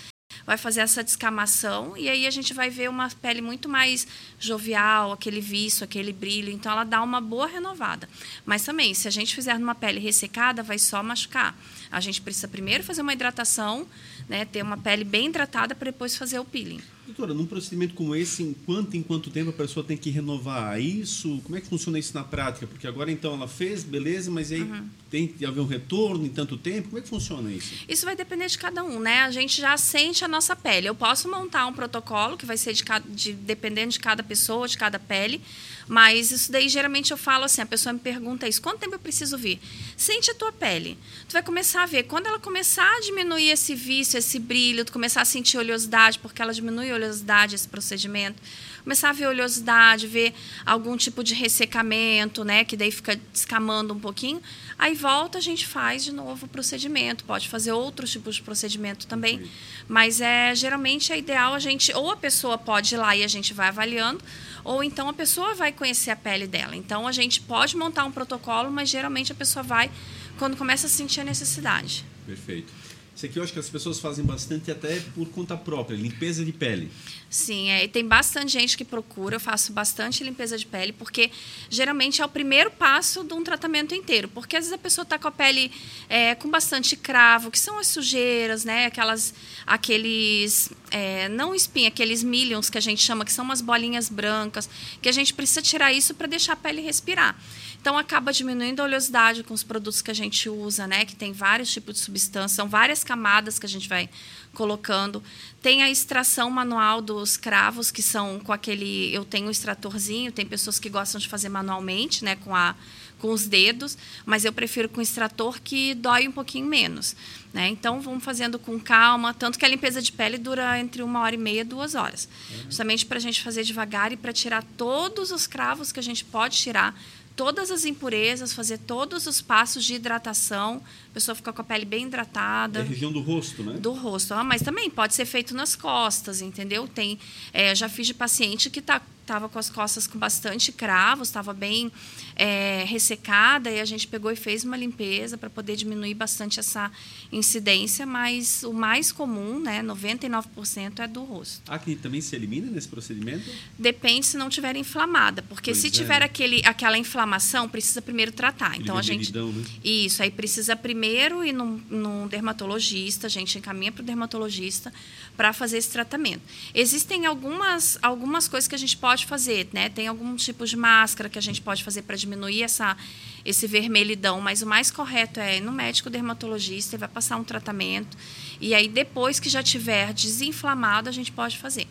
vai 0.47 0.57
fazer 0.57 0.81
essa 0.81 1.05
descamação 1.05 1.97
e 1.97 2.09
aí 2.09 2.27
a 2.27 2.31
gente 2.31 2.55
vai 2.55 2.71
ver 2.71 2.89
uma 2.89 3.09
pele 3.11 3.41
muito 3.41 3.69
mais 3.69 4.07
jovial, 4.39 5.13
aquele 5.13 5.41
viço, 5.41 5.85
aquele 5.85 6.13
brilho. 6.13 6.51
Então, 6.51 6.73
ela 6.73 6.85
dá 6.85 7.03
uma 7.03 7.21
boa 7.21 7.47
renovada. 7.47 8.09
Mas 8.47 8.65
também, 8.65 8.95
se 8.95 9.07
a 9.07 9.11
gente 9.11 9.35
fizer 9.35 9.59
numa 9.59 9.75
pele 9.75 10.01
ressecada, 10.01 10.63
vai 10.63 10.79
só 10.79 11.03
machucar. 11.03 11.55
A 11.91 12.01
gente 12.01 12.21
precisa 12.21 12.49
primeiro 12.49 12.85
fazer 12.85 13.03
uma 13.03 13.13
hidratação, 13.13 13.87
né, 14.29 14.45
ter 14.45 14.63
uma 14.63 14.77
pele 14.77 15.05
bem 15.05 15.29
hidratada 15.29 15.75
para 15.75 15.91
depois 15.91 16.17
fazer 16.17 16.39
o 16.39 16.45
peeling. 16.45 16.81
Doutora, 17.07 17.33
num 17.33 17.47
procedimento 17.47 17.95
como 17.95 18.15
esse, 18.15 18.43
em 18.43 18.53
quanto 18.53 18.95
em 18.95 19.03
quanto 19.03 19.31
tempo 19.31 19.49
a 19.49 19.53
pessoa 19.53 19.83
tem 19.83 19.97
que 19.97 20.11
renovar 20.11 20.79
isso? 20.79 21.41
Como 21.43 21.57
é 21.57 21.61
que 21.61 21.67
funciona 21.67 21.99
isso 21.99 22.13
na 22.13 22.23
prática? 22.23 22.67
Porque 22.67 22.87
agora 22.87 23.11
então 23.11 23.33
ela 23.33 23.49
fez, 23.49 23.83
beleza, 23.83 24.31
mas 24.31 24.53
aí 24.53 24.67
tem 25.11 25.27
que 25.27 25.47
haver 25.47 25.61
um 25.61 25.67
retorno 25.67 26.27
em 26.27 26.29
tanto 26.29 26.59
tempo. 26.59 26.89
Como 26.89 26.99
é 26.99 27.01
que 27.01 27.09
funciona 27.09 27.51
isso? 27.51 27.73
Isso 27.89 28.05
vai 28.05 28.15
depender 28.15 28.47
de 28.47 28.59
cada 28.59 28.85
um, 28.85 29.01
né? 29.01 29.23
A 29.23 29.31
gente 29.31 29.59
já 29.59 29.75
sente 29.79 30.23
a 30.23 30.29
nossa 30.29 30.55
pele. 30.55 30.87
Eu 30.87 30.95
posso 30.95 31.31
montar 31.31 31.67
um 31.67 31.73
protocolo 31.73 32.37
que 32.37 32.45
vai 32.45 32.59
ser 32.59 32.75
de, 32.75 32.85
de 33.09 33.33
dependendo 33.33 33.93
de 33.93 34.01
cada 34.01 34.23
pessoa, 34.23 34.69
de 34.69 34.77
cada 34.77 34.99
pele, 34.99 35.41
mas 35.89 36.31
isso 36.31 36.53
daí 36.53 36.69
geralmente 36.69 37.11
eu 37.11 37.17
falo 37.17 37.45
assim, 37.45 37.63
a 37.63 37.67
pessoa 37.67 37.93
me 37.93 37.99
pergunta 37.99 38.47
isso, 38.47 38.61
quanto 38.61 38.79
tempo 38.79 38.95
eu 38.95 38.99
preciso 38.99 39.39
vir? 39.39 39.59
Sente 39.97 40.31
a 40.31 40.35
tua 40.35 40.53
pele. 40.53 40.99
Tu 41.27 41.33
vai 41.33 41.43
começar 41.43 41.83
a 41.83 41.87
ver, 41.87 42.05
quando 42.05 42.27
ela 42.27 42.39
começar 42.39 42.89
a 42.97 43.01
diminuir 43.01 43.51
esse 43.51 43.75
vício, 43.75 44.19
esse 44.19 44.39
brilho, 44.39 44.85
tu 44.85 44.93
começar 44.93 45.23
a 45.23 45.25
sentir 45.25 45.57
oleosidade, 45.57 46.19
porque 46.19 46.43
ela 46.43 46.53
diminui 46.53 46.91
a 46.91 46.95
oleosidade 46.95 47.55
esse 47.55 47.67
procedimento, 47.67 48.41
começar 48.85 49.11
a 49.11 49.13
ver 49.13 49.27
oleosidade, 49.27 50.07
ver 50.07 50.35
algum 50.65 50.97
tipo 50.97 51.25
de 51.25 51.35
ressecamento, 51.35 52.45
né, 52.45 52.65
que 52.65 52.77
daí 52.77 52.91
fica 52.91 53.17
descamando 53.33 53.93
um 53.93 54.01
pouquinho, 54.01 54.43
aí 54.79 54.95
volta 54.95 55.39
a 55.39 55.41
gente 55.41 55.67
faz 55.67 56.05
de 56.05 56.13
novo 56.13 56.47
o 56.47 56.49
procedimento, 56.49 57.25
pode 57.25 57.49
fazer 57.49 57.73
outros 57.73 58.11
tipos 58.11 58.37
de 58.37 58.43
procedimento 58.43 59.07
também, 59.07 59.43
mas 59.87 60.21
é 60.21 60.55
geralmente 60.55 61.13
é 61.13 61.19
ideal 61.19 61.55
a 61.55 61.59
gente 61.59 61.93
ou 61.95 62.11
a 62.11 62.17
pessoa 62.17 62.57
pode 62.57 62.95
ir 62.95 62.99
lá 62.99 63.15
e 63.17 63.25
a 63.25 63.29
gente 63.29 63.53
vai 63.53 63.69
avaliando, 63.69 64.23
ou 64.69 64.85
então 64.85 65.09
a 65.09 65.15
pessoa 65.15 65.55
vai 65.55 65.73
conhecer 65.73 66.11
a 66.11 66.17
pele 66.17 66.47
dela. 66.47 66.77
Então 66.77 67.09
a 67.09 67.13
gente 67.13 67.41
pode 67.41 67.75
montar 67.75 68.05
um 68.05 68.13
protocolo, 68.13 68.71
mas 68.71 68.91
geralmente 68.91 69.33
a 69.33 69.35
pessoa 69.35 69.63
vai 69.63 69.91
quando 70.39 70.59
começa 70.59 70.87
a 70.87 70.91
sentir 70.91 71.23
a 71.23 71.25
necessidade. 71.25 72.05
Perfeito. 72.27 72.71
Isso 73.19 73.27
aqui 73.27 73.37
eu 73.37 73.43
acho 73.43 73.53
que 73.53 73.59
as 73.59 73.69
pessoas 73.69 73.99
fazem 73.99 74.25
bastante 74.25 74.71
até 74.71 75.01
por 75.13 75.29
conta 75.31 75.57
própria, 75.57 75.97
limpeza 75.97 76.45
de 76.45 76.53
pele. 76.53 76.89
Sim, 77.29 77.69
é, 77.69 77.83
e 77.83 77.89
tem 77.89 78.07
bastante 78.07 78.53
gente 78.53 78.77
que 78.77 78.85
procura. 78.85 79.35
Eu 79.35 79.41
faço 79.41 79.73
bastante 79.73 80.23
limpeza 80.23 80.57
de 80.57 80.65
pele, 80.65 80.93
porque 80.93 81.29
geralmente 81.69 82.23
é 82.23 82.25
o 82.25 82.29
primeiro 82.29 82.71
passo 82.71 83.25
de 83.25 83.35
um 83.35 83.43
tratamento 83.43 83.93
inteiro. 83.93 84.29
Porque 84.29 84.57
às 84.57 84.67
vezes 84.67 84.73
a 84.73 84.79
pessoa 84.79 85.03
está 85.03 85.19
com 85.19 85.27
a 85.27 85.33
pele 85.33 85.73
é, 86.09 86.37
com 86.37 86.49
bastante 86.49 86.95
cravo, 86.97 87.51
que 87.51 87.59
são 87.59 87.81
as 87.81 87.89
sujeiras, 87.89 88.65
né? 88.65 88.87
Aquelas, 88.87 89.35
aqueles, 89.67 90.71
é, 90.89 91.29
não 91.29 91.53
espinha, 91.57 91.89
aqueles 91.89 92.23
millions 92.23 92.71
que 92.71 92.79
a 92.79 92.81
gente 92.81 93.03
chama, 93.03 93.25
que 93.25 93.33
são 93.33 93.45
umas 93.45 93.61
bolinhas 93.61 94.09
brancas, 94.09 94.71
que 95.03 95.09
a 95.09 95.13
gente 95.13 95.35
precisa 95.35 95.61
tirar 95.61 95.93
isso 95.93 96.15
para 96.15 96.29
deixar 96.29 96.53
a 96.53 96.57
pele 96.57 96.81
respirar. 96.81 97.37
Então 97.81 97.97
acaba 97.97 98.33
diminuindo 98.33 98.81
a 98.81 98.85
oleosidade 98.85 99.43
com 99.43 99.55
os 99.55 99.63
produtos 99.63 100.03
que 100.03 100.11
a 100.11 100.15
gente 100.15 100.49
usa, 100.49 100.87
né? 100.87 101.05
Que 101.05 101.15
tem 101.15 101.33
vários 101.33 101.73
tipos 101.73 101.95
de 101.95 102.01
substância, 102.01 102.57
são 102.57 102.69
várias 102.69 103.05
camadas 103.05 103.59
que 103.59 103.67
a 103.67 103.69
gente 103.69 103.89
vai 103.89 104.09
colocando. 104.53 105.23
Tem 105.63 105.83
a 105.83 105.91
extração 105.91 106.51
manual 106.51 107.01
dos 107.01 107.37
cravos, 107.37 107.91
que 107.91 108.03
são 108.03 108.41
com 108.41 108.53
aquele. 108.53 109.15
Eu 109.15 109.25
tenho 109.25 109.47
um 109.47 109.51
extratorzinho, 109.51 110.33
tem 110.33 110.45
pessoas 110.45 110.79
que 110.79 110.89
gostam 110.89 111.21
de 111.21 111.29
fazer 111.29 111.49
manualmente, 111.49 112.25
né? 112.25 112.37
Com 112.37 112.55
a 112.55 112.75
com 113.19 113.33
os 113.33 113.47
dedos, 113.47 113.99
mas 114.25 114.45
eu 114.45 114.53
prefiro 114.53 114.89
com 114.89 115.01
extrator 115.01 115.61
que 115.61 115.95
dói 115.95 116.29
um 116.29 116.33
pouquinho 116.33 116.67
menos. 116.67 117.17
Né? 117.53 117.69
Então, 117.69 118.01
vamos 118.01 118.23
fazendo 118.23 118.59
com 118.59 118.79
calma. 118.79 119.35
Tanto 119.35 119.59
que 119.59 119.65
a 119.65 119.69
limpeza 119.69 120.01
de 120.01 120.13
pele 120.13 120.39
dura 120.39 120.79
entre 120.79 121.03
uma 121.03 121.21
hora 121.21 121.35
e 121.35 121.39
meia, 121.39 121.65
duas 121.65 121.95
horas. 121.95 122.29
Justamente 122.65 123.07
para 123.07 123.19
a 123.19 123.21
gente 123.21 123.43
fazer 123.43 123.65
devagar 123.65 124.13
e 124.13 124.17
para 124.17 124.33
tirar 124.33 124.63
todos 124.77 125.31
os 125.31 125.47
cravos 125.47 125.91
que 125.91 125.99
a 125.99 126.03
gente 126.03 126.25
pode 126.25 126.57
tirar, 126.57 126.95
todas 127.39 127.71
as 127.71 127.85
impurezas, 127.85 128.53
fazer 128.53 128.79
todos 128.79 129.29
os 129.29 129.41
passos 129.41 129.85
de 129.85 129.95
hidratação. 129.95 130.83
A 131.09 131.15
pessoa 131.15 131.37
fica 131.37 131.53
com 131.53 131.63
a 131.63 131.65
pele 131.65 131.85
bem 131.85 132.03
É 132.03 132.07
hidratada 132.09 132.81
a 132.81 132.83
região 132.83 133.13
do 133.13 133.21
rosto, 133.21 133.63
né? 133.63 133.75
do 133.75 133.93
rosto. 133.93 134.35
Ah, 134.35 134.43
mas 134.43 134.61
também 134.61 134.91
pode 134.91 135.15
ser 135.15 135.25
feito 135.25 135.55
nas 135.55 135.77
costas, 135.77 136.43
entendeu? 136.43 136.89
Tem, 136.89 137.17
é, 137.53 137.77
já 137.77 137.89
fiz 137.89 138.09
de 138.09 138.15
paciente 138.15 138.69
que 138.69 138.81
está 138.81 139.01
estava 139.29 139.47
com 139.47 139.59
as 139.59 139.69
costas 139.69 140.07
com 140.07 140.19
bastante 140.19 140.73
cravos, 140.73 141.29
estava 141.29 141.53
bem 141.53 141.93
é, 142.35 142.85
ressecada, 142.85 143.71
e 143.71 143.79
a 143.79 143.85
gente 143.85 144.09
pegou 144.09 144.31
e 144.33 144.37
fez 144.37 144.65
uma 144.65 144.77
limpeza 144.77 145.37
para 145.37 145.51
poder 145.51 145.77
diminuir 145.77 146.15
bastante 146.15 146.59
essa 146.59 146.91
incidência, 147.31 148.07
mas 148.07 148.63
o 148.63 148.73
mais 148.73 149.13
comum, 149.13 149.61
né, 149.61 149.83
99% 149.83 151.01
é 151.01 151.07
do 151.07 151.23
rosto. 151.25 151.71
A 151.71 151.75
acne 151.75 151.97
também 151.97 152.23
se 152.23 152.35
elimina 152.35 152.71
nesse 152.71 152.89
procedimento? 152.89 153.51
Depende 153.79 154.25
se 154.25 154.39
não 154.39 154.49
tiver 154.49 154.77
inflamada, 154.77 155.43
porque 155.43 155.73
Pois 155.73 155.79
se 155.83 155.89
é, 155.89 155.91
tiver 155.91 156.23
aquele, 156.23 156.63
aquela 156.65 156.97
inflamação, 156.97 157.69
precisa 157.69 158.01
primeiro 158.01 158.33
tratar. 158.33 158.69
Aquele 158.69 158.85
então 158.85 158.97
a 158.97 159.03
gente 159.03 159.33
né? 159.37 159.65
isso, 159.85 160.23
aí 160.23 160.31
precisa 160.31 160.75
primeiro 160.75 161.45
ir 161.45 161.53
num, 161.53 161.81
num 161.91 162.27
dermatologista, 162.27 163.27
a 163.27 163.31
gente 163.31 163.59
encaminha 163.59 163.93
para 163.93 164.03
o 164.03 164.05
dermatologista 164.05 164.93
para 165.37 165.53
fazer 165.53 165.77
esse 165.79 165.91
tratamento. 165.91 166.43
Existem 166.75 167.27
algumas, 167.27 167.99
algumas 168.01 168.49
coisas 168.49 168.67
que 168.67 168.75
a 168.75 168.79
gente 168.79 168.97
pode 168.97 169.18
fazer, 169.27 169.69
né? 169.73 169.89
Tem 169.89 170.07
alguns 170.07 170.45
tipos 170.45 170.71
de 170.71 170.77
máscara 170.77 171.29
que 171.29 171.39
a 171.39 171.43
gente 171.43 171.61
pode 171.61 171.85
fazer 171.85 172.03
para 172.03 172.17
diminuir 172.17 172.63
essa, 172.63 172.97
esse 173.45 173.67
vermelhidão, 173.67 174.41
mas 174.41 174.63
o 174.63 174.67
mais 174.67 174.91
correto 174.91 175.41
é 175.41 175.59
ir 175.59 175.61
no 175.61 175.73
médico 175.73 176.11
dermatologista 176.11 176.97
e 176.97 176.99
vai 176.99 177.09
passar 177.09 177.37
um 177.37 177.45
tratamento. 177.45 178.17
E 178.61 178.75
aí, 178.75 178.89
depois 178.89 179.39
que 179.39 179.49
já 179.49 179.63
tiver 179.63 180.13
desinflamado, 180.13 181.09
a 181.09 181.13
gente 181.13 181.33
pode 181.33 181.59
fazer. 181.59 181.87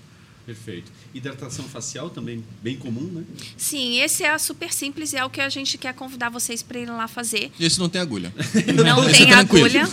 Perfeito. 0.48 0.90
Hidratação 1.14 1.66
facial 1.66 2.10
também 2.10 2.42
bem 2.64 2.78
comum, 2.78 3.04
né? 3.04 3.24
Sim, 3.58 4.00
esse 4.00 4.24
é 4.24 4.38
super 4.38 4.72
simples 4.72 5.12
e 5.12 5.18
é 5.18 5.26
o 5.26 5.30
que 5.30 5.42
a 5.42 5.50
gente 5.50 5.78
quer 5.78 5.94
convidar 5.94 6.30
vocês 6.30 6.64
para 6.64 6.80
irem 6.80 6.96
lá 6.96 7.06
fazer. 7.06 7.52
E 7.60 7.66
esse 7.66 7.78
não 7.78 7.90
tem 7.90 8.00
agulha. 8.00 8.32
Não 8.74 9.04
Deixa 9.04 9.26
tem 9.26 9.34
agulha. 9.34 9.84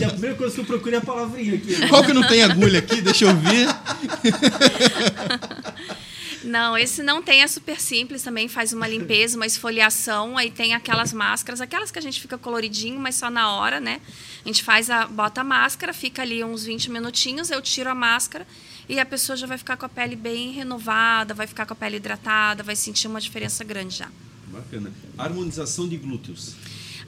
E 0.00 0.04
a 0.04 0.08
primeira 0.08 0.36
coisa 0.36 0.54
que 0.54 0.60
eu 0.62 0.64
procurei 0.64 0.98
é 0.98 1.02
a 1.02 1.04
palavrinha 1.04 1.56
aqui. 1.56 1.86
Qual 1.86 2.02
que 2.02 2.14
não 2.14 2.26
tem 2.26 2.42
agulha 2.42 2.78
aqui? 2.78 3.02
Deixa 3.02 3.26
eu 3.26 3.36
ver. 3.36 3.68
Não, 6.44 6.76
esse 6.76 7.02
não 7.02 7.22
tem, 7.22 7.42
é 7.42 7.46
super 7.46 7.80
simples 7.80 8.22
também, 8.22 8.48
faz 8.48 8.72
uma 8.72 8.86
limpeza, 8.86 9.36
uma 9.36 9.46
esfoliação, 9.46 10.36
aí 10.36 10.50
tem 10.50 10.74
aquelas 10.74 11.12
máscaras, 11.12 11.60
aquelas 11.60 11.90
que 11.90 11.98
a 11.98 12.02
gente 12.02 12.20
fica 12.20 12.36
coloridinho, 12.36 12.98
mas 12.98 13.14
só 13.14 13.30
na 13.30 13.52
hora, 13.52 13.80
né? 13.80 14.00
A 14.44 14.48
gente 14.48 14.62
faz 14.62 14.90
a 14.90 15.06
bota 15.06 15.40
a 15.40 15.44
máscara, 15.44 15.92
fica 15.92 16.22
ali 16.22 16.42
uns 16.42 16.64
20 16.64 16.90
minutinhos, 16.90 17.50
eu 17.50 17.62
tiro 17.62 17.90
a 17.90 17.94
máscara 17.94 18.46
e 18.88 18.98
a 18.98 19.06
pessoa 19.06 19.36
já 19.36 19.46
vai 19.46 19.56
ficar 19.56 19.76
com 19.76 19.86
a 19.86 19.88
pele 19.88 20.16
bem 20.16 20.52
renovada, 20.52 21.32
vai 21.34 21.46
ficar 21.46 21.64
com 21.66 21.72
a 21.72 21.76
pele 21.76 21.96
hidratada, 21.96 22.62
vai 22.62 22.76
sentir 22.76 23.06
uma 23.06 23.20
diferença 23.20 23.62
grande 23.62 23.96
já. 23.96 24.08
Bacana. 24.48 24.92
Harmonização 25.16 25.88
de 25.88 25.96
glúteos. 25.96 26.54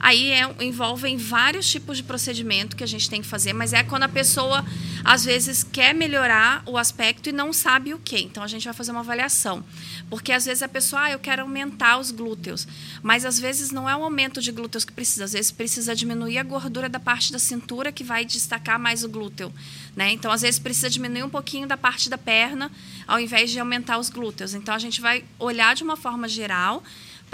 Aí 0.05 0.29
é, 0.29 0.47
envolvem 0.59 1.17
vários 1.17 1.67
tipos 1.67 1.97
de 1.97 2.03
procedimento 2.03 2.75
que 2.75 2.83
a 2.83 2.87
gente 2.87 3.09
tem 3.09 3.23
que 3.23 3.27
fazer, 3.27 3.53
mas 3.53 3.73
é 3.73 3.81
quando 3.81 4.03
a 4.03 4.07
pessoa, 4.07 4.63
às 5.03 5.25
vezes, 5.25 5.63
quer 5.63 5.95
melhorar 5.95 6.61
o 6.67 6.77
aspecto 6.77 7.27
e 7.27 7.31
não 7.31 7.51
sabe 7.51 7.91
o 7.91 7.97
que. 7.97 8.19
Então, 8.19 8.43
a 8.43 8.47
gente 8.47 8.65
vai 8.65 8.73
fazer 8.75 8.91
uma 8.91 8.99
avaliação. 8.99 9.65
Porque, 10.07 10.31
às 10.31 10.45
vezes, 10.45 10.61
a 10.61 10.67
pessoa, 10.67 11.05
ah, 11.05 11.11
eu 11.11 11.17
quero 11.17 11.41
aumentar 11.41 11.97
os 11.97 12.11
glúteos. 12.11 12.67
Mas, 13.01 13.25
às 13.25 13.39
vezes, 13.39 13.71
não 13.71 13.89
é 13.89 13.95
o 13.95 14.03
aumento 14.03 14.39
de 14.43 14.51
glúteos 14.51 14.85
que 14.85 14.93
precisa. 14.93 15.23
Às 15.23 15.33
vezes, 15.33 15.49
precisa 15.49 15.95
diminuir 15.95 16.37
a 16.37 16.43
gordura 16.43 16.87
da 16.87 16.99
parte 16.99 17.31
da 17.31 17.39
cintura, 17.39 17.91
que 17.91 18.03
vai 18.03 18.23
destacar 18.23 18.77
mais 18.77 19.03
o 19.03 19.09
glúteo. 19.09 19.51
Né? 19.95 20.11
Então, 20.11 20.31
às 20.31 20.43
vezes, 20.43 20.59
precisa 20.59 20.87
diminuir 20.87 21.23
um 21.23 21.29
pouquinho 21.31 21.67
da 21.67 21.77
parte 21.77 22.11
da 22.11 22.17
perna, 22.17 22.71
ao 23.07 23.19
invés 23.19 23.49
de 23.49 23.59
aumentar 23.59 23.97
os 23.97 24.11
glúteos. 24.11 24.53
Então, 24.53 24.75
a 24.75 24.79
gente 24.79 25.01
vai 25.01 25.25
olhar 25.39 25.73
de 25.73 25.83
uma 25.83 25.97
forma 25.97 26.29
geral 26.29 26.83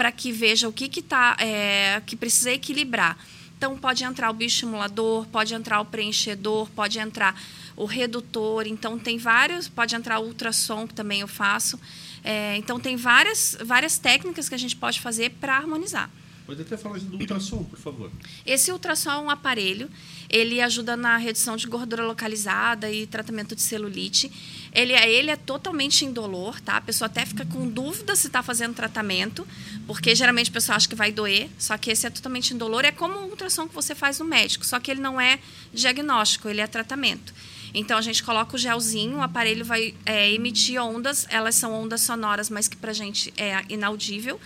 para 0.02 0.10
que 0.10 0.32
veja 0.32 0.68
o 0.68 0.72
que 0.72 0.88
que 0.88 1.00
tá, 1.00 1.36
é, 1.38 2.02
que 2.04 2.16
precisa 2.16 2.50
equilibrar. 2.50 3.16
Então 3.56 3.78
pode 3.78 4.02
entrar 4.02 4.30
o 4.30 4.32
bioestimulador, 4.32 5.28
pode 5.28 5.54
entrar 5.54 5.80
o 5.80 5.84
preenchedor, 5.84 6.68
pode 6.70 6.98
entrar 6.98 7.40
o 7.76 7.84
redutor. 7.84 8.66
Então 8.66 8.98
tem 8.98 9.16
vários, 9.16 9.68
pode 9.68 9.94
entrar 9.94 10.18
o 10.18 10.24
ultrassom 10.24 10.88
que 10.88 10.94
também 10.94 11.20
eu 11.20 11.28
faço. 11.28 11.78
É, 12.24 12.56
então 12.56 12.80
tem 12.80 12.96
várias 12.96 13.56
várias 13.64 13.96
técnicas 13.96 14.48
que 14.48 14.56
a 14.56 14.58
gente 14.58 14.74
pode 14.74 15.00
fazer 15.00 15.30
para 15.40 15.56
harmonizar. 15.56 16.10
Pode 16.46 16.60
até 16.62 16.76
falar 16.76 16.98
do 16.98 17.16
ultrassom, 17.16 17.62
por 17.64 17.78
favor. 17.78 18.10
Esse 18.44 18.72
ultrassom 18.72 19.10
é 19.10 19.18
um 19.18 19.30
aparelho, 19.30 19.88
ele 20.28 20.60
ajuda 20.60 20.96
na 20.96 21.16
redução 21.16 21.56
de 21.56 21.66
gordura 21.66 22.02
localizada 22.04 22.90
e 22.90 23.06
tratamento 23.06 23.54
de 23.54 23.62
celulite. 23.62 24.30
Ele, 24.72 24.92
é- 24.92 25.08
ele 25.10 25.30
é 25.30 25.36
totalmente 25.36 26.04
indolor, 26.04 26.60
tá? 26.60 26.76
A 26.78 26.80
pessoa 26.80 27.06
até 27.06 27.24
fica 27.24 27.44
com 27.46 27.68
dúvida 27.68 28.16
se 28.16 28.26
está 28.26 28.42
fazendo 28.42 28.74
tratamento, 28.74 29.46
porque 29.86 30.14
geralmente 30.14 30.50
a 30.50 30.52
pessoa 30.52 30.76
acha 30.76 30.88
que 30.88 30.94
vai 30.96 31.12
doer, 31.12 31.48
só 31.58 31.78
que 31.78 31.90
esse 31.92 32.06
é 32.06 32.10
totalmente 32.10 32.52
indolor. 32.52 32.84
É 32.84 32.90
como 32.90 33.18
um 33.20 33.24
ultrassom 33.30 33.68
que 33.68 33.74
você 33.74 33.94
faz 33.94 34.18
no 34.18 34.24
médico, 34.24 34.66
só 34.66 34.80
que 34.80 34.90
ele 34.90 35.00
não 35.00 35.20
é 35.20 35.38
diagnóstico, 35.72 36.48
ele 36.48 36.60
é 36.60 36.66
tratamento. 36.66 37.32
Então 37.74 37.96
a 37.96 38.02
gente 38.02 38.22
coloca 38.22 38.56
o 38.56 38.58
gelzinho, 38.58 39.18
o 39.18 39.22
aparelho 39.22 39.64
vai 39.64 39.94
é, 40.04 40.30
emitir 40.32 40.82
ondas, 40.82 41.24
elas 41.30 41.54
são 41.54 41.72
ondas 41.72 42.00
sonoras, 42.02 42.50
mas 42.50 42.68
que 42.68 42.76
pra 42.76 42.92
gente 42.92 43.32
é 43.36 43.62
inaudível. 43.68 44.40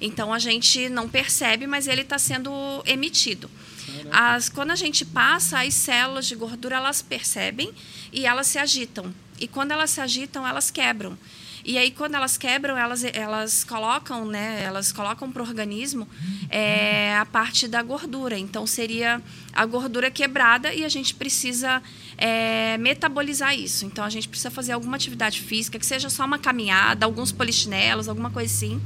Então 0.00 0.32
a 0.32 0.38
gente 0.38 0.88
não 0.88 1.08
percebe, 1.08 1.66
mas 1.66 1.86
ele 1.88 2.02
está 2.02 2.18
sendo 2.18 2.50
emitido. 2.86 3.50
As, 4.10 4.48
quando 4.48 4.70
a 4.70 4.76
gente 4.76 5.04
passa, 5.04 5.60
as 5.60 5.74
células 5.74 6.26
de 6.26 6.34
gordura 6.34 6.76
elas 6.76 7.02
percebem 7.02 7.72
e 8.12 8.26
elas 8.26 8.46
se 8.46 8.58
agitam. 8.58 9.12
E 9.40 9.46
quando 9.46 9.72
elas 9.72 9.90
se 9.90 10.00
agitam, 10.00 10.46
elas 10.46 10.70
quebram. 10.70 11.16
E 11.64 11.76
aí, 11.76 11.90
quando 11.90 12.14
elas 12.14 12.38
quebram, 12.38 12.78
elas, 12.78 13.04
elas 13.04 13.62
colocam, 13.62 14.24
né? 14.24 14.62
Elas 14.64 14.90
colocam 14.90 15.30
para 15.30 15.42
o 15.42 15.46
organismo 15.46 16.08
é, 16.48 17.14
a 17.16 17.26
parte 17.26 17.68
da 17.68 17.82
gordura. 17.82 18.38
Então, 18.38 18.66
seria 18.66 19.20
a 19.52 19.66
gordura 19.66 20.10
quebrada 20.10 20.72
e 20.72 20.84
a 20.84 20.88
gente 20.88 21.14
precisa 21.14 21.82
é, 22.16 22.78
metabolizar 22.78 23.54
isso. 23.54 23.84
Então, 23.84 24.02
a 24.02 24.08
gente 24.08 24.28
precisa 24.28 24.50
fazer 24.50 24.72
alguma 24.72 24.96
atividade 24.96 25.42
física, 25.42 25.78
que 25.78 25.84
seja 25.84 26.08
só 26.08 26.24
uma 26.24 26.38
caminhada, 26.38 27.04
alguns 27.04 27.32
polichinelos, 27.32 28.08
alguma 28.08 28.30
coisa 28.30 28.50
assim. 28.50 28.80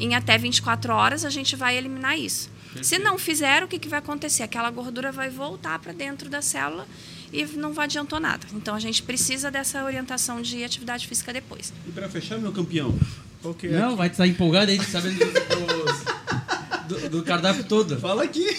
Em 0.00 0.14
até 0.14 0.38
24 0.38 0.92
horas, 0.92 1.24
a 1.24 1.30
gente 1.30 1.54
vai 1.54 1.76
eliminar 1.76 2.18
isso. 2.18 2.48
Se 2.82 2.98
não 2.98 3.18
fizer, 3.18 3.62
o 3.62 3.68
que, 3.68 3.78
que 3.78 3.88
vai 3.88 3.98
acontecer? 3.98 4.42
Aquela 4.42 4.70
gordura 4.70 5.12
vai 5.12 5.28
voltar 5.28 5.78
para 5.78 5.92
dentro 5.92 6.28
da 6.30 6.40
célula 6.40 6.86
e 7.32 7.44
não 7.44 7.72
vai 7.72 7.84
adiantou 7.84 8.18
nada. 8.20 8.46
Então, 8.54 8.74
a 8.74 8.80
gente 8.80 9.02
precisa 9.02 9.50
dessa 9.50 9.84
orientação 9.84 10.40
de 10.40 10.64
atividade 10.64 11.06
física 11.06 11.32
depois. 11.32 11.72
E 11.86 11.90
para 11.92 12.08
fechar, 12.08 12.38
meu 12.38 12.52
campeão, 12.52 12.96
qual 13.42 13.54
que 13.54 13.66
é? 13.66 13.70
Não, 13.70 13.96
vai 13.96 14.08
estar 14.08 14.26
empolgado 14.26 14.70
aí, 14.70 14.82
sabendo 14.84 15.18
dos- 15.18 17.00
do, 17.00 17.08
do 17.10 17.22
cardápio 17.24 17.64
todo. 17.64 17.98
Fala 18.00 18.22
aqui. 18.24 18.46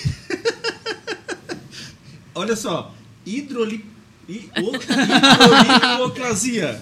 Olha 2.35 2.55
só, 2.55 2.93
hidroli... 3.25 3.85
hidrolipoclasia. 4.31 6.81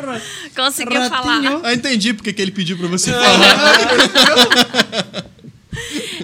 Conseguiu 0.54 1.08
falar. 1.08 1.40
Ah, 1.62 1.72
entendi 1.72 2.12
porque 2.14 2.32
que 2.32 2.42
ele 2.42 2.52
pediu 2.52 2.78
pra 2.78 2.88
você 2.88 3.12
falar. 3.12 3.50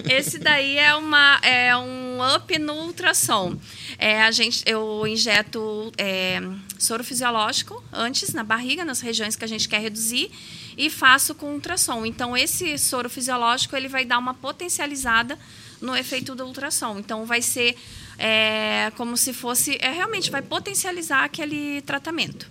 Esse 0.09 0.37
daí 0.37 0.77
é, 0.77 0.95
uma, 0.95 1.39
é 1.41 1.75
um 1.75 2.17
up 2.35 2.57
no 2.59 2.73
ultrassom. 2.73 3.57
É, 3.97 4.21
a 4.21 4.31
gente, 4.31 4.63
eu 4.65 5.05
injeto 5.07 5.91
é, 5.97 6.41
soro 6.77 7.03
fisiológico 7.03 7.83
antes 7.91 8.33
na 8.33 8.43
barriga, 8.43 8.85
nas 8.85 9.01
regiões 9.01 9.35
que 9.35 9.43
a 9.43 9.47
gente 9.47 9.67
quer 9.67 9.81
reduzir, 9.81 10.29
e 10.77 10.89
faço 10.89 11.33
com 11.33 11.53
ultrassom. 11.53 12.05
Então, 12.05 12.37
esse 12.37 12.77
soro 12.77 13.09
fisiológico 13.09 13.75
ele 13.75 13.87
vai 13.87 14.05
dar 14.05 14.19
uma 14.19 14.33
potencializada 14.33 15.37
no 15.81 15.95
efeito 15.95 16.35
do 16.35 16.45
ultrassom. 16.45 16.99
Então, 16.99 17.25
vai 17.25 17.41
ser 17.41 17.75
é, 18.17 18.91
como 18.95 19.15
se 19.15 19.33
fosse. 19.33 19.77
É, 19.81 19.89
realmente 19.91 20.31
vai 20.31 20.41
potencializar 20.41 21.23
aquele 21.23 21.81
tratamento. 21.81 22.49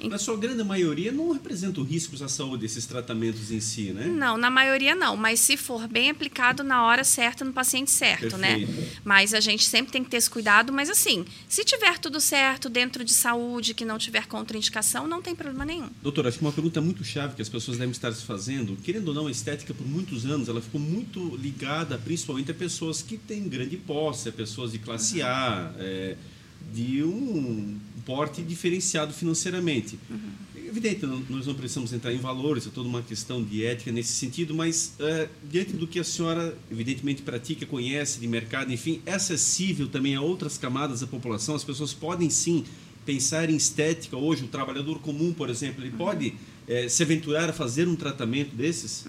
Na 0.00 0.18
sua 0.18 0.36
grande 0.36 0.62
maioria, 0.62 1.10
não 1.10 1.32
representam 1.32 1.82
riscos 1.82 2.20
à 2.22 2.28
saúde 2.28 2.66
esses 2.66 2.86
tratamentos 2.86 3.50
em 3.50 3.60
si, 3.60 3.92
né? 3.92 4.06
Não, 4.06 4.36
na 4.36 4.50
maioria 4.50 4.94
não, 4.94 5.16
mas 5.16 5.40
se 5.40 5.56
for 5.56 5.88
bem 5.88 6.10
aplicado 6.10 6.62
na 6.62 6.84
hora 6.84 7.04
certa, 7.04 7.44
no 7.44 7.52
paciente 7.52 7.90
certo, 7.90 8.36
né? 8.36 8.58
Perfeito. 8.58 9.00
Mas 9.04 9.34
a 9.34 9.40
gente 9.40 9.64
sempre 9.64 9.92
tem 9.92 10.04
que 10.04 10.10
ter 10.10 10.18
esse 10.18 10.30
cuidado, 10.30 10.72
mas 10.72 10.90
assim, 10.90 11.24
se 11.48 11.64
tiver 11.64 11.98
tudo 11.98 12.20
certo 12.20 12.68
dentro 12.68 13.04
de 13.04 13.12
saúde, 13.12 13.74
que 13.74 13.84
não 13.84 13.98
tiver 13.98 14.26
contraindicação, 14.26 15.06
não 15.06 15.22
tem 15.22 15.34
problema 15.34 15.64
nenhum. 15.64 15.88
Doutor, 16.02 16.26
acho 16.26 16.38
que 16.38 16.44
uma 16.44 16.52
pergunta 16.52 16.80
muito 16.80 17.04
chave 17.04 17.34
que 17.34 17.42
as 17.42 17.48
pessoas 17.48 17.78
devem 17.78 17.92
estar 17.92 18.12
se 18.12 18.24
fazendo, 18.24 18.76
querendo 18.76 19.08
ou 19.08 19.14
não, 19.14 19.26
a 19.26 19.30
estética 19.30 19.72
por 19.72 19.86
muitos 19.86 20.26
anos, 20.26 20.48
ela 20.48 20.60
ficou 20.60 20.80
muito 20.80 21.36
ligada 21.36 21.98
principalmente 21.98 22.50
a 22.50 22.54
pessoas 22.54 23.02
que 23.02 23.16
têm 23.16 23.48
grande 23.48 23.76
posse, 23.76 24.28
a 24.28 24.32
pessoas 24.32 24.72
de 24.72 24.78
classe 24.78 25.22
A, 25.22 25.72
é, 25.78 26.16
de 26.72 27.02
um 27.02 27.78
porte 28.06 28.40
diferenciado 28.40 29.12
financeiramente. 29.12 29.98
Evidente, 30.54 31.04
não- 31.06 31.22
nós 31.28 31.46
não 31.46 31.54
precisamos 31.54 31.92
entrar 31.92 32.12
em 32.12 32.18
valores, 32.18 32.66
é 32.66 32.70
toda 32.70 32.88
uma 32.88 33.02
questão 33.02 33.42
de 33.42 33.64
ética 33.64 33.90
nesse 33.92 34.12
sentido, 34.14 34.54
mas 34.54 34.94
é, 34.98 35.28
diante 35.50 35.72
do 35.72 35.86
que 35.86 35.98
a 35.98 36.04
senhora, 36.04 36.56
evidentemente, 36.70 37.22
pratica, 37.22 37.66
conhece 37.66 38.20
de 38.20 38.26
mercado, 38.28 38.72
enfim, 38.72 39.00
é 39.04 39.14
acessível 39.14 39.88
também 39.88 40.14
a 40.14 40.20
outras 40.20 40.56
camadas 40.56 41.00
da 41.00 41.06
população, 41.06 41.54
as 41.54 41.64
pessoas 41.64 41.92
podem 41.92 42.30
sim 42.30 42.64
pensar 43.04 43.48
em 43.50 43.56
estética? 43.56 44.16
Hoje, 44.16 44.44
o 44.44 44.48
trabalhador 44.48 44.98
comum, 45.00 45.32
por 45.32 45.48
exemplo, 45.50 45.82
ele 45.84 45.92
pode 45.96 46.34
é, 46.68 46.88
se 46.88 47.02
aventurar 47.02 47.48
a 47.48 47.52
fazer 47.52 47.86
um 47.86 47.94
tratamento 47.94 48.54
desses? 48.54 49.04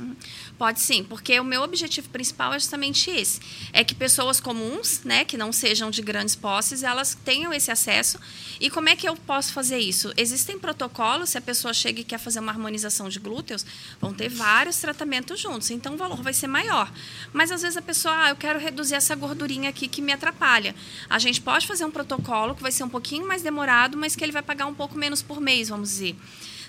Pode 0.58 0.80
sim, 0.80 1.04
porque 1.04 1.40
o 1.40 1.44
meu 1.44 1.64
objetivo 1.64 2.10
principal 2.10 2.54
é 2.54 2.60
justamente 2.60 3.10
esse. 3.10 3.40
É 3.74 3.84
que 3.84 3.96
pessoas 3.96 4.40
comuns, 4.40 5.02
né, 5.04 5.26
que 5.26 5.38
não 5.38 5.52
sejam 5.52 5.90
de 5.90 6.02
grandes 6.02 6.36
posses, 6.36 6.84
elas 6.84 7.18
tenham 7.26 7.54
esse 7.54 7.72
acesso. 7.72 8.20
E 8.60 8.70
como 8.70 8.90
é 8.90 8.96
que 8.96 9.08
eu 9.08 9.16
posso 9.16 9.54
fazer 9.54 9.80
isso? 9.80 10.14
Existem 10.16 10.58
protocolos, 10.60 11.32
se 11.32 11.38
a 11.38 11.42
pessoa 11.42 11.74
chega 11.74 12.02
e 12.02 12.04
quer 12.04 12.20
fazer 12.20 12.40
uma 12.40 12.52
harmonização 12.52 13.10
de 13.10 13.20
glúteos, 13.20 13.66
vão 14.00 14.14
ter 14.14 14.30
vários 14.30 14.78
tratamentos 14.78 15.40
juntos, 15.40 15.70
então 15.72 15.96
o 15.96 15.98
valor 15.98 16.22
vai 16.22 16.34
ser 16.34 16.48
maior. 16.48 16.92
Mas 17.34 17.52
às 17.52 17.62
vezes 17.62 17.78
a 17.78 17.82
pessoa, 17.82 18.26
ah, 18.26 18.30
eu 18.30 18.36
quero 18.36 18.60
reduzir 18.60 18.96
essa 18.96 19.16
gordurinha 19.16 19.70
aqui 19.70 19.88
que 19.88 20.02
me 20.02 20.12
atrapalha. 20.12 20.76
A 21.10 21.20
gente 21.20 21.42
pode 21.42 21.66
fazer 21.66 21.86
um 21.86 21.92
protocolo 21.92 22.56
que 22.56 22.62
vai 22.62 22.72
ser 22.72 22.84
um 22.84 22.90
pouquinho 22.90 23.28
mais 23.28 23.42
demorado, 23.42 23.98
mas 23.98 24.16
que 24.16 24.24
ele 24.24 24.32
vai 24.32 24.44
pagar 24.44 24.66
um 24.68 24.74
pouco 24.74 24.98
menos 24.98 25.22
por 25.22 25.42
mês, 25.42 25.70
vamos 25.70 25.90
dizer. 25.90 26.16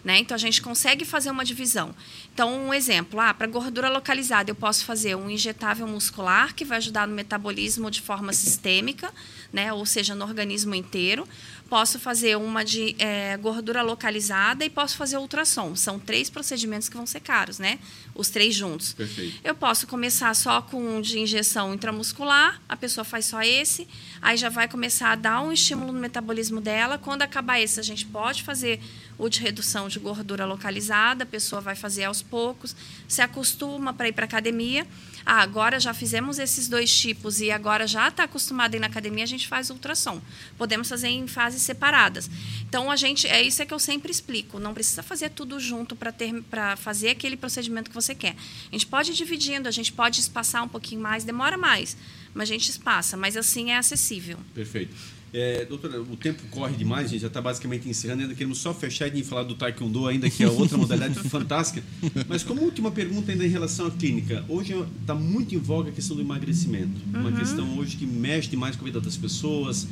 Né? 0.04 0.18
Então 0.18 0.34
a 0.34 0.38
gente 0.38 0.62
consegue 0.62 1.04
fazer 1.04 1.30
uma 1.30 1.44
divisão. 1.44 1.94
Então, 2.32 2.66
um 2.66 2.72
exemplo, 2.72 3.18
ah, 3.20 3.34
para 3.34 3.46
gordura 3.46 3.88
localizada, 3.88 4.50
eu 4.50 4.54
posso 4.54 4.84
fazer 4.84 5.16
um 5.16 5.28
injetável 5.28 5.86
muscular 5.86 6.54
que 6.54 6.64
vai 6.64 6.78
ajudar 6.78 7.06
no 7.06 7.14
metabolismo 7.14 7.90
de 7.90 8.00
forma 8.00 8.32
sistêmica, 8.32 9.12
né? 9.52 9.72
ou 9.72 9.84
seja, 9.84 10.14
no 10.14 10.24
organismo 10.24 10.74
inteiro. 10.74 11.26
Posso 11.68 11.98
fazer 11.98 12.36
uma 12.36 12.64
de 12.64 12.96
é, 12.98 13.36
gordura 13.36 13.82
localizada 13.82 14.64
e 14.64 14.70
posso 14.70 14.96
fazer 14.96 15.18
ultrassom. 15.18 15.76
São 15.76 15.98
três 15.98 16.30
procedimentos 16.30 16.88
que 16.88 16.96
vão 16.96 17.06
ser 17.06 17.20
caros, 17.20 17.58
né? 17.58 17.78
Os 18.14 18.30
três 18.30 18.54
juntos. 18.54 18.94
Perfeito. 18.94 19.38
Eu 19.44 19.54
posso 19.54 19.86
começar 19.86 20.34
só 20.34 20.62
com 20.62 20.82
um 20.82 21.00
de 21.00 21.18
injeção 21.18 21.74
intramuscular, 21.74 22.60
a 22.68 22.76
pessoa 22.76 23.04
faz 23.04 23.26
só 23.26 23.42
esse, 23.42 23.86
aí 24.22 24.36
já 24.36 24.48
vai 24.48 24.66
começar 24.66 25.12
a 25.12 25.14
dar 25.14 25.42
um 25.42 25.52
estímulo 25.52 25.92
no 25.92 26.00
metabolismo 26.00 26.60
dela. 26.60 26.96
Quando 26.96 27.22
acabar 27.22 27.60
esse, 27.60 27.78
a 27.78 27.82
gente 27.82 28.06
pode 28.06 28.42
fazer 28.42 28.80
o 29.18 29.28
de 29.28 29.40
redução 29.40 29.88
de 29.88 29.98
gordura 29.98 30.46
localizada, 30.46 31.24
a 31.24 31.26
pessoa 31.26 31.60
vai 31.60 31.74
fazer 31.74 32.04
aos 32.04 32.22
poucos, 32.22 32.74
se 33.06 33.20
acostuma 33.20 33.92
para 33.92 34.08
ir 34.08 34.12
para 34.12 34.24
academia. 34.24 34.86
Ah, 35.30 35.42
agora 35.42 35.78
já 35.78 35.92
fizemos 35.92 36.38
esses 36.38 36.68
dois 36.68 36.90
tipos 36.90 37.38
e 37.38 37.50
agora 37.50 37.86
já 37.86 38.09
está 38.09 38.24
acostumado 38.24 38.72
a 38.72 38.78
ir 38.78 38.80
na 38.80 38.86
academia, 38.86 39.24
a 39.24 39.26
gente 39.26 39.46
faz 39.46 39.68
ultrassom. 39.68 40.22
Podemos 40.56 40.88
fazer 40.88 41.09
em 41.09 41.26
fases 41.26 41.60
separadas. 41.60 42.30
Então 42.66 42.90
a 42.90 42.96
gente 42.96 43.26
é 43.26 43.42
isso 43.42 43.60
é 43.60 43.66
que 43.66 43.74
eu 43.74 43.78
sempre 43.78 44.10
explico. 44.10 44.59
Não 44.59 44.72
precisa 44.72 45.02
fazer 45.02 45.28
tudo 45.28 45.60
junto 45.60 45.94
para 45.94 46.76
fazer 46.76 47.10
aquele 47.10 47.36
procedimento 47.36 47.90
que 47.90 47.94
você 47.94 48.14
quer. 48.14 48.34
A 48.68 48.72
gente 48.72 48.86
pode 48.86 49.10
ir 49.10 49.14
dividindo, 49.14 49.68
a 49.68 49.70
gente 49.70 49.92
pode 49.92 50.18
espaçar 50.18 50.64
um 50.64 50.68
pouquinho 50.68 51.02
mais, 51.02 51.24
demora 51.24 51.59
mais, 51.59 51.94
mas 52.32 52.48
a 52.48 52.52
gente 52.55 52.70
espaça. 52.70 53.14
Mas 53.14 53.36
assim 53.36 53.70
é 53.70 53.76
acessível. 53.76 54.38
Perfeito. 54.55 54.96
É, 55.32 55.64
doutora, 55.66 56.00
o 56.00 56.16
tempo 56.16 56.42
corre 56.50 56.74
demais, 56.74 57.06
a 57.06 57.09
gente 57.10 57.20
já 57.20 57.26
está 57.26 57.40
basicamente 57.40 57.88
encerrando, 57.88 58.22
ainda 58.22 58.34
queremos 58.34 58.59
só 58.59 58.72
fechar 58.72 59.14
e 59.14 59.22
falar 59.22 59.42
do 59.42 59.55
Taekwondo, 59.55 60.06
ainda 60.06 60.30
que 60.30 60.42
é 60.42 60.48
outra 60.50 60.78
modalidade 60.78 61.14
fantástica. 61.28 61.82
Mas 62.26 62.42
como 62.42 62.62
última 62.62 62.90
pergunta 62.90 63.30
ainda 63.30 63.44
em 63.44 63.50
relação 63.50 63.86
à 63.86 63.90
clínica, 63.90 64.44
hoje 64.48 64.74
está 65.00 65.14
muito 65.14 65.55
em 65.55 65.59
voga 65.59 65.90
a 65.90 65.92
questão 65.92 66.16
do 66.16 66.22
emagrecimento, 66.22 67.00
uma 67.09 67.32
questão 67.32 67.78
hoje 67.78 67.96
que 67.96 68.06
mexe 68.06 68.48
demais 68.48 68.74
com 68.74 68.82
a 68.82 68.86
vida 68.86 69.00
das 69.00 69.16
pessoas. 69.16 69.86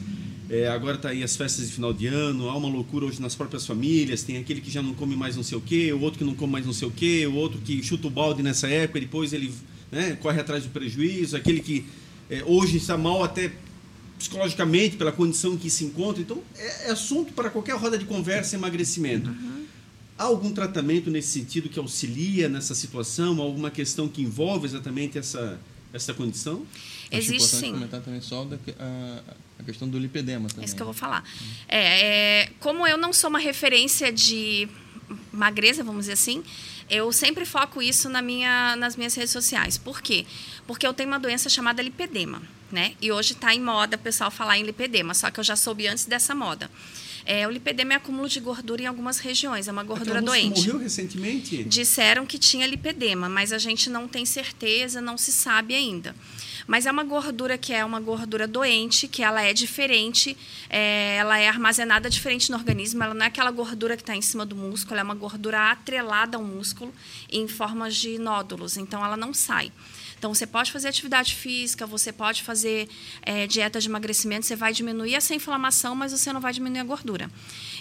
É, 0.48 0.68
agora 0.68 0.94
está 0.94 1.08
aí 1.08 1.24
as 1.24 1.36
festas 1.36 1.66
de 1.66 1.72
final 1.72 1.92
de 1.92 2.06
ano, 2.06 2.48
há 2.48 2.56
uma 2.56 2.68
loucura 2.68 3.04
hoje 3.04 3.20
nas 3.20 3.34
próprias 3.34 3.66
famílias, 3.66 4.22
tem 4.22 4.36
aquele 4.36 4.60
que 4.60 4.70
já 4.70 4.80
não 4.80 4.94
come 4.94 5.16
mais 5.16 5.34
não 5.34 5.42
sei 5.42 5.58
o 5.58 5.60
quê, 5.60 5.92
o 5.92 6.00
outro 6.00 6.20
que 6.20 6.24
não 6.24 6.36
come 6.36 6.52
mais 6.52 6.64
não 6.64 6.72
sei 6.72 6.86
o 6.86 6.90
quê, 6.90 7.26
o 7.26 7.34
outro 7.34 7.60
que 7.60 7.82
chuta 7.82 8.06
o 8.06 8.10
balde 8.10 8.44
nessa 8.44 8.68
época, 8.68 9.00
depois 9.00 9.32
ele 9.32 9.52
né, 9.90 10.16
corre 10.20 10.40
atrás 10.40 10.62
do 10.62 10.70
prejuízo, 10.70 11.36
aquele 11.36 11.60
que 11.60 11.84
é, 12.30 12.44
hoje 12.44 12.76
está 12.76 12.96
mal 12.96 13.24
até 13.24 13.50
psicologicamente, 14.18 14.97
pela 14.97 15.12
condição 15.12 15.55
em 15.55 15.56
que 15.56 15.70
se 15.70 15.84
encontra. 15.84 16.22
Então, 16.22 16.43
é, 16.56 16.88
é 16.88 16.90
assunto 16.90 17.32
para 17.32 17.51
qualquer 17.51 17.76
roda 17.76 17.98
de 17.98 18.05
conversa 18.05 18.56
emagrecimento. 18.56 19.30
Uhum. 19.30 19.66
Há 20.18 20.24
algum 20.24 20.52
tratamento 20.52 21.10
nesse 21.10 21.28
sentido 21.28 21.68
que 21.68 21.78
auxilia 21.78 22.48
nessa 22.48 22.74
situação? 22.74 23.40
Alguma 23.40 23.70
questão 23.70 24.09
que 24.09 24.22
envolve 24.22 24.66
exatamente 24.66 25.18
essa, 25.18 25.60
essa 25.93 26.14
condição? 26.14 26.66
Existe 27.10 27.56
sim. 27.56 27.72
comentar 27.72 28.01
também 28.01 28.20
só 28.20 28.44
da, 28.44 28.56
a, 28.78 29.22
a, 29.59 29.62
questão 29.62 29.88
do 29.88 29.98
lipedema 29.98 30.48
também. 30.48 30.62
É 30.62 30.66
isso 30.66 30.74
que 30.74 30.82
eu 30.82 30.86
vou 30.86 30.94
falar. 30.94 31.22
É, 31.68 32.43
é, 32.43 32.51
como 32.59 32.86
eu 32.86 32.97
não 32.97 33.12
sou 33.12 33.28
uma 33.28 33.38
referência 33.38 34.10
de 34.10 34.68
magreza, 35.30 35.84
vamos 35.84 36.02
dizer 36.02 36.14
assim, 36.14 36.43
eu 36.88 37.12
sempre 37.12 37.44
foco 37.44 37.82
isso 37.82 38.09
na 38.09 38.22
minha, 38.22 38.74
nas 38.76 38.97
minhas 38.97 39.14
redes 39.14 39.30
sociais. 39.30 39.76
Por 39.76 40.01
quê? 40.01 40.24
Porque 40.66 40.86
eu 40.86 40.94
tenho 40.94 41.10
uma 41.10 41.20
doença 41.20 41.48
chamada 41.51 41.82
lipedema 41.82 42.43
né? 42.70 42.94
E 43.01 43.12
hoje 43.12 43.32
está 43.32 43.55
em 43.55 43.60
moda 43.60 43.97
o 43.97 44.01
pessoal 44.01 44.30
falar 44.30 44.59
em 44.59 44.62
lipedema, 44.62 45.14
só 45.14 45.30
que 45.30 45.40
eu 45.40 45.44
já 45.44 45.56
soube 45.56 45.86
antes 45.86 46.06
dessa 46.06 46.34
moda. 46.34 46.70
É, 47.28 47.44
o 47.44 47.51
lipedema 47.51 47.94
é 47.94 47.97
acúmulo 47.97 48.28
de 48.28 48.38
gordura 48.38 48.82
em 48.82 48.86
algumas 48.86 49.18
regiões, 49.18 49.66
é 49.66 49.72
uma 49.72 49.82
gordura 49.82 50.20
Aquela 50.20 50.26
doente. 50.26 50.60
morreu 50.60 50.78
recentemente? 50.78 51.64
Disseram 51.64 52.24
que 52.24 52.38
tinha 52.38 52.64
lipedema, 52.64 53.28
mas 53.28 53.52
a 53.52 53.59
gente 53.59 53.90
não 53.90 54.06
tem 54.06 54.24
certeza, 54.24 55.01
não 55.01 55.18
se 55.18 55.32
sabe 55.32 55.74
ainda. 55.74 56.14
Mas 56.68 56.86
é 56.86 56.90
uma 56.90 57.02
gordura 57.02 57.59
que 57.59 57.72
é 57.72 57.84
uma 57.84 57.98
gordura 57.98 58.47
doente, 58.47 59.09
que 59.09 59.24
ela 59.24 59.43
é 59.43 59.52
diferente, 59.52 60.36
é, 60.70 61.16
ela 61.16 61.36
é 61.36 61.48
armazenada 61.48 62.09
diferente 62.09 62.48
no 62.48 62.56
organismo, 62.56 63.02
ela 63.02 63.12
não 63.12 63.24
é 63.24 63.26
aquela 63.26 63.51
gordura 63.51 63.97
que 63.97 64.02
está 64.02 64.14
em 64.14 64.22
cima 64.22 64.47
do 64.47 64.55
músculo, 64.55 64.94
ela 64.94 65.01
é 65.01 65.05
uma 65.05 65.14
gordura 65.14 65.72
atrelada 65.72 66.36
ao 66.36 66.44
músculo 66.44 66.94
em 67.28 67.48
formas 67.48 67.97
de 67.97 68.18
nódulos, 68.18 68.76
então 68.76 69.05
ela 69.05 69.16
não 69.16 69.34
sai. 69.34 69.72
Então, 70.26 70.34
você 70.34 70.44
pode 70.44 70.72
fazer 70.72 70.88
atividade 70.88 71.36
física, 71.36 71.86
você 71.86 72.12
pode 72.12 72.42
fazer 72.42 72.88
é, 73.22 73.46
dieta 73.46 73.78
de 73.78 73.86
emagrecimento, 73.86 74.44
você 74.44 74.56
vai 74.56 74.72
diminuir 74.72 75.14
essa 75.14 75.32
inflamação, 75.36 75.94
mas 75.94 76.10
você 76.10 76.32
não 76.32 76.40
vai 76.40 76.52
diminuir 76.52 76.80
a 76.80 76.82
gordura. 76.82 77.30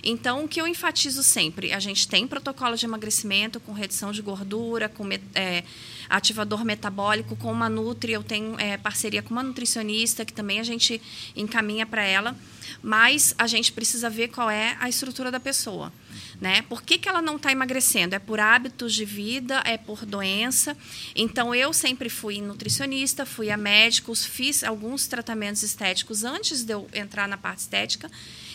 Então, 0.03 0.45
o 0.45 0.47
que 0.47 0.61
eu 0.61 0.67
enfatizo 0.67 1.23
sempre, 1.23 1.73
a 1.73 1.79
gente 1.79 2.07
tem 2.07 2.27
protocolo 2.27 2.75
de 2.75 2.85
emagrecimento 2.85 3.59
com 3.59 3.71
redução 3.71 4.11
de 4.11 4.21
gordura, 4.21 4.87
com 4.87 5.09
é, 5.33 5.63
ativador 6.07 6.63
metabólico, 6.63 7.35
com 7.35 7.51
uma 7.51 7.67
Nutri, 7.67 8.11
eu 8.11 8.21
tenho 8.21 8.55
é, 8.59 8.77
parceria 8.77 9.23
com 9.23 9.31
uma 9.31 9.41
nutricionista, 9.41 10.23
que 10.23 10.31
também 10.31 10.59
a 10.59 10.63
gente 10.63 11.01
encaminha 11.35 11.87
para 11.87 12.03
ela, 12.03 12.37
mas 12.83 13.33
a 13.39 13.47
gente 13.47 13.71
precisa 13.71 14.07
ver 14.07 14.27
qual 14.27 14.51
é 14.51 14.77
a 14.79 14.87
estrutura 14.87 15.31
da 15.31 15.39
pessoa. 15.39 15.91
Né? 16.39 16.61
Por 16.63 16.81
que, 16.81 16.97
que 16.97 17.07
ela 17.07 17.21
não 17.21 17.37
está 17.37 17.51
emagrecendo? 17.51 18.15
É 18.15 18.19
por 18.19 18.39
hábitos 18.39 18.93
de 18.93 19.05
vida, 19.05 19.61
é 19.65 19.77
por 19.77 20.05
doença. 20.05 20.75
Então, 21.15 21.55
eu 21.55 21.71
sempre 21.71 22.09
fui 22.09 22.41
nutricionista, 22.41 23.25
fui 23.25 23.49
a 23.49 23.57
médicos, 23.57 24.25
fiz 24.25 24.63
alguns 24.63 25.07
tratamentos 25.07 25.63
estéticos 25.63 26.23
antes 26.23 26.63
de 26.63 26.73
eu 26.73 26.87
entrar 26.93 27.27
na 27.27 27.37
parte 27.37 27.59
estética 27.59 28.09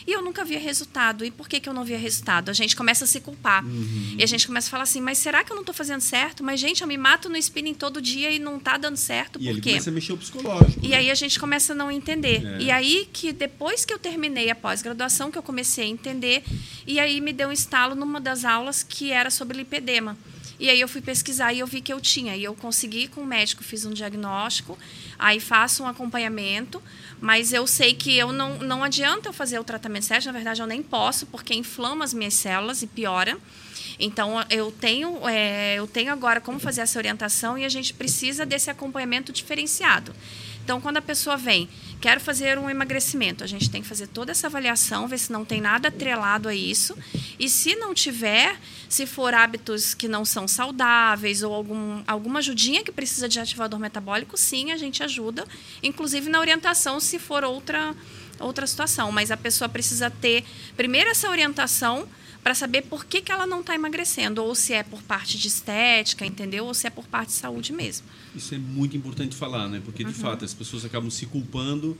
e 0.07 0.13
eu 0.13 0.23
nunca 0.23 0.45
via 0.45 0.59
resultado. 0.59 1.25
E 1.25 1.31
por 1.31 1.49
que, 1.49 1.61
que 1.61 1.69
eu 1.69 1.75
não 1.75 1.85
via 1.85 1.99
resultado? 1.99 2.51
A 2.51 2.53
gente 2.53 2.77
começa 2.77 3.05
a 3.05 3.07
se 3.07 3.21
culpar. 3.21 3.65
Uhum. 3.65 4.17
E 4.19 4.23
a 4.23 4.27
gente 4.27 4.47
começa 4.47 4.69
a 4.69 4.71
falar 4.71 4.83
assim, 4.85 5.01
mas 5.01 5.19
será 5.19 5.45
que 5.45 5.53
eu 5.53 5.55
não 5.55 5.63
estou 5.63 5.75
fazendo 5.75 6.01
certo? 6.01 6.43
Mas, 6.43 6.61
gente, 6.61 6.83
eu 6.83 6.89
me 6.89 6.97
mato 6.97 7.29
no 7.29 7.37
spinning 7.37 7.75
todo 7.75 8.01
dia 8.01 8.31
e 8.31 8.39
não 8.39 8.57
está 8.57 8.77
dando 8.77 8.97
certo. 8.97 9.39
E 9.41 9.45
por 9.45 9.51
ele 9.51 9.61
quê? 9.61 9.71
começa 9.71 9.91
a 9.91 9.93
mexer 9.93 10.13
o 10.13 10.17
psicológico. 10.17 10.81
E 10.83 10.89
né? 10.89 10.97
aí 10.97 11.11
a 11.11 11.15
gente 11.15 11.39
começa 11.39 11.73
a 11.73 11.77
não 11.77 11.91
entender. 11.91 12.45
É. 12.45 12.63
E 12.63 12.71
aí 12.71 13.09
que 13.13 13.33
depois 13.33 13.85
que 13.85 13.93
eu 13.93 13.99
terminei 13.99 14.51
a 14.51 14.55
pós-graduação, 14.55 15.31
que 15.31 15.39
eu 15.39 15.43
comecei 15.43 15.85
a 15.85 15.89
entender, 15.89 16.43
e 16.87 16.99
aí 16.99 17.21
me 17.21 17.33
deu 17.33 17.49
um 17.49 17.53
estalo 17.53 17.95
numa 17.95 18.21
das 18.21 18.45
aulas 18.45 18.83
que 18.83 19.11
era 19.11 19.31
sobre 19.31 19.57
lipedema. 19.57 20.17
E 20.61 20.69
aí 20.69 20.79
eu 20.79 20.87
fui 20.87 21.01
pesquisar 21.01 21.55
e 21.55 21.61
eu 21.61 21.67
vi 21.67 21.81
que 21.81 21.91
eu 21.91 21.99
tinha. 21.99 22.37
E 22.37 22.45
eu 22.45 22.55
consegui 22.55 23.09
com 23.09 23.23
o 23.23 23.27
médico, 23.27 23.65
fiz 23.65 23.87
um 23.87 23.93
diagnóstico, 23.95 24.79
aí 25.19 25.41
faço 25.41 25.83
um 25.83 25.87
acompanhamento, 25.87 26.83
mas 27.19 27.55
eu 27.55 27.67
sei 27.67 27.95
que 27.95 28.17
eu 28.17 28.31
não, 28.31 28.59
não 28.59 28.85
adianta 28.85 29.31
eu 29.31 29.33
fazer 29.33 29.59
o 29.59 29.65
tratamento 29.65 30.05
certo, 30.05 30.27
na 30.27 30.33
verdade 30.33 30.61
eu 30.61 30.67
nem 30.67 30.83
posso, 30.83 31.27
porque 31.27 31.55
inflama 31.55 32.05
as 32.05 32.13
minhas 32.13 32.35
células 32.35 32.83
e 32.83 32.87
piora. 32.87 33.39
Então 33.99 34.45
eu 34.51 34.71
tenho, 34.71 35.27
é, 35.27 35.77
eu 35.77 35.87
tenho 35.87 36.13
agora 36.13 36.43
como 36.43 36.61
fazer 36.61 36.83
essa 36.83 36.99
orientação 36.99 37.57
e 37.57 37.65
a 37.65 37.69
gente 37.69 37.95
precisa 37.95 38.45
desse 38.45 38.71
acompanhamento 38.71 39.33
diferenciado. 39.33 40.15
Então, 40.71 40.81
quando 40.81 40.99
a 40.99 41.03
pessoa 41.03 41.37
vem, 41.37 41.69
quero 42.01 42.21
fazer 42.21 42.57
um 42.57 42.71
emagrecimento, 42.71 43.43
a 43.43 43.47
gente 43.49 43.69
tem 43.69 43.83
que 43.83 43.89
fazer 43.89 44.07
toda 44.07 44.31
essa 44.31 44.47
avaliação, 44.47 45.09
ver 45.09 45.19
se 45.19 45.33
não 45.33 45.45
tem 45.45 45.61
nada 45.61 45.89
atrelado 45.89 46.49
a 46.49 46.55
isso. 46.55 46.97
E 47.41 47.49
se 47.49 47.75
não 47.75 47.93
tiver, 47.93 48.57
se 48.89 49.05
for 49.05 49.35
hábitos 49.35 49.95
que 49.95 50.07
não 50.07 50.25
são 50.25 50.47
saudáveis 50.47 51.43
ou 51.43 51.53
algum, 51.53 52.05
alguma 52.07 52.39
ajudinha 52.39 52.85
que 52.85 52.93
precisa 52.93 53.29
de 53.29 53.41
ativador 53.41 53.81
metabólico, 53.81 54.37
sim, 54.37 54.71
a 54.71 54.77
gente 54.77 55.03
ajuda, 55.03 55.45
inclusive 55.83 56.31
na 56.31 56.39
orientação, 56.39 57.01
se 57.01 57.19
for 57.19 57.43
outra, 57.43 57.93
outra 58.39 58.65
situação. 58.65 59.11
Mas 59.11 59.33
a 59.33 59.37
pessoa 59.37 59.69
precisa 59.69 60.09
ter, 60.09 60.45
primeiro, 60.77 61.11
essa 61.11 61.29
orientação 61.29 62.07
para 62.43 62.55
saber 62.55 62.83
por 62.83 63.05
que, 63.05 63.21
que 63.21 63.31
ela 63.31 63.47
não 63.47 63.61
está 63.61 63.75
emagrecendo, 63.75 64.43
ou 64.43 64.55
se 64.55 64.73
é 64.73 64.83
por 64.83 65.03
parte 65.03 65.37
de 65.37 65.47
estética, 65.49 66.25
entendeu? 66.25 66.65
Ou 66.67 66.73
se 66.75 66.87
é 66.87 66.91
por 66.91 67.07
parte 67.07 67.29
de 67.29 67.35
saúde 67.35 67.73
mesmo. 67.73 68.07
Isso 68.35 68.55
é 68.55 68.59
muito 68.59 68.97
importante 68.97 69.37
falar, 69.37 69.69
né? 69.69 69.81
Porque, 69.85 70.03
de 70.05 70.11
Uhum. 70.11 70.15
fato, 70.17 70.45
as 70.45 70.55
pessoas 70.55 70.85
acabam 70.85 71.11
se 71.11 71.27
culpando, 71.27 71.97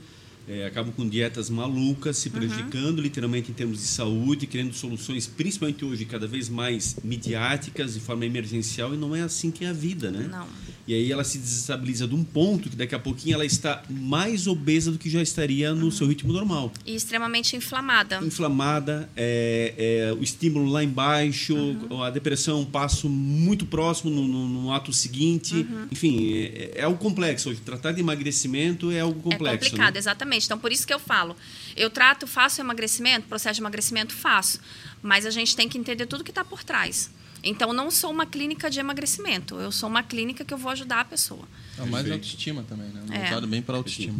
é, 0.47 0.65
acabam 0.65 0.91
com 0.93 1.07
dietas 1.07 1.49
malucas, 1.49 2.17
Uhum. 2.17 2.21
se 2.23 2.29
prejudicando 2.29 3.01
literalmente 3.01 3.51
em 3.51 3.53
termos 3.53 3.77
de 3.79 3.85
saúde, 3.85 4.47
querendo 4.47 4.73
soluções, 4.73 5.27
principalmente 5.27 5.83
hoje, 5.85 6.05
cada 6.05 6.27
vez 6.27 6.49
mais 6.49 6.95
midiáticas, 7.03 7.93
de 7.93 7.99
forma 7.99 8.25
emergencial, 8.25 8.93
e 8.93 8.97
não 8.97 9.15
é 9.15 9.21
assim 9.21 9.51
que 9.51 9.63
é 9.65 9.69
a 9.69 9.73
vida, 9.73 10.11
né? 10.11 10.27
Não. 10.31 10.47
E 10.87 10.93
aí 10.93 11.11
ela 11.11 11.23
se 11.23 11.37
desestabiliza 11.37 12.07
de 12.07 12.15
um 12.15 12.23
ponto 12.23 12.69
que 12.69 12.75
daqui 12.75 12.95
a 12.95 12.99
pouquinho 12.99 13.35
ela 13.35 13.45
está 13.45 13.83
mais 13.89 14.47
obesa 14.47 14.91
do 14.91 14.97
que 14.97 15.09
já 15.09 15.21
estaria 15.21 15.73
no 15.75 15.91
seu 15.91 16.07
ritmo 16.07 16.33
normal. 16.33 16.71
E 16.85 16.95
extremamente 16.95 17.55
inflamada. 17.55 18.19
Inflamada, 18.23 19.09
é, 19.15 20.09
é, 20.09 20.13
o 20.13 20.23
estímulo 20.23 20.69
lá 20.69 20.83
embaixo, 20.83 21.55
a 22.03 22.09
depressão 22.09 22.57
é 22.57 22.61
um 22.61 22.65
passo 22.65 23.07
muito 23.07 23.65
próximo 23.65 24.09
no, 24.09 24.27
no- 24.27 24.49
no 24.49 24.73
ato 24.73 24.91
seguinte. 24.91 25.65
Enfim, 25.91 26.33
é, 26.33 26.71
é 26.77 26.83
algo 26.83 26.97
complexo. 26.97 27.49
Hoje, 27.51 27.61
tratar 27.61 27.91
de 27.91 27.99
emagrecimento 28.01 28.91
é 28.91 28.99
algo 29.01 29.19
complexo. 29.21 29.67
é 29.67 29.69
complicado, 29.69 29.93
né? 29.93 29.99
exatamente. 29.99 30.30
Então, 30.45 30.57
por 30.57 30.71
isso 30.71 30.85
que 30.85 30.93
eu 30.93 30.99
falo. 30.99 31.35
Eu 31.75 31.89
trato, 31.89 32.27
faço 32.27 32.61
emagrecimento, 32.61 33.27
processo 33.27 33.55
de 33.55 33.61
emagrecimento, 33.61 34.13
faço. 34.13 34.59
Mas 35.01 35.25
a 35.25 35.29
gente 35.29 35.55
tem 35.55 35.67
que 35.67 35.77
entender 35.77 36.05
tudo 36.05 36.23
que 36.23 36.31
está 36.31 36.43
por 36.43 36.63
trás. 36.63 37.09
Então, 37.43 37.73
não 37.73 37.89
sou 37.89 38.11
uma 38.11 38.25
clínica 38.25 38.69
de 38.69 38.79
emagrecimento. 38.79 39.55
Eu 39.59 39.71
sou 39.71 39.89
uma 39.89 40.03
clínica 40.03 40.45
que 40.45 40.53
eu 40.53 40.57
vou 40.57 40.71
ajudar 40.71 41.01
a 41.01 41.05
pessoa. 41.05 41.47
É 41.77 41.81
mais 41.81 42.03
Perfeito. 42.03 42.13
autoestima 42.13 42.63
também, 42.63 42.87
né? 42.89 43.03
É. 43.09 43.19
Voltado 43.21 43.47
bem 43.47 43.61
para 43.61 43.77
autoestima. 43.77 44.19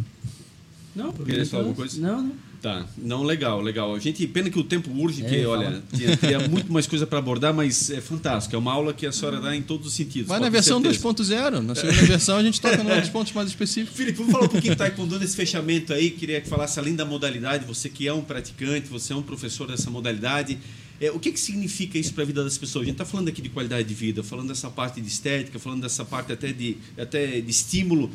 Não, 0.94 1.12
Queria 1.12 1.46
falar 1.46 1.62
alguma 1.62 1.76
coisa? 1.76 2.00
Não, 2.00 2.22
não. 2.22 2.51
Tá, 2.62 2.86
não, 2.96 3.24
legal, 3.24 3.60
legal. 3.60 3.92
A 3.92 3.98
gente, 3.98 4.24
pena 4.28 4.48
que 4.48 4.56
o 4.56 4.62
tempo 4.62 4.88
urge, 4.92 5.24
que, 5.24 5.34
É, 5.34 5.46
olha, 5.48 5.64
fala. 5.64 5.82
tinha, 5.96 6.16
teria 6.16 6.48
muito 6.48 6.72
mais 6.72 6.86
coisa 6.86 7.04
para 7.04 7.18
abordar, 7.18 7.52
mas 7.52 7.90
é 7.90 8.00
fantástico. 8.00 8.54
É 8.54 8.58
uma 8.58 8.72
aula 8.72 8.94
que 8.94 9.04
a 9.04 9.10
senhora 9.10 9.40
dá 9.40 9.56
em 9.56 9.62
todos 9.62 9.88
os 9.88 9.94
sentidos. 9.94 10.28
Vai 10.28 10.38
pode 10.38 10.44
na 10.44 10.50
versão 10.50 10.80
certeza. 10.80 11.08
2.0. 11.08 11.60
Na 11.60 11.74
segunda 11.74 12.02
versão 12.02 12.36
a 12.36 12.42
gente 12.44 12.60
toca 12.60 12.76
nos 12.76 12.92
outros 12.92 13.08
pontos 13.10 13.32
mais 13.32 13.48
específicos. 13.48 13.96
Felipe, 13.96 14.18
vamos 14.18 14.30
falar 14.30 14.44
um 14.44 14.48
pouquinho 14.48 14.76
do 14.76 14.78
Taekwondo 14.78 15.18
nesse 15.18 15.34
fechamento 15.34 15.92
aí. 15.92 16.10
Queria 16.12 16.40
que 16.40 16.48
falasse 16.48 16.78
além 16.78 16.94
da 16.94 17.04
modalidade, 17.04 17.64
você 17.64 17.88
que 17.88 18.06
é 18.06 18.12
um 18.14 18.22
praticante, 18.22 18.86
você 18.86 19.12
é 19.12 19.16
um 19.16 19.22
professor 19.22 19.66
dessa 19.66 19.90
modalidade. 19.90 20.56
É, 21.00 21.10
o 21.10 21.18
que, 21.18 21.32
que 21.32 21.40
significa 21.40 21.98
isso 21.98 22.14
para 22.14 22.22
a 22.22 22.26
vida 22.26 22.44
das 22.44 22.56
pessoas? 22.56 22.84
A 22.84 22.86
gente 22.86 22.94
está 22.94 23.04
falando 23.04 23.26
aqui 23.26 23.42
de 23.42 23.48
qualidade 23.48 23.88
de 23.88 23.94
vida, 23.94 24.22
falando 24.22 24.46
dessa 24.48 24.70
parte 24.70 25.00
de 25.00 25.08
estética, 25.08 25.58
falando 25.58 25.82
dessa 25.82 26.04
parte 26.04 26.30
até 26.30 26.52
de, 26.52 26.76
até 26.96 27.40
de 27.40 27.50
estímulo. 27.50 28.08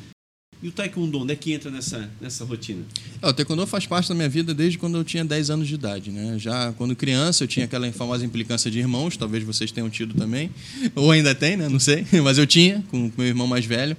E 0.61 0.69
o 0.69 0.71
Taekwondo, 0.71 1.19
onde 1.19 1.33
é 1.33 1.35
que 1.35 1.53
entra 1.53 1.69
nessa, 1.69 2.09
nessa 2.19 2.43
rotina? 2.43 2.83
É, 3.21 3.27
o 3.27 3.33
taekwondo 3.33 3.67
faz 3.67 3.85
parte 3.85 4.09
da 4.09 4.15
minha 4.15 4.27
vida 4.27 4.55
desde 4.55 4.77
quando 4.77 4.97
eu 4.97 5.03
tinha 5.03 5.23
10 5.23 5.51
anos 5.51 5.67
de 5.67 5.75
idade, 5.75 6.09
né? 6.09 6.35
Já 6.39 6.73
quando 6.73 6.95
criança 6.95 7.43
eu 7.43 7.47
tinha 7.47 7.65
aquela 7.65 7.91
famosa 7.91 8.25
implicância 8.25 8.71
de 8.71 8.79
irmãos, 8.79 9.15
talvez 9.15 9.43
vocês 9.43 9.71
tenham 9.71 9.87
tido 9.87 10.15
também, 10.15 10.49
ou 10.95 11.11
ainda 11.11 11.35
tem, 11.35 11.55
né? 11.55 11.69
Não 11.69 11.79
sei, 11.79 12.07
mas 12.23 12.39
eu 12.39 12.47
tinha 12.47 12.83
com 12.89 13.05
o 13.05 13.13
meu 13.15 13.27
irmão 13.27 13.45
mais 13.45 13.65
velho. 13.65 13.95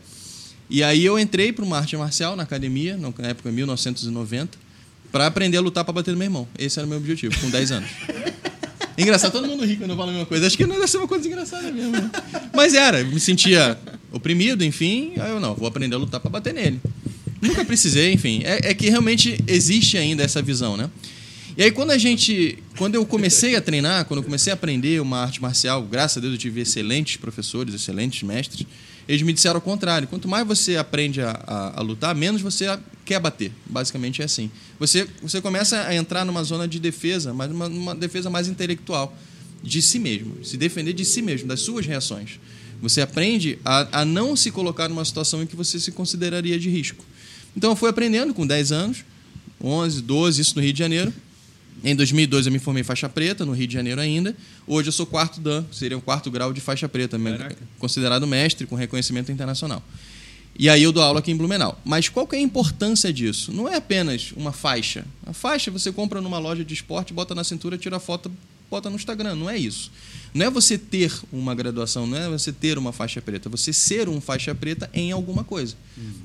E 0.69 0.83
aí 0.83 1.05
eu 1.05 1.17
entrei 1.17 1.53
para 1.53 1.65
uma 1.65 1.79
arte 1.79 1.97
marcial 1.97 2.35
na 2.35 2.43
academia, 2.43 2.97
na 2.97 3.29
época 3.29 3.53
1990, 3.53 4.59
para 5.13 5.27
aprender 5.27 5.57
a 5.57 5.61
lutar 5.61 5.85
para 5.85 5.95
bater 5.95 6.11
no 6.11 6.19
meu 6.19 6.27
irmão. 6.27 6.49
Esse 6.59 6.79
era 6.79 6.87
o 6.87 6.89
meu 6.89 6.99
objetivo, 6.99 7.39
com 7.41 7.49
10 7.49 7.71
anos. 7.71 7.89
Engraçado, 8.99 9.31
todo 9.31 9.47
mundo 9.47 9.65
ri 9.65 9.77
quando 9.77 9.91
eu 9.91 9.97
falo 9.97 10.09
a 10.09 10.13
mesma 10.13 10.27
coisa. 10.27 10.47
Acho 10.47 10.57
que 10.57 10.67
não 10.67 10.75
deve 10.75 10.89
ser 10.89 10.99
uma 10.99 11.07
coisa 11.07 11.27
engraçada 11.27 11.71
mesmo. 11.71 11.93
né? 11.93 12.11
Mas 12.53 12.75
era, 12.75 13.01
eu 13.01 13.07
me 13.07 13.21
sentia 13.21 13.79
oprimido, 14.13 14.65
enfim. 14.65 15.13
Aí 15.19 15.31
eu 15.31 15.39
não, 15.39 15.55
vou 15.55 15.69
aprender 15.69 15.95
a 15.95 15.99
lutar 15.99 16.21
para 16.21 16.31
bater 16.31 16.53
nele. 16.53 16.81
Nunca 17.41 17.65
precisei, 17.65 18.13
enfim. 18.13 18.43
É, 18.45 18.71
é 18.71 18.75
que 18.75 18.91
realmente 18.91 19.39
existe 19.47 19.97
ainda 19.97 20.25
essa 20.25 20.43
visão, 20.43 20.77
né? 20.77 20.91
E 21.57 21.63
aí 21.63 21.71
quando 21.71 21.93
a 21.93 21.99
gente, 21.99 22.59
quando 22.77 22.97
eu 22.97 23.07
comecei 23.07 23.55
a 23.55 23.61
treinar, 23.61 24.05
quando 24.05 24.19
eu 24.19 24.25
comecei 24.25 24.53
a 24.53 24.55
aprender 24.55 25.01
uma 25.01 25.19
arte 25.19 25.41
marcial, 25.41 25.83
graças 25.83 26.19
a 26.19 26.21
Deus 26.21 26.33
eu 26.33 26.39
tive 26.39 26.61
excelentes 26.61 27.17
professores, 27.17 27.75
excelentes 27.75 28.23
mestres, 28.23 28.67
eles 29.09 29.23
me 29.23 29.33
disseram 29.33 29.59
o 29.59 29.61
contrário. 29.63 30.07
Quanto 30.07 30.29
mais 30.29 30.47
você 30.47 30.77
aprende 30.77 31.21
a, 31.23 31.31
a- 31.47 31.81
a 31.81 31.83
lutar, 31.83 32.15
menos 32.15 32.43
você 32.43 32.67
quer 33.05 33.19
bater. 33.19 33.51
Basicamente 33.67 34.21
é 34.21 34.27
assim. 34.27 34.51
Você, 34.79 35.09
você 35.23 35.41
começa 35.41 35.81
a 35.87 35.95
entrar 35.95 36.25
numa 36.25 36.45
zona 36.45 36.69
de 36.69 36.79
defesa, 36.79 37.33
mas 37.33 37.51
uma, 37.51 37.67
uma 37.67 37.95
defesa 37.95 38.29
mais 38.29 38.47
intelectual 38.49 39.17
de 39.63 39.81
si 39.83 39.99
mesmo, 39.99 40.45
se 40.45 40.57
defender 40.57 40.93
de 40.93 41.05
si 41.05 41.21
mesmo, 41.23 41.49
das 41.49 41.61
suas 41.61 41.85
reações. 41.87 42.39
Você 42.81 43.01
aprende 43.01 43.59
a, 43.65 44.03
a 44.03 44.05
não 44.05 44.37
se 44.37 44.51
colocar 44.53 44.89
numa 44.89 45.05
situação 45.05 45.43
em 45.43 45.47
que 45.47 45.57
você 45.57 45.81
se 45.81 45.91
consideraria 45.91 46.59
de 46.59 46.69
risco. 46.69 47.05
Então 47.57 47.71
eu 47.71 47.77
fui 47.77 47.89
aprendendo 47.91 48.33
com 48.33 48.47
10 48.47 48.71
anos, 48.71 48.99
11, 49.61 50.03
12, 50.03 50.41
isso 50.43 50.53
no 50.55 50.63
Rio 50.63 50.73
de 50.73 50.79
Janeiro. 50.79 51.13
Em 51.83 51.95
2002 51.95 52.47
eu 52.47 52.53
me 52.53 52.59
formei 52.59 52.83
faixa 52.83 53.09
preta, 53.09 53.45
no 53.45 53.53
Rio 53.53 53.67
de 53.67 53.75
Janeiro 53.75 54.01
ainda. 54.01 54.35
Hoje 54.67 54.89
eu 54.89 54.93
sou 54.93 55.07
quarto 55.07 55.41
dan, 55.41 55.65
seria 55.73 55.97
um 55.97 56.01
quarto 56.01 56.31
grau 56.31 56.53
de 56.53 56.61
faixa 56.61 56.89
preta, 56.89 57.19
Caraca. 57.19 57.57
considerado 57.79 58.27
mestre 58.27 58.67
com 58.67 58.75
reconhecimento 58.75 59.31
internacional. 59.31 59.83
E 60.59 60.69
aí 60.69 60.83
eu 60.83 60.91
dou 60.91 61.03
aula 61.03 61.21
aqui 61.21 61.31
em 61.31 61.37
Blumenau. 61.37 61.81
Mas 61.85 62.09
qual 62.09 62.27
que 62.27 62.35
é 62.35 62.39
a 62.41 62.43
importância 62.43 63.13
disso? 63.13 63.53
Não 63.53 63.69
é 63.69 63.77
apenas 63.77 64.33
uma 64.37 64.53
faixa. 64.53 65.05
A 65.25 65.33
faixa 65.33 65.71
você 65.71 65.93
compra 65.93 66.21
numa 66.21 66.39
loja 66.39 66.65
de 66.65 66.75
esporte, 66.75 67.13
bota 67.13 67.33
na 67.33 67.45
cintura, 67.45 67.79
tira 67.79 67.99
a 67.99 68.01
foto, 68.01 68.31
bota 68.69 68.91
no 68.91 68.97
Instagram. 68.97 69.37
Não 69.37 69.49
é 69.49 69.57
isso. 69.57 69.93
Não 70.35 70.45
é 70.47 70.51
você 70.51 70.77
ter 70.77 71.13
uma 71.33 71.55
graduação, 71.55 72.09
não 72.09 72.19
é 72.19 72.29
você 72.29 72.53
ter 72.53 72.77
uma 72.77 72.93
faixa 72.93 73.23
preta, 73.23 73.49
é 73.49 73.51
você 73.51 73.73
ser 73.73 74.09
um 74.09 74.21
faixa 74.21 74.53
preta 74.53 74.91
em 74.93 75.13
alguma 75.13 75.45
coisa. 75.45 75.77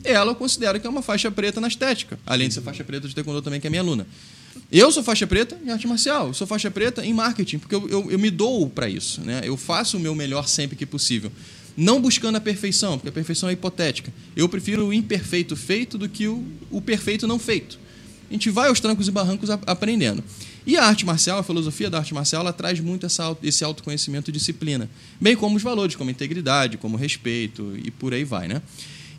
Ela 0.04 0.32
eu 0.32 0.36
considero 0.36 0.80
que 0.80 0.88
é 0.88 0.90
uma 0.90 1.04
faixa 1.04 1.30
preta 1.32 1.62
na 1.62 1.68
estética, 1.68 2.20
além 2.26 2.48
de 2.48 2.56
ser 2.56 2.62
faixa 2.62 2.84
preta 2.84 3.08
de 3.08 3.14
taekwondo 3.14 3.42
também, 3.42 3.62
que 3.62 3.68
é 3.68 3.70
minha 3.70 3.82
aluna. 3.82 4.08
Eu 4.72 4.92
sou 4.92 5.04
faixa 5.04 5.26
preta 5.28 5.58
em 5.66 5.70
arte 5.70 5.88
marcial, 5.88 6.34
sou 6.34 6.48
faixa 6.48 6.70
preta 6.72 7.06
em 7.06 7.14
marketing, 7.14 7.60
porque 7.60 7.76
eu, 7.76 7.88
eu, 7.90 8.12
eu 8.12 8.20
me 8.20 8.30
dou 8.30 8.68
para 8.70 8.90
isso. 8.90 9.22
Né? 9.22 9.42
Eu 9.44 9.56
faço 9.58 9.98
o 9.98 10.00
meu 10.00 10.16
melhor 10.16 10.48
sempre 10.48 10.76
que 10.76 10.86
possível. 10.86 11.32
Não 11.76 12.00
buscando 12.02 12.36
a 12.36 12.42
perfeição, 12.42 12.98
porque 12.98 13.10
a 13.10 13.12
perfeição 13.12 13.50
é 13.50 13.54
hipotética. 13.54 14.14
Eu 14.36 14.48
prefiro 14.48 14.88
o 14.88 14.94
imperfeito 14.94 15.56
feito 15.56 15.98
do 15.98 16.08
que 16.08 16.28
o, 16.28 16.44
o 16.70 16.82
perfeito 16.82 17.28
não 17.28 17.40
feito. 17.40 17.80
A 18.30 18.34
gente 18.34 18.50
vai 18.50 18.70
aos 18.70 18.80
trancos 18.80 19.08
e 19.08 19.12
barrancos 19.12 19.50
a- 19.50 19.60
aprendendo. 19.68 20.24
E 20.66 20.78
a 20.78 20.86
arte 20.86 21.06
marcial, 21.06 21.40
a 21.40 21.44
filosofia 21.44 21.90
da 21.90 21.98
arte 21.98 22.14
marcial, 22.14 22.42
ela 22.42 22.54
traz 22.54 22.80
muito 22.80 23.06
essa, 23.06 23.36
esse 23.44 23.64
autoconhecimento 23.64 24.30
e 24.30 24.34
disciplina. 24.34 24.90
Bem 25.20 25.36
como 25.36 25.56
os 25.58 25.62
valores, 25.64 25.96
como 25.96 26.10
integridade, 26.10 26.78
como 26.78 26.96
respeito 26.96 27.74
e 27.84 27.92
por 27.92 28.14
aí 28.14 28.24
vai, 28.24 28.48
né? 28.48 28.62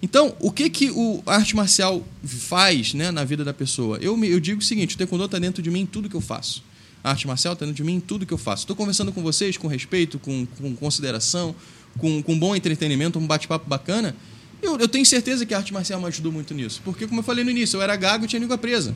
Então, 0.05 0.37
o 0.39 0.53
que, 0.53 0.69
que 0.69 0.91
o 0.91 1.23
arte 1.25 1.57
marcial 1.57 2.07
faz 2.23 2.93
né, 2.93 3.11
na 3.11 3.25
vida 3.25 3.43
da 3.43 3.55
pessoa? 3.55 3.97
Eu, 4.03 4.23
eu 4.23 4.39
digo 4.39 4.61
o 4.61 4.63
seguinte: 4.63 4.97
o 4.97 4.99
taekwondo 4.99 5.25
está 5.25 5.39
dentro 5.39 5.63
de 5.63 5.71
mim 5.71 5.81
em 5.81 5.87
tudo 5.87 6.11
que 6.11 6.15
eu 6.15 6.21
faço. 6.21 6.63
A 7.03 7.13
arte 7.13 7.27
marcial 7.27 7.55
está 7.55 7.65
dentro 7.65 7.79
de 7.79 7.83
mim 7.83 7.95
em 7.95 8.01
tudo 8.01 8.27
que 8.27 8.35
eu 8.35 8.37
faço. 8.37 8.65
Estou 8.65 8.77
conversando 8.77 9.11
com 9.13 9.23
vocês 9.23 9.57
com 9.57 9.67
respeito, 9.67 10.19
com, 10.19 10.45
com 10.59 10.77
consideração, 10.77 11.55
com, 11.97 12.23
com 12.23 12.39
bom 12.39 12.55
entretenimento, 12.55 13.19
um 13.19 13.27
bate-papo 13.27 13.67
bacana. 13.67 14.15
Eu, 14.61 14.79
eu 14.79 14.89
tenho 14.89 15.07
certeza 15.07 15.47
que 15.47 15.55
a 15.55 15.57
arte 15.57 15.73
marcial 15.73 15.99
me 15.99 16.07
ajudou 16.09 16.31
muito 16.31 16.53
nisso. 16.53 16.83
Porque, 16.85 17.07
como 17.07 17.21
eu 17.21 17.25
falei 17.25 17.43
no 17.43 17.51
início, 17.51 17.79
eu 17.79 17.81
era 17.81 17.97
gago 17.97 18.27
e 18.27 18.29
tinha 18.29 18.41
língua 18.41 18.59
presa. 18.59 18.95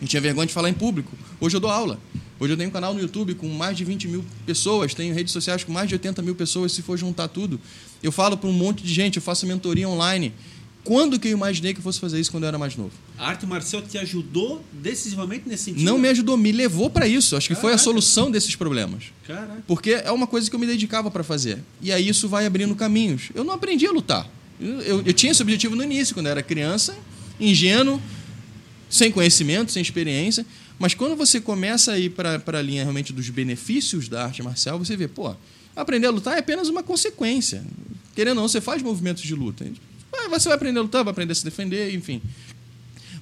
Eu 0.00 0.08
tinha 0.08 0.22
vergonha 0.22 0.46
de 0.46 0.54
falar 0.54 0.70
em 0.70 0.74
público. 0.74 1.14
Hoje 1.38 1.54
eu 1.54 1.60
dou 1.60 1.70
aula. 1.70 2.00
Hoje 2.40 2.54
eu 2.54 2.56
tenho 2.56 2.70
um 2.70 2.72
canal 2.72 2.94
no 2.94 3.00
YouTube 3.00 3.34
com 3.34 3.46
mais 3.48 3.76
de 3.76 3.84
20 3.84 4.08
mil 4.08 4.24
pessoas, 4.46 4.94
tenho 4.94 5.14
redes 5.14 5.30
sociais 5.32 5.62
com 5.62 5.70
mais 5.72 5.88
de 5.88 5.94
80 5.94 6.22
mil 6.22 6.34
pessoas, 6.34 6.72
se 6.72 6.80
for 6.80 6.96
juntar 6.96 7.28
tudo. 7.28 7.60
Eu 8.02 8.10
falo 8.10 8.34
para 8.36 8.48
um 8.48 8.52
monte 8.52 8.82
de 8.82 8.92
gente, 8.92 9.16
eu 9.16 9.22
faço 9.22 9.46
mentoria 9.46 9.86
online. 9.86 10.32
Quando 10.82 11.20
que 11.20 11.28
eu 11.28 11.32
imaginei 11.32 11.74
que 11.74 11.80
eu 11.80 11.82
fosse 11.82 12.00
fazer 12.00 12.18
isso 12.18 12.30
quando 12.30 12.44
eu 12.44 12.48
era 12.48 12.56
mais 12.58 12.74
novo? 12.74 12.92
A 13.18 13.28
arte 13.28 13.44
marcial 13.44 13.82
te 13.82 13.98
ajudou 13.98 14.64
decisivamente 14.72 15.46
nesse 15.46 15.64
sentido? 15.64 15.84
Não 15.84 15.98
me 15.98 16.08
ajudou, 16.08 16.38
me 16.38 16.50
levou 16.50 16.88
para 16.88 17.06
isso. 17.06 17.36
Acho 17.36 17.48
que 17.48 17.54
foi 17.54 17.72
a 17.72 17.76
Caraca. 17.76 17.84
solução 17.84 18.30
desses 18.30 18.56
problemas. 18.56 19.04
Caraca. 19.26 19.62
Porque 19.66 19.90
é 19.90 20.10
uma 20.10 20.26
coisa 20.26 20.48
que 20.48 20.56
eu 20.56 20.60
me 20.60 20.66
dedicava 20.66 21.10
para 21.10 21.22
fazer. 21.22 21.58
E 21.82 21.92
aí 21.92 22.08
isso 22.08 22.26
vai 22.26 22.46
abrindo 22.46 22.74
caminhos. 22.74 23.24
Eu 23.34 23.44
não 23.44 23.52
aprendi 23.52 23.86
a 23.86 23.92
lutar. 23.92 24.26
Eu, 24.58 24.80
eu- 24.80 25.02
eu 25.04 25.12
tinha 25.12 25.32
esse 25.32 25.42
objetivo 25.42 25.76
no 25.76 25.84
início, 25.84 26.14
quando 26.14 26.26
eu 26.26 26.32
era 26.32 26.42
criança, 26.42 26.96
ingênuo, 27.38 28.00
sem 28.88 29.12
conhecimento, 29.12 29.70
sem 29.70 29.82
experiência. 29.82 30.46
Mas 30.80 30.94
quando 30.94 31.14
você 31.14 31.38
começa 31.38 31.92
a 31.92 31.98
ir 31.98 32.08
para 32.08 32.42
a 32.46 32.62
linha 32.62 32.82
realmente 32.82 33.12
dos 33.12 33.28
benefícios 33.28 34.08
da 34.08 34.24
arte 34.24 34.42
marcial, 34.42 34.78
você 34.78 34.96
vê, 34.96 35.06
pô, 35.06 35.36
aprender 35.76 36.06
a 36.06 36.10
lutar 36.10 36.36
é 36.36 36.38
apenas 36.38 36.70
uma 36.70 36.82
consequência. 36.82 37.62
Querendo 38.14 38.38
ou 38.38 38.42
não, 38.42 38.48
você 38.48 38.62
faz 38.62 38.82
movimentos 38.82 39.22
de 39.22 39.34
luta. 39.34 39.70
Você 40.30 40.48
vai 40.48 40.56
aprender 40.56 40.78
a 40.78 40.82
lutar, 40.82 41.04
vai 41.04 41.12
aprender 41.12 41.32
a 41.32 41.34
se 41.34 41.44
defender, 41.44 41.94
enfim. 41.94 42.22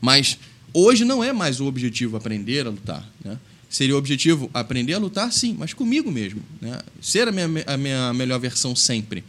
Mas 0.01 0.39
hoje 0.73 1.05
não 1.05 1.23
é 1.23 1.33
mais 1.33 1.59
o 1.59 1.67
objetivo 1.67 2.17
aprender 2.17 2.65
a 2.65 2.71
lutar. 2.71 3.05
Né? 3.25 3.37
Seria 3.69 3.97
o 3.97 3.99
objetivo 3.99 4.49
aprender 4.55 4.95
a 4.95 4.99
lutar, 4.99 5.33
sim, 5.33 5.57
mas 5.59 5.73
comigo 5.73 6.13
mesmo. 6.13 6.41
Né? 6.61 6.79
Ser 7.03 7.27
a 7.27 7.33
minha, 7.33 7.49
a 7.67 7.77
minha 7.77 8.15
melhor 8.15 8.39
versão 8.39 8.77
sempre. 8.77 9.25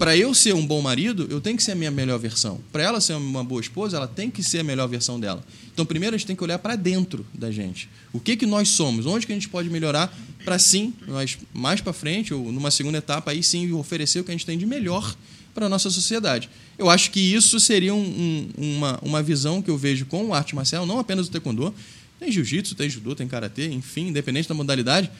Para 0.00 0.16
eu 0.16 0.32
ser 0.32 0.54
um 0.54 0.66
bom 0.66 0.80
marido, 0.80 1.26
eu 1.28 1.42
tenho 1.42 1.58
que 1.58 1.62
ser 1.62 1.72
a 1.72 1.74
minha 1.74 1.90
melhor 1.90 2.18
versão. 2.18 2.58
Para 2.72 2.82
ela 2.82 3.02
ser 3.02 3.12
uma 3.12 3.44
boa 3.44 3.60
esposa, 3.60 3.98
ela 3.98 4.08
tem 4.08 4.30
que 4.30 4.42
ser 4.42 4.60
a 4.60 4.64
melhor 4.64 4.88
versão 4.88 5.20
dela. 5.20 5.44
Então, 5.74 5.84
primeiro 5.84 6.16
a 6.16 6.18
gente 6.18 6.26
tem 6.26 6.34
que 6.34 6.42
olhar 6.42 6.58
para 6.58 6.74
dentro 6.74 7.26
da 7.34 7.50
gente. 7.50 7.86
O 8.10 8.18
que 8.18 8.34
que 8.34 8.46
nós 8.46 8.70
somos? 8.70 9.04
Onde 9.04 9.26
que 9.26 9.32
a 9.32 9.34
gente 9.34 9.50
pode 9.50 9.68
melhorar 9.68 10.10
para 10.42 10.58
sim, 10.58 10.94
nós 11.06 11.36
mais 11.52 11.82
para 11.82 11.92
frente 11.92 12.32
ou 12.32 12.50
numa 12.50 12.70
segunda 12.70 12.96
etapa 12.96 13.30
aí 13.30 13.42
sim 13.42 13.70
oferecer 13.74 14.20
o 14.20 14.24
que 14.24 14.30
a 14.30 14.32
gente 14.34 14.46
tem 14.46 14.56
de 14.56 14.64
melhor 14.64 15.14
para 15.54 15.66
a 15.66 15.68
nossa 15.68 15.90
sociedade. 15.90 16.48
Eu 16.78 16.88
acho 16.88 17.10
que 17.10 17.20
isso 17.20 17.60
seria 17.60 17.94
um- 17.94 18.48
um- 18.58 18.76
uma, 18.78 18.98
uma 19.02 19.22
visão 19.22 19.60
que 19.60 19.68
eu 19.70 19.76
vejo 19.76 20.06
com 20.06 20.32
a 20.32 20.38
arte 20.38 20.54
marcial, 20.54 20.86
não 20.86 20.98
apenas 20.98 21.26
o 21.26 21.30
taekwondo, 21.30 21.74
tem 22.18 22.32
jiu-jitsu, 22.32 22.74
tem 22.74 22.88
judô, 22.88 23.14
tem 23.14 23.28
karatê, 23.28 23.66
enfim, 23.68 24.08
independente 24.08 24.48
da 24.48 24.54
modalidade, 24.54 25.10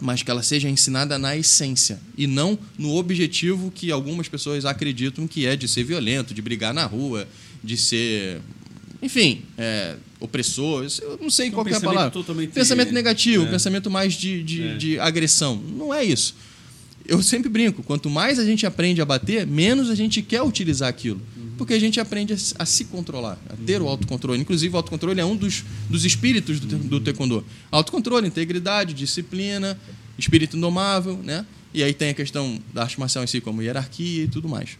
mas 0.00 0.22
que 0.22 0.30
ela 0.30 0.42
seja 0.42 0.68
ensinada 0.68 1.18
na 1.18 1.36
essência 1.36 2.00
e 2.16 2.26
não 2.26 2.58
no 2.76 2.94
objetivo 2.96 3.70
que 3.70 3.90
algumas 3.90 4.28
pessoas 4.28 4.64
acreditam 4.64 5.26
que 5.26 5.46
é 5.46 5.56
de 5.56 5.68
ser 5.68 5.84
violento, 5.84 6.34
de 6.34 6.42
brigar 6.42 6.74
na 6.74 6.84
rua, 6.84 7.26
de 7.62 7.76
ser, 7.76 8.40
enfim, 9.00 9.42
é, 9.56 9.96
opressor. 10.20 10.86
Eu 11.00 11.18
não 11.20 11.30
sei 11.30 11.48
um 11.48 11.52
qual 11.52 11.66
é 11.66 11.74
a 11.74 11.80
palavra. 11.80 12.10
pensamento 12.52 12.92
negativo, 12.92 13.44
é. 13.44 13.50
pensamento 13.50 13.90
mais 13.90 14.14
de, 14.14 14.42
de, 14.42 14.62
É. 14.62 14.76
de 14.76 14.98
agressão. 14.98 15.56
Não 15.56 15.94
é 15.94 16.04
isso. 16.04 16.34
Eu 17.06 17.22
sempre 17.22 17.48
brinco, 17.48 17.82
quanto 17.82 18.08
mais 18.10 18.38
a 18.38 18.44
gente 18.44 18.66
aprende 18.66 19.00
a 19.00 19.04
bater, 19.04 19.46
menos 19.46 19.90
a 19.90 19.94
gente 19.94 20.22
quer 20.22 20.42
utilizar 20.42 20.88
aquilo. 20.88 21.20
Porque 21.56 21.72
a 21.74 21.78
gente 21.78 22.00
aprende 22.00 22.32
a, 22.32 22.36
se- 22.36 22.54
a 22.58 22.66
se 22.66 22.84
controlar, 22.86 23.38
a 23.48 23.54
ter 23.64 23.80
o 23.80 23.86
autocontrole. 23.88 24.40
Inclusive, 24.40 24.74
o 24.74 24.76
autocontrole 24.76 25.20
é 25.20 25.24
um 25.24 25.36
dos, 25.36 25.62
dos 25.88 26.04
espíritos 26.04 26.58
do, 26.58 26.76
do 26.78 27.00
taekwondo. 27.00 27.44
Autocontrole, 27.70 28.26
integridade, 28.26 28.92
disciplina, 28.92 29.78
espírito 30.18 30.56
indomável, 30.56 31.16
né? 31.22 31.46
E 31.72 31.82
aí 31.82 31.94
tem 31.94 32.10
a 32.10 32.14
questão 32.14 32.58
da 32.72 32.82
arte 32.82 32.98
marcial 32.98 33.22
em 33.22 33.26
si, 33.28 33.40
como 33.40 33.62
hierarquia 33.62 34.24
e 34.24 34.28
tudo 34.28 34.48
mais. 34.48 34.70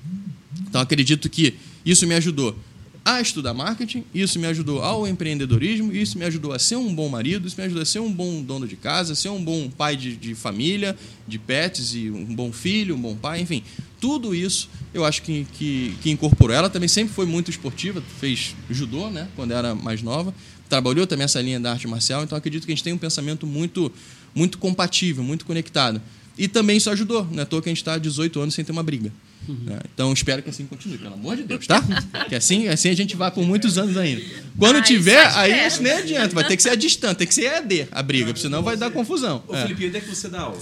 Então, 0.69 0.81
acredito 0.81 1.29
que 1.31 1.55
isso 1.87 2.07
me 2.09 2.15
ajudou 2.17 2.57
a 3.05 3.21
estudar 3.21 3.53
marketing, 3.53 4.03
isso 4.15 4.39
me 4.39 4.47
ajudou 4.47 4.83
ao 4.83 5.07
empreendedorismo, 5.07 5.93
isso 5.93 6.19
me 6.19 6.25
ajudou 6.25 6.53
a 6.53 6.59
ser 6.59 6.77
um 6.77 6.95
bom 6.95 7.09
marido, 7.09 7.47
isso 7.47 7.57
me 7.59 7.65
ajudou 7.65 7.83
a 7.83 7.87
ser 7.87 7.99
um 7.99 8.11
bom 8.11 8.43
dono 8.43 8.67
de 8.67 8.77
casa, 8.77 9.15
ser 9.15 9.29
um 9.29 9.45
bom 9.45 9.69
pai 9.69 9.95
de, 9.95 10.17
de 10.17 10.35
família, 10.35 10.97
de 11.29 11.39
pets, 11.39 11.95
e 11.95 12.11
um 12.11 12.35
bom 12.35 12.51
filho, 12.51 12.95
um 12.95 13.01
bom 13.01 13.15
pai, 13.15 13.43
enfim. 13.43 13.63
Tudo 14.01 14.35
isso 14.35 14.71
eu 14.95 15.05
acho 15.05 15.21
que, 15.21 15.47
que, 15.53 15.95
que 16.03 16.11
incorporou. 16.11 16.57
Ela 16.57 16.71
também 16.71 16.89
sempre 16.89 17.13
foi 17.13 17.27
muito 17.27 17.51
esportiva, 17.51 18.03
fez 18.21 18.57
judô, 18.71 19.11
né, 19.11 19.29
quando 19.37 19.53
era 19.53 19.75
mais 19.75 20.01
nova, 20.01 20.35
trabalhou 20.67 21.07
também 21.07 21.25
essa 21.25 21.43
linha 21.43 21.61
da 21.61 21.73
arte 21.73 21.87
marcial, 21.87 22.25
então 22.25 22.39
acredito 22.39 22.65
que 22.65 22.73
a 22.73 22.75
gente 22.75 22.85
tem 22.85 22.93
um 22.95 22.99
pensamento 22.99 23.47
muito, 23.47 23.93
muito 24.35 24.57
compatível, 24.57 25.23
muito 25.23 25.45
conectado. 25.45 26.01
E 26.39 26.49
também 26.49 26.79
isso 26.79 26.89
ajudou, 26.89 27.29
não 27.31 27.41
é 27.41 27.43
à 27.43 27.47
toa 27.47 27.61
que 27.61 27.69
a 27.69 27.73
gente 27.73 27.83
está 27.83 27.95
há 27.95 27.99
18 27.99 28.41
anos 28.41 28.55
sem 28.55 28.65
ter 28.65 28.73
uma 28.73 28.83
briga. 28.83 29.13
Né? 29.49 29.79
Então 29.93 30.13
espero 30.13 30.43
que 30.43 30.51
assim 30.51 30.67
continue, 30.67 30.99
pelo 30.99 31.15
amor 31.15 31.37
de 31.37 31.43
Deus, 31.45 31.67
tá? 31.67 31.83
Que 32.29 32.35
assim, 32.35 32.69
assim 32.69 32.89
a 32.89 32.95
gente 32.95 33.15
vai 33.17 33.31
por 33.31 33.45
muitos 33.45 33.77
anos 33.79 33.97
ainda. 33.97 34.23
Quando 34.59 34.77
Ah, 34.77 34.83
tiver, 34.83 35.27
aí 35.37 35.67
isso 35.67 35.83
nem 35.83 35.93
adianta, 35.93 36.35
vai 36.35 36.47
ter 36.47 36.57
que 36.57 36.63
ser 36.63 36.71
a 36.71 36.75
distância, 36.75 37.15
tem 37.17 37.27
que 37.27 37.35
ser 37.35 37.43
EAD 37.45 37.89
a 37.91 38.03
briga, 38.03 38.27
porque 38.27 38.41
senão 38.41 38.63
vai 38.63 38.77
dar 38.77 38.91
confusão. 38.91 39.43
Ô, 39.47 39.55
É. 39.55 39.63
Felipe, 39.63 39.87
onde 39.87 39.97
é 39.97 40.01
que 40.01 40.09
você 40.09 40.29
dá 40.29 40.41
aula? 40.41 40.59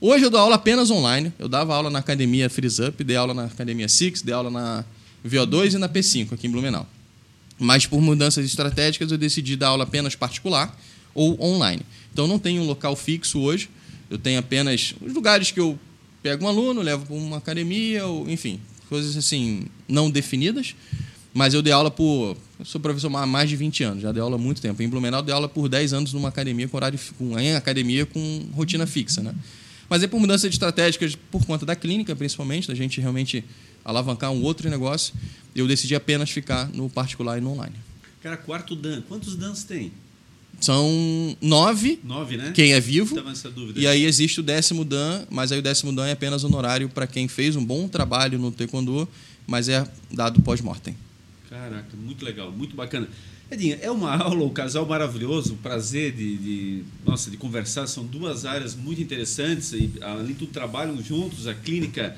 Hoje 0.00 0.24
eu 0.24 0.30
dou 0.30 0.40
aula 0.40 0.56
apenas 0.56 0.90
online. 0.90 1.32
Eu 1.38 1.48
dava 1.48 1.74
aula 1.74 1.88
na 1.88 2.00
academia 2.00 2.50
Freeze 2.50 2.82
Up, 2.82 3.02
dei 3.02 3.16
aula 3.16 3.32
na 3.32 3.44
academia 3.44 3.88
Six, 3.88 4.20
dei 4.22 4.34
aula 4.34 4.50
na 4.50 4.84
VO2 5.26 5.74
e 5.74 5.78
na 5.78 5.88
P5 5.88 6.32
aqui 6.34 6.46
em 6.46 6.50
Blumenau. 6.50 6.86
Mas 7.58 7.86
por 7.86 8.00
mudanças 8.02 8.44
estratégicas 8.44 9.10
eu 9.10 9.16
decidi 9.16 9.56
dar 9.56 9.68
aula 9.68 9.84
apenas 9.84 10.14
particular 10.14 10.76
ou 11.14 11.40
online. 11.42 11.82
Então 12.12 12.26
não 12.26 12.38
tenho 12.38 12.60
um 12.62 12.66
local 12.66 12.94
fixo 12.96 13.38
hoje. 13.40 13.70
Eu 14.10 14.18
tenho 14.18 14.38
apenas 14.38 14.94
os 15.00 15.14
lugares 15.14 15.50
que 15.50 15.60
eu 15.60 15.78
pego 16.24 16.46
um 16.46 16.48
aluno, 16.48 16.80
levo 16.80 17.04
para 17.04 17.14
uma 17.14 17.36
academia, 17.36 18.06
ou, 18.06 18.28
enfim, 18.30 18.58
coisas 18.88 19.14
assim 19.14 19.66
não 19.86 20.10
definidas. 20.10 20.74
Mas 21.34 21.52
eu 21.52 21.60
dei 21.60 21.72
aula 21.72 21.90
por. 21.90 22.34
Sou 22.64 22.80
professor 22.80 23.14
há 23.14 23.26
mais 23.26 23.50
de 23.50 23.56
20 23.56 23.84
anos, 23.84 24.02
já 24.02 24.10
dei 24.10 24.22
aula 24.22 24.36
há 24.36 24.38
muito 24.38 24.62
tempo. 24.62 24.82
Em 24.82 24.88
Blumenau, 24.88 25.20
dei 25.20 25.34
aula 25.34 25.48
por 25.48 25.68
10 25.68 25.92
anos 25.92 26.12
numa 26.14 26.30
academia 26.30 26.66
com 26.66 26.76
horário. 26.78 26.98
Com, 27.18 27.38
em 27.38 27.54
academia 27.54 28.06
com 28.06 28.46
rotina 28.54 28.86
fixa, 28.86 29.20
né? 29.22 29.34
Mas 29.90 30.02
é 30.02 30.06
por 30.06 30.18
mudança 30.18 30.48
de 30.48 30.54
estratégias, 30.54 31.14
por 31.30 31.44
conta 31.44 31.66
da 31.66 31.76
clínica, 31.76 32.16
principalmente, 32.16 32.68
da 32.68 32.74
gente 32.74 33.00
realmente 33.00 33.44
alavancar 33.84 34.30
um 34.30 34.42
outro 34.42 34.70
negócio, 34.70 35.12
eu 35.54 35.68
decidi 35.68 35.94
apenas 35.94 36.30
ficar 36.30 36.70
no 36.72 36.88
particular 36.88 37.36
e 37.36 37.40
no 37.42 37.50
online. 37.50 37.74
Cara, 38.22 38.38
quarto 38.38 38.74
Dan. 38.74 39.02
Quantos 39.02 39.36
Dans 39.36 39.62
tem? 39.64 39.92
São 40.64 41.36
nove, 41.42 42.00
Nove, 42.02 42.36
né? 42.38 42.52
quem 42.54 42.72
é 42.72 42.80
vivo, 42.80 43.14
dúvida. 43.54 43.78
e 43.78 43.86
aí 43.86 44.04
existe 44.04 44.40
o 44.40 44.42
décimo 44.42 44.82
Dan, 44.84 45.24
mas 45.30 45.52
aí 45.52 45.58
o 45.58 45.62
décimo 45.62 45.92
Dan 45.94 46.06
é 46.06 46.12
apenas 46.12 46.42
honorário 46.42 46.88
para 46.88 47.06
quem 47.06 47.28
fez 47.28 47.54
um 47.54 47.62
bom 47.64 47.86
trabalho 47.86 48.38
no 48.38 48.50
taekwondo, 48.50 49.06
mas 49.46 49.68
é 49.68 49.86
dado 50.10 50.40
pós-mortem. 50.40 50.96
Caraca, 51.50 51.94
muito 51.96 52.24
legal, 52.24 52.50
muito 52.50 52.74
bacana. 52.74 53.06
Edinha, 53.50 53.78
é 53.82 53.90
uma 53.90 54.10
aula, 54.16 54.42
um 54.42 54.48
casal 54.48 54.86
maravilhoso, 54.86 55.52
um 55.52 55.56
prazer 55.58 56.12
de, 56.12 56.36
de, 56.38 56.82
nossa, 57.06 57.30
de 57.30 57.36
conversar. 57.36 57.86
São 57.86 58.04
duas 58.04 58.46
áreas 58.46 58.74
muito 58.74 59.02
interessantes 59.02 59.72
e, 59.74 59.90
além 60.00 60.28
de 60.28 60.34
tudo, 60.34 60.50
trabalham 60.50 61.00
juntos. 61.02 61.46
A 61.46 61.52
clínica, 61.54 62.16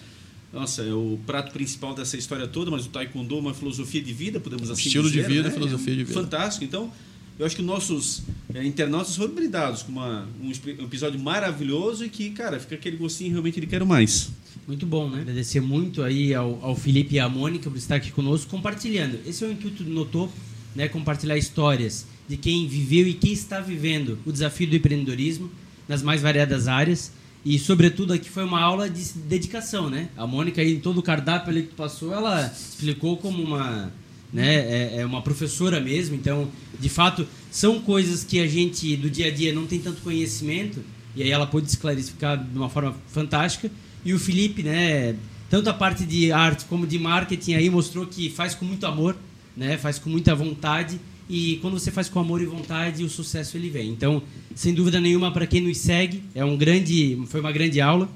nossa, 0.53 0.83
é 0.83 0.93
o 0.93 1.19
prato 1.27 1.53
principal 1.53 1.95
dessa 1.95 2.17
história 2.17 2.47
toda, 2.47 2.71
mas 2.71 2.87
o 2.87 2.91
taekwondo 2.91 3.35
é 3.37 3.41
uma 3.41 3.53
filosofia 3.55 4.01
de 4.01 4.13
vida, 4.13 4.39
podemos 4.39 4.71
assim 4.71 4.87
Estilo 4.87 5.11
de 5.11 5.17
dizer. 5.17 5.29
vida, 5.29 5.43
né? 5.49 5.51
filosofia 5.51 5.93
É 5.95 5.97
de 5.97 6.05
vida. 6.05 6.15
Fantástico. 6.21 6.65
Então, 6.65 6.93
eu 7.39 7.45
acho 7.45 7.55
que 7.55 7.63
nossos 7.63 8.23
é, 8.55 8.65
internautas 8.65 9.15
foram 9.15 9.35
brindados 9.35 9.83
com 9.83 9.93
uma, 9.93 10.27
um 10.41 10.47
um 10.49 10.85
episódio 10.85 11.21
maravilhoso 11.21 12.05
e 12.05 12.09
que, 12.09 12.31
cara, 12.31 12.59
fica 12.59 12.75
aquele 12.75 12.97
gostinho 12.97 13.33
realmente 13.33 13.61
de 13.61 13.67
quero 13.67 13.87
mais. 13.87 14.31
Muito 14.67 14.87
bom, 14.87 15.09
né? 15.09 15.21
Agradecer 15.21 15.61
muito 15.61 16.03
aí 16.03 16.35
ao, 16.35 16.59
ao 16.63 16.75
Felipe 16.75 17.15
e 17.15 17.21
à 17.21 17.29
Mônica 17.29 17.71
por 17.71 17.77
estar 17.77 17.97
aqui 17.97 18.11
conosco, 18.11 18.51
compartilhando. 18.51 19.21
Esse 19.27 19.45
é 19.45 19.47
o 19.47 19.53
intuito 19.53 19.85
do 19.85 19.91
No 19.91 20.05
Topo, 20.05 20.33
né? 20.75 20.89
Compartilhar 20.89 21.37
histórias 21.37 22.07
de 22.27 22.37
quem 22.37 22.67
viveu 22.67 23.07
e 23.07 23.15
quem 23.15 23.33
está 23.33 23.61
vivendo 23.61 24.19
o 24.25 24.33
desafio 24.33 24.67
do 24.67 24.77
empreendedorismo 24.77 25.51
nas 25.87 26.03
mais 26.03 26.21
variadas 26.21 26.67
áreas. 26.67 27.13
E, 27.45 27.59
sobretudo, 27.61 28.13
aqui 28.13 28.29
foi 28.29 28.43
uma 28.43 28.61
aula 28.61 28.91
de 28.91 29.13
dedicação, 29.19 29.89
né? 29.89 30.09
A 30.17 30.27
Mônica, 30.27 30.61
aí, 30.61 30.75
em 30.75 30.81
todo 30.81 30.99
o 30.99 31.03
cardápio 31.03 31.51
ali 31.51 31.63
que 31.63 31.75
passou, 31.75 32.13
ela 32.13 32.47
explicou 32.47 33.17
como 33.19 33.41
uma, 33.41 33.93
né, 34.33 34.55
é, 34.55 35.01
é 35.01 35.07
uma 35.07 35.23
professora 35.23 35.81
mesmo. 35.81 36.15
Então, 36.15 36.49
de 36.79 36.89
fato, 36.89 37.27
são 37.51 37.81
coisas 37.81 38.25
que 38.25 38.41
a 38.41 38.47
gente, 38.47 38.97
do 38.97 39.09
dia 39.09 39.27
a 39.27 39.31
dia, 39.31 39.53
não 39.53 39.67
tem 39.67 39.79
tanto 39.79 40.03
conhecimento. 40.03 40.83
E 41.15 41.23
aí 41.23 41.31
ela 41.31 41.47
pôde 41.47 41.67
esclarecer 41.67 42.15
de 42.51 42.59
uma 42.59 42.69
forma 42.69 42.95
fantástica. 43.09 43.71
E 44.05 44.13
o 44.13 44.19
Felipe, 44.19 44.63
né, 44.63 45.17
tanto 45.49 45.71
a 45.71 45.75
parte 45.75 46.05
de 46.05 46.31
arte 46.31 46.65
como 46.67 46.87
de 46.87 46.99
marketing 46.99 47.55
aí 47.55 47.71
mostrou 47.71 48.07
que 48.07 48.29
faz 48.29 48.55
com 48.55 48.65
muito 48.65 48.87
amor, 48.87 49.17
né, 49.57 49.79
faz 49.79 49.99
com 49.99 50.11
muita 50.11 50.35
vontade. 50.35 51.01
E 51.29 51.59
quando 51.61 51.79
você 51.79 51.91
faz 51.91 52.09
com 52.09 52.21
amor 52.21 52.41
e 52.41 52.47
vontade, 52.47 53.03
o 53.03 53.09
sucesso 53.09 53.57
ele 53.57 53.69
vem. 53.69 53.91
Então, 53.91 54.23
sem 54.55 54.73
dúvida 54.73 55.01
nenhuma, 55.01 55.33
para 55.33 55.47
quem 55.47 55.61
nos 55.61 55.79
segue, 55.79 56.23
é 56.35 56.45
um 56.45 56.57
grande, 56.57 57.21
foi 57.27 57.41
uma 57.41 57.51
grande 57.51 57.81
aula. 57.81 58.09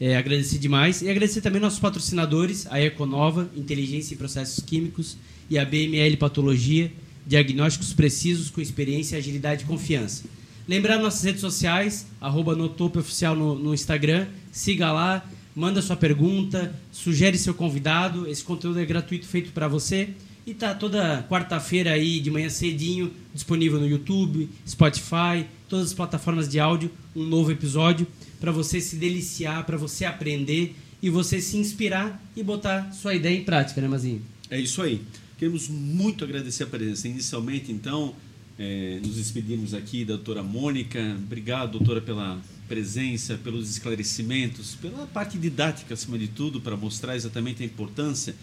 É, 0.00 0.16
agradecer 0.16 0.58
demais. 0.58 1.02
E 1.02 1.08
agradecer 1.08 1.40
também 1.40 1.60
nossos 1.60 1.78
patrocinadores, 1.78 2.66
a 2.70 2.80
Econova, 2.80 3.50
Inteligência 3.56 4.14
e 4.14 4.16
Processos 4.16 4.62
Químicos, 4.62 5.16
e 5.48 5.58
a 5.58 5.64
BML 5.64 6.16
Patologia, 6.16 6.92
diagnósticos 7.26 7.92
precisos 7.92 8.50
com 8.50 8.60
experiência, 8.60 9.18
agilidade 9.18 9.64
e 9.64 9.66
confiança. 9.66 10.24
Lembrar 10.66 10.98
nossas 10.98 11.22
redes 11.22 11.40
sociais, 11.40 12.06
arroba 12.20 12.54
Oficial 12.54 13.36
no, 13.36 13.54
no 13.54 13.74
Instagram, 13.74 14.26
siga 14.50 14.90
lá, 14.92 15.24
manda 15.54 15.82
sua 15.82 15.96
pergunta, 15.96 16.74
sugere 16.90 17.36
seu 17.36 17.54
convidado, 17.54 18.26
esse 18.26 18.42
conteúdo 18.42 18.80
é 18.80 18.84
gratuito 18.84 19.26
feito 19.26 19.52
para 19.52 19.68
você. 19.68 20.10
E 20.46 20.52
tá 20.52 20.74
toda 20.74 21.22
quarta-feira 21.28 21.92
aí 21.92 22.20
de 22.20 22.30
manhã 22.30 22.50
cedinho 22.50 23.10
disponível 23.32 23.80
no 23.80 23.86
YouTube, 23.86 24.48
Spotify, 24.68 25.46
todas 25.68 25.86
as 25.86 25.94
plataformas 25.94 26.48
de 26.48 26.60
áudio, 26.60 26.90
um 27.16 27.24
novo 27.24 27.50
episódio 27.50 28.06
para 28.38 28.52
você 28.52 28.78
se 28.78 28.96
deliciar, 28.96 29.64
para 29.64 29.78
você 29.78 30.04
aprender 30.04 30.76
e 31.02 31.08
você 31.08 31.40
se 31.40 31.56
inspirar 31.56 32.22
e 32.36 32.42
botar 32.42 32.92
sua 32.92 33.14
ideia 33.14 33.38
em 33.38 33.44
prática, 33.44 33.80
né, 33.80 33.88
Mazinho? 33.88 34.20
É 34.50 34.60
isso 34.60 34.82
aí. 34.82 35.00
Queremos 35.36 35.68
muito 35.68 36.24
agradecer 36.24 36.62
a 36.62 36.66
presença. 36.66 37.08
Inicialmente, 37.08 37.72
então, 37.72 38.14
eh, 38.58 39.00
nos 39.04 39.16
despedimos 39.16 39.74
aqui 39.74 40.04
da 40.04 40.14
doutora 40.14 40.42
Mônica. 40.42 41.16
Obrigado, 41.18 41.72
doutora, 41.72 42.00
pela 42.00 42.40
presença, 42.68 43.38
pelos 43.42 43.68
esclarecimentos, 43.68 44.74
pela 44.76 45.06
parte 45.06 45.36
didática, 45.36 45.94
acima 45.94 46.18
de 46.18 46.28
tudo, 46.28 46.60
para 46.60 46.76
mostrar 46.76 47.16
exatamente 47.16 47.62
a 47.62 47.66
importância 47.66 48.34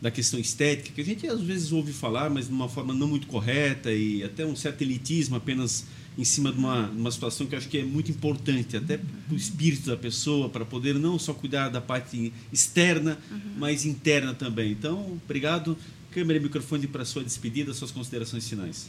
da 0.00 0.10
questão 0.10 0.38
estética, 0.38 0.90
que 0.94 1.00
a 1.00 1.04
gente 1.04 1.26
às 1.26 1.40
vezes 1.40 1.72
ouve 1.72 1.92
falar, 1.92 2.28
mas 2.28 2.46
de 2.48 2.52
uma 2.52 2.68
forma 2.68 2.92
não 2.92 3.08
muito 3.08 3.26
correta 3.26 3.90
e 3.90 4.22
até 4.22 4.44
um 4.44 4.54
certo 4.54 4.82
elitismo 4.82 5.36
apenas 5.36 5.86
em 6.16 6.24
cima 6.24 6.52
de 6.52 6.58
uma, 6.58 6.88
uma 6.90 7.10
situação 7.10 7.46
que 7.46 7.54
eu 7.54 7.58
acho 7.58 7.68
que 7.68 7.78
é 7.78 7.84
muito 7.84 8.10
importante, 8.10 8.76
até 8.76 8.98
para 8.98 9.34
o 9.34 9.36
espírito 9.36 9.88
da 9.88 9.96
pessoa, 9.96 10.48
para 10.48 10.64
poder 10.64 10.94
não 10.94 11.18
só 11.18 11.34
cuidar 11.34 11.70
da 11.70 11.80
parte 11.80 12.32
externa, 12.52 13.18
mas 13.58 13.84
interna 13.84 14.32
também. 14.34 14.72
Então, 14.72 15.18
obrigado. 15.24 15.76
Câmera 16.14 16.38
e 16.38 16.42
microfone 16.42 16.86
para 16.86 17.04
sua 17.04 17.24
despedida, 17.24 17.74
suas 17.74 17.90
considerações 17.90 18.48
finais. 18.48 18.88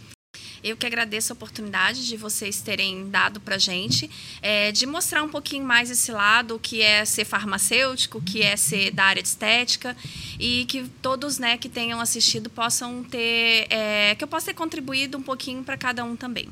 Eu 0.63 0.77
que 0.77 0.85
agradeço 0.85 1.33
a 1.33 1.35
oportunidade 1.35 2.05
de 2.05 2.15
vocês 2.15 2.61
terem 2.61 3.09
dado 3.09 3.39
para 3.39 3.57
gente, 3.57 4.07
é, 4.43 4.71
de 4.71 4.85
mostrar 4.85 5.23
um 5.23 5.29
pouquinho 5.29 5.65
mais 5.65 5.89
esse 5.89 6.11
lado, 6.11 6.55
o 6.55 6.59
que 6.59 6.83
é 6.83 7.03
ser 7.03 7.25
farmacêutico, 7.25 8.19
o 8.19 8.21
que 8.21 8.43
é 8.43 8.55
ser 8.55 8.91
da 8.91 9.05
área 9.05 9.23
de 9.23 9.27
estética, 9.27 9.97
e 10.39 10.65
que 10.65 10.87
todos 11.01 11.39
né, 11.39 11.57
que 11.57 11.67
tenham 11.67 11.99
assistido 11.99 12.47
possam 12.47 13.03
ter, 13.03 13.65
é, 13.71 14.13
que 14.13 14.23
eu 14.23 14.27
possa 14.27 14.47
ter 14.47 14.53
contribuído 14.53 15.17
um 15.17 15.23
pouquinho 15.23 15.63
para 15.63 15.77
cada 15.77 16.03
um 16.03 16.15
também. 16.15 16.47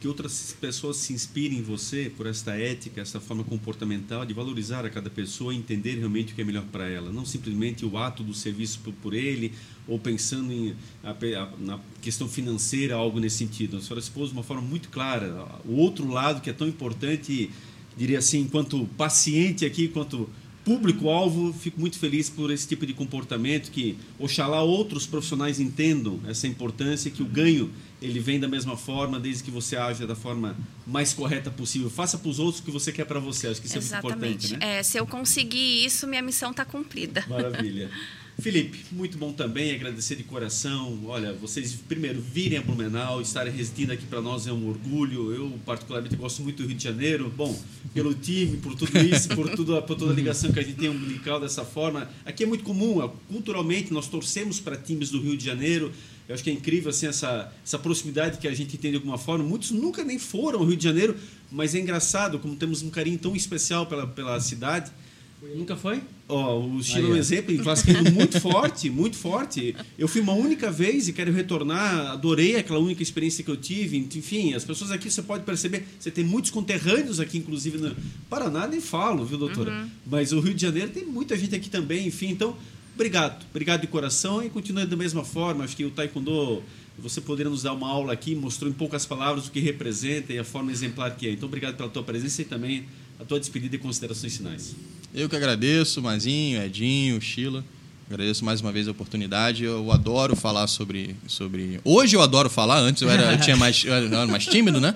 Que 0.00 0.06
outras 0.06 0.56
pessoas 0.60 0.96
se 0.96 1.12
inspirem 1.12 1.58
em 1.58 1.62
você 1.62 2.10
por 2.16 2.26
esta 2.26 2.52
ética, 2.52 3.00
essa 3.00 3.18
forma 3.18 3.42
comportamental 3.42 4.24
de 4.24 4.32
valorizar 4.32 4.84
a 4.84 4.90
cada 4.90 5.10
pessoa 5.10 5.52
e 5.52 5.56
entender 5.56 5.96
realmente 5.96 6.32
o 6.32 6.36
que 6.36 6.40
é 6.40 6.44
melhor 6.44 6.64
para 6.70 6.88
ela. 6.88 7.10
Não 7.10 7.24
simplesmente 7.24 7.84
o 7.84 7.98
ato 7.98 8.22
do 8.22 8.32
serviço 8.32 8.78
por, 8.78 8.92
por 8.94 9.12
ele 9.12 9.52
ou 9.88 9.98
pensando 9.98 10.52
em, 10.52 10.76
a, 11.02 11.10
a, 11.10 11.50
na 11.58 11.80
questão 12.00 12.28
financeira, 12.28 12.94
algo 12.94 13.18
nesse 13.18 13.38
sentido. 13.38 13.78
A 13.78 13.80
senhora 13.80 13.98
expôs 13.98 14.28
de 14.28 14.34
uma 14.34 14.44
forma 14.44 14.62
muito 14.62 14.88
clara 14.88 15.48
o 15.64 15.72
outro 15.72 16.08
lado 16.08 16.40
que 16.40 16.50
é 16.50 16.52
tão 16.52 16.68
importante, 16.68 17.50
diria 17.96 18.18
assim, 18.18 18.40
enquanto 18.40 18.86
paciente 18.96 19.64
aqui, 19.64 19.86
enquanto 19.86 20.28
público-alvo, 20.68 21.50
fico 21.50 21.80
muito 21.80 21.98
feliz 21.98 22.28
por 22.28 22.50
esse 22.50 22.68
tipo 22.68 22.84
de 22.84 22.92
comportamento 22.92 23.70
que, 23.70 23.96
oxalá, 24.18 24.60
outros 24.60 25.06
profissionais 25.06 25.58
entendam 25.58 26.20
essa 26.28 26.46
importância, 26.46 27.10
que 27.10 27.22
o 27.22 27.24
ganho 27.24 27.70
ele 28.02 28.20
vem 28.20 28.38
da 28.38 28.46
mesma 28.46 28.76
forma, 28.76 29.18
desde 29.18 29.42
que 29.42 29.50
você 29.50 29.76
haja 29.76 30.06
da 30.06 30.14
forma 30.14 30.54
mais 30.86 31.14
correta 31.14 31.50
possível. 31.50 31.88
Faça 31.88 32.18
para 32.18 32.28
os 32.28 32.38
outros 32.38 32.60
o 32.60 32.64
que 32.64 32.70
você 32.70 32.92
quer 32.92 33.06
para 33.06 33.18
você. 33.18 33.48
Acho 33.48 33.62
que 33.62 33.66
isso 33.66 33.78
Exatamente. 33.78 34.12
é 34.12 34.16
muito 34.18 34.44
importante, 34.44 34.66
né? 34.66 34.78
É, 34.78 34.82
se 34.82 34.98
eu 34.98 35.06
conseguir 35.06 35.86
isso, 35.86 36.06
minha 36.06 36.22
missão 36.22 36.50
está 36.50 36.66
cumprida. 36.66 37.24
Maravilha. 37.26 37.90
Felipe, 38.40 38.84
muito 38.92 39.18
bom 39.18 39.32
também, 39.32 39.72
agradecer 39.72 40.14
de 40.14 40.22
coração. 40.22 40.96
Olha, 41.06 41.32
vocês 41.32 41.74
primeiro 41.74 42.20
virem 42.20 42.56
a 42.56 42.62
Blumenau, 42.62 43.20
estarem 43.20 43.52
residindo 43.52 43.92
aqui 43.92 44.06
para 44.06 44.20
nós 44.20 44.46
é 44.46 44.52
um 44.52 44.68
orgulho. 44.68 45.32
Eu, 45.32 45.58
particularmente, 45.66 46.14
gosto 46.14 46.40
muito 46.42 46.62
do 46.62 46.68
Rio 46.68 46.76
de 46.76 46.84
Janeiro. 46.84 47.32
Bom, 47.36 47.60
pelo 47.92 48.14
time, 48.14 48.56
por 48.58 48.76
tudo 48.76 48.96
isso, 48.96 49.28
por, 49.30 49.50
tudo, 49.50 49.82
por 49.82 49.96
toda 49.96 50.12
a 50.12 50.14
ligação 50.14 50.52
que 50.52 50.60
a 50.60 50.62
gente 50.62 50.76
tem 50.76 50.88
umbilical 50.88 51.40
dessa 51.40 51.64
forma. 51.64 52.08
Aqui 52.24 52.44
é 52.44 52.46
muito 52.46 52.62
comum, 52.62 53.08
culturalmente, 53.26 53.92
nós 53.92 54.06
torcemos 54.06 54.60
para 54.60 54.76
times 54.76 55.10
do 55.10 55.20
Rio 55.20 55.36
de 55.36 55.44
Janeiro. 55.44 55.92
Eu 56.28 56.34
acho 56.34 56.44
que 56.44 56.50
é 56.50 56.52
incrível 56.52 56.90
assim, 56.90 57.08
essa, 57.08 57.52
essa 57.64 57.76
proximidade 57.76 58.38
que 58.38 58.46
a 58.46 58.54
gente 58.54 58.78
tem 58.78 58.92
de 58.92 58.98
alguma 58.98 59.18
forma. 59.18 59.42
Muitos 59.42 59.72
nunca 59.72 60.04
nem 60.04 60.16
foram 60.18 60.60
ao 60.60 60.64
Rio 60.64 60.76
de 60.76 60.84
Janeiro, 60.84 61.16
mas 61.50 61.74
é 61.74 61.80
engraçado 61.80 62.38
como 62.38 62.54
temos 62.54 62.82
um 62.82 62.90
carinho 62.90 63.18
tão 63.18 63.34
especial 63.34 63.84
pela, 63.86 64.06
pela 64.06 64.38
cidade. 64.38 64.92
Nunca 65.40 65.76
foi? 65.76 66.02
Ó, 66.28 66.58
o 66.58 66.82
Chile 66.82 67.06
é 67.06 67.10
um 67.10 67.16
exemplo, 67.16 67.56
classificando 67.62 68.10
muito 68.10 68.38
forte, 68.42 68.90
muito 68.90 69.16
forte. 69.16 69.74
Eu 69.96 70.08
fui 70.08 70.20
uma 70.20 70.32
única 70.32 70.70
vez 70.70 71.08
e 71.08 71.12
quero 71.12 71.32
retornar, 71.32 72.10
adorei 72.10 72.56
aquela 72.56 72.80
única 72.80 73.02
experiência 73.02 73.44
que 73.44 73.50
eu 73.50 73.56
tive. 73.56 73.96
Enfim, 73.96 74.52
as 74.54 74.64
pessoas 74.64 74.90
aqui, 74.90 75.10
você 75.10 75.22
pode 75.22 75.44
perceber, 75.44 75.86
você 75.98 76.10
tem 76.10 76.24
muitos 76.24 76.50
conterrâneos 76.50 77.20
aqui, 77.20 77.38
inclusive 77.38 77.78
no 77.78 77.94
Paraná, 78.28 78.66
nem 78.66 78.80
falo, 78.80 79.24
viu, 79.24 79.38
doutora? 79.38 79.70
Uhum. 79.70 79.90
Mas 80.06 80.32
o 80.32 80.40
Rio 80.40 80.54
de 80.54 80.62
Janeiro 80.62 80.90
tem 80.90 81.04
muita 81.04 81.36
gente 81.36 81.54
aqui 81.54 81.70
também, 81.70 82.08
enfim, 82.08 82.30
então, 82.30 82.56
obrigado, 82.94 83.46
obrigado 83.50 83.82
de 83.82 83.86
coração 83.86 84.42
e 84.42 84.50
continue 84.50 84.86
da 84.86 84.96
mesma 84.96 85.24
forma. 85.24 85.62
Acho 85.62 85.76
que 85.76 85.84
o 85.84 85.90
Taekwondo, 85.90 86.62
você 86.98 87.20
poderia 87.20 87.48
nos 87.48 87.62
dar 87.62 87.74
uma 87.74 87.88
aula 87.88 88.12
aqui, 88.12 88.34
mostrou 88.34 88.68
em 88.68 88.74
poucas 88.74 89.06
palavras 89.06 89.46
o 89.46 89.52
que 89.52 89.60
representa 89.60 90.32
e 90.32 90.38
a 90.38 90.44
forma 90.44 90.72
exemplar 90.72 91.14
que 91.16 91.28
é. 91.28 91.30
Então, 91.30 91.46
obrigado 91.46 91.76
pela 91.76 91.88
tua 91.88 92.02
presença 92.02 92.42
e 92.42 92.44
também 92.44 92.86
a 93.20 93.24
tua 93.24 93.38
despedida 93.38 93.76
e 93.76 93.78
considerações 93.78 94.36
finais. 94.36 94.74
Eu 95.14 95.28
que 95.28 95.34
agradeço, 95.34 96.02
Mazinho, 96.02 96.62
Edinho, 96.62 97.20
Sheila. 97.20 97.64
Agradeço 98.10 98.44
mais 98.44 98.60
uma 98.60 98.70
vez 98.70 98.86
a 98.88 98.90
oportunidade. 98.90 99.64
Eu 99.64 99.90
adoro 99.90 100.36
falar 100.36 100.66
sobre. 100.66 101.16
sobre... 101.26 101.80
Hoje 101.82 102.14
eu 102.14 102.22
adoro 102.22 102.50
falar, 102.50 102.78
antes 102.78 103.02
eu, 103.02 103.10
era, 103.10 103.32
eu 103.32 103.40
tinha 103.40 103.56
mais, 103.56 103.84
eu 103.84 103.92
era 103.92 104.26
mais 104.26 104.46
tímido, 104.46 104.80
né? 104.80 104.94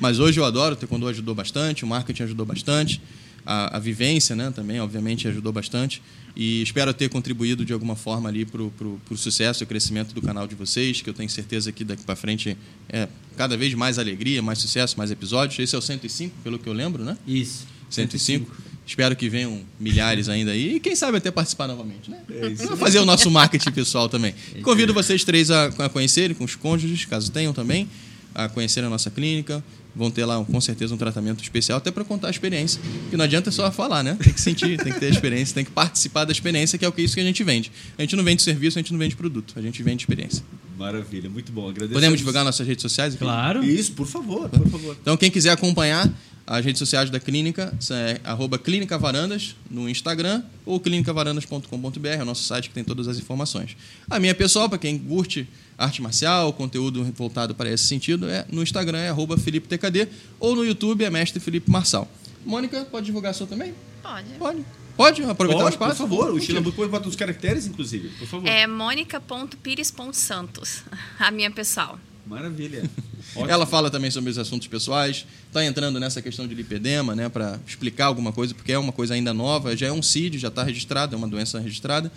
Mas 0.00 0.20
hoje 0.20 0.38
eu 0.38 0.44
adoro, 0.44 0.74
o 0.74 0.76
Taekwondo 0.76 1.08
ajudou 1.08 1.34
bastante, 1.34 1.84
o 1.84 1.88
marketing 1.88 2.22
ajudou 2.22 2.46
bastante, 2.46 3.00
a, 3.44 3.76
a 3.76 3.80
vivência 3.80 4.34
né, 4.36 4.52
também, 4.54 4.80
obviamente, 4.80 5.26
ajudou 5.26 5.52
bastante. 5.52 6.02
E 6.36 6.62
espero 6.62 6.94
ter 6.94 7.08
contribuído 7.08 7.64
de 7.64 7.72
alguma 7.72 7.96
forma 7.96 8.28
ali 8.28 8.44
para 8.44 8.62
o 8.62 9.16
sucesso 9.16 9.62
e 9.62 9.64
o 9.64 9.66
crescimento 9.66 10.14
do 10.14 10.22
canal 10.22 10.46
de 10.46 10.54
vocês, 10.54 11.02
que 11.02 11.10
eu 11.10 11.14
tenho 11.14 11.28
certeza 11.28 11.72
que 11.72 11.82
daqui 11.82 12.04
para 12.04 12.14
frente 12.14 12.56
é 12.88 13.08
cada 13.36 13.56
vez 13.56 13.74
mais 13.74 13.98
alegria, 13.98 14.40
mais 14.40 14.60
sucesso, 14.60 14.96
mais 14.96 15.10
episódios. 15.10 15.58
Esse 15.58 15.74
é 15.74 15.78
o 15.78 15.82
105, 15.82 16.36
pelo 16.44 16.60
que 16.60 16.68
eu 16.68 16.72
lembro, 16.72 17.04
né? 17.04 17.18
Isso. 17.26 17.66
105. 17.90 18.67
Espero 18.88 19.14
que 19.14 19.28
venham 19.28 19.60
milhares 19.78 20.30
ainda 20.30 20.52
aí 20.52 20.76
e 20.76 20.80
quem 20.80 20.96
sabe 20.96 21.18
até 21.18 21.30
participar 21.30 21.68
novamente, 21.68 22.10
né? 22.10 22.20
É 22.30 22.48
isso. 22.48 22.64
Vamos 22.64 22.80
fazer 22.80 22.98
o 22.98 23.04
nosso 23.04 23.30
marketing 23.30 23.70
pessoal 23.70 24.08
também. 24.08 24.34
Convido 24.62 24.94
vocês 24.94 25.22
três 25.24 25.50
a, 25.50 25.66
a 25.66 25.88
conhecerem, 25.90 26.34
com 26.34 26.44
os 26.44 26.54
cônjuges, 26.54 27.04
caso 27.04 27.30
tenham 27.30 27.52
também, 27.52 27.86
a 28.34 28.48
conhecerem 28.48 28.86
a 28.86 28.90
nossa 28.90 29.10
clínica. 29.10 29.62
Vão 29.94 30.10
ter 30.10 30.24
lá, 30.24 30.42
com 30.42 30.60
certeza, 30.60 30.94
um 30.94 30.96
tratamento 30.96 31.42
especial, 31.42 31.78
até 31.78 31.90
para 31.90 32.04
contar 32.04 32.28
a 32.28 32.30
experiência. 32.30 32.80
Porque 33.02 33.16
não 33.16 33.24
adianta 33.24 33.50
só 33.50 33.70
falar, 33.70 34.02
né? 34.02 34.16
Tem 34.22 34.32
que 34.32 34.40
sentir, 34.40 34.78
tem 34.78 34.92
que 34.92 35.00
ter 35.00 35.06
a 35.06 35.10
experiência, 35.10 35.54
tem 35.54 35.64
que 35.64 35.70
participar 35.72 36.24
da 36.24 36.30
experiência, 36.30 36.78
que 36.78 36.84
é 36.84 36.88
o 36.88 36.92
que 36.92 37.02
isso 37.02 37.14
que 37.14 37.20
a 37.20 37.24
gente 37.24 37.42
vende. 37.42 37.72
A 37.98 38.02
gente 38.02 38.14
não 38.14 38.22
vende 38.22 38.42
serviço, 38.42 38.78
a 38.78 38.80
gente 38.80 38.92
não 38.92 38.98
vende 38.98 39.16
produto, 39.16 39.54
a 39.56 39.60
gente 39.60 39.82
vende 39.82 40.02
experiência. 40.02 40.44
Maravilha, 40.78 41.28
muito 41.28 41.50
bom. 41.50 41.68
Agradeço. 41.68 41.92
Podemos 41.92 42.18
divulgar 42.18 42.44
nossas 42.44 42.64
redes 42.64 42.82
sociais? 42.82 43.14
aqui? 43.14 43.24
Claro. 43.24 43.64
Isso, 43.64 43.92
por 43.92 44.06
favor, 44.06 44.48
por 44.48 44.68
favor. 44.68 44.96
Então, 45.02 45.16
quem 45.16 45.30
quiser 45.30 45.50
acompanhar 45.50 46.08
as 46.48 46.64
redes 46.64 46.78
sociais 46.78 47.10
da 47.10 47.20
clínica, 47.20 47.76
é 47.90 48.18
arroba 48.24 48.58
Clínica 48.58 48.96
Varandas 48.96 49.54
no 49.70 49.86
Instagram 49.86 50.42
ou 50.64 50.80
clinicavarandas.com.br, 50.80 52.08
é 52.08 52.22
o 52.22 52.24
nosso 52.24 52.44
site 52.44 52.70
que 52.70 52.74
tem 52.74 52.82
todas 52.82 53.06
as 53.06 53.18
informações. 53.18 53.76
A 54.08 54.18
minha 54.18 54.34
pessoal, 54.34 54.66
para 54.66 54.78
quem 54.78 54.98
curte 54.98 55.46
arte 55.76 56.00
marcial, 56.00 56.50
conteúdo 56.54 57.04
voltado 57.14 57.54
para 57.54 57.70
esse 57.70 57.84
sentido, 57.84 58.30
é 58.30 58.46
no 58.50 58.62
Instagram 58.62 58.96
é 58.98 59.10
arroba 59.10 59.36
Felipe 59.36 59.68
TKD 59.68 60.08
ou 60.40 60.56
no 60.56 60.64
YouTube 60.64 61.04
é 61.04 61.10
Mestre 61.10 61.38
Felipe 61.38 61.70
Marçal. 61.70 62.10
Mônica, 62.46 62.82
pode 62.86 63.04
divulgar 63.04 63.32
a 63.32 63.34
sua 63.34 63.46
também? 63.46 63.74
Pode. 64.02 64.30
Pode. 64.38 64.64
Pode 64.96 65.22
aproveitar 65.24 65.60
o 65.60 65.64
Pode, 65.64 65.74
espaço? 65.74 65.96
por 65.96 66.08
favor. 66.08 66.32
O 66.32 66.40
Sheila 66.40 66.62
depois 66.62 66.90
bota 66.90 67.10
os 67.10 67.14
caracteres, 67.14 67.66
inclusive. 67.66 68.08
Por 68.18 68.26
favor. 68.26 68.48
É 68.48 68.66
mônica.pires.santos, 68.66 70.82
a 71.20 71.30
minha 71.30 71.50
pessoal. 71.50 71.98
Maravilha. 72.28 72.82
Ótimo. 73.34 73.50
Ela 73.50 73.66
fala 73.66 73.90
também 73.90 74.10
sobre 74.10 74.30
os 74.30 74.38
assuntos 74.38 74.68
pessoais, 74.68 75.26
está 75.46 75.64
entrando 75.64 75.98
nessa 75.98 76.20
questão 76.20 76.46
de 76.46 76.54
lipedema, 76.54 77.14
né, 77.14 77.28
para 77.28 77.58
explicar 77.66 78.06
alguma 78.06 78.32
coisa, 78.32 78.54
porque 78.54 78.72
é 78.72 78.78
uma 78.78 78.92
coisa 78.92 79.14
ainda 79.14 79.32
nova, 79.32 79.76
já 79.76 79.86
é 79.86 79.92
um 79.92 80.02
CID, 80.02 80.38
já 80.38 80.48
está 80.48 80.62
registrado, 80.62 81.14
é 81.14 81.18
uma 81.18 81.28
doença 81.28 81.58
registrada, 81.58 82.12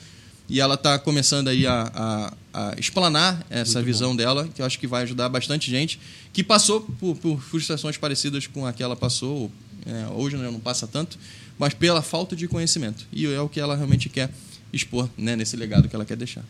e 0.50 0.60
ela 0.60 0.76
está 0.76 1.00
começando 1.00 1.48
aí 1.48 1.66
a, 1.66 1.92
a, 1.94 2.34
a 2.54 2.76
explanar 2.78 3.46
essa 3.50 3.80
Muito 3.80 3.86
visão 3.86 4.16
dela, 4.16 4.50
que 4.54 4.62
eu 4.62 4.66
acho 4.66 4.78
que 4.78 4.86
vai 4.86 5.04
ajudar 5.04 5.30
bastante 5.30 5.72
gente 5.72 6.00
que 6.34 6.44
passou 6.44 6.82
por, 6.82 7.16
por 7.16 7.42
frustrações 7.42 7.98
parecidas 7.98 8.48
com 8.48 8.66
a 8.66 8.74
que 8.74 8.84
ela 8.84 8.96
passou, 8.96 9.52
é, 9.86 10.08
hoje 10.14 10.38
né, 10.38 10.50
não 10.52 10.60
passa 10.60 10.86
tanto, 10.88 11.18
mas 11.58 11.74
pela 11.74 12.02
falta 12.02 12.36
de 12.36 12.48
conhecimento. 12.48 13.08
E 13.12 13.26
é 13.26 13.40
o 13.40 13.48
que 13.48 13.60
ela 13.60 13.76
realmente 13.76 14.10
quer 14.10 14.30
expor 14.74 15.10
né, 15.18 15.36
nesse 15.36 15.56
legado 15.56 15.88
que 15.88 15.96
ela 15.96 16.06
quer 16.06 16.18
deixar. 16.18 16.44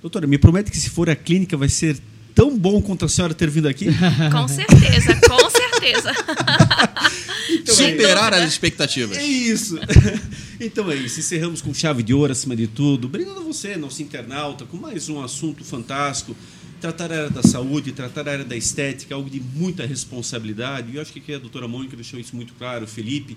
Doutora, 0.00 0.26
me 0.26 0.38
promete 0.38 0.70
que 0.70 0.76
se 0.76 0.90
for 0.90 1.08
a 1.08 1.16
clínica 1.16 1.56
vai 1.56 1.68
ser 1.68 1.98
tão 2.36 2.56
bom 2.56 2.82
quanto 2.82 3.06
a 3.06 3.08
senhora 3.08 3.32
ter 3.32 3.48
vindo 3.48 3.66
aqui? 3.66 3.86
Com 4.30 4.46
certeza, 4.46 5.18
com 5.26 5.50
certeza. 5.50 6.12
Superar 7.64 8.30
dúvida. 8.30 8.44
as 8.44 8.52
expectativas. 8.52 9.16
É 9.16 9.24
isso. 9.24 9.76
Então 10.58 10.90
é 10.90 10.96
isso. 10.96 11.20
Encerramos 11.20 11.60
com 11.60 11.74
chave 11.74 12.02
de 12.02 12.14
ouro 12.14 12.32
acima 12.32 12.56
de 12.56 12.66
tudo. 12.66 13.08
Obrigado 13.08 13.40
a 13.40 13.42
você, 13.42 13.76
nosso 13.76 14.02
internauta, 14.02 14.64
com 14.64 14.78
mais 14.78 15.06
um 15.10 15.22
assunto 15.22 15.62
fantástico. 15.62 16.34
Tratar 16.80 17.12
a 17.12 17.14
área 17.14 17.30
da 17.30 17.42
saúde, 17.42 17.92
tratar 17.92 18.26
a 18.26 18.32
área 18.32 18.44
da 18.44 18.56
estética, 18.56 19.14
algo 19.14 19.28
de 19.28 19.38
muita 19.38 19.84
responsabilidade. 19.84 20.90
E 20.90 20.96
eu 20.96 21.02
acho 21.02 21.12
que 21.12 21.18
aqui 21.18 21.34
a 21.34 21.38
doutora 21.38 21.68
Mônica 21.68 21.94
deixou 21.94 22.18
isso 22.18 22.34
muito 22.34 22.54
claro, 22.54 22.86
o 22.86 22.88
Felipe, 22.88 23.36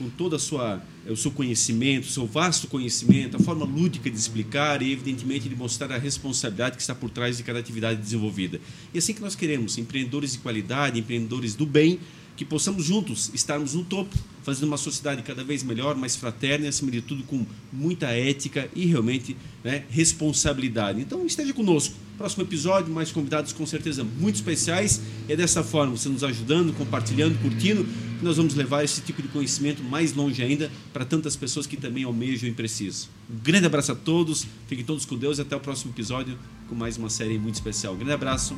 com 0.00 0.08
todo 0.08 0.38
sua, 0.38 0.82
o 1.06 1.14
seu 1.14 1.30
conhecimento, 1.30 2.04
o 2.04 2.10
seu 2.10 2.26
vasto 2.26 2.66
conhecimento, 2.66 3.36
a 3.36 3.40
forma 3.40 3.66
lúdica 3.66 4.08
de 4.08 4.16
explicar 4.16 4.80
e, 4.80 4.90
evidentemente, 4.90 5.46
de 5.46 5.54
mostrar 5.54 5.92
a 5.92 5.98
responsabilidade 5.98 6.76
que 6.76 6.80
está 6.80 6.94
por 6.94 7.10
trás 7.10 7.36
de 7.36 7.42
cada 7.42 7.58
atividade 7.58 8.00
desenvolvida. 8.00 8.58
E 8.94 8.98
assim 8.98 9.12
que 9.12 9.20
nós 9.20 9.34
queremos, 9.34 9.76
empreendedores 9.76 10.32
de 10.32 10.38
qualidade, 10.38 10.98
empreendedores 10.98 11.54
do 11.54 11.66
bem, 11.66 12.00
que 12.40 12.44
possamos 12.46 12.86
juntos 12.86 13.30
estarmos 13.34 13.74
no 13.74 13.84
topo, 13.84 14.16
fazendo 14.42 14.66
uma 14.66 14.78
sociedade 14.78 15.20
cada 15.20 15.44
vez 15.44 15.62
melhor, 15.62 15.94
mais 15.94 16.16
fraterna 16.16 16.64
e, 16.64 16.68
acima 16.70 16.90
de 16.90 17.02
tudo, 17.02 17.22
com 17.24 17.44
muita 17.70 18.06
ética 18.06 18.66
e 18.74 18.86
realmente 18.86 19.36
né, 19.62 19.84
responsabilidade. 19.90 21.02
Então, 21.02 21.26
esteja 21.26 21.52
conosco. 21.52 21.94
Próximo 22.16 22.42
episódio, 22.42 22.90
mais 22.94 23.12
convidados 23.12 23.52
com 23.52 23.66
certeza 23.66 24.02
muito 24.04 24.36
especiais. 24.36 25.02
E 25.28 25.34
é 25.34 25.36
dessa 25.36 25.62
forma, 25.62 25.94
você 25.94 26.08
nos 26.08 26.24
ajudando, 26.24 26.72
compartilhando, 26.72 27.38
curtindo, 27.42 27.84
que 27.84 28.24
nós 28.24 28.38
vamos 28.38 28.54
levar 28.54 28.82
esse 28.84 29.02
tipo 29.02 29.20
de 29.20 29.28
conhecimento 29.28 29.82
mais 29.82 30.14
longe 30.14 30.42
ainda 30.42 30.70
para 30.94 31.04
tantas 31.04 31.36
pessoas 31.36 31.66
que 31.66 31.76
também 31.76 32.04
almejam 32.04 32.48
e 32.48 32.52
precisam. 32.54 33.10
Um 33.28 33.36
grande 33.42 33.66
abraço 33.66 33.92
a 33.92 33.94
todos, 33.94 34.46
fiquem 34.66 34.82
todos 34.82 35.04
com 35.04 35.18
Deus 35.18 35.36
e 35.36 35.42
até 35.42 35.54
o 35.54 35.60
próximo 35.60 35.92
episódio 35.92 36.38
com 36.70 36.74
mais 36.74 36.96
uma 36.96 37.10
série 37.10 37.38
muito 37.38 37.56
especial. 37.56 37.92
Um 37.92 37.98
grande 37.98 38.14
abraço 38.14 38.56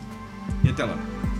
e 0.65 0.69
até 0.69 0.85
lá. 0.85 1.32